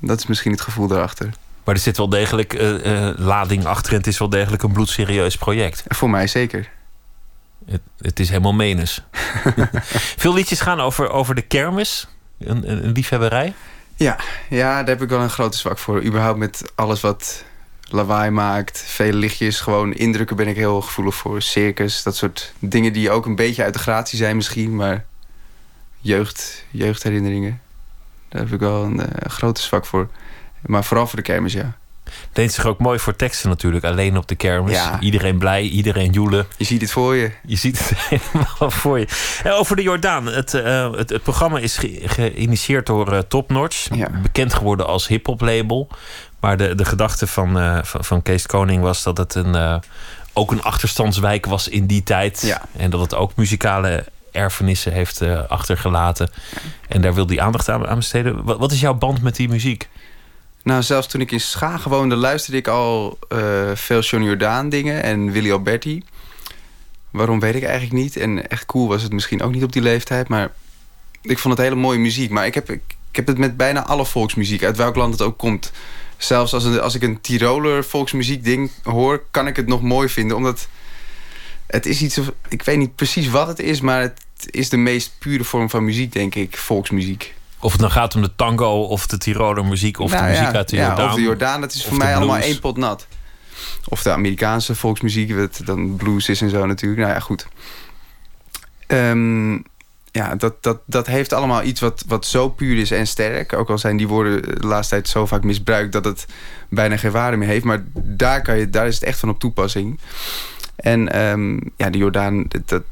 Dat 0.00 0.18
is 0.18 0.26
misschien 0.26 0.52
het 0.52 0.60
gevoel 0.60 0.86
daarachter. 0.86 1.30
Maar 1.64 1.74
er 1.74 1.80
zit 1.80 1.96
wel 1.96 2.08
degelijk 2.08 2.54
uh, 2.54 2.84
uh, 2.84 3.10
lading 3.16 3.64
achter 3.64 3.92
en 3.92 3.98
het 3.98 4.06
is 4.06 4.18
wel 4.18 4.28
degelijk 4.28 4.62
een 4.62 4.72
bloedserieus 4.72 5.36
project. 5.36 5.84
Voor 5.88 6.10
mij 6.10 6.26
zeker. 6.26 6.70
Het, 7.66 7.80
het 7.98 8.20
is 8.20 8.28
helemaal 8.28 8.52
menens. 8.52 9.02
Veel 10.22 10.34
liedjes 10.34 10.60
gaan 10.60 10.80
over, 10.80 11.10
over 11.10 11.34
de 11.34 11.42
kermis, 11.42 12.08
een, 12.38 12.70
een, 12.70 12.92
liefhebberij. 12.92 13.54
Ja, 13.96 14.18
ja, 14.48 14.76
daar 14.76 14.88
heb 14.88 15.02
ik 15.02 15.08
wel 15.08 15.20
een 15.20 15.30
grote 15.30 15.58
zwak 15.58 15.78
voor. 15.78 16.04
Überhaupt 16.04 16.38
met 16.38 16.72
alles 16.74 17.00
wat 17.00 17.44
lawaai 17.82 18.30
maakt, 18.30 18.78
vele 18.86 19.16
lichtjes, 19.16 19.60
gewoon 19.60 19.94
indrukken 19.94 20.36
ben 20.36 20.48
ik 20.48 20.56
heel 20.56 20.80
gevoelig 20.80 21.14
voor. 21.14 21.42
Circus, 21.42 22.02
dat 22.02 22.16
soort 22.16 22.52
dingen 22.58 22.92
die 22.92 23.10
ook 23.10 23.26
een 23.26 23.36
beetje 23.36 23.62
uit 23.62 23.74
de 23.74 23.80
gratie 23.80 24.18
zijn 24.18 24.36
misschien, 24.36 24.76
maar 24.76 25.04
jeugd, 25.98 26.64
jeugdherinneringen. 26.70 27.60
Daar 28.28 28.42
heb 28.42 28.52
ik 28.52 28.60
wel 28.60 28.84
een, 28.84 28.98
een 28.98 29.30
grote 29.30 29.62
zwak 29.62 29.86
voor. 29.86 30.08
Maar 30.60 30.84
vooral 30.84 31.06
voor 31.06 31.16
de 31.16 31.24
kermis, 31.24 31.52
ja. 31.52 31.78
Leent 32.32 32.52
zich 32.52 32.66
ook 32.66 32.78
mooi 32.78 32.98
voor 32.98 33.16
teksten 33.16 33.48
natuurlijk. 33.48 33.84
Alleen 33.84 34.16
op 34.16 34.28
de 34.28 34.34
kermis. 34.34 34.74
Ja. 34.74 35.00
Iedereen 35.00 35.38
blij, 35.38 35.62
iedereen 35.62 36.10
joelen. 36.10 36.46
Je 36.56 36.64
ziet 36.64 36.80
het 36.80 36.90
voor 36.90 37.14
je. 37.14 37.30
Je 37.46 37.56
ziet 37.56 37.88
het 37.88 37.98
helemaal 38.08 38.70
voor 38.70 38.98
je. 38.98 39.06
En 39.42 39.52
over 39.52 39.76
de 39.76 39.82
Jordaan. 39.82 40.26
Het, 40.26 40.54
uh, 40.54 40.92
het, 40.92 41.10
het, 41.10 41.22
programma 41.22 41.58
is 41.58 41.76
ge 41.76 42.00
geïnitieerd 42.04 42.86
door 42.86 43.12
uh, 43.12 43.18
Top 43.18 43.50
Notch. 43.50 43.94
Ja. 43.94 44.08
Bekend 44.22 44.54
geworden 44.54 44.86
als 44.86 45.06
hip-hop 45.06 45.40
label. 45.40 45.88
Maar 46.40 46.56
de, 46.56 46.74
de 46.74 46.84
gedachte 46.84 47.26
van, 47.26 47.58
uh, 47.58 47.78
van, 47.82 48.04
van, 48.04 48.22
Kees 48.22 48.46
Koning 48.46 48.82
was 48.82 49.02
dat 49.02 49.16
het 49.16 49.34
een, 49.34 49.82
ook 50.32 50.50
een 50.50 50.62
achterstandswijk 50.62 51.46
was 51.46 51.68
in 51.68 51.86
die 51.86 52.02
tijd. 52.02 52.42
Ja. 52.42 52.62
En 52.76 52.90
dat 52.90 53.00
het 53.00 53.14
ook 53.14 53.36
muzikale 53.36 54.04
erfenissen 54.32 54.92
heeft 54.92 55.22
achtergelaten. 55.48 56.30
En 56.88 57.00
daar 57.00 57.14
wil 57.14 57.26
hij 57.26 57.40
aandacht 57.40 57.68
aan, 57.68 57.86
aan 57.86 57.96
besteden. 57.96 58.44
Wat, 58.44 58.58
wat 58.58 58.72
is 58.72 58.80
jouw 58.80 58.94
band 58.94 59.22
met 59.22 59.36
die 59.36 59.48
muziek? 59.48 59.88
Nou, 60.62 60.82
zelfs 60.82 61.06
toen 61.06 61.20
ik 61.20 61.30
in 61.30 61.40
Schagen 61.40 61.90
woonde, 61.90 62.16
luisterde 62.16 62.58
ik 62.58 62.68
al 62.68 63.18
uh, 63.32 63.70
veel 63.74 64.00
Johnny 64.00 64.28
Jordaan 64.28 64.68
dingen 64.68 65.02
en 65.02 65.30
Willy 65.30 65.52
Alberti. 65.52 66.02
Waarom 67.10 67.40
weet 67.40 67.54
ik 67.54 67.62
eigenlijk 67.62 67.92
niet. 67.92 68.16
En 68.16 68.48
echt 68.48 68.66
cool 68.66 68.88
was 68.88 69.02
het 69.02 69.12
misschien 69.12 69.42
ook 69.42 69.52
niet 69.52 69.62
op 69.62 69.72
die 69.72 69.82
leeftijd. 69.82 70.28
Maar 70.28 70.52
ik 71.22 71.38
vond 71.38 71.56
het 71.56 71.66
hele 71.66 71.80
mooie 71.80 71.98
muziek. 71.98 72.30
Maar 72.30 72.46
ik 72.46 72.54
heb, 72.54 72.70
ik, 72.70 72.82
heb 73.12 73.26
het 73.26 73.38
met 73.38 73.56
bijna 73.56 73.86
alle 73.86 74.06
volksmuziek, 74.06 74.62
uit 74.62 74.76
welk 74.76 74.96
land 74.96 75.12
het 75.12 75.22
ook 75.22 75.38
komt. 75.38 75.72
Zelfs 76.16 76.52
als, 76.52 76.78
als 76.78 76.94
ik 76.94 77.02
een 77.02 77.20
Tiroler 77.20 77.84
volksmuziek 77.84 78.44
ding 78.44 78.70
hoor, 78.82 79.22
kan 79.30 79.46
ik 79.46 79.56
het 79.56 79.66
nog 79.66 79.82
mooi 79.82 80.08
vinden. 80.08 80.36
Omdat 80.36 80.68
het 81.66 81.86
is 81.86 82.02
iets, 82.02 82.20
ik 82.48 82.62
weet 82.62 82.78
niet 82.78 82.94
precies 82.94 83.28
wat 83.28 83.48
het 83.48 83.58
is, 83.58 83.80
maar 83.80 84.00
het 84.00 84.22
is 84.50 84.68
de 84.68 84.76
meest 84.76 85.12
pure 85.18 85.44
vorm 85.44 85.70
van 85.70 85.84
muziek, 85.84 86.12
denk 86.12 86.34
ik, 86.34 86.56
volksmuziek. 86.56 87.34
Of 87.60 87.72
het 87.72 87.80
nou 87.80 87.92
gaat 87.92 88.14
om 88.14 88.22
de 88.22 88.34
tango 88.36 88.82
of 88.82 89.06
de 89.06 89.18
Tiroler 89.18 89.64
muziek 89.64 89.98
of 89.98 90.10
nou, 90.10 90.22
de 90.22 90.30
muziek 90.30 90.44
ja, 90.44 90.52
uit 90.52 90.68
de 90.68 90.76
ja, 90.76 90.86
Jordaan. 90.86 91.08
of 91.08 91.14
de 91.14 91.20
Jordaan, 91.20 91.60
dat 91.60 91.72
is 91.72 91.84
voor 91.84 91.96
mij 91.96 92.16
allemaal 92.16 92.36
één 92.36 92.60
pot 92.60 92.76
nat. 92.76 93.06
Of 93.88 94.02
de 94.02 94.12
Amerikaanse 94.12 94.74
volksmuziek, 94.74 95.34
wat 95.34 95.60
dan 95.64 95.96
blues 95.96 96.28
is 96.28 96.40
en 96.40 96.50
zo 96.50 96.66
natuurlijk. 96.66 97.00
Nou 97.00 97.12
ja, 97.12 97.20
goed. 97.20 97.46
Um, 98.86 99.64
ja, 100.12 100.34
dat, 100.34 100.62
dat, 100.62 100.78
dat 100.86 101.06
heeft 101.06 101.32
allemaal 101.32 101.62
iets 101.62 101.80
wat, 101.80 102.04
wat 102.06 102.26
zo 102.26 102.48
puur 102.48 102.78
is 102.78 102.90
en 102.90 103.06
sterk. 103.06 103.52
Ook 103.52 103.70
al 103.70 103.78
zijn 103.78 103.96
die 103.96 104.08
woorden 104.08 104.42
de 104.60 104.66
laatste 104.66 104.94
tijd 104.94 105.08
zo 105.08 105.26
vaak 105.26 105.42
misbruikt... 105.42 105.92
dat 105.92 106.04
het 106.04 106.26
bijna 106.68 106.96
geen 106.96 107.10
waarde 107.10 107.36
meer 107.36 107.48
heeft. 107.48 107.64
Maar 107.64 107.84
daar, 107.94 108.42
kan 108.42 108.58
je, 108.58 108.70
daar 108.70 108.86
is 108.86 108.94
het 108.94 109.04
echt 109.04 109.18
van 109.18 109.28
op 109.28 109.40
toepassing. 109.40 110.00
En 110.76 111.20
um, 111.20 111.60
ja, 111.76 111.90
de 111.90 111.98
Jordaan, 111.98 112.46
dat, 112.64 112.82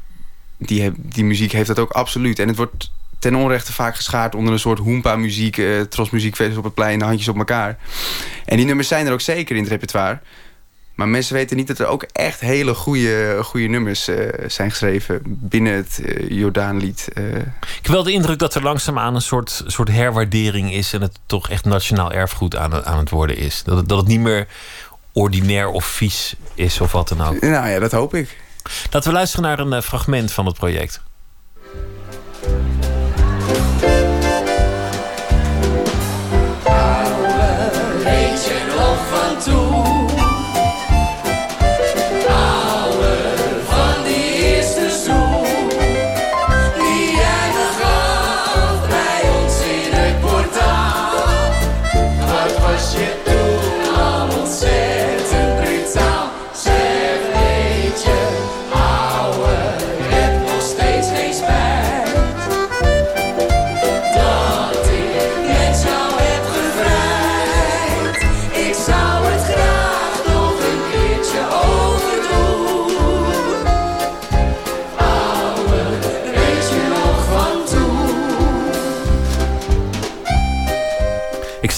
die, 0.57 0.91
die 0.95 1.23
muziek 1.23 1.51
heeft 1.51 1.67
dat 1.67 1.79
ook 1.79 1.91
absoluut. 1.91 2.39
En 2.39 2.47
het 2.47 2.57
wordt 2.57 2.91
ten 3.19 3.35
onrechte 3.35 3.73
vaak 3.73 3.95
geschaard 3.95 4.35
onder 4.35 4.53
een 4.53 4.59
soort 4.59 4.79
hoempa-muziek... 4.79 5.57
Uh, 5.57 5.81
trosmuziekfeest 5.81 6.57
op 6.57 6.63
het 6.63 6.73
plein, 6.73 7.01
handjes 7.01 7.27
op 7.27 7.37
elkaar. 7.37 7.77
En 8.45 8.57
die 8.57 8.65
nummers 8.65 8.87
zijn 8.87 9.07
er 9.07 9.13
ook 9.13 9.21
zeker 9.21 9.55
in 9.55 9.61
het 9.61 9.71
repertoire. 9.71 10.19
Maar 10.95 11.07
mensen 11.07 11.33
weten 11.33 11.57
niet 11.57 11.67
dat 11.67 11.79
er 11.79 11.85
ook 11.85 12.03
echt 12.11 12.39
hele 12.39 12.73
goede, 12.73 13.39
goede 13.43 13.67
nummers 13.67 14.09
uh, 14.09 14.29
zijn 14.47 14.69
geschreven... 14.69 15.21
binnen 15.25 15.73
het 15.73 15.99
uh, 16.05 16.29
Jordaanlied. 16.29 17.07
Ik 17.09 17.81
heb 17.81 17.91
wel 17.91 18.03
de 18.03 18.11
indruk 18.11 18.39
dat 18.39 18.55
er 18.55 18.63
langzaamaan 18.63 19.15
een 19.15 19.21
soort, 19.21 19.63
soort 19.67 19.89
herwaardering 19.89 20.73
is... 20.73 20.93
en 20.93 21.01
het 21.01 21.19
toch 21.25 21.49
echt 21.49 21.65
nationaal 21.65 22.11
erfgoed 22.11 22.55
aan, 22.55 22.85
aan 22.85 22.97
het 22.97 23.09
worden 23.09 23.37
is. 23.37 23.63
Dat 23.63 23.77
het, 23.77 23.89
dat 23.89 23.97
het 23.97 24.07
niet 24.07 24.19
meer 24.19 24.47
ordinair 25.13 25.67
of 25.67 25.85
vies 25.85 26.35
is 26.55 26.81
of 26.81 26.91
wat 26.91 27.07
dan 27.07 27.21
ook. 27.21 27.41
Nou 27.41 27.69
ja, 27.69 27.79
dat 27.79 27.91
hoop 27.91 28.15
ik. 28.15 28.37
Laten 28.91 29.09
we 29.09 29.15
luisteren 29.15 29.45
naar 29.45 29.59
een 29.59 29.83
fragment 29.83 30.31
van 30.31 30.45
het 30.45 30.55
project. 30.55 31.01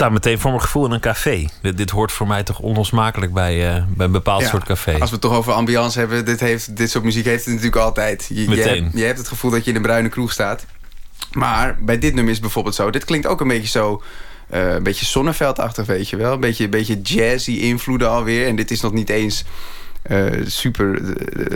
Sta 0.02 0.10
meteen 0.10 0.40
voor 0.40 0.50
mijn 0.52 0.64
gevoel 0.64 0.86
in 0.86 0.92
een 0.92 1.00
café. 1.00 1.48
Dit, 1.62 1.78
dit 1.78 1.90
hoort 1.90 2.12
voor 2.12 2.28
mij 2.28 2.44
toch 2.44 2.60
onlosmakelijk 2.60 3.34
bij, 3.34 3.76
eh, 3.76 3.84
bij 3.88 4.06
een 4.06 4.12
bepaald 4.12 4.42
Ja, 4.42 4.48
soort 4.48 4.64
café. 4.64 4.92
Als 4.92 5.10
we 5.10 5.16
het 5.16 5.22
toch 5.22 5.34
over 5.34 5.54
ambiance 5.54 6.00
hebben, 6.00 6.26
dit, 6.26 6.40
heeft, 6.40 6.78
dit 6.78 6.90
soort 6.90 7.04
muziek 7.04 7.26
heeft 7.26 7.46
het 7.46 7.54
natuurlijk 7.54 7.82
altijd. 7.82 8.26
Je, 8.30 8.42
je, 8.42 8.50
Meteen. 8.50 8.84
hebt, 8.84 8.98
je 8.98 9.04
hebt 9.04 9.18
het 9.18 9.28
gevoel 9.28 9.52
dat 9.52 9.64
je 9.64 9.70
in 9.70 9.76
een 9.76 9.82
bruine 9.82 10.10
kroeg 10.10 10.32
staat. 10.32 10.66
Maar 11.32 11.78
bij 11.80 12.00
dit 12.00 12.14
nummer 12.14 12.26
is 12.26 12.32
het 12.32 12.42
bijvoorbeeld 12.42 12.76
zo. 12.76 12.90
Dit 12.90 13.06
klinkt 13.06 13.28
ook 13.28 13.42
een 13.42 13.48
beetje 13.48 13.68
zo. 13.68 14.04
eh, 14.50 14.74
een 14.74 14.84
beetje 14.84 15.06
zonneveldachtig, 15.06 15.86
weet 15.86 16.10
je 16.10 16.16
wel. 16.16 16.34
Een 16.34 16.40
beetje, 16.40 16.70
beetje 16.70 17.02
jazzy 17.02 17.52
invloeden 17.52 18.10
alweer. 18.10 18.48
En 18.48 18.56
dit 18.56 18.72
is 18.72 18.82
nog 18.82 18.92
niet 18.92 19.10
eens 19.10 19.46
eh, 20.02 20.26
super. 20.46 21.02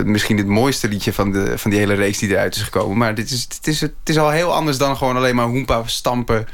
misschien 0.05 0.37
het 0.37 0.47
mooiste 0.47 0.87
liedje 0.87 1.13
van, 1.13 1.31
de, 1.31 1.57
van 1.57 1.71
die 1.71 1.79
hele 1.79 1.93
reeks 1.93 2.17
die 2.17 2.29
eruit 2.29 2.55
is 2.55 2.61
gekomen. 2.61 2.97
Maar 2.97 3.15
dit 3.15 3.31
is, 3.31 3.41
het, 3.41 3.67
is, 3.67 3.81
het 3.81 3.93
is 4.03 4.17
al 4.17 4.29
heel 4.29 4.53
anders 4.53 4.77
dan 4.77 4.97
gewoon 4.97 5.15
alleen 5.15 5.35
maar 5.35 5.47
hoempa 5.47 5.83
stampen. 5.85 6.47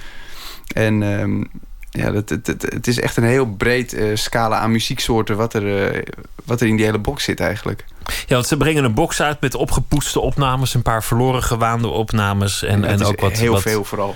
En 0.73 1.03
ehm, 1.03 1.43
ja, 1.93 2.13
het, 2.13 2.29
het, 2.29 2.47
het, 2.47 2.61
het 2.61 2.87
is 2.87 2.99
echt 2.99 3.17
een 3.17 3.23
heel 3.23 3.45
breed 3.45 3.93
eh, 3.93 4.05
scala 4.13 4.57
aan 4.57 4.71
muzieksoorten 4.71 5.37
wat 5.37 5.53
er, 5.53 5.91
eh, 5.93 6.01
wat 6.43 6.61
er 6.61 6.67
in 6.67 6.75
die 6.75 6.85
hele 6.85 6.97
box 6.97 7.23
zit 7.23 7.39
eigenlijk. 7.39 7.85
Ja, 8.05 8.33
want 8.35 8.47
ze 8.47 8.57
brengen 8.57 8.83
een 8.83 8.93
box 8.93 9.21
uit 9.21 9.41
met 9.41 9.55
opgepoetste 9.55 10.19
opnames, 10.19 10.73
een 10.73 10.81
paar 10.81 11.03
verloren 11.03 11.43
gewaande 11.43 11.87
opnames 11.87 12.63
en, 12.63 12.81
Ja, 12.81 12.87
en 12.87 13.03
ook 13.03 13.19
wat, 13.19 13.31
heel 13.37 13.51
wat 13.53 13.61
veel 13.61 13.83
vooral. 13.83 14.15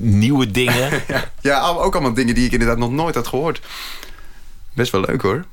nieuwe 0.00 0.50
dingen. 0.50 1.02
ja, 1.40 1.68
ook 1.68 1.94
allemaal 1.94 2.14
dingen 2.14 2.34
die 2.34 2.46
ik 2.46 2.52
inderdaad 2.52 2.78
nog 2.78 2.90
nooit 2.90 3.14
had 3.14 3.26
gehoord. 3.26 3.60
Best 4.72 4.92
wel 4.92 5.00
leuk 5.00 5.22
hoor. 5.22 5.44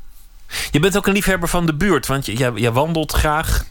Je 0.71 0.79
bent 0.79 0.97
ook 0.97 1.07
een 1.07 1.13
liefhebber 1.13 1.49
van 1.49 1.65
de 1.65 1.73
buurt, 1.73 2.07
want 2.07 2.25
je, 2.25 2.35
jij, 2.35 2.51
jij 2.55 2.71
wandelt 2.71 3.11
graag. 3.11 3.65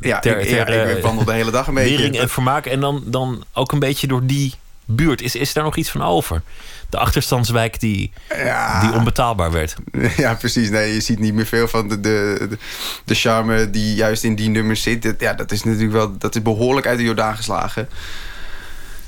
Ja, 0.00 0.22
ik- 0.22 0.48
ja, 0.48 0.66
ik 0.66 0.96
eh, 0.96 1.02
wandel 1.02 1.24
de 1.24 1.32
hele 1.32 1.50
dag 1.50 1.66
een 1.66 1.74
beetje. 1.84 1.96
Lering 1.96 2.18
en 2.18 2.28
vermaak 2.28 2.66
en 2.66 2.80
dan, 2.80 3.02
dan 3.06 3.44
ook 3.52 3.72
een 3.72 3.78
beetje 3.78 4.06
door 4.06 4.26
die 4.26 4.54
buurt. 4.86 5.22
Is, 5.22 5.34
is 5.34 5.52
daar 5.52 5.64
nog 5.64 5.76
iets 5.76 5.90
van 5.90 6.02
over? 6.02 6.42
De 6.90 6.98
achterstandswijk 6.98 7.80
die, 7.80 8.12
Ja. 8.28 8.80
die 8.80 8.92
onbetaalbaar 8.92 9.52
werd. 9.52 9.74
Ja, 10.16 10.34
precies. 10.34 10.70
Nee, 10.70 10.94
je 10.94 11.00
ziet 11.00 11.18
niet 11.18 11.34
meer 11.34 11.46
veel 11.46 11.68
van 11.68 11.88
de, 11.88 12.00
de, 12.00 12.46
de, 12.50 12.58
de 13.04 13.14
charme 13.14 13.70
die 13.70 13.94
juist 13.94 14.24
in 14.24 14.34
die 14.34 14.48
nummers 14.48 14.82
zit. 14.82 15.02
Dat- 15.02 15.14
Ja, 15.20 15.32
dat 15.34 15.52
is 15.52 15.62
natuurlijk 15.64 15.92
wel 15.92 16.18
dat 16.18 16.34
is 16.34 16.42
behoorlijk 16.42 16.86
uit 16.86 16.98
de 16.98 17.04
Jordaan 17.04 17.36
geslagen. 17.36 17.88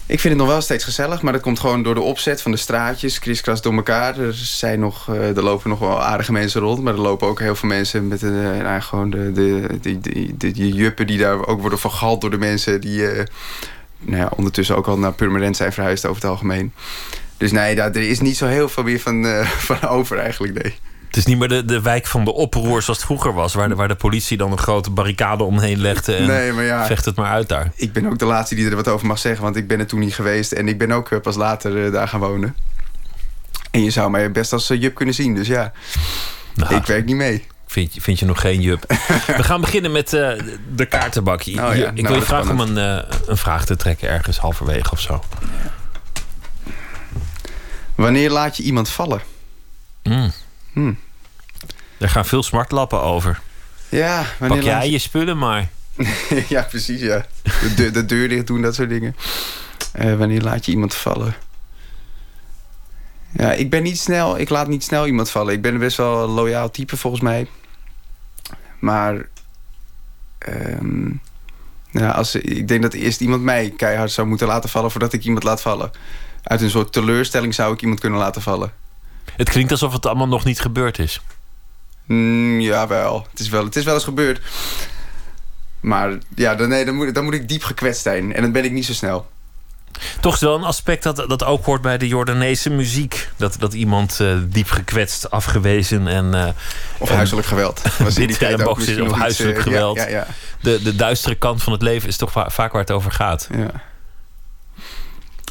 Ik 0.06 0.20
vind 0.20 0.34
het 0.34 0.42
nog 0.42 0.52
wel 0.52 0.60
steeds 0.62 0.84
gezellig, 0.84 1.22
maar 1.22 1.32
dat 1.32 1.42
komt 1.42 1.60
gewoon 1.60 1.82
door 1.82 1.94
de 1.94 2.00
opzet 2.00 2.42
van 2.42 2.50
de 2.50 2.56
straatjes, 2.56 3.18
kriskras 3.18 3.62
door 3.62 3.74
elkaar. 3.74 4.18
Er, 4.18 4.34
zijn 4.34 4.80
nog, 4.80 5.09
eh, 5.09 5.36
er 5.36 5.42
lopen 5.42 5.70
nog 5.70 5.78
wel 5.78 6.02
aardige 6.02 6.32
mensen 6.32 6.60
rond, 6.60 6.82
maar 6.82 6.92
er 6.94 7.00
lopen 7.00 7.28
ook 7.28 7.40
heel 7.40 7.55
veel 7.56 7.68
mensen 7.68 8.09
met 8.09 8.22
eh, 8.22 8.30
nou, 8.30 8.80
gewoon 8.80 9.10
de, 9.10 9.32
de, 9.32 9.66
de, 9.80 10.00
de, 10.00 10.34
de- 10.36 10.50
die 10.52 10.74
juppen 10.74 11.06
die 11.06 11.18
daar 11.18 11.46
ook 11.46 11.60
worden 11.60 11.78
vergald 11.78 12.20
door 12.20 12.30
de 12.30 12.38
mensen 12.38 12.80
die 12.80 13.09
eh, 13.10 13.24
nou 14.01 14.16
ja, 14.16 14.31
ondertussen 14.37 14.77
ook 14.77 14.87
al 14.87 14.99
naar 14.99 15.12
Purmerend 15.12 15.57
zijn 15.57 15.73
verhuisd 15.73 16.07
over 16.07 16.23
het 16.23 16.31
algemeen. 16.31 16.73
Dus 17.37 17.53
nee, 17.53 17.75
daar, 17.75 17.91
er 17.91 18.09
is 18.09 18.20
niet 18.20 18.37
zo 18.37 18.47
heel 18.47 18.69
veel 18.69 18.83
meer 18.83 19.01
van, 19.01 19.27
eh, 19.27 19.47
van 19.69 19.89
over 19.89 20.19
eigenlijk, 20.19 20.62
nee. 20.62 20.75
Het 21.09 21.16
is 21.16 21.27
niet 21.27 21.39
meer 21.39 21.49
de, 21.49 21.65
de 21.65 21.83
wijk 21.83 22.07
van 22.07 22.25
de 22.25 22.33
oproer 22.33 22.83
zoals 22.83 22.99
het 22.99 23.07
vroeger 23.07 23.33
was, 23.33 23.55
waar 23.55 23.69
de, 23.69 23.75
waar 23.75 23.89
de 23.89 23.95
politie 23.95 24.37
dan 24.37 24.53
een 24.53 24.59
grote 24.59 24.91
barricade 24.91 25.45
omheen 25.45 25.81
legde 25.81 26.15
en 26.15 26.27
Nee, 26.27 26.53
maar 26.53 26.65
ja. 26.65 26.87
vecht 26.87 27.05
het 27.05 27.16
maar 27.16 27.31
uit 27.31 27.49
daar. 27.49 27.73
Ik 27.75 27.93
ben 27.93 28.07
ook 28.07 28.19
de 28.19 28.25
laatste 28.25 28.55
die 28.55 28.69
er 28.69 28.77
wat 28.77 28.89
over 28.89 29.07
mag 29.07 29.19
zeggen, 29.19 29.43
want 29.43 29.57
ik 29.57 29.69
ben 29.69 29.79
er 29.79 29.87
toen 29.87 30.01
niet 30.01 30.15
geweest. 30.15 30.53
En 30.53 30.69
ik 30.69 30.79
ben 30.79 30.93
ook 30.93 31.11
eh, 31.11 31.20
pas 31.20 31.37
later 31.37 31.85
eh, 31.85 31.93
daar 31.93 32.09
gaan 32.09 32.20
wonen. 32.20 32.57
En 33.70 33.85
je 33.85 33.91
zou 33.91 34.11
mij 34.11 34.33
best 34.33 34.53
als 34.53 34.70
eh, 34.70 34.81
Jup 34.81 34.95
kunnen 34.95 35.15
zien, 35.15 35.35
dus 35.35 35.47
ja. 35.47 35.73
Nou, 36.55 36.75
ik 36.75 36.87
werk 36.87 37.05
niet 37.05 37.16
mee. 37.16 37.47
Vind 37.69 37.95
je, 37.95 38.01
vind 38.01 38.19
je 38.19 38.24
nog 38.24 38.40
geen 38.40 38.61
jup? 38.61 38.85
We 39.36 39.43
gaan 39.43 39.61
beginnen 39.61 39.93
met 39.93 40.12
eh, 40.12 40.31
de 40.74 40.86
kaartenbak. 40.86 41.40
Oh 41.40 41.47
ja, 41.47 41.65
ik 41.65 41.74
nou, 41.74 41.95
wil 41.95 42.12
je 42.12 42.20
is 42.20 42.24
vragen 42.24 42.51
om 42.51 42.61
een, 42.61 42.78
eh, 42.78 43.19
een 43.27 43.36
vraag 43.36 43.65
te 43.65 43.77
trekken 43.77 44.09
ergens 44.09 44.39
halverwege 44.39 44.90
of 44.90 45.01
zo. 45.01 45.23
Wanneer 47.95 48.31
laat 48.31 48.57
je 48.57 48.62
iemand 48.62 48.89
vallen? 48.89 49.20
Mm. 50.03 50.32
Hmm. 50.73 50.99
Er 51.99 52.09
gaan 52.09 52.24
veel 52.24 52.43
smartlappen 52.43 53.03
over. 53.03 53.40
Ja, 53.89 54.24
wanneer 54.39 54.59
Pak 54.59 54.66
jij 54.66 54.78
laat 54.78 54.90
je 54.90 54.99
spullen 54.99 55.39
maar. 55.39 55.69
ja, 56.49 56.62
precies, 56.62 57.01
ja. 57.01 57.27
De 57.43 57.74
deur, 57.77 57.93
de 57.93 58.05
deur 58.05 58.28
dicht 58.28 58.47
doen, 58.47 58.62
dat 58.62 58.74
soort 58.74 58.89
dingen. 58.89 59.16
Eh, 59.93 60.15
wanneer 60.15 60.40
laat 60.40 60.65
je 60.65 60.73
iemand 60.73 60.95
vallen? 60.95 61.35
Ja, 63.32 63.53
ik 63.53 63.70
ben 63.70 63.82
niet 63.82 63.99
snel. 63.99 64.39
Ik 64.39 64.49
laat 64.49 64.69
niet 64.69 64.85
snel 64.85 65.07
iemand 65.07 65.31
vallen. 65.31 65.55
Ik 65.55 65.62
ben 65.62 65.78
best 65.78 65.97
wel 65.97 66.23
een 66.23 66.31
loyaal 66.31 66.70
type 66.70 66.97
volgens 66.97 67.23
mij. 67.23 67.47
Maar 68.78 69.28
ehm, 70.38 71.10
ja, 71.90 72.10
als, 72.10 72.34
ik 72.34 72.68
denk 72.68 72.82
dat 72.82 72.92
eerst 72.92 73.20
iemand 73.20 73.42
mij 73.42 73.70
keihard 73.76 74.10
zou 74.12 74.26
moeten 74.26 74.46
laten 74.46 74.70
vallen 74.70 74.90
voordat 74.90 75.12
ik 75.12 75.24
iemand 75.24 75.42
laat 75.42 75.62
vallen. 75.62 75.90
Uit 76.42 76.60
een 76.60 76.70
soort 76.70 76.92
teleurstelling 76.92 77.55
zou 77.55 77.74
ik 77.74 77.82
iemand 77.82 78.00
kunnen 78.00 78.18
laten 78.18 78.42
vallen. 78.42 78.72
Het 79.36 79.50
klinkt 79.50 79.70
alsof 79.70 79.92
het 79.92 80.06
allemaal 80.06 80.28
nog 80.28 80.44
niet 80.44 80.60
gebeurd 80.60 80.98
is. 80.98 81.20
Mm, 82.05 82.60
jawel. 82.60 83.26
Het 83.30 83.40
is 83.40 83.48
wel, 83.48 83.64
het 83.64 83.76
is 83.76 83.84
wel 83.84 83.94
eens 83.94 84.05
gebeurd. 84.05 84.40
Maar 85.80 86.18
ja, 86.34 86.55
dan, 86.55 86.68
nee, 86.68 86.84
dan, 86.84 86.94
moet, 86.94 87.14
dan 87.14 87.24
moet 87.24 87.34
ik 87.34 87.48
diep 87.48 87.62
gekwetst 87.62 88.02
zijn. 88.02 88.34
En 88.34 88.42
dan 88.42 88.52
ben 88.52 88.64
ik 88.64 88.72
niet 88.72 88.86
zo 88.86 88.92
snel. 88.92 89.26
Toch 90.20 90.35
is 90.35 90.40
wel 90.40 90.55
een 90.55 90.65
aspect 90.65 91.02
dat, 91.02 91.16
dat 91.28 91.44
ook 91.44 91.65
hoort 91.65 91.82
bij 91.82 91.98
de 91.98 92.09
Jordaanese 92.09 92.70
muziek. 92.70 93.28
Dat, 93.36 93.56
dat 93.59 93.74
iemand 93.74 94.20
eh, 94.20 94.36
diep 94.47 94.70
gekwetst, 94.70 95.31
afgewezen 95.31 96.06
en... 96.09 96.35
eh, 96.35 96.48
Of 96.98 97.09
huiselijk 97.10 97.47
geweld. 97.47 97.82
Was 97.98 98.15
die 98.15 98.36
tijd 98.36 98.62
ook 98.66 98.78
is, 98.81 99.01
of 99.01 99.09
iets, 99.09 99.16
huiselijk 99.19 99.59
eh, 99.59 99.65
ja, 99.65 99.70
geweld. 99.70 99.97
ja, 99.97 100.09
ja. 100.09 100.27
De, 100.60 100.82
de 100.82 100.97
duistere 100.97 101.35
kant 101.35 101.62
van 101.62 101.73
het 101.73 101.82
leven 101.82 102.09
is 102.09 102.16
toch 102.16 102.32
va- 102.32 102.51
vaak 102.51 102.73
waar 102.73 102.81
het 102.81 102.90
over 102.90 103.12
gaat. 103.12 103.48
Ja. 103.56 103.70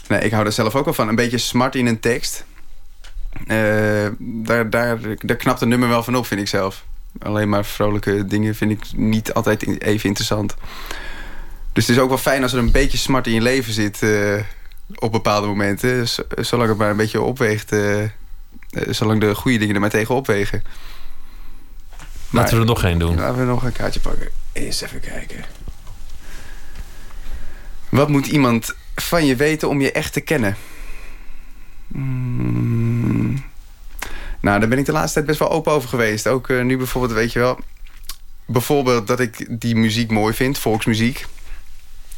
Nee, 0.07 0.19
ik 0.19 0.31
hou 0.31 0.45
er 0.45 0.51
zelf 0.51 0.75
ook 0.75 0.85
wel 0.85 0.93
van. 0.93 1.07
Een 1.07 1.15
beetje 1.15 1.37
smart 1.37 1.75
in 1.75 1.85
een 1.85 1.99
tekst. 1.99 2.43
Daar, 4.19 4.69
daar, 4.69 4.97
daar 5.19 5.35
knapt 5.37 5.61
een 5.61 5.69
nummer 5.69 5.89
wel 5.89 6.03
van 6.03 6.15
op, 6.15 6.25
vind 6.25 6.41
ik 6.41 6.47
zelf. 6.47 6.83
Alleen 7.21 7.49
maar 7.49 7.65
vrolijke 7.65 8.25
dingen 8.25 8.55
vind 8.55 8.71
ik 8.71 8.83
niet 8.95 9.33
altijd 9.33 9.81
even 9.81 10.07
interessant. 10.09 10.55
Dus 11.77 11.87
het 11.87 11.95
is 11.95 12.01
ook 12.01 12.09
wel 12.09 12.17
fijn 12.17 12.43
als 12.43 12.53
er 12.53 12.59
een 12.59 12.71
beetje 12.71 12.97
smart 12.97 13.27
in 13.27 13.33
je 13.33 13.41
leven 13.41 13.73
zit... 13.73 14.03
eh, 14.03 14.43
op 14.95 15.11
bepaalde 15.11 15.47
momenten. 15.47 16.07
Z- 16.07 16.19
zolang 16.35 16.69
het 16.69 16.77
maar 16.77 16.89
een 16.89 16.97
beetje 16.97 17.21
opweegt... 17.21 17.71
eh, 17.71 18.03
eh, 18.03 18.09
zolang 18.89 19.21
de 19.21 19.35
goede 19.35 19.57
dingen 19.57 19.75
er 19.75 19.81
maar 19.81 19.89
tegen 19.89 20.15
opwegen. 20.15 20.63
Laten 22.29 22.53
we 22.53 22.59
er 22.59 22.65
nog 22.65 22.83
één 22.83 22.99
doen. 22.99 23.15
Laten 23.15 23.39
we 23.39 23.45
nog 23.45 23.63
een 23.63 23.71
kaartje 23.71 23.99
pakken. 23.99 24.29
Eens 24.53 24.81
even 24.81 24.99
kijken. 24.99 25.45
Wat 27.89 28.09
moet 28.09 28.27
iemand 28.27 28.75
van 28.95 29.25
je 29.25 29.35
weten 29.35 29.69
om 29.69 29.81
je 29.81 29.91
echt 29.91 30.13
te 30.13 30.21
kennen? 30.21 30.57
Mm. 31.87 33.43
Nou, 34.41 34.59
daar 34.59 34.69
ben 34.69 34.77
ik 34.77 34.85
de 34.85 34.91
laatste 34.91 35.13
tijd 35.13 35.25
best 35.25 35.39
wel 35.39 35.51
open 35.51 35.71
over 35.71 35.89
geweest. 35.89 36.27
Ook 36.27 36.49
nu 36.49 36.77
bijvoorbeeld, 36.77 37.13
weet 37.13 37.33
je 37.33 37.39
wel... 37.39 37.59
Bijvoorbeeld 38.45 39.07
dat 39.07 39.19
ik 39.19 39.59
die 39.61 39.75
muziek 39.75 40.11
mooi 40.11 40.33
vind, 40.33 40.57
volksmuziek. 40.57 41.25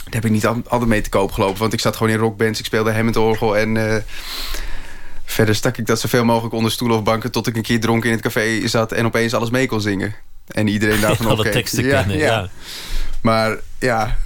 Daar 0.10 0.22
heb 0.22 0.26
ik 0.26 0.32
niet 0.32 0.46
al- 0.48 0.62
altijd 0.68 0.90
mee 0.90 1.02
te 1.02 1.10
koop 1.10 1.32
gelopen. 1.32 1.60
Want 1.60 1.74
ik 1.74 1.80
zat 1.80 1.96
gewoon 1.96 2.12
in 2.14 2.20
rockbands, 2.20 2.60
ik 2.60 2.66
speelde 2.66 2.94
Hammond-orgel... 2.94 3.58
en 3.58 3.78
eh, 3.78 3.96
verder 5.26 5.56
stak 5.56 5.78
ik 5.78 5.86
dat 5.86 6.00
zoveel 6.00 6.26
mogelijk 6.26 6.54
onder 6.54 6.72
stoelen 6.72 6.98
of 6.98 7.04
banken... 7.04 7.32
tot 7.32 7.48
ik 7.48 7.56
een 7.56 7.62
keer 7.62 7.80
dronken 7.80 8.10
in 8.10 8.16
het 8.16 8.24
café 8.26 8.68
zat 8.68 8.92
en 8.92 9.06
opeens 9.06 9.34
alles 9.34 9.50
mee 9.50 9.68
kon 9.68 9.82
zingen. 9.82 10.16
En 10.48 10.68
iedereen 10.68 11.02
daarvan 11.06 11.26
Alle 11.26 11.36
opkeek. 11.38 11.52
teksten 11.54 11.88
kennen, 11.88 12.18
ja. 12.18 12.50
Maar 13.22 13.58
ja, 13.80 14.18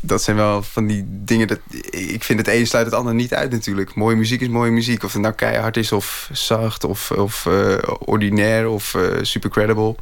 dat 0.00 0.22
zijn 0.22 0.36
wel 0.36 0.62
van 0.62 0.86
die 0.86 1.04
dingen... 1.08 1.46
Dat, 1.46 1.58
ik 1.90 2.24
vind 2.24 2.38
het 2.38 2.48
een 2.48 2.66
sluit 2.66 2.86
het 2.86 2.94
ander 2.94 3.14
niet 3.14 3.34
uit 3.34 3.50
natuurlijk. 3.50 3.94
Mooie 3.94 4.16
muziek 4.16 4.40
is 4.40 4.48
mooie 4.48 4.70
muziek. 4.70 5.02
Of 5.04 5.12
het 5.12 5.22
nou 5.22 5.34
keihard 5.34 5.76
is 5.76 5.92
of 5.92 6.28
zacht 6.32 6.84
of, 6.84 7.10
of 7.10 7.46
eh, 7.46 7.76
ordinair 7.98 8.68
of 8.68 8.94
eh, 8.94 9.02
super 9.22 9.50
credible. 9.50 9.94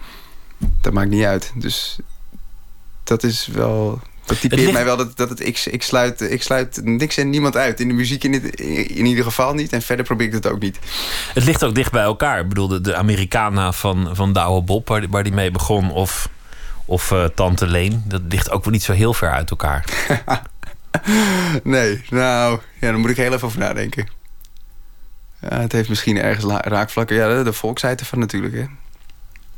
Dat 0.81 0.93
maakt 0.93 1.11
niet 1.11 1.25
uit. 1.25 1.53
Dus 1.55 1.99
dat 3.05 3.23
is 3.23 3.47
wel... 3.47 4.01
Dat 4.31 4.41
typeert 4.41 4.61
ligt- 4.61 4.73
mij 4.73 4.85
wel 4.85 4.97
dat, 4.97 5.17
dat 5.17 5.29
het, 5.29 5.47
ik, 5.47 5.59
ik, 5.65 5.83
sluit, 5.83 6.21
ik 6.21 6.43
sluit 6.43 6.81
niks 6.85 7.17
en 7.17 7.31
niemand 7.31 7.57
uit. 7.57 7.81
In 7.81 7.89
de 7.89 7.95
muziek 7.95 8.25
in, 8.25 8.55
in 8.97 9.07
ieder 9.07 9.25
geval 9.25 9.55
niet. 9.55 9.73
En 9.73 9.83
verder 9.83 10.05
probeer 10.05 10.27
ik 10.27 10.33
het 10.33 10.47
ook 10.47 10.61
niet. 10.61 10.79
Het 11.35 11.45
ligt 11.45 11.65
ook 11.65 11.75
dicht 11.75 11.93
bij 11.93 12.03
elkaar. 12.03 12.41
Ik 12.41 12.49
bedoel, 12.49 12.69
de, 12.69 12.81
de 12.81 12.95
Americana 12.97 13.73
van, 13.73 14.09
van 14.13 14.33
Douwe 14.33 14.63
Bob, 14.63 14.89
waar, 14.89 15.01
die- 15.01 15.09
waar 15.09 15.23
die 15.23 15.33
mee 15.33 15.51
begon, 15.51 15.91
of, 15.93 16.29
of 16.85 17.11
eh, 17.13 17.25
Tante 17.25 17.67
Leen, 17.67 18.03
dat 18.07 18.21
ligt 18.29 18.51
ook 18.51 18.65
wel 18.65 18.73
niet 18.73 18.83
zo 18.83 18.93
heel 18.93 19.15
ver 19.15 19.31
uit 19.31 19.51
elkaar. 19.51 19.85
Nee, 21.63 22.03
nou, 22.11 22.61
ja, 22.81 22.91
daar 22.91 22.99
moet 22.99 23.11
ik 23.11 23.17
heel 23.17 23.33
even 23.33 23.47
over 23.47 23.59
nadenken. 23.59 24.09
Ja, 25.41 25.61
het 25.61 25.73
heeft 25.73 25.89
misschien 25.89 26.17
ergens 26.19 26.45
la- 26.45 26.61
raakvlakken. 26.61 27.17
Ja, 27.17 27.37
de, 27.37 27.43
de 27.43 27.53
volksheid 27.53 28.01
ervan 28.01 28.19
natuurlijk, 28.19 28.55
hè. 28.55 28.65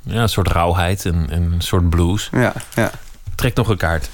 Ja, 0.02 0.22
een 0.22 0.28
soort 0.28 0.48
rauwheid 0.48 1.04
en, 1.04 1.26
en 1.30 1.42
een 1.52 1.60
soort 1.60 1.90
blues. 1.90 2.28
Ja, 2.32 2.52
ja. 2.74 2.90
Trek 3.34 3.54
nog 3.54 3.68
een 3.68 3.76
kaart. 3.76 4.08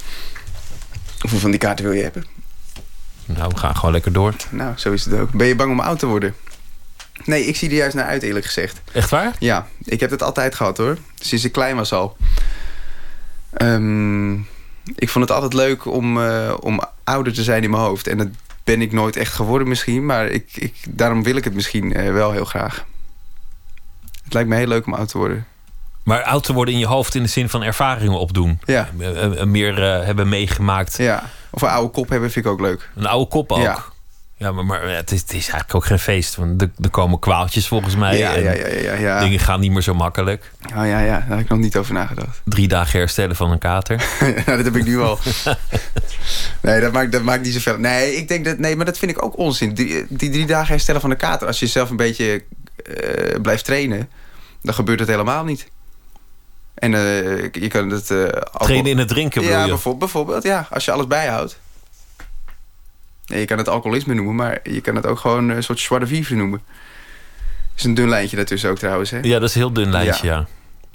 Hoeveel 1.20 1.39
van 1.39 1.51
die 1.51 1.61
kaarten 1.61 1.85
wil 1.85 1.95
je 1.95 2.03
hebben? 2.03 2.24
Nou, 3.24 3.49
we 3.49 3.59
gaan 3.59 3.77
gewoon 3.77 3.93
lekker 3.93 4.12
door. 4.12 4.35
Nou, 4.51 4.73
zo 4.77 4.93
is 4.93 5.05
het 5.05 5.15
ook. 5.15 5.31
Ben 5.31 5.47
je 5.47 5.57
bang 5.57 5.70
om 5.70 5.81
oud 5.81 5.99
te 5.99 6.07
worden? 6.07 6.35
Nee, 7.24 7.45
ik 7.47 7.57
zie 7.57 7.69
er 7.69 7.77
juist 7.77 7.95
naar 7.95 8.05
uit, 8.05 8.23
eerlijk 8.23 8.45
gezegd. 8.45 8.81
Echt 8.93 9.11
waar? 9.11 9.35
Ja, 9.39 9.66
ik 9.85 10.01
heb 10.01 10.11
het 10.11 10.23
altijd 10.23 10.55
gehad, 10.55 10.77
hoor. 10.77 10.99
Sinds 11.20 11.45
ik 11.45 11.53
klein 11.53 11.77
was 11.77 11.93
al. 11.93 12.16
Ehm, 13.53 14.35
ik 14.95 15.09
vond 15.09 15.28
het 15.28 15.31
altijd 15.31 15.53
leuk 15.53 15.85
om, 15.85 16.23
eh, 16.23 16.55
om 16.61 16.81
ouder 17.05 17.32
te 17.32 17.43
zijn 17.43 17.62
in 17.62 17.70
mijn 17.70 17.82
hoofd. 17.82 18.07
En 18.07 18.19
het, 18.19 18.35
ben 18.65 18.82
ik 18.82 18.93
nooit 18.93 19.16
echt 19.16 19.32
geworden 19.32 19.69
misschien. 19.69 20.07
Maar 20.07 20.27
ik, 20.27 20.49
ik, 20.55 20.74
daarom 20.89 21.23
wil 21.23 21.36
ik 21.36 21.45
het 21.45 21.55
misschien 21.55 21.95
eh, 21.95 22.12
wel 22.12 22.32
heel 22.32 22.45
graag. 22.45 22.85
Het 24.24 24.32
lijkt 24.32 24.49
me 24.49 24.57
heel 24.57 24.66
leuk 24.66 24.86
om 24.86 24.95
oud 24.95 25.09
te 25.09 25.19
worden. 25.19 25.47
Maar 26.09 26.22
oud 26.22 26.44
te 26.44 26.52
worden 26.52 26.74
in 26.74 26.80
je 26.80 26.86
hoofd 26.86 27.14
in 27.14 27.22
de 27.22 27.28
zin 27.28 27.48
van 27.48 27.62
ervaringen 27.62 28.18
opdoen. 28.18 28.60
Ja. 28.64 28.89
Eh, 28.98 29.40
eh, 29.40 29.47
meer 29.47 29.82
eh, 29.82 30.05
hebben 30.05 30.28
meegemaakt. 30.28 30.97
Ja. 30.97 31.22
Of 31.51 31.62
een 31.62 31.68
oude 31.68 31.90
kop 31.90 32.09
hebben 32.09 32.30
vind 32.30 32.44
ik 32.44 32.51
ook 32.51 32.60
leuk. 32.60 32.90
Een 32.97 33.06
oude 33.06 33.30
kop 33.30 33.52
ook. 33.52 33.59
Ja. 33.59 33.85
Ja, 34.36 34.52
maar, 34.52 34.64
maar 34.64 34.89
het, 34.89 35.12
is, 35.12 35.20
het 35.20 35.30
is 35.32 35.36
eigenlijk 35.36 35.74
ook 35.74 35.85
geen 35.85 35.98
feest. 35.98 36.36
Want 36.36 36.62
er, 36.62 36.70
er 36.80 36.90
komen 36.90 37.18
kwaaltjes 37.18 37.68
volgens 37.68 37.97
mij. 37.97 38.18
Ja, 38.18 38.35
en 38.35 38.43
ja, 38.43 38.52
ja, 38.52 38.93
ja. 38.93 39.20
Dingen 39.20 39.39
gaan 39.39 39.60
niet 39.60 39.70
meer 39.70 39.82
zo 39.82 39.94
makkelijk. 39.94 40.52
Oh 40.62 40.86
ja, 40.86 41.01
ja, 41.01 41.18
daar 41.18 41.28
heb 41.28 41.39
ik 41.39 41.48
nog 41.48 41.59
niet 41.59 41.76
over 41.76 41.94
nagedacht. 41.94 42.40
Drie 42.44 42.68
dagen 42.68 42.98
herstellen 42.98 43.36
van 43.36 43.51
een 43.51 43.59
kater. 43.59 43.97
nou, 44.20 44.56
dat 44.56 44.64
heb 44.64 44.76
ik 44.76 44.85
nu 44.85 45.01
al. 45.01 45.18
nee, 46.62 46.80
dat 46.80 46.93
maakt, 46.93 47.12
dat 47.12 47.22
maakt 47.22 47.43
niet 47.43 47.52
zoveel. 47.52 47.78
Nee, 47.78 48.16
ik 48.16 48.28
denk 48.28 48.44
dat, 48.44 48.59
nee, 48.59 48.76
maar 48.76 48.86
dat 48.86 48.98
vind 48.98 49.10
ik 49.10 49.24
ook 49.24 49.39
onzin. 49.39 49.74
Die, 49.74 50.06
die 50.09 50.30
drie 50.30 50.47
dagen 50.47 50.68
herstellen 50.68 51.01
van 51.01 51.10
de 51.10 51.16
kater. 51.16 51.47
Als 51.47 51.59
je 51.59 51.66
zelf 51.66 51.90
een 51.90 51.97
beetje 51.97 52.44
blijft 53.43 53.64
trainen, 53.64 54.09
dan 54.62 54.74
gebeurt 54.74 55.01
het 55.01 55.09
helemaal 55.09 55.44
niet. 55.44 55.66
En 56.79 56.95
eh, 56.95 57.51
je 57.63 57.69
kan 57.69 57.91
het... 57.91 58.11
eh, 58.11 58.19
alcohol- 58.19 58.67
Trainen 58.67 58.91
in 58.91 58.99
het 58.99 59.09
drinken 59.09 59.41
bedoel 59.41 59.57
Ja, 59.57 59.63
je? 59.63 59.69
bijvoorbeeld, 59.69 59.99
bijvoorbeeld, 60.13 60.43
ja. 60.43 60.67
Als 60.71 60.85
je 60.85 60.93
alles 60.93 61.07
bijhoudt. 61.07 61.59
Je 63.25 63.45
kan 63.45 63.59
het 63.59 63.69
alcoholisme 63.69 64.15
noemen, 64.15 64.35
maar 64.35 64.59
je 64.63 64.81
kan 64.81 64.95
het 64.97 65.07
ook 65.07 65.19
gewoon 65.19 65.49
een 65.49 65.63
soort 65.63 65.81
zwarte 65.81 66.07
vivre 66.07 66.35
noemen. 66.35 66.61
is 67.77 67.85
een 67.85 67.95
dun 67.95 68.09
lijntje 68.09 68.37
daartussen 68.37 68.71
ook 68.71 68.79
trouwens, 68.79 69.11
hè? 69.11 69.19
Ja, 69.23 69.39
dat 69.39 69.49
is 69.49 69.55
een 69.55 69.61
heel 69.61 69.73
dun 69.73 69.91
lijntje, 69.91 70.27
ja. 70.27 70.47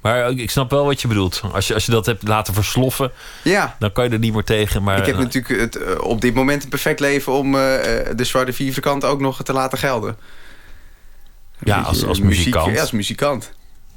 Maar 0.02 0.32
ik 0.32 0.50
snap 0.50 0.70
wel 0.70 0.86
wat 0.86 1.02
je 1.02 1.08
bedoelt. 1.08 1.42
Als 1.54 1.68
je, 1.68 1.74
als 1.74 1.86
je 1.86 1.92
dat 1.92 2.06
hebt 2.06 2.28
laten 2.28 2.54
versloffen, 2.54 3.12
Ja. 3.44 3.76
dan 3.80 3.92
kan 3.92 4.04
je 4.04 4.10
er 4.10 4.20
niet 4.20 4.34
meer 4.34 4.44
tegen. 4.44 4.84
Maar, 4.84 4.98
ik 4.98 5.06
heb 5.06 5.18
natuurlijk 5.18 5.60
het, 5.62 5.76
eh, 5.76 6.00
op 6.02 6.22
dit 6.22 6.34
moment 6.34 6.64
een 6.64 6.70
perfect 6.70 7.00
leven 7.00 7.34
om 7.34 7.56
eh, 7.56 8.00
eh, 8.10 8.18
de 8.18 8.24
zwarte 8.24 8.54
vivre 8.54 8.82
kant 8.82 9.06
ook 9.06 9.20
nog 9.20 9.44
te 9.44 9.54
laten 9.54 9.78
gelden. 9.78 10.18
ja, 11.60 11.82
als, 11.82 12.06
als 12.06 12.20
muzikant. 12.20 12.76
Ja, 12.76 12.82
als 12.82 12.92
muzikant. 12.92 13.52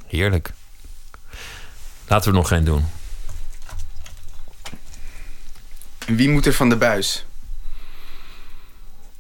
Heerlijk. 0.06 0.50
Laten 2.06 2.30
we 2.30 2.36
er 2.36 2.42
nog 2.42 2.48
geen 2.48 2.64
doen. 2.64 2.84
Wie 6.06 6.28
moet 6.28 6.46
er 6.46 6.52
van 6.52 6.68
de 6.68 6.76
buis? 6.76 7.26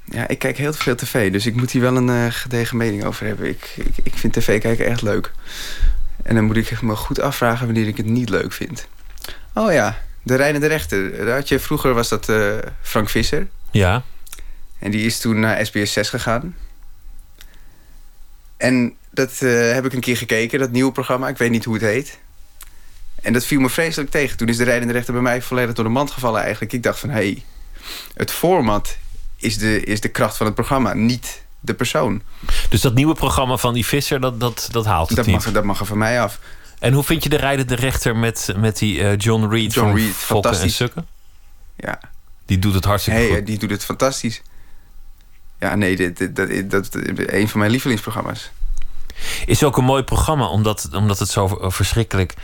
Ja, 0.04 0.28
ik 0.28 0.38
kijk 0.38 0.56
heel 0.56 0.72
veel 0.72 0.94
tv, 0.94 1.32
dus 1.32 1.46
ik 1.46 1.54
moet 1.54 1.70
hier 1.70 1.82
wel 1.82 1.96
een 1.96 2.08
eh, 2.08 2.26
gedegen 2.28 2.76
mening 2.76 3.04
over 3.04 3.26
hebben. 3.26 3.48
Ik, 3.48 3.72
ik, 3.76 3.94
ik 4.02 4.14
vind 4.14 4.32
tv 4.32 4.60
kijken 4.60 4.86
echt 4.86 5.02
leuk. 5.02 5.32
En 6.22 6.34
dan 6.34 6.44
moet 6.44 6.56
ik 6.56 6.82
me 6.82 6.96
goed 6.96 7.20
afvragen 7.20 7.66
wanneer 7.66 7.86
ik 7.86 7.96
het 7.96 8.06
niet 8.06 8.28
leuk 8.28 8.52
vind. 8.52 8.88
Oh 9.54 9.72
ja, 9.72 10.02
de 10.22 10.34
rijdende 10.34 10.66
rechter. 10.66 11.24
Daar 11.24 11.34
had 11.34 11.48
je, 11.48 11.58
vroeger 11.58 11.94
was 11.94 12.08
dat 12.08 12.28
eh, 12.28 12.52
Frank 12.82 13.08
Visser. 13.08 13.48
Ja. 13.70 14.02
En 14.78 14.90
die 14.90 15.04
is 15.06 15.18
toen 15.18 15.40
naar 15.40 15.66
SBS 15.66 15.92
6 15.92 16.08
gegaan. 16.08 16.56
En 18.56 18.94
dat 19.10 19.42
eh, 19.42 19.72
heb 19.72 19.84
ik 19.84 19.92
een 19.92 20.00
keer 20.00 20.16
gekeken, 20.16 20.58
dat 20.58 20.70
nieuwe 20.70 20.92
programma. 20.92 21.28
Ik 21.28 21.36
weet 21.36 21.50
niet 21.50 21.64
hoe 21.64 21.74
het 21.74 21.82
heet. 21.82 22.18
En 23.26 23.32
dat 23.32 23.44
viel 23.44 23.60
me 23.60 23.68
vreselijk 23.68 24.10
tegen. 24.10 24.36
Toen 24.36 24.48
is 24.48 24.56
de 24.56 24.64
rijdende 24.64 24.92
rechter 24.92 25.12
bij 25.12 25.22
mij 25.22 25.42
volledig 25.42 25.74
door 25.74 25.84
de 25.84 25.90
mand 25.90 26.10
gevallen 26.10 26.42
eigenlijk. 26.42 26.72
Ik 26.72 26.82
dacht 26.82 26.98
van, 26.98 27.08
hé, 27.08 27.14
hey, 27.14 27.44
het 28.14 28.30
format 28.30 28.96
is 29.36 29.58
de, 29.58 29.80
is 29.80 30.00
de 30.00 30.08
kracht 30.08 30.36
van 30.36 30.46
het 30.46 30.54
programma, 30.54 30.92
niet 30.94 31.42
de 31.60 31.74
persoon. 31.74 32.22
Dus 32.68 32.80
dat 32.80 32.94
nieuwe 32.94 33.14
programma 33.14 33.56
van 33.56 33.74
die 33.74 33.86
visser, 33.86 34.20
dat, 34.20 34.40
dat, 34.40 34.68
dat 34.70 34.84
haalt 34.84 35.08
het 35.08 35.16
Dat 35.16 35.26
niet. 35.26 35.34
mag, 35.34 35.52
dat 35.52 35.64
mag 35.64 35.80
er 35.80 35.86
van 35.86 35.98
mij 35.98 36.20
af. 36.22 36.38
En 36.78 36.92
hoe 36.92 37.02
vind 37.04 37.22
je 37.22 37.28
de 37.28 37.36
rijdende 37.36 37.74
rechter 37.74 38.16
met, 38.16 38.54
met 38.56 38.78
die 38.78 39.02
eh, 39.02 39.16
John 39.16 39.46
Reed 39.50 39.72
John 39.74 39.88
van 39.88 39.96
Reed, 39.96 40.12
Fokken 40.12 40.60
en. 40.60 40.70
Sukken? 40.70 41.06
Ja. 41.76 42.00
Die 42.46 42.58
doet 42.58 42.74
het 42.74 42.84
hartstikke 42.84 43.20
Hey, 43.20 43.28
goed. 43.28 43.46
die 43.46 43.58
doet 43.58 43.70
het 43.70 43.84
fantastisch. 43.84 44.42
Ja, 45.60 45.74
nee, 45.74 45.96
dit, 45.96 46.16
dit, 46.18 46.36
dat, 46.36 46.48
dat, 46.48 46.70
dat 46.70 46.94
is 46.94 47.26
een 47.26 47.48
van 47.48 47.58
mijn 47.58 47.70
lievelingsprogramma's. 47.70 48.50
Is 49.46 49.64
ook 49.64 49.76
een 49.76 49.84
mooi 49.84 50.02
programma, 50.02 50.46
omdat, 50.46 50.88
omdat 50.92 51.18
het 51.18 51.28
zo 51.28 51.58
verschrikkelijk... 51.60 52.34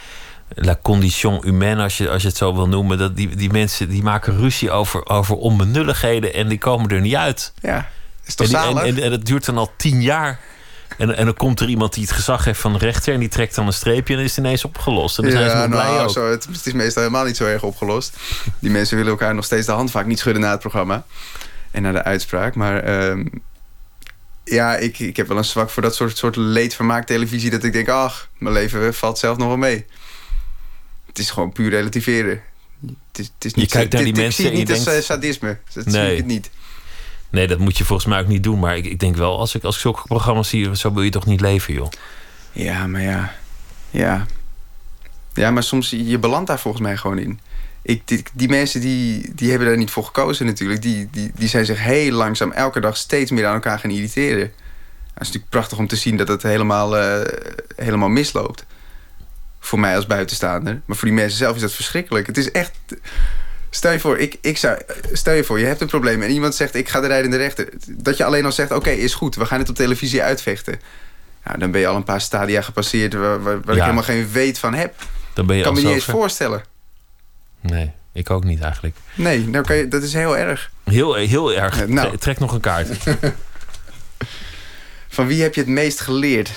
La 0.54 0.78
condition 0.82 1.44
humaine, 1.44 1.82
als 1.82 1.98
je, 1.98 2.10
als 2.10 2.22
je 2.22 2.28
het 2.28 2.36
zo 2.36 2.54
wil 2.54 2.68
noemen. 2.68 2.98
Dat 2.98 3.16
die, 3.16 3.36
die 3.36 3.50
mensen 3.50 3.88
die 3.88 4.02
maken 4.02 4.36
ruzie 4.36 4.70
over, 4.70 5.08
over 5.08 5.36
onbenulligheden 5.36 6.34
en 6.34 6.48
die 6.48 6.58
komen 6.58 6.90
er 6.90 7.00
niet 7.00 7.14
uit. 7.14 7.52
Ja, 7.62 7.88
is 8.24 8.34
toch 8.34 8.52
en, 8.52 8.74
die- 8.74 8.80
en, 8.80 8.96
en, 8.96 9.02
en 9.02 9.12
het 9.12 9.26
duurt 9.26 9.44
dan 9.44 9.58
al 9.58 9.72
tien 9.76 10.02
jaar. 10.02 10.40
En, 10.98 11.16
en 11.16 11.24
dan 11.24 11.34
komt 11.34 11.60
er 11.60 11.68
iemand 11.68 11.94
die 11.94 12.02
het 12.02 12.12
gezag 12.12 12.44
heeft 12.44 12.60
van 12.60 12.72
de 12.72 12.78
rechter... 12.78 13.14
en 13.14 13.20
die 13.20 13.28
trekt 13.28 13.54
dan 13.54 13.66
een 13.66 13.72
streepje 13.72 14.12
en 14.12 14.18
dan 14.18 14.28
is 14.28 14.36
het 14.36 14.44
ineens 14.44 14.64
opgelost. 14.64 15.18
En 15.18 15.24
dan 15.24 15.32
zijn 15.32 15.50
ze 15.50 15.68
blij 15.68 15.84
nou, 15.84 16.00
ook. 16.00 16.10
zo, 16.10 16.30
het, 16.30 16.44
het 16.44 16.66
is 16.66 16.72
meestal 16.72 17.02
helemaal 17.02 17.24
niet 17.24 17.36
zo 17.36 17.44
erg 17.44 17.62
opgelost. 17.62 18.16
Die 18.58 18.70
mensen 18.70 18.96
willen 18.96 19.12
elkaar 19.12 19.34
nog 19.34 19.44
steeds 19.44 19.66
de 19.66 19.72
hand 19.72 19.90
vaak 19.90 20.06
niet 20.06 20.18
schudden 20.18 20.42
na 20.42 20.50
het 20.50 20.60
programma. 20.60 21.04
En 21.70 21.82
na 21.82 21.92
de 21.92 22.02
uitspraak. 22.02 22.54
Maar 22.54 22.82
ehm, 22.82 23.26
ja, 24.44 24.76
ik, 24.76 24.98
ik 24.98 25.16
heb 25.16 25.28
wel 25.28 25.36
een 25.36 25.44
zwak 25.44 25.70
voor 25.70 25.82
dat 25.82 25.94
soort, 25.94 26.16
soort 26.16 26.36
leedvermaak 26.36 27.06
televisie... 27.06 27.50
dat 27.50 27.64
ik 27.64 27.72
denk, 27.72 27.88
ach, 27.88 28.28
mijn 28.38 28.54
leven 28.54 28.94
valt 28.94 29.18
zelf 29.18 29.36
nog 29.36 29.48
wel 29.48 29.56
mee. 29.56 29.86
Het 31.12 31.18
is 31.22 31.30
gewoon 31.30 31.52
puur 31.52 31.70
relativeren. 31.70 32.40
Het 32.80 33.18
is, 33.18 33.30
het 33.34 33.44
is 33.44 33.51
Je 33.55 33.60
niet, 33.60 33.70
kijkt 33.70 33.93
naar 33.93 34.02
die 34.02 34.10
ik 34.12 34.16
zie 34.16 34.24
het 34.24 34.36
mensen 34.36 34.44
niet 34.44 34.68
en 34.68 34.74
je 34.74 34.74
als 34.74 34.84
denkt- 34.84 34.98
eh, 35.01 35.05
sadisme. 35.06 35.59
Dat 35.72 35.84
zie 35.84 35.93
Nee. 35.93 36.10
ik 36.10 36.16
het 36.16 36.26
niet. 36.26 36.51
Nee, 37.30 37.47
dat 37.47 37.59
moet 37.59 37.78
je 37.78 37.84
volgens 37.84 38.09
mij 38.09 38.20
ook 38.20 38.26
niet 38.26 38.43
doen. 38.43 38.59
Maar 38.59 38.76
ik, 38.76 38.84
ik 38.84 38.98
denk 39.01 39.16
wel, 39.16 39.39
als 39.39 39.55
ik, 39.55 39.64
als 39.64 39.74
ik 39.74 39.80
zulke 39.80 40.02
programma's 40.06 40.48
zie... 40.48 40.76
zo 40.76 40.93
wil 40.93 41.02
je 41.02 41.10
toch 41.10 41.26
niet 41.26 41.40
leven, 41.40 41.74
joh? 41.74 41.89
Ja, 42.52 42.86
maar 42.86 43.02
ja. 43.02 43.34
Ja. 43.90 44.26
Ja, 45.34 45.51
maar 45.51 45.62
soms, 45.62 45.90
je 45.90 46.18
belandt 46.18 46.47
daar 46.47 46.60
volgens 46.60 46.82
mij 46.82 46.97
gewoon 46.97 47.18
in. 47.18 47.40
Ik, 47.82 48.02
die, 48.09 48.22
die 48.32 48.48
mensen 48.48 48.80
die, 48.80 49.34
die 49.34 49.51
hebben 49.51 49.68
daar 49.68 49.76
niet 49.76 49.90
voor 49.90 50.05
gekozen 50.05 50.47
natuurlijk. 50.47 50.82
Die, 50.82 51.09
die, 51.10 51.30
die 51.34 51.48
zijn 51.48 51.64
zich 51.64 51.78
heel 51.82 52.12
langzaam 52.12 52.52
elke 52.52 52.80
dag 52.80 52.97
steeds 52.97 53.30
meer 53.30 53.47
aan 53.47 53.55
elkaar 53.55 53.78
gaan 53.78 53.90
irriteren. 53.90 54.40
Het 54.40 54.51
is 55.14 55.26
natuurlijk 55.26 55.48
prachtig 55.51 55.78
om 55.78 55.86
te 55.86 55.97
zien 55.97 56.16
dat 56.16 56.28
het 56.28 56.43
helemaal, 56.43 56.97
eh, 56.98 57.26
helemaal 57.76 58.09
misloopt. 58.09 58.64
Voor 59.64 59.80
mij 59.80 59.97
als 59.97 60.06
buitenstaander. 60.06 60.80
Maar 60.84 60.97
voor 60.97 61.09
die 61.09 61.16
mensen 61.16 61.39
zelf 61.39 61.55
is 61.55 61.60
dat 61.62 61.72
verschrikkelijk. 61.72 62.26
Het 62.26 62.36
is 62.39 62.51
echt... 62.51 62.72
Stel 63.70 63.93
je 63.93 64.01
voor, 64.01 64.18
ik, 64.18 64.36
ik 64.40 64.56
zou, 64.59 64.78
stel 65.12 65.34
je 65.34 65.44
voor, 65.44 65.59
je 65.59 65.64
hebt 65.66 65.80
een 65.80 65.86
probleem 65.86 66.22
en 66.22 66.30
iemand 66.30 66.55
zegt 66.55 66.74
ik 66.74 66.89
ga 66.89 67.01
de 67.01 67.06
rijdende 67.06 67.36
rechter. 67.36 67.68
Dat 67.89 68.16
je 68.16 68.24
alleen 68.24 68.44
al 68.44 68.52
zegt 68.52 68.70
oké, 68.72 68.90
is 68.90 69.14
goed, 69.14 69.34
we 69.34 69.47
gaan 69.47 69.59
het 69.59 69.68
op 69.68 69.74
televisie 69.74 70.22
uitvechten. 70.22 70.80
Nou, 71.44 71.59
dan 71.59 71.70
ben 71.70 71.80
je 71.80 71.86
al 71.86 71.97
een 71.97 72.05
paar 72.05 72.20
stadia 72.20 72.62
gepasseerd 72.62 73.12
waar, 73.12 73.43
waar, 73.43 73.60
waar 73.60 73.74
ik 73.76 73.80
helemaal 73.82 74.02
geen 74.02 74.28
weet 74.32 74.59
van 74.59 74.74
heb. 74.74 74.94
Dan 75.32 75.47
ben 75.47 75.56
je 75.56 75.62
kan 75.62 75.74
me 75.74 75.80
niet 75.80 75.89
eens 75.90 76.05
voorstellen. 76.05 76.62
Nee, 77.60 77.93
ik 78.12 78.30
ook 78.30 78.44
niet 78.44 78.60
eigenlijk. 78.60 78.97
Nee, 79.14 79.47
nou 79.47 79.64
kan 79.64 79.76
je, 79.76 79.89
dat 79.89 80.02
is 80.02 80.12
heel 80.12 80.36
erg. 80.39 80.70
Heel, 80.84 81.14
heel 81.14 81.52
erg. 81.52 81.86
nou. 81.89 82.09
Tre- 82.09 82.18
Trek 82.18 82.39
nog 82.39 82.52
een 82.52 82.60
kaart. 82.60 82.89
Van 85.09 85.26
wie 85.26 85.43
heb 85.43 85.55
je 85.55 85.60
het 85.60 85.70
meest 85.70 86.01
geleerd? 86.01 86.51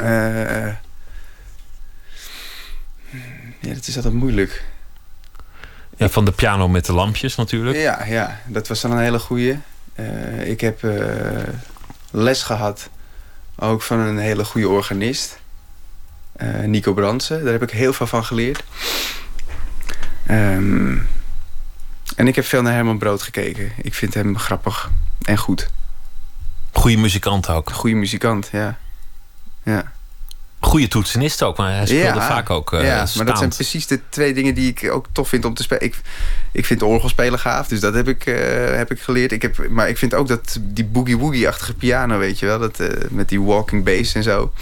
Eh, 0.00 0.66
ja, 3.60 3.74
dat 3.74 3.86
is 3.86 3.96
altijd 3.96 4.14
moeilijk. 4.14 4.64
Ja, 5.96 6.08
van 6.08 6.24
de 6.24 6.32
piano 6.32 6.68
met 6.68 6.86
de 6.86 6.92
lampjes 6.92 7.36
natuurlijk. 7.36 7.76
Ja, 7.76 8.04
ja, 8.04 8.40
dat 8.46 8.68
was 8.68 8.80
dan 8.80 8.90
een 8.90 8.98
hele 8.98 9.18
goeie. 9.18 9.58
Eh, 9.94 10.48
ik 10.48 10.60
heb 10.60 10.84
eh, 10.84 11.54
les 12.10 12.42
gehad, 12.42 12.88
ook 13.56 13.82
van 13.82 13.98
een 13.98 14.18
hele 14.18 14.44
goede 14.44 14.68
organist. 14.68 15.38
Eh, 16.32 16.60
Nico 16.60 16.92
Brandsen, 16.92 17.44
daar 17.44 17.52
heb 17.52 17.62
ik 17.62 17.70
heel 17.70 17.92
veel 17.92 18.06
van 18.06 18.24
geleerd. 18.24 18.64
Ehm, 20.26 20.96
en 22.16 22.28
ik 22.28 22.34
heb 22.34 22.44
veel 22.44 22.62
naar 22.62 22.72
Herman 22.72 22.98
Brood 22.98 23.22
gekeken. 23.22 23.72
Ik 23.82 23.94
vind 23.94 24.14
hem 24.14 24.38
grappig 24.38 24.90
en 25.22 25.38
goed. 25.38 25.70
Goede 26.72 26.96
muzikant 26.96 27.48
ook. 27.48 27.70
Goede 27.70 27.96
muzikant, 27.96 28.48
ja. 28.52 28.78
ja. 29.62 29.92
Goede 30.60 30.88
toetsenist 30.88 31.42
ook, 31.42 31.56
maar 31.56 31.72
hij 31.72 31.86
speelde 31.86 32.20
vaak 32.20 32.50
ook 32.50 32.72
eh 32.72 32.84
ja, 32.84 33.06
maar 33.16 33.26
dat 33.26 33.38
zijn 33.38 33.50
precies 33.50 33.86
de 33.86 34.00
twee 34.08 34.34
dingen 34.34 34.54
die 34.54 34.74
ik 34.76 34.92
ook 34.92 35.06
tof 35.12 35.28
vind 35.28 35.44
om 35.44 35.54
te 35.54 35.62
spelen. 35.62 35.84
Ik, 35.84 36.00
ik 36.52 36.64
vind 36.64 36.82
orgelspelen 36.82 37.38
gaaf, 37.38 37.68
dus 37.68 37.80
dat 37.80 37.94
heb 37.94 38.08
ik, 38.08 38.26
eh, 38.26 38.76
heb 38.76 38.90
ik 38.90 39.00
geleerd. 39.00 39.32
Ik 39.32 39.42
heb, 39.42 39.68
maar 39.68 39.88
ik 39.88 39.98
vind 39.98 40.14
ook 40.14 40.28
dat 40.28 40.58
die 40.60 40.84
boogie-woogie-achtige 40.84 41.74
piano, 41.74 42.18
weet 42.18 42.38
je 42.38 42.46
wel... 42.46 42.58
Dat, 42.58 42.80
eh, 42.80 42.88
met 43.10 43.28
die 43.28 43.42
walking 43.42 43.84
bass 43.84 44.14
en 44.14 44.22
zo... 44.22 44.52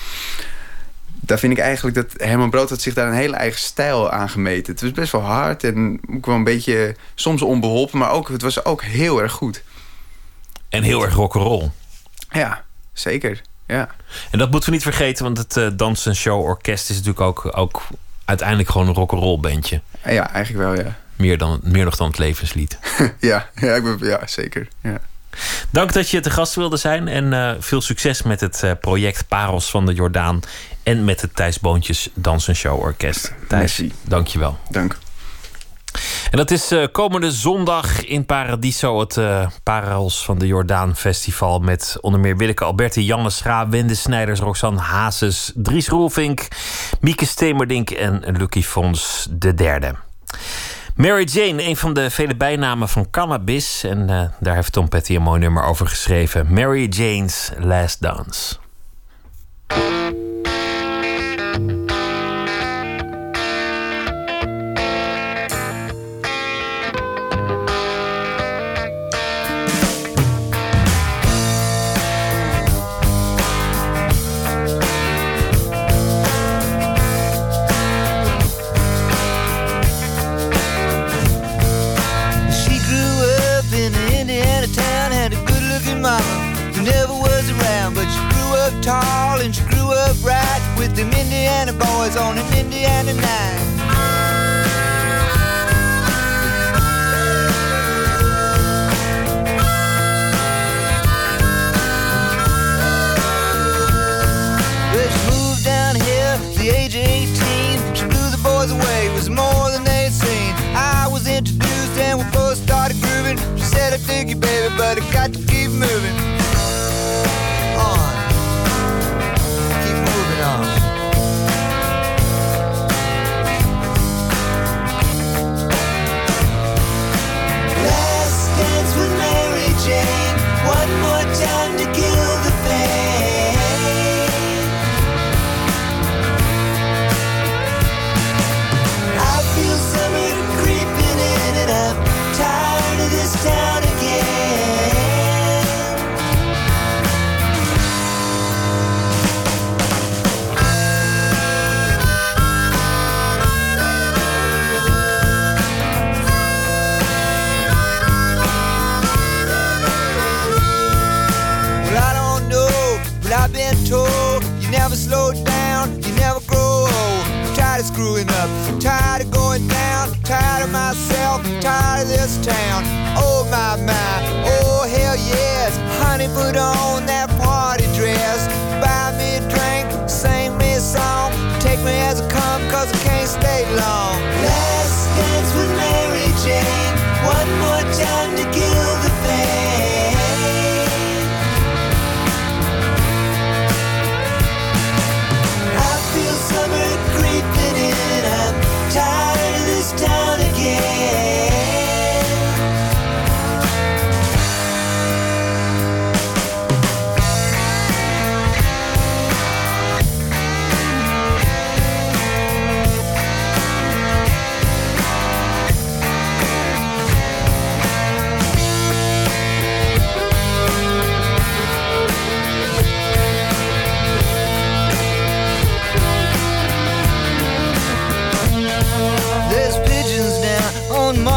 Daar 1.20 1.39
vind 1.39 1.52
ik 1.52 1.59
eigenlijk 1.59 1.97
dat 1.97 2.28
Herman 2.28 2.51
Brood 2.51 2.70
had 2.70 2.81
zich 2.81 2.94
daar 2.94 3.09
een 3.09 3.14
hele 3.14 3.36
eigen 3.36 3.60
stijl 3.60 4.10
aan 4.10 4.28
gemeten. 4.28 4.73
Het 4.73 4.82
was 4.82 4.93
best 4.93 5.12
wel 5.12 5.20
hard 5.20 5.64
en 5.64 6.01
ook 6.10 6.27
wel 6.27 6.35
een 6.35 6.44
beetje 6.44 6.97
soms 7.14 7.43
onbeholpen... 7.43 7.98
maar 7.98 8.10
ook, 8.10 8.28
het 8.28 8.43
was 8.43 8.64
ook 8.64 8.82
heel 8.82 9.23
erg 9.23 9.32
goed. 9.32 9.62
En 10.68 10.82
heel 10.82 11.02
erg 11.02 11.14
rock'n'roll. 11.14 11.70
Ja, 12.31 12.64
zeker. 12.93 13.43
Ja. 13.66 13.88
En 14.30 14.38
dat 14.38 14.51
moeten 14.51 14.68
we 14.68 14.74
niet 14.74 14.84
vergeten, 14.84 15.24
want 15.24 15.38
het 15.38 15.56
eh 15.56 15.66
Dans 15.72 16.06
en 16.06 16.16
Show 16.16 16.43
Orkest 16.43 16.90
is 16.90 16.97
natuurlijk 16.97 17.20
ook, 17.20 17.56
ook 17.56 17.82
uiteindelijk 18.24 18.70
gewoon 18.70 18.88
een 18.88 18.94
rock'n'roll 18.94 19.40
bandje. 19.40 19.80
Ja, 20.05 20.30
eigenlijk 20.30 20.64
wel, 20.64 20.84
ja. 20.84 20.97
Meer, 21.16 21.38
dan, 21.38 21.60
meer 21.62 21.84
nog 21.84 21.97
dan 21.97 22.06
het 22.06 22.18
levenslied. 22.18 22.78
ja, 23.20 23.48
ja, 23.55 23.74
ik 23.74 23.82
ben, 23.82 23.98
ja, 24.01 24.26
zeker. 24.26 24.68
Ja. 24.82 25.01
Dank 25.70 25.93
dat 25.93 26.10
je 26.10 26.20
te 26.20 26.30
gast 26.30 26.55
wilde 26.55 26.76
zijn 26.76 27.09
en 27.09 27.32
eh, 27.32 27.55
veel 27.59 27.80
succes 27.80 28.22
met 28.22 28.40
het 28.40 28.62
eh, 28.62 28.70
project 28.80 29.28
Parels 29.28 29.70
van 29.70 29.86
de 29.86 29.94
Jordaan 29.94 30.40
en 30.82 31.05
met 31.05 31.20
het 31.20 31.36
Thijs 31.36 31.60
Boontjes 31.60 32.09
Dans 32.14 32.48
en 32.48 32.56
Show 32.56 32.80
Orkest. 32.80 33.32
Thijs, 33.48 33.78
Merci. 33.78 33.93
dank 34.02 34.26
je 34.26 34.38
wel. 34.38 34.59
Dank. 34.70 34.98
En 36.31 36.36
dat 36.36 36.51
is 36.51 36.73
uh, 36.73 36.85
komende 36.93 37.31
zondag 37.31 38.05
in 38.05 38.27
Paradiso, 38.27 39.01
het 39.01 39.16
uh, 39.16 39.47
Parels 39.62 40.24
van 40.24 40.39
de 40.39 40.47
Jordaan 40.47 40.97
Festival. 40.97 41.59
Met 41.59 41.98
onder 42.01 42.20
meer 42.20 42.36
Willeke 42.36 42.64
Alberti, 42.64 43.05
Janne 43.05 43.31
Schra, 43.31 43.68
Wende 43.68 43.94
Snijders, 43.94 44.40
Roxanne 44.40 44.81
Hazes, 44.81 45.52
Dries 45.55 45.89
Roelvink, 45.89 46.48
Mieke 47.01 47.27
Stemerdink 47.27 47.90
en 47.90 48.36
Lucky 48.36 48.62
Fons 48.62 49.27
de 49.31 49.55
derde. 49.55 49.94
Mary 50.97 51.24
Jane, 51.24 51.62
een 51.62 51.77
van 51.77 51.94
de 51.94 52.10
vele 52.10 52.36
bijnamen 52.36 52.89
van 52.89 53.10
cannabis. 53.10 53.85
En 53.85 54.10
uh, 54.10 54.23
daar 54.40 54.55
heeft 54.55 54.73
Tom 54.73 54.89
Petty 54.89 55.14
een 55.14 55.23
mooi 55.23 55.40
nummer 55.40 55.62
over 55.62 55.86
geschreven. 55.86 56.52
Mary 56.52 56.86
Jane's 56.89 57.51
Last 57.59 58.01
Dance. 58.01 58.56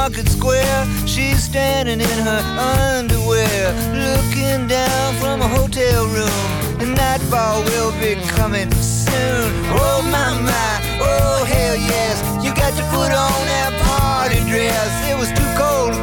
Market 0.10 0.30
Square. 0.30 0.88
She's 1.06 1.44
standing 1.44 2.02
in 2.02 2.20
her 2.26 2.42
underwear, 2.58 3.74
looking 3.94 4.68
down 4.68 5.14
from 5.22 5.40
a 5.40 5.48
hotel 5.48 6.08
room. 6.08 6.80
The 6.80 6.88
nightfall 6.88 7.62
will 7.66 7.92
be 8.02 8.16
coming 8.26 8.72
soon. 8.82 9.54
Oh 9.70 10.02
my 10.02 10.34
my, 10.42 10.74
oh 11.00 11.46
hell 11.46 11.76
yes. 11.76 12.18
You 12.44 12.50
got 12.56 12.74
to 12.74 12.84
put 12.90 13.12
on 13.14 13.40
that 13.54 13.72
party 13.86 14.40
dress. 14.50 14.90
It 15.08 15.16
was 15.16 15.30
too 15.30 15.50
cold 15.54 15.94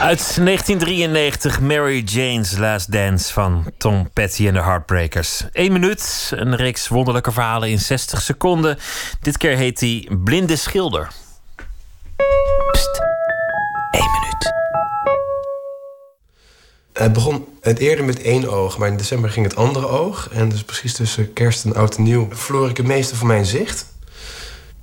Uit 0.00 0.36
1993, 0.36 1.60
Mary 1.60 2.02
Jane's 2.04 2.56
Last 2.56 2.92
Dance 2.92 3.32
van 3.32 3.64
Tom 3.78 4.10
Petty 4.12 4.46
en 4.46 4.54
de 4.54 4.62
Heartbreakers. 4.62 5.44
Eén 5.52 5.72
minuut, 5.72 6.32
een 6.34 6.56
reeks 6.56 6.88
wonderlijke 6.88 7.32
verhalen 7.32 7.68
in 7.68 7.78
60 7.78 8.22
seconden. 8.22 8.78
Dit 9.20 9.36
keer 9.36 9.56
heet 9.56 9.80
hij 9.80 10.08
Blinde 10.24 10.56
Schilder. 10.56 11.08
Pst, 12.72 13.00
Eén 13.90 14.10
minuut. 14.20 14.52
Het 16.92 17.12
begon 17.12 17.46
het 17.60 17.78
eerder 17.78 18.04
met 18.04 18.22
één 18.22 18.50
oog, 18.52 18.78
maar 18.78 18.88
in 18.88 18.96
december 18.96 19.30
ging 19.30 19.46
het 19.46 19.56
andere 19.56 19.88
oog. 19.88 20.28
En 20.32 20.48
dus 20.48 20.62
precies 20.62 20.94
tussen 20.94 21.32
kerst 21.32 21.64
en 21.64 21.74
oud 21.74 21.96
en 21.96 22.02
nieuw 22.02 22.28
verloor 22.30 22.70
ik 22.70 22.76
het 22.76 22.86
meeste 22.86 23.16
van 23.16 23.26
mijn 23.26 23.46
zicht. 23.46 23.94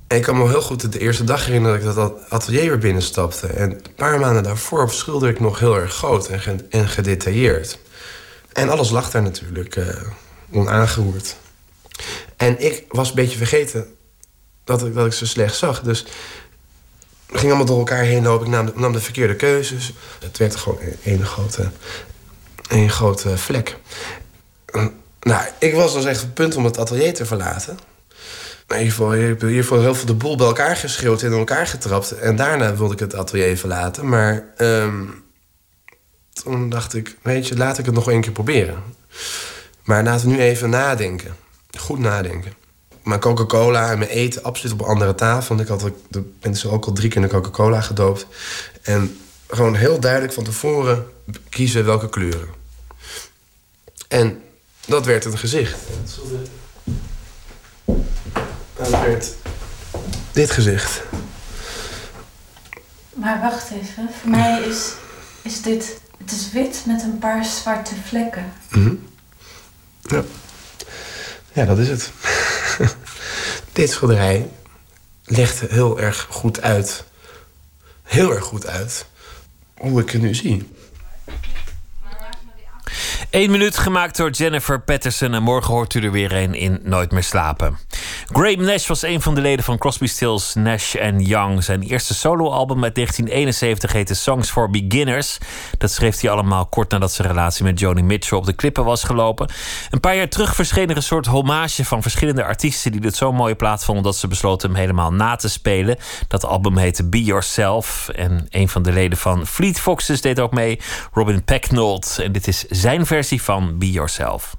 En 0.06 0.16
ik 0.16 0.22
kan 0.22 0.38
me 0.38 0.48
heel 0.48 0.62
goed 0.62 0.92
de 0.92 0.98
eerste 0.98 1.24
dag 1.24 1.46
herinneren 1.46 1.80
dat 1.80 1.88
ik 1.88 1.94
dat 1.94 2.30
atelier 2.30 2.68
weer 2.68 2.78
binnenstapte. 2.78 3.46
En 3.46 3.70
een 3.70 3.94
paar 3.96 4.18
maanden 4.18 4.42
daarvoor 4.42 4.90
schilderde 4.90 5.34
ik 5.34 5.40
nog 5.40 5.58
heel 5.58 5.76
erg 5.76 5.94
groot 5.94 6.28
en, 6.28 6.66
en 6.70 6.88
gedetailleerd. 6.88 7.78
En 8.52 8.68
alles 8.68 8.90
lag 8.90 9.10
daar 9.10 9.22
natuurlijk 9.22 9.76
eh 9.76 9.86
onaangeroerd. 10.52 11.36
En 12.36 12.60
ik 12.60 12.84
was 12.88 13.08
een 13.08 13.14
beetje 13.14 13.36
vergeten 13.36 13.94
dat 14.64 14.84
ik, 14.84 14.94
dat 14.94 15.06
ik 15.06 15.12
zo 15.12 15.24
slecht 15.26 15.56
zag. 15.56 15.82
Dus 15.82 16.06
ging 17.28 17.46
allemaal 17.46 17.66
door 17.66 17.78
elkaar 17.78 18.02
heen 18.02 18.22
lopen. 18.22 18.46
Ik 18.46 18.52
nam 18.52 18.92
de, 18.92 18.98
de 18.98 19.04
verkeerde 19.04 19.36
keuzes. 19.36 19.92
Het 20.20 20.38
werd 20.38 20.56
gewoon 20.56 20.78
één 21.04 21.26
grote, 21.26 21.70
één 22.68 22.90
grote 22.90 23.38
vlek. 23.38 23.76
Nou, 25.20 25.44
ik 25.58 25.74
was 25.74 25.92
dus 25.92 26.04
echt 26.04 26.20
op 26.20 26.24
het 26.24 26.34
punt 26.34 26.56
om 26.56 26.64
het 26.64 26.78
atelier 26.78 27.14
te 27.14 27.26
verlaten. 27.26 27.78
In 28.68 28.76
ieder 28.76 28.92
geval, 28.92 29.14
ik 29.14 29.20
heb 29.20 29.42
in 29.42 29.48
ieder 29.48 29.62
geval 29.62 29.80
heel 29.80 29.94
veel 29.94 30.06
de 30.06 30.14
boel 30.14 30.36
bij 30.36 30.46
elkaar 30.46 30.76
geschreeuwd 30.76 31.22
en 31.22 31.32
in 31.32 31.38
elkaar 31.38 31.66
getrapt. 31.66 32.10
En 32.10 32.36
daarna 32.36 32.76
wilde 32.76 32.92
ik 32.92 32.98
het 32.98 33.14
atelier 33.14 33.56
verlaten. 33.56 34.08
Maar 34.08 34.44
ehm, 34.56 35.04
toen 36.32 36.68
dacht 36.68 36.94
ik, 36.94 37.16
weet 37.22 37.48
je, 37.48 37.56
laat 37.56 37.78
ik 37.78 37.84
het 37.86 37.94
nog 37.94 38.10
één 38.10 38.20
keer 38.20 38.32
proberen. 38.32 38.82
Maar 39.84 40.04
laten 40.04 40.28
we 40.28 40.32
nu 40.32 40.40
even 40.40 40.70
nadenken. 40.70 41.36
Goed 41.78 41.98
nadenken. 41.98 42.52
Mijn 43.02 43.20
Coca-Cola 43.20 43.90
en 43.90 43.98
mijn 43.98 44.10
eten 44.10 44.42
absoluut 44.42 44.72
op 44.72 44.80
een 44.80 44.86
andere 44.86 45.14
tafel. 45.14 45.56
Want 45.56 45.60
ik 45.60 45.80
had 45.80 45.92
de 46.08 46.32
mensen 46.42 46.70
ook 46.70 46.84
al 46.84 46.92
drie 46.92 47.08
keer 47.08 47.22
in 47.22 47.28
de 47.28 47.34
Coca-Cola 47.34 47.80
gedoopt. 47.80 48.26
En 48.82 49.18
gewoon 49.48 49.74
heel 49.74 50.00
duidelijk 50.00 50.32
van 50.32 50.44
tevoren 50.44 51.06
kiezen 51.48 51.84
welke 51.84 52.08
kleuren. 52.08 52.48
En 54.08 54.42
dat 54.86 55.04
werd 55.04 55.24
een 55.24 55.38
gezicht. 55.38 55.78
Dat 56.04 56.20
werd 58.90 59.32
dit 60.32 60.50
gezicht. 60.50 61.02
Maar 63.14 63.40
wacht 63.40 63.70
even, 63.70 64.10
voor 64.20 64.30
mij 64.30 64.62
is, 64.62 64.92
is 65.42 65.62
dit... 65.62 66.02
Het 66.18 66.32
is 66.32 66.52
wit 66.52 66.82
met 66.86 67.02
een 67.02 67.18
paar 67.18 67.44
zwarte 67.44 67.94
vlekken. 68.06 68.52
Mhm. 68.70 68.94
Ja. 70.02 70.22
ja, 71.52 71.64
dat 71.64 71.78
is 71.78 71.88
het. 71.88 72.10
Dit 73.72 73.90
schilderij 73.90 74.50
legt 75.24 75.60
heel 75.60 76.00
erg 76.00 76.26
goed 76.30 76.60
uit. 76.60 77.04
Heel 78.02 78.34
erg 78.34 78.44
goed 78.44 78.66
uit. 78.66 79.06
Hoe 79.76 80.00
ik 80.00 80.10
het 80.10 80.22
nu 80.22 80.34
zie. 80.34 80.73
Eén 83.34 83.50
minuut 83.50 83.78
gemaakt 83.78 84.16
door 84.16 84.30
Jennifer 84.30 84.80
Patterson. 84.80 85.34
En 85.34 85.42
morgen 85.42 85.72
hoort 85.72 85.94
u 85.94 86.00
er 86.04 86.10
weer 86.10 86.32
een 86.32 86.54
in 86.54 86.80
Nooit 86.82 87.12
meer 87.12 87.22
slapen. 87.22 87.78
Graham 88.32 88.64
Nash 88.64 88.86
was 88.86 89.02
een 89.02 89.20
van 89.20 89.34
de 89.34 89.40
leden 89.40 89.64
van 89.64 89.78
Crosby, 89.78 90.06
Stills, 90.06 90.54
Nash 90.54 90.94
Young. 91.18 91.64
Zijn 91.64 91.82
eerste 91.82 92.14
soloalbum 92.14 92.84
uit 92.84 92.94
1971 92.94 93.92
heette 93.92 94.14
Songs 94.14 94.50
for 94.50 94.70
Beginners. 94.70 95.38
Dat 95.78 95.90
schreef 95.90 96.20
hij 96.20 96.30
allemaal 96.30 96.66
kort 96.66 96.90
nadat 96.90 97.12
zijn 97.12 97.28
relatie 97.28 97.64
met 97.64 97.78
Joni 97.78 98.02
Mitchell 98.02 98.38
op 98.38 98.46
de 98.46 98.52
klippen 98.52 98.84
was 98.84 99.04
gelopen. 99.04 99.50
Een 99.90 100.00
paar 100.00 100.16
jaar 100.16 100.28
terug 100.28 100.54
verscheen 100.54 100.90
er 100.90 100.96
een 100.96 101.02
soort 101.02 101.26
hommage 101.26 101.84
van 101.84 102.02
verschillende 102.02 102.44
artiesten 102.44 102.92
die 102.92 103.00
dit 103.00 103.20
mooie 103.20 103.54
plaat 103.54 103.84
vonden 103.84 104.04
dat 104.04 104.16
ze 104.16 104.28
besloten 104.28 104.68
hem 104.68 104.78
helemaal 104.78 105.12
na 105.12 105.36
te 105.36 105.48
spelen. 105.48 105.96
Dat 106.28 106.44
album 106.44 106.76
heette 106.76 107.08
Be 107.08 107.24
Yourself. 107.24 108.08
En 108.08 108.46
een 108.50 108.68
van 108.68 108.82
de 108.82 108.92
leden 108.92 109.18
van 109.18 109.46
Fleet 109.46 109.80
Foxes 109.80 110.20
deed 110.20 110.40
ook 110.40 110.52
mee, 110.52 110.80
Robin 111.12 111.44
Pecknold. 111.44 112.18
En 112.18 112.32
dit 112.32 112.46
is 112.46 112.64
zijn 112.68 113.06
versie 113.06 113.22
van 113.30 113.78
Be 113.78 113.86
Yourself. 113.86 114.56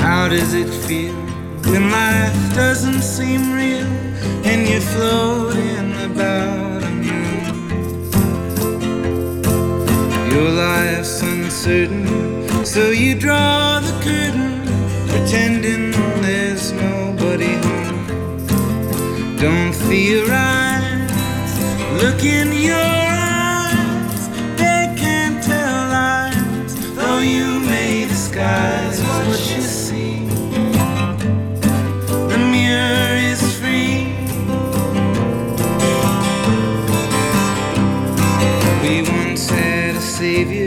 How 0.00 0.28
does 0.28 0.54
it 0.54 0.68
feel 0.86 1.14
when 1.72 1.90
life 1.90 2.54
doesn't 2.54 3.02
seem 3.02 3.52
real 3.52 3.86
and 4.44 4.68
you're 4.68 4.80
floating 4.80 5.92
about 6.10 6.82
a 6.82 6.90
moon? 6.90 7.44
Your 10.30 10.50
life's 10.50 11.22
uncertain, 11.22 12.64
so 12.64 12.90
you 12.90 13.14
draw 13.18 13.80
the 13.80 13.92
curtain, 14.04 14.62
pretending 15.08 15.89
Don't 19.40 19.72
theorize, 19.72 21.12
look 22.02 22.22
in 22.22 22.52
your 22.52 22.74
eyes, 22.76 24.28
they 24.58 24.94
can't 24.98 25.42
tell 25.42 25.88
lies, 25.88 26.74
though 26.94 27.20
you 27.20 27.58
may 27.60 28.06
disguise 28.06 29.00
what 29.00 29.38
you 29.56 29.62
see. 29.62 30.26
The 32.28 32.36
mirror 32.36 33.16
is 33.32 33.40
free. 33.58 34.12
We 38.82 39.00
once 39.10 39.48
had 39.48 39.96
a 39.96 40.02
savior, 40.02 40.59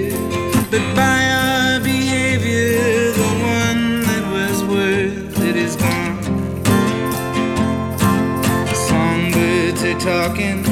talking, 10.23 10.62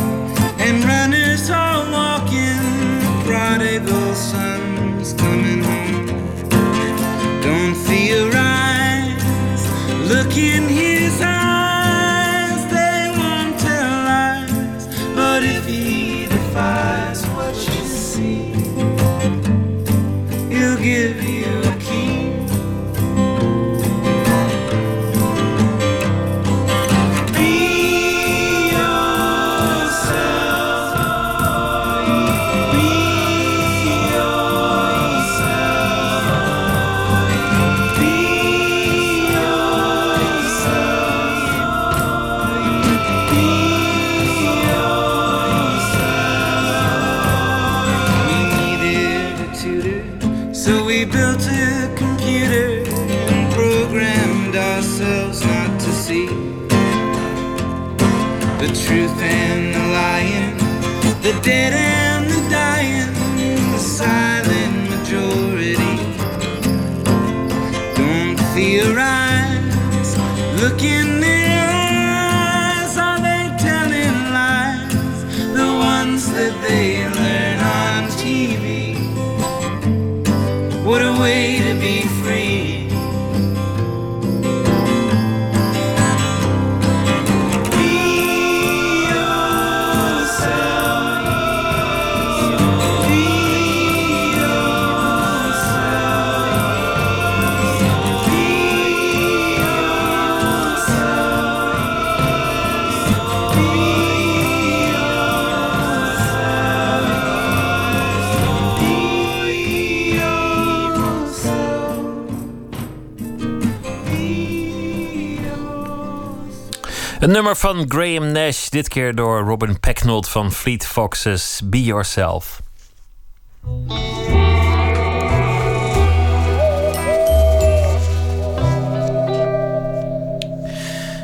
Een 117.21 117.31
nummer 117.31 117.55
van 117.55 117.85
Graham 117.87 118.31
Nash, 118.31 118.69
dit 118.69 118.87
keer 118.87 119.15
door 119.15 119.41
Robin 119.41 119.79
Pecknold 119.79 120.29
van 120.29 120.51
Fleet 120.51 120.87
Foxes, 120.87 121.61
Be 121.63 121.83
Yourself. 121.83 122.61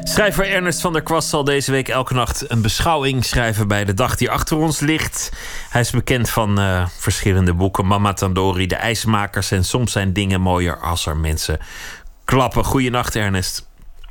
Schrijver 0.04 0.50
Ernest 0.50 0.82
van 0.82 0.94
der 0.94 1.04
Kwast 1.04 1.30
zal 1.30 1.44
deze 1.44 1.72
week 1.72 1.88
elke 1.88 2.14
nacht 2.14 2.52
een 2.52 2.62
beschouwing 2.62 3.26
schrijven 3.26 3.68
bij 3.68 3.86
de 3.86 3.94
dag 3.94 4.16
die 4.16 4.32
achter 4.32 4.58
ons 4.58 4.80
ligt. 4.80 5.32
Hij 5.70 5.82
is 5.82 5.92
bekend 5.92 6.30
van 6.30 6.60
uh, 6.60 6.88
verschillende 6.88 7.54
boeken, 7.54 7.88
Mama 7.88 8.14
Tandori, 8.14 8.68
De 8.68 8.76
IJsmakers 8.76 9.52
en 9.52 9.66
soms 9.66 9.92
zijn 9.92 10.14
dingen 10.14 10.42
mooier 10.42 10.80
als 10.80 11.06
er 11.06 11.18
mensen 11.18 11.60
klappen. 12.26 12.64
Goedenacht 12.64 13.16
Ernest. 13.16 13.66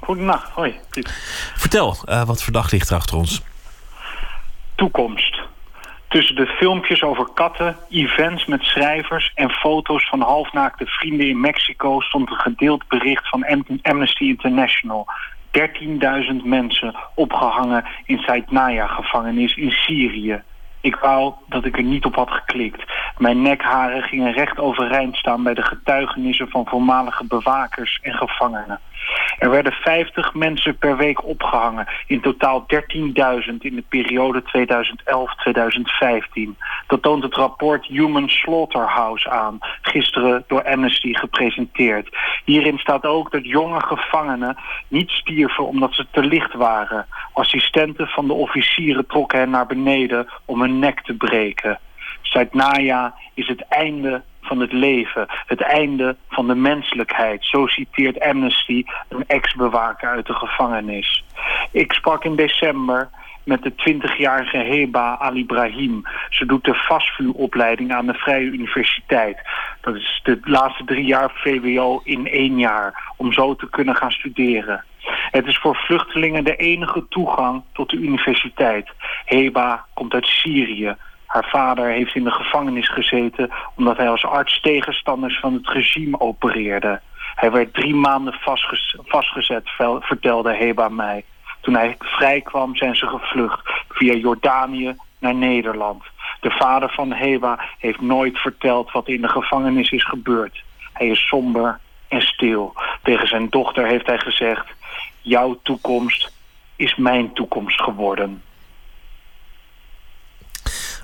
Goedenacht, 0.06 0.50
hoi. 0.50 0.74
Piet. 0.90 1.08
Vertel, 1.56 1.96
uh, 2.04 2.22
wat 2.22 2.42
voor 2.42 2.52
dag 2.52 2.70
ligt 2.70 2.90
er 2.90 2.96
achter 2.96 3.16
ons? 3.16 3.42
Toekomst. 4.74 5.40
Tussen 6.08 6.36
de 6.36 6.46
filmpjes 6.46 7.02
over 7.02 7.28
katten, 7.34 7.76
events 7.88 8.46
met 8.46 8.62
schrijvers 8.62 9.32
en 9.34 9.50
foto's 9.50 10.08
van 10.08 10.20
halfnaakte 10.20 10.86
vrienden 10.86 11.28
in 11.28 11.40
Mexico 11.40 12.00
stond 12.00 12.30
een 12.30 12.36
gedeeld 12.36 12.88
bericht 12.88 13.28
van 13.28 13.44
Amnesty 13.82 14.24
International. 14.24 15.06
13.000 15.50 16.44
mensen 16.44 16.94
opgehangen 17.14 17.84
in 18.04 18.18
Saitnaya-gevangenis 18.18 19.56
in 19.56 19.70
Syrië. 19.70 20.42
Ik 20.80 20.96
wou 20.96 21.32
dat 21.48 21.64
ik 21.64 21.76
er 21.76 21.82
niet 21.82 22.04
op 22.04 22.14
had 22.14 22.30
geklikt. 22.30 22.82
Mijn 23.18 23.42
nekharen 23.42 24.02
gingen 24.02 24.32
recht 24.32 24.58
overeind 24.58 25.16
staan 25.16 25.42
bij 25.42 25.54
de 25.54 25.62
getuigenissen 25.62 26.48
van 26.48 26.66
voormalige 26.66 27.24
bewakers 27.24 27.98
en 28.02 28.14
gevangenen. 28.14 28.80
Er 29.38 29.50
werden 29.50 29.72
50 29.72 30.34
mensen 30.34 30.78
per 30.78 30.96
week 30.96 31.24
opgehangen. 31.24 31.86
In 32.06 32.20
totaal 32.20 32.66
13.000 32.74 32.76
in 33.58 33.74
de 33.74 33.84
periode 33.88 34.42
2011-2015. 34.42 34.44
Dat 36.86 37.02
toont 37.02 37.22
het 37.22 37.34
rapport 37.34 37.86
Human 37.86 38.28
Slaughterhouse 38.28 39.30
aan. 39.30 39.58
Gisteren 39.82 40.44
door 40.46 40.64
Amnesty 40.64 41.14
gepresenteerd. 41.14 42.08
Hierin 42.44 42.78
staat 42.78 43.04
ook 43.04 43.30
dat 43.30 43.44
jonge 43.44 43.80
gevangenen 43.80 44.56
niet 44.88 45.10
stierven 45.10 45.66
omdat 45.66 45.94
ze 45.94 46.06
te 46.10 46.22
licht 46.22 46.54
waren. 46.54 47.06
Assistenten 47.32 48.06
van 48.06 48.26
de 48.26 48.32
officieren 48.32 49.06
trokken 49.06 49.38
hen 49.38 49.50
naar 49.50 49.66
beneden 49.66 50.26
om 50.44 50.60
hun 50.60 50.78
nek 50.78 51.02
te 51.02 51.14
breken. 51.14 51.78
Saitnaya 52.22 53.14
is 53.34 53.48
het 53.48 53.64
einde 53.68 54.22
van 54.47 54.60
het 54.60 54.73
leven, 54.73 55.27
het 55.47 55.60
einde 55.60 56.16
van 56.28 56.47
de 56.47 56.55
menselijkheid. 56.55 57.44
Zo 57.44 57.66
citeert 57.66 58.20
Amnesty 58.20 58.85
een 59.09 59.24
ex-bewaker 59.27 60.09
uit 60.09 60.27
de 60.27 60.35
gevangenis. 60.35 61.24
Ik 61.70 61.93
sprak 61.93 62.24
in 62.24 62.36
december 62.36 63.09
met 63.44 63.62
de 63.62 63.73
20-jarige 63.73 64.56
Heba 64.56 65.16
Ali 65.18 65.47
Brahim. 65.47 66.02
Ze 66.31 66.47
doet 66.47 66.64
de 66.64 66.74
vastvuuropleiding 66.74 67.93
aan 67.93 68.06
de 68.06 68.14
Vrije 68.14 68.51
Universiteit. 68.51 69.39
Dat 69.81 69.94
is 69.94 70.20
de 70.23 70.39
laatste 70.43 70.85
drie 70.85 71.05
jaar 71.05 71.31
VWO 71.35 72.01
in 72.05 72.27
één 72.27 72.59
jaar, 72.59 73.12
om 73.16 73.32
zo 73.32 73.56
te 73.56 73.70
kunnen 73.70 73.97
gaan 73.97 74.10
studeren. 74.10 74.85
Het 75.31 75.47
is 75.47 75.59
voor 75.59 75.77
vluchtelingen 75.77 76.44
de 76.44 76.56
enige 76.56 77.06
toegang 77.09 77.62
tot 77.73 77.90
de 77.90 77.97
universiteit. 77.97 78.90
Heba 79.24 79.85
komt 79.94 80.14
uit 80.14 80.27
Syrië. 80.27 80.97
Haar 81.26 81.48
vader 81.48 81.90
heeft 81.90 82.14
in 82.14 82.24
de 82.24 82.30
gevangenis 82.30 82.88
gezeten 82.88 83.50
omdat 83.76 83.96
hij 83.96 84.08
als 84.08 84.24
arts 84.24 84.60
tegenstanders 84.60 85.38
van 85.38 85.52
het 85.52 85.68
regime 85.68 86.20
opereerde. 86.20 87.00
Hij 87.34 87.50
werd 87.50 87.74
drie 87.74 87.94
maanden 87.94 88.34
vastgezet, 89.04 89.70
vertelde 90.00 90.54
Heba 90.54 90.88
mij. 90.88 91.24
Toen 91.60 91.74
hij 91.74 91.96
vrijkwam 91.98 92.76
zijn 92.76 92.96
ze 92.96 93.06
gevlucht 93.06 93.70
via 93.88 94.14
Jordanië 94.14 94.96
naar 95.18 95.34
Nederland. 95.34 96.02
De 96.40 96.50
vader 96.50 96.90
van 96.90 97.12
Heba 97.12 97.58
heeft 97.78 98.00
nooit 98.00 98.38
verteld 98.38 98.92
wat 98.92 99.08
in 99.08 99.20
de 99.20 99.28
gevangenis 99.28 99.90
is 99.90 100.04
gebeurd. 100.04 100.64
Hij 100.92 101.06
is 101.06 101.26
somber 101.26 101.80
en 102.08 102.22
stil. 102.22 102.74
Tegen 103.02 103.28
zijn 103.28 103.48
dochter 103.50 103.86
heeft 103.86 104.06
hij 104.06 104.18
gezegd... 104.18 104.66
jouw 105.22 105.58
toekomst 105.62 106.32
is 106.76 106.96
mijn 106.96 107.32
toekomst 107.32 107.82
geworden. 107.82 108.42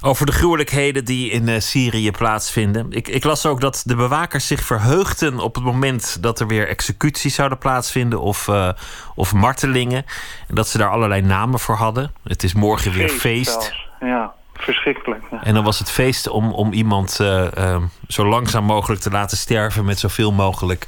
Over 0.04 0.26
de 0.26 0.32
gruwelijkheden 0.32 1.04
die 1.04 1.30
in 1.30 1.48
uh, 1.48 1.60
Syrië 1.60 2.10
plaatsvinden. 2.10 2.86
Ik, 2.90 3.08
ik, 3.08 3.24
las 3.24 3.46
ook 3.46 3.60
dat 3.60 3.82
de 3.86 3.96
bewakers 3.96 4.46
zich 4.46 4.60
verheugden 4.60 5.38
op 5.38 5.54
het 5.54 5.64
moment 5.64 6.22
dat 6.22 6.40
er 6.40 6.46
weer 6.46 6.68
executies 6.68 7.34
zouden 7.34 7.58
plaatsvinden 7.58 8.20
of, 8.20 8.48
uh, 8.48 8.70
of 9.14 9.32
martelingen. 9.32 10.04
En 10.48 10.54
dat 10.54 10.68
ze 10.68 10.78
daar 10.78 10.90
allerlei 10.90 11.22
namen 11.22 11.58
voor 11.58 11.74
hadden. 11.74 12.12
Het 12.24 12.42
is 12.42 12.54
morgen 12.54 12.92
weer 12.92 13.08
feest. 13.08 13.74
Ja, 14.00 14.34
verschrikkelijk. 14.54 15.22
Ja. 15.30 15.44
En 15.44 15.54
dan 15.54 15.64
was 15.64 15.78
het 15.78 15.90
feest 15.90 16.28
om, 16.28 16.52
om 16.52 16.72
iemand 16.72 17.18
uh, 17.20 17.76
zo 18.08 18.26
langzaam 18.26 18.64
mogelijk 18.64 19.00
te 19.00 19.10
laten 19.10 19.36
sterven 19.36 19.84
met 19.84 19.98
zoveel 19.98 20.32
mogelijk 20.32 20.86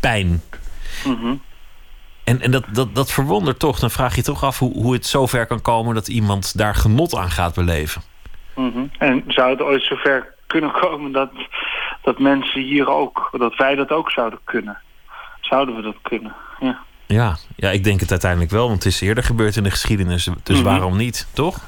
pijn. 0.00 0.42
Mm 1.04 1.16
-hmm. 1.20 1.42
En, 2.24 2.40
en 2.40 2.50
dat, 2.50 2.64
dat, 2.72 2.94
dat 2.94 3.12
verwondert 3.12 3.58
toch. 3.58 3.78
Dan 3.78 3.90
vraag 3.90 4.16
je 4.16 4.22
toch 4.22 4.44
af 4.44 4.58
hoe, 4.58 4.72
hoe 4.72 4.92
het 4.92 5.06
zover 5.06 5.46
kan 5.46 5.62
komen 5.62 5.94
dat 5.94 6.08
iemand 6.08 6.58
daar 6.58 6.74
genot 6.74 7.14
aan 7.16 7.30
gaat 7.30 7.54
beleven. 7.54 8.02
Mm 8.54 8.70
-hmm. 8.72 8.90
En 8.98 9.24
zou 9.26 9.50
het 9.50 9.62
ooit 9.62 9.82
zover 9.82 10.34
kunnen 10.46 10.72
komen 10.72 11.12
dat, 11.12 11.30
dat 12.02 12.18
mensen 12.18 12.62
hier 12.62 12.88
ook, 12.88 13.28
dat 13.38 13.56
wij 13.56 13.74
dat 13.74 13.90
ook 13.90 14.10
zouden 14.10 14.38
kunnen? 14.44 14.78
Zouden 15.40 15.76
we 15.76 15.82
dat 15.82 15.96
kunnen? 16.02 16.34
Ja. 16.60 16.78
Ja, 17.06 17.36
ja, 17.56 17.70
ik 17.70 17.84
denk 17.84 18.00
het 18.00 18.10
uiteindelijk 18.10 18.50
wel, 18.50 18.68
want 18.68 18.84
het 18.84 18.92
is 18.92 19.00
eerder 19.00 19.24
gebeurd 19.24 19.56
in 19.56 19.62
de 19.62 19.70
geschiedenis. 19.70 20.24
Dus 20.24 20.34
mm 20.34 20.54
-hmm. 20.54 20.64
waarom 20.64 20.96
niet, 20.96 21.28
toch? 21.34 21.58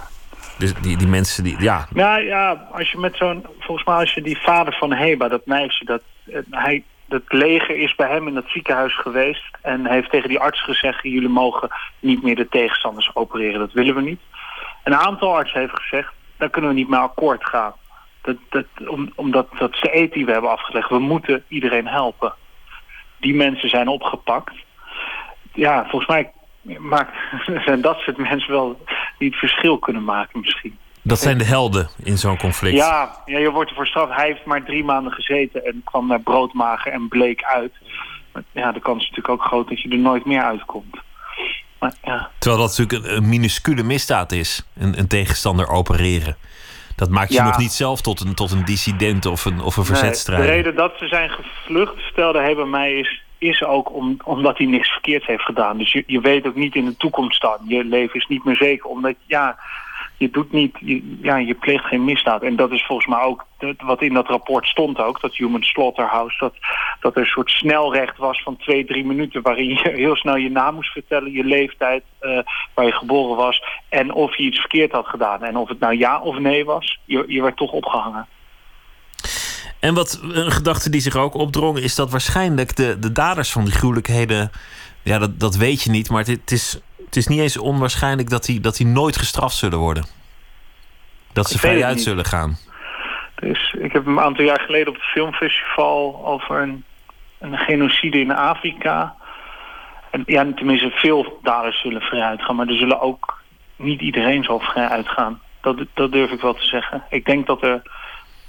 Dus 0.58 0.74
die, 0.74 0.96
die 0.96 1.06
mensen 1.06 1.44
die, 1.44 1.62
ja. 1.62 1.86
Ja, 1.94 2.16
ja, 2.16 2.68
als 2.72 2.90
je 2.90 2.98
met 2.98 3.16
zo'n, 3.16 3.46
volgens 3.58 3.86
mij 3.86 3.96
als 3.96 4.14
je 4.14 4.22
die 4.22 4.38
vader 4.38 4.72
van 4.72 4.92
Heba, 4.92 5.28
dat 5.28 5.46
meisje, 5.46 5.84
dat 5.84 6.02
hij, 6.50 6.84
dat 7.08 7.22
leger 7.28 7.76
is 7.76 7.94
bij 7.94 8.08
hem 8.08 8.28
in 8.28 8.34
dat 8.34 8.48
ziekenhuis 8.48 8.96
geweest 8.96 9.44
en 9.62 9.86
heeft 9.86 10.10
tegen 10.10 10.28
die 10.28 10.38
arts 10.38 10.62
gezegd, 10.62 11.02
jullie 11.02 11.28
mogen 11.28 11.68
niet 12.00 12.22
meer 12.22 12.36
de 12.36 12.48
tegenstanders 12.48 13.10
opereren, 13.14 13.58
dat 13.58 13.72
willen 13.72 13.94
we 13.94 14.02
niet. 14.02 14.20
Een 14.84 14.96
aantal 14.96 15.36
artsen 15.36 15.60
heeft 15.60 15.76
gezegd, 15.80 16.12
daar 16.38 16.50
kunnen 16.50 16.70
we 16.70 16.76
niet 16.76 16.88
mee 16.88 17.00
akkoord 17.00 17.44
gaan. 17.44 17.72
Dat, 18.22 18.36
dat, 18.48 18.64
om, 18.88 19.12
omdat 19.14 19.48
dat 19.58 19.74
is 19.74 19.80
de 19.80 19.96
eet 19.96 20.12
die 20.12 20.24
we 20.24 20.32
hebben 20.32 20.50
afgelegd. 20.50 20.88
We 20.88 20.98
moeten 20.98 21.44
iedereen 21.48 21.86
helpen. 21.86 22.34
Die 23.20 23.34
mensen 23.34 23.68
zijn 23.68 23.88
opgepakt. 23.88 24.54
Ja, 25.52 25.86
volgens 25.88 26.06
mij 26.06 26.32
maakt, 26.78 27.16
zijn 27.66 27.80
dat 27.80 27.98
soort 27.98 28.16
mensen 28.16 28.50
wel 28.50 28.84
die 29.18 29.28
het 29.28 29.38
verschil 29.38 29.78
kunnen 29.78 30.04
maken 30.04 30.40
misschien. 30.40 30.78
Dat 31.02 31.18
zijn 31.18 31.38
de 31.38 31.44
helden 31.44 31.88
in 32.02 32.18
zo'n 32.18 32.38
conflict. 32.38 32.76
Ja, 32.76 33.22
ja, 33.26 33.38
je 33.38 33.50
wordt 33.50 33.70
ervoor 33.70 33.86
straf. 33.86 34.08
Hij 34.10 34.26
heeft 34.26 34.44
maar 34.44 34.64
drie 34.64 34.84
maanden 34.84 35.12
gezeten 35.12 35.64
en 35.64 35.82
kwam 35.84 36.06
naar 36.06 36.20
broodmagen 36.20 36.92
en 36.92 37.08
bleek 37.08 37.44
uit. 37.44 37.72
Maar 38.32 38.42
ja, 38.52 38.72
de 38.72 38.80
kans 38.80 39.02
is 39.02 39.08
natuurlijk 39.08 39.40
ook 39.40 39.46
groot 39.46 39.68
dat 39.68 39.80
je 39.80 39.88
er 39.88 39.98
nooit 39.98 40.24
meer 40.24 40.42
uitkomt. 40.42 40.96
Maar, 41.78 41.92
ja. 42.04 42.30
Terwijl 42.38 42.62
dat 42.62 42.76
natuurlijk 42.78 43.08
een, 43.08 43.16
een 43.16 43.28
minuscule 43.28 43.82
misdaad 43.82 44.32
is, 44.32 44.66
een, 44.78 44.98
een, 44.98 45.08
tegenstander 45.08 45.68
opereren. 45.68 46.36
Dat 46.96 47.10
maakt 47.10 47.28
je 47.28 47.34
ja. 47.34 47.44
nog 47.44 47.58
niet 47.58 47.72
zelf 47.72 48.00
tot 48.00 48.20
een, 48.20 48.34
tot 48.34 48.50
een 48.50 48.64
dissident 48.64 49.26
of 49.26 49.44
een, 49.44 49.60
of 49.60 49.76
een 49.76 49.84
verzetstrijder. 49.84 50.46
Nee, 50.46 50.56
de 50.56 50.62
reden 50.62 50.76
dat 50.82 50.94
ze 50.98 51.06
zijn 51.06 51.30
gevlucht, 51.30 51.94
stelde 51.98 52.38
hij 52.38 52.54
bij 52.54 52.64
mij, 52.64 52.92
is, 52.92 53.22
is 53.38 53.64
ook 53.64 53.94
om, 53.94 54.16
omdat 54.24 54.58
hij 54.58 54.66
niks 54.66 54.88
verkeerd 54.88 55.26
heeft 55.26 55.42
gedaan. 55.42 55.78
Dus 55.78 55.92
je, 55.92 56.04
je 56.06 56.20
weet 56.20 56.46
ook 56.46 56.54
niet 56.54 56.74
in 56.74 56.84
de 56.84 56.96
toekomst 56.96 57.36
staan. 57.36 57.58
Je 57.68 57.84
leven 57.84 58.14
is 58.14 58.26
niet 58.26 58.44
meer 58.44 58.56
zeker, 58.56 58.86
omdat 58.86 59.14
ja, 59.26 59.58
je 60.16 60.30
doet 60.30 60.52
niet, 60.52 60.76
ja, 61.22 61.36
je 61.36 61.54
pleegt 61.54 61.84
geen 61.84 62.04
misdaad. 62.04 62.42
En 62.42 62.56
dat 62.56 62.70
is 62.70 62.84
volgens 62.86 63.08
mij 63.08 63.20
ook 63.20 63.46
wat 63.78 64.02
in 64.02 64.14
dat 64.14 64.28
rapport 64.28 64.66
stond 64.66 64.98
ook, 64.98 65.20
dat 65.20 65.34
Human 65.34 65.62
Slaughterhouse, 65.62 66.38
dat, 66.38 66.54
dat 67.00 67.14
er 67.14 67.20
een 67.20 67.26
soort 67.26 67.50
snelrecht 67.50 68.16
was 68.16 68.42
van 68.42 68.56
twee, 68.56 68.84
drie 68.84 69.04
minuten 69.04 69.42
waarin 69.42 69.68
je 69.68 69.90
heel 70.04 70.16
snel 70.16 70.36
je 70.36 70.50
naam 70.50 70.74
moest 70.74 70.92
vertellen, 70.92 71.32
je 71.32 71.44
leeftijd, 71.44 72.04
uh, 72.20 72.38
waar 72.74 72.84
je 72.84 72.92
geboren 72.92 73.36
was 73.36 73.62
en 73.88 74.12
of 74.12 74.36
je 74.36 74.42
iets 74.42 74.58
verkeerd 74.58 74.92
had 74.92 75.06
gedaan. 75.06 75.42
En 75.42 75.56
of 75.56 75.68
het 75.68 75.80
nou 75.80 75.98
ja 75.98 76.20
of 76.20 76.38
nee 76.38 76.64
was, 76.64 77.00
je, 77.04 77.24
je 77.26 77.42
werd 77.42 77.56
toch 77.56 77.72
opgehangen. 77.72 78.26
En 79.80 79.94
wat 79.94 80.20
een 80.22 80.52
gedachte 80.52 80.90
die 80.90 81.00
zich 81.00 81.16
ook 81.16 81.34
opdrong, 81.34 81.78
is 81.78 81.94
dat 81.94 82.10
waarschijnlijk 82.10 82.76
de, 82.76 82.98
de 82.98 83.12
daders 83.12 83.52
van 83.52 83.64
die 83.64 83.74
gruwelijkheden, 83.74 84.50
ja, 85.02 85.18
dat, 85.18 85.40
dat 85.40 85.56
weet 85.56 85.82
je 85.82 85.90
niet, 85.90 86.10
maar 86.10 86.24
het 86.24 86.50
is 86.50 86.80
het 87.06 87.16
is 87.16 87.26
niet 87.26 87.40
eens 87.40 87.58
onwaarschijnlijk 87.58 88.30
dat 88.30 88.44
die, 88.44 88.60
dat 88.60 88.76
die 88.76 88.86
nooit 88.86 89.16
gestraft 89.16 89.56
zullen 89.56 89.78
worden. 89.78 90.04
Dat 91.32 91.48
ze 91.48 91.58
vrij 91.58 91.84
uit 91.84 92.00
zullen 92.00 92.24
gaan. 92.24 92.56
Dus 93.34 93.74
ik 93.78 93.92
heb 93.92 94.06
een 94.06 94.20
aantal 94.20 94.44
jaar 94.44 94.60
geleden 94.60 94.88
op 94.88 94.94
het 94.94 95.04
filmfestival 95.04 96.20
over 96.24 96.62
een, 96.62 96.84
een 97.38 97.58
genocide 97.58 98.18
in 98.18 98.32
Afrika. 98.32 99.14
En 100.10 100.22
ja, 100.26 100.46
tenminste, 100.54 100.90
veel 100.90 101.38
daders 101.42 101.80
zullen 101.80 102.00
vrij 102.00 102.22
uitgaan, 102.22 102.56
maar 102.56 102.68
er 102.68 102.76
zullen 102.76 103.00
ook 103.00 103.42
niet 103.76 104.00
iedereen 104.00 104.44
zal 104.44 104.60
vrij 104.60 104.88
uitgaan. 104.88 105.40
Dat, 105.60 105.76
dat 105.94 106.12
durf 106.12 106.30
ik 106.30 106.40
wel 106.40 106.54
te 106.54 106.66
zeggen. 106.66 107.02
Ik 107.10 107.24
denk 107.24 107.46
dat 107.46 107.62
er 107.62 107.82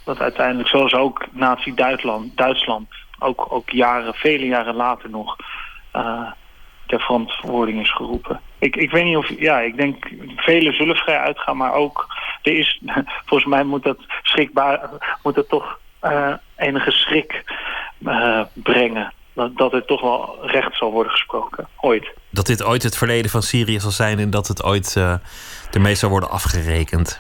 dat 0.04 0.20
uiteindelijk, 0.20 0.70
zoals 0.70 0.94
ook 0.94 1.26
Nazi-Duitsland, 1.32 2.38
Duitsland, 2.38 2.88
ook, 3.20 3.46
ook 3.50 3.70
jaren, 3.70 4.14
vele 4.14 4.46
jaren 4.46 4.76
later 4.76 5.10
nog, 5.10 5.36
uh, 5.96 6.32
ter 6.86 7.00
verantwoording 7.00 7.82
is 7.82 7.92
geroepen. 7.92 8.42
Ik, 8.60 8.76
ik 8.76 8.92
weet 8.92 9.04
niet 9.04 9.18
of... 9.18 9.30
Ja, 9.40 9.60
ik 9.60 9.78
denk 9.78 10.10
velen 10.36 10.74
zullen 10.74 10.96
vrij 10.96 11.18
uitgaan, 11.20 11.58
maar 11.58 11.74
ook... 11.74 12.08
Er 12.42 12.58
is, 12.58 12.82
volgens 13.28 13.50
mij 13.50 13.64
moet 13.64 13.84
dat 13.84 13.98
schrikbaar... 14.22 14.90
Moet 15.24 15.36
het 15.36 15.50
toch 15.50 15.80
eh, 16.00 16.34
enige 16.56 16.92
schrik 16.92 17.44
eh, 18.06 18.42
brengen. 18.54 19.14
Dat, 19.34 19.58
dat 19.58 19.74
er 19.74 19.86
toch 19.86 20.02
wel 20.02 20.38
recht 20.42 20.78
zal 20.78 20.92
worden 20.92 21.12
gesproken. 21.12 21.68
Ooit. 21.78 22.08
Dat 22.30 22.46
dit 22.46 22.64
ooit 22.64 22.84
het 22.84 22.98
verleden 22.98 23.32
van 23.32 23.42
Syrië 23.42 23.80
zal 23.80 23.92
zijn 23.92 24.20
en 24.20 24.30
dat 24.30 24.48
het 24.48 24.64
ooit 24.64 24.96
eh, 24.96 25.14
ermee 25.72 25.96
zal 25.96 26.10
worden 26.10 26.30
afgerekend. 26.30 27.20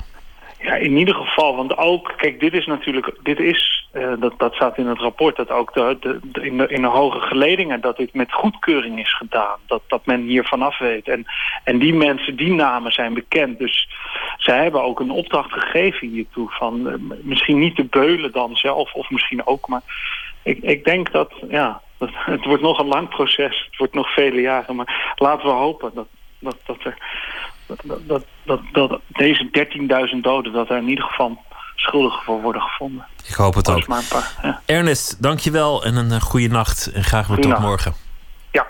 Ja, 0.59 0.75
in 0.75 0.97
ieder 0.97 1.15
geval. 1.15 1.55
Want 1.55 1.77
ook, 1.77 2.13
kijk, 2.17 2.39
dit 2.39 2.53
is 2.53 2.65
natuurlijk, 2.65 3.11
dit 3.23 3.39
is, 3.39 3.87
eh, 3.91 4.13
dat, 4.19 4.33
dat 4.37 4.53
staat 4.53 4.77
in 4.77 4.87
het 4.87 4.99
rapport, 4.99 5.35
dat 5.35 5.49
ook 5.49 5.73
de, 5.73 5.97
de, 6.01 6.41
in, 6.41 6.57
de, 6.57 6.67
in 6.67 6.81
de 6.81 6.87
hoge 6.87 7.19
geledingen, 7.19 7.81
dat 7.81 7.97
dit 7.97 8.13
met 8.13 8.33
goedkeuring 8.33 8.99
is 8.99 9.15
gedaan. 9.15 9.57
Dat, 9.65 9.81
dat 9.87 10.05
men 10.05 10.21
hier 10.21 10.45
vanaf 10.45 10.77
weet. 10.77 11.07
En, 11.07 11.25
en 11.63 11.79
die 11.79 11.93
mensen, 11.93 12.35
die 12.35 12.53
namen 12.53 12.91
zijn 12.91 13.13
bekend. 13.13 13.59
Dus 13.59 13.89
zij 14.37 14.63
hebben 14.63 14.83
ook 14.83 14.99
een 14.99 15.11
opdracht 15.11 15.51
gegeven 15.51 16.07
hiertoe. 16.07 16.49
Van 16.49 16.89
eh, 16.89 16.93
misschien 17.21 17.59
niet 17.59 17.75
de 17.75 17.85
beulen 17.85 18.31
dan 18.31 18.55
zelf, 18.55 18.93
of 18.93 19.09
misschien 19.09 19.45
ook, 19.47 19.67
maar 19.67 19.81
ik, 20.43 20.57
ik 20.61 20.83
denk 20.83 21.11
dat, 21.11 21.33
ja, 21.49 21.81
het 22.33 22.45
wordt 22.45 22.63
nog 22.63 22.79
een 22.79 22.87
lang 22.87 23.09
proces. 23.09 23.65
Het 23.65 23.77
wordt 23.77 23.93
nog 23.93 24.13
vele 24.13 24.41
jaren. 24.41 24.75
Maar 24.75 25.13
laten 25.15 25.45
we 25.45 25.53
hopen 25.53 25.91
dat, 25.93 26.07
dat, 26.39 26.57
dat 26.65 26.83
er 26.83 26.97
dat, 27.67 27.99
dat, 28.07 28.23
dat, 28.45 28.61
dat 28.71 29.01
deze 29.07 29.49
13.000 30.15 30.19
doden, 30.21 30.53
dat 30.53 30.69
er 30.69 30.77
in 30.77 30.89
ieder 30.89 31.05
geval 31.05 31.37
schuldigen 31.75 32.23
voor 32.23 32.41
worden 32.41 32.61
gevonden. 32.61 33.05
Ik 33.27 33.33
hoop 33.33 33.53
het 33.53 33.69
ook. 33.69 33.87
maar 33.87 34.03
paar. 34.09 34.39
Ja. 34.43 34.61
Ernest, 34.65 35.21
dankjewel 35.21 35.83
en 35.83 35.95
een 35.95 36.21
goede 36.21 36.47
nacht. 36.47 36.91
En 36.91 37.03
graag 37.03 37.27
weer 37.27 37.39
tot 37.39 37.59
morgen. 37.59 37.93
Ja. 38.51 38.67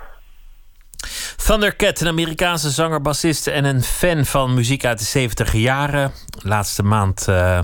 Thundercat, 1.36 2.02
een 2.02 2.08
Amerikaanse 2.08 2.70
zanger, 2.70 3.02
bassist 3.02 3.48
en 3.48 3.66
een 3.66 3.84
fan 3.84 4.26
van 4.26 4.54
muziek 4.54 4.86
uit 4.86 5.00
de 5.00 5.06
70 5.06 5.54
jaren. 5.54 6.12
Laatste 6.44 6.84
maand, 6.84 7.28
eh, 7.28 7.60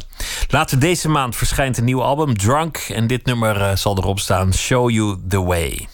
later 0.47 0.79
deze 0.79 1.09
maand 1.09 1.35
verschijnt 1.35 1.77
een 1.77 1.83
nieuw 1.83 2.03
album, 2.03 2.37
Drunk. 2.37 2.77
En 2.77 3.07
dit 3.07 3.25
nummer 3.25 3.61
eh, 3.61 3.75
zal 3.75 3.97
erop 3.97 4.19
staan, 4.19 4.53
Show 4.53 4.89
You 4.89 5.17
The 5.27 5.41
Way. 5.43 5.87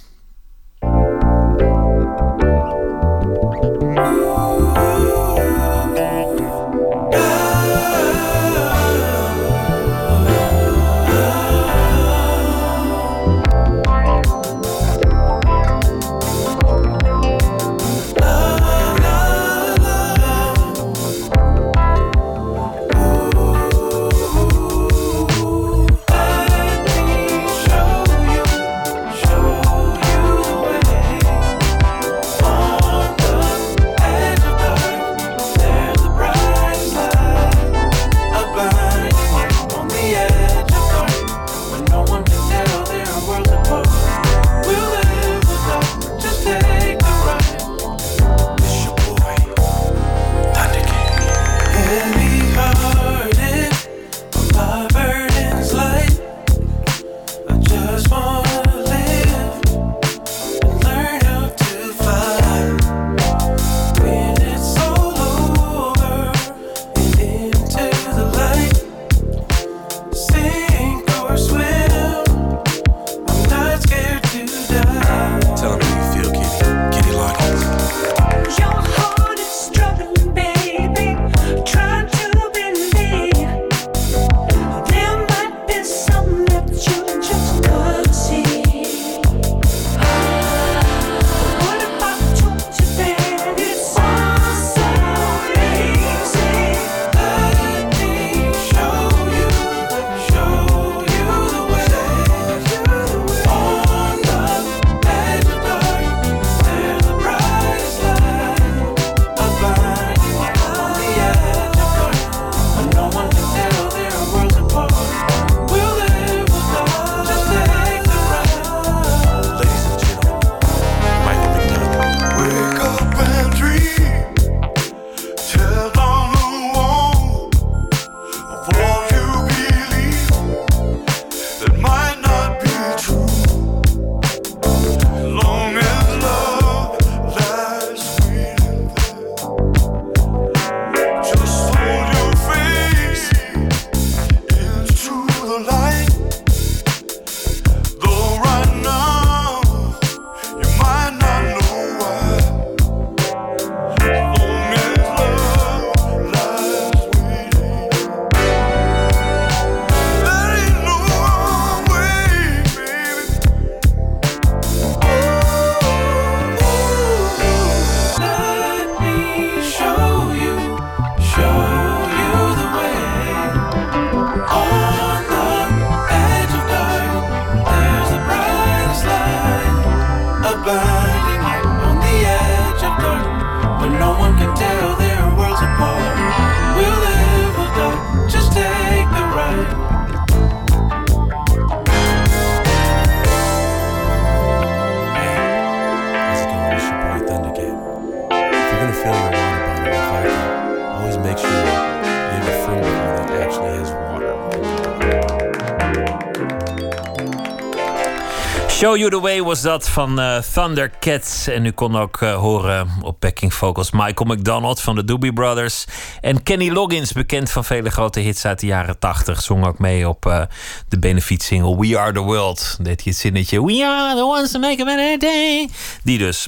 Show 208.79 208.97
You 208.97 209.09
The 209.09 209.19
Way 209.19 209.41
was 209.41 209.61
dat 209.61 209.89
van 209.89 210.19
eh, 210.19 210.37
Thundercats. 210.37 211.47
En 211.47 211.65
u 211.65 211.71
kon 211.71 211.97
ook 211.97 212.21
eh, 212.21 212.35
horen 212.35 212.89
op 213.01 213.19
backing 213.19 213.53
vocals 213.53 213.91
Michael 213.91 214.35
McDonald 214.35 214.81
van 214.81 214.95
de 214.95 215.03
Doobie 215.03 215.33
Brothers. 215.33 215.85
En 216.21 216.43
Kenny 216.43 216.69
Loggins, 216.69 217.11
bekend 217.11 217.51
van 217.51 217.65
vele 217.65 217.89
grote 217.89 218.19
hits 218.19 218.45
uit 218.45 218.59
de 218.59 218.65
jaren 218.65 218.99
80. 218.99 219.41
Zong 219.41 219.65
ook 219.65 219.79
mee 219.79 220.09
op 220.09 220.25
eh, 220.25 220.41
de 220.87 220.99
benefietsingle 220.99 221.77
We 221.77 221.99
Are 221.99 222.11
The 222.11 222.19
World. 222.19 222.77
Deed 222.81 223.03
hij 223.03 223.11
het 223.11 223.17
zinnetje 223.17 223.65
We 223.65 223.85
are 223.85 224.15
the 224.15 224.23
ones 224.23 224.51
to 224.51 224.59
make 224.59 224.81
a 224.81 224.85
better 224.85 225.19
day. 225.19 225.69
Die 226.03 226.17
dus. 226.17 226.47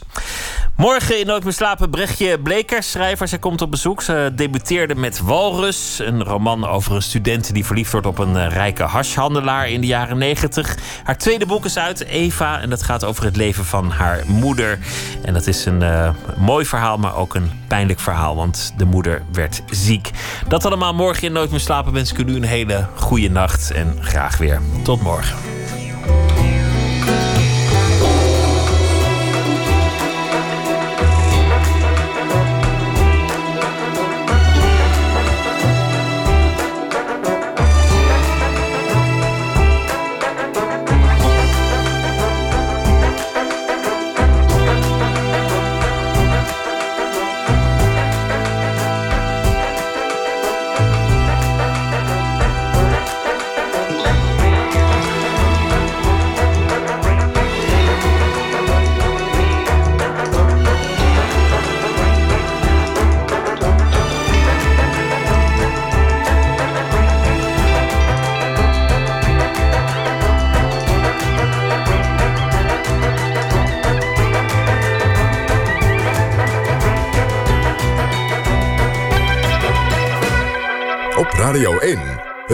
Morgen 0.76 1.20
in 1.20 1.26
Nooit 1.26 1.44
meer 1.44 1.54
slapen 1.54 1.90
Brechtje 1.90 2.40
Bleker, 2.40 2.84
schrijver. 2.84 3.28
Zij 3.28 3.40
komt 3.40 3.62
op 3.62 3.72
bezoek. 3.72 4.02
Ze 4.02 4.32
debuteerde 4.36 4.96
met 4.96 5.22
Walrus. 5.22 6.00
Een 6.00 6.24
roman 6.24 6.68
over 6.68 6.96
een 6.96 7.02
student 7.02 7.54
die 7.54 7.66
verliefd 7.66 7.92
wordt 7.92 8.08
op 8.08 8.18
een 8.18 8.38
eh, 8.38 8.48
rijke 8.48 8.84
hashhandelaar 8.84 9.70
in 9.70 9.82
de 9.82 9.88
jaren 9.88 10.18
90. 10.18 10.78
Haar 11.04 11.18
tweede 11.18 11.46
boek 11.46 11.66
is 11.66 11.78
uit, 11.78 12.06
Eva. 12.06 12.62
En 12.62 12.70
dat 12.70 12.84
gaat 12.84 13.04
over 13.04 13.24
het 13.24 13.36
leven 13.36 13.66
van 13.66 13.90
haar 13.90 14.24
moeder. 14.28 14.80
En 15.22 15.34
dat 15.34 15.48
is 15.48 15.66
een 15.66 15.82
eh, 15.82 16.10
mooi 16.38 16.66
verhaal, 16.66 16.98
maar 16.98 17.16
ook 17.16 17.36
een 17.36 17.52
pijnlijk 17.68 18.00
verhaal. 18.00 18.36
Want 18.36 18.74
de 18.78 18.86
moeder 18.86 19.24
werd 19.32 19.62
ziek. 19.70 20.10
Dat 20.48 20.66
allemaal 20.66 20.94
morgen 20.94 21.24
in 21.24 21.34
Nooit 21.34 21.52
meer 21.52 21.60
slapen. 21.60 21.94
Wens 21.94 22.12
ik 22.12 22.18
u 22.18 22.36
een 22.36 22.44
hele 22.44 22.88
goede 22.96 23.30
nacht. 23.30 23.72
En 23.72 23.98
graag 24.02 24.38
weer. 24.38 24.62
Tot 24.84 25.02
morgen. 25.02 25.51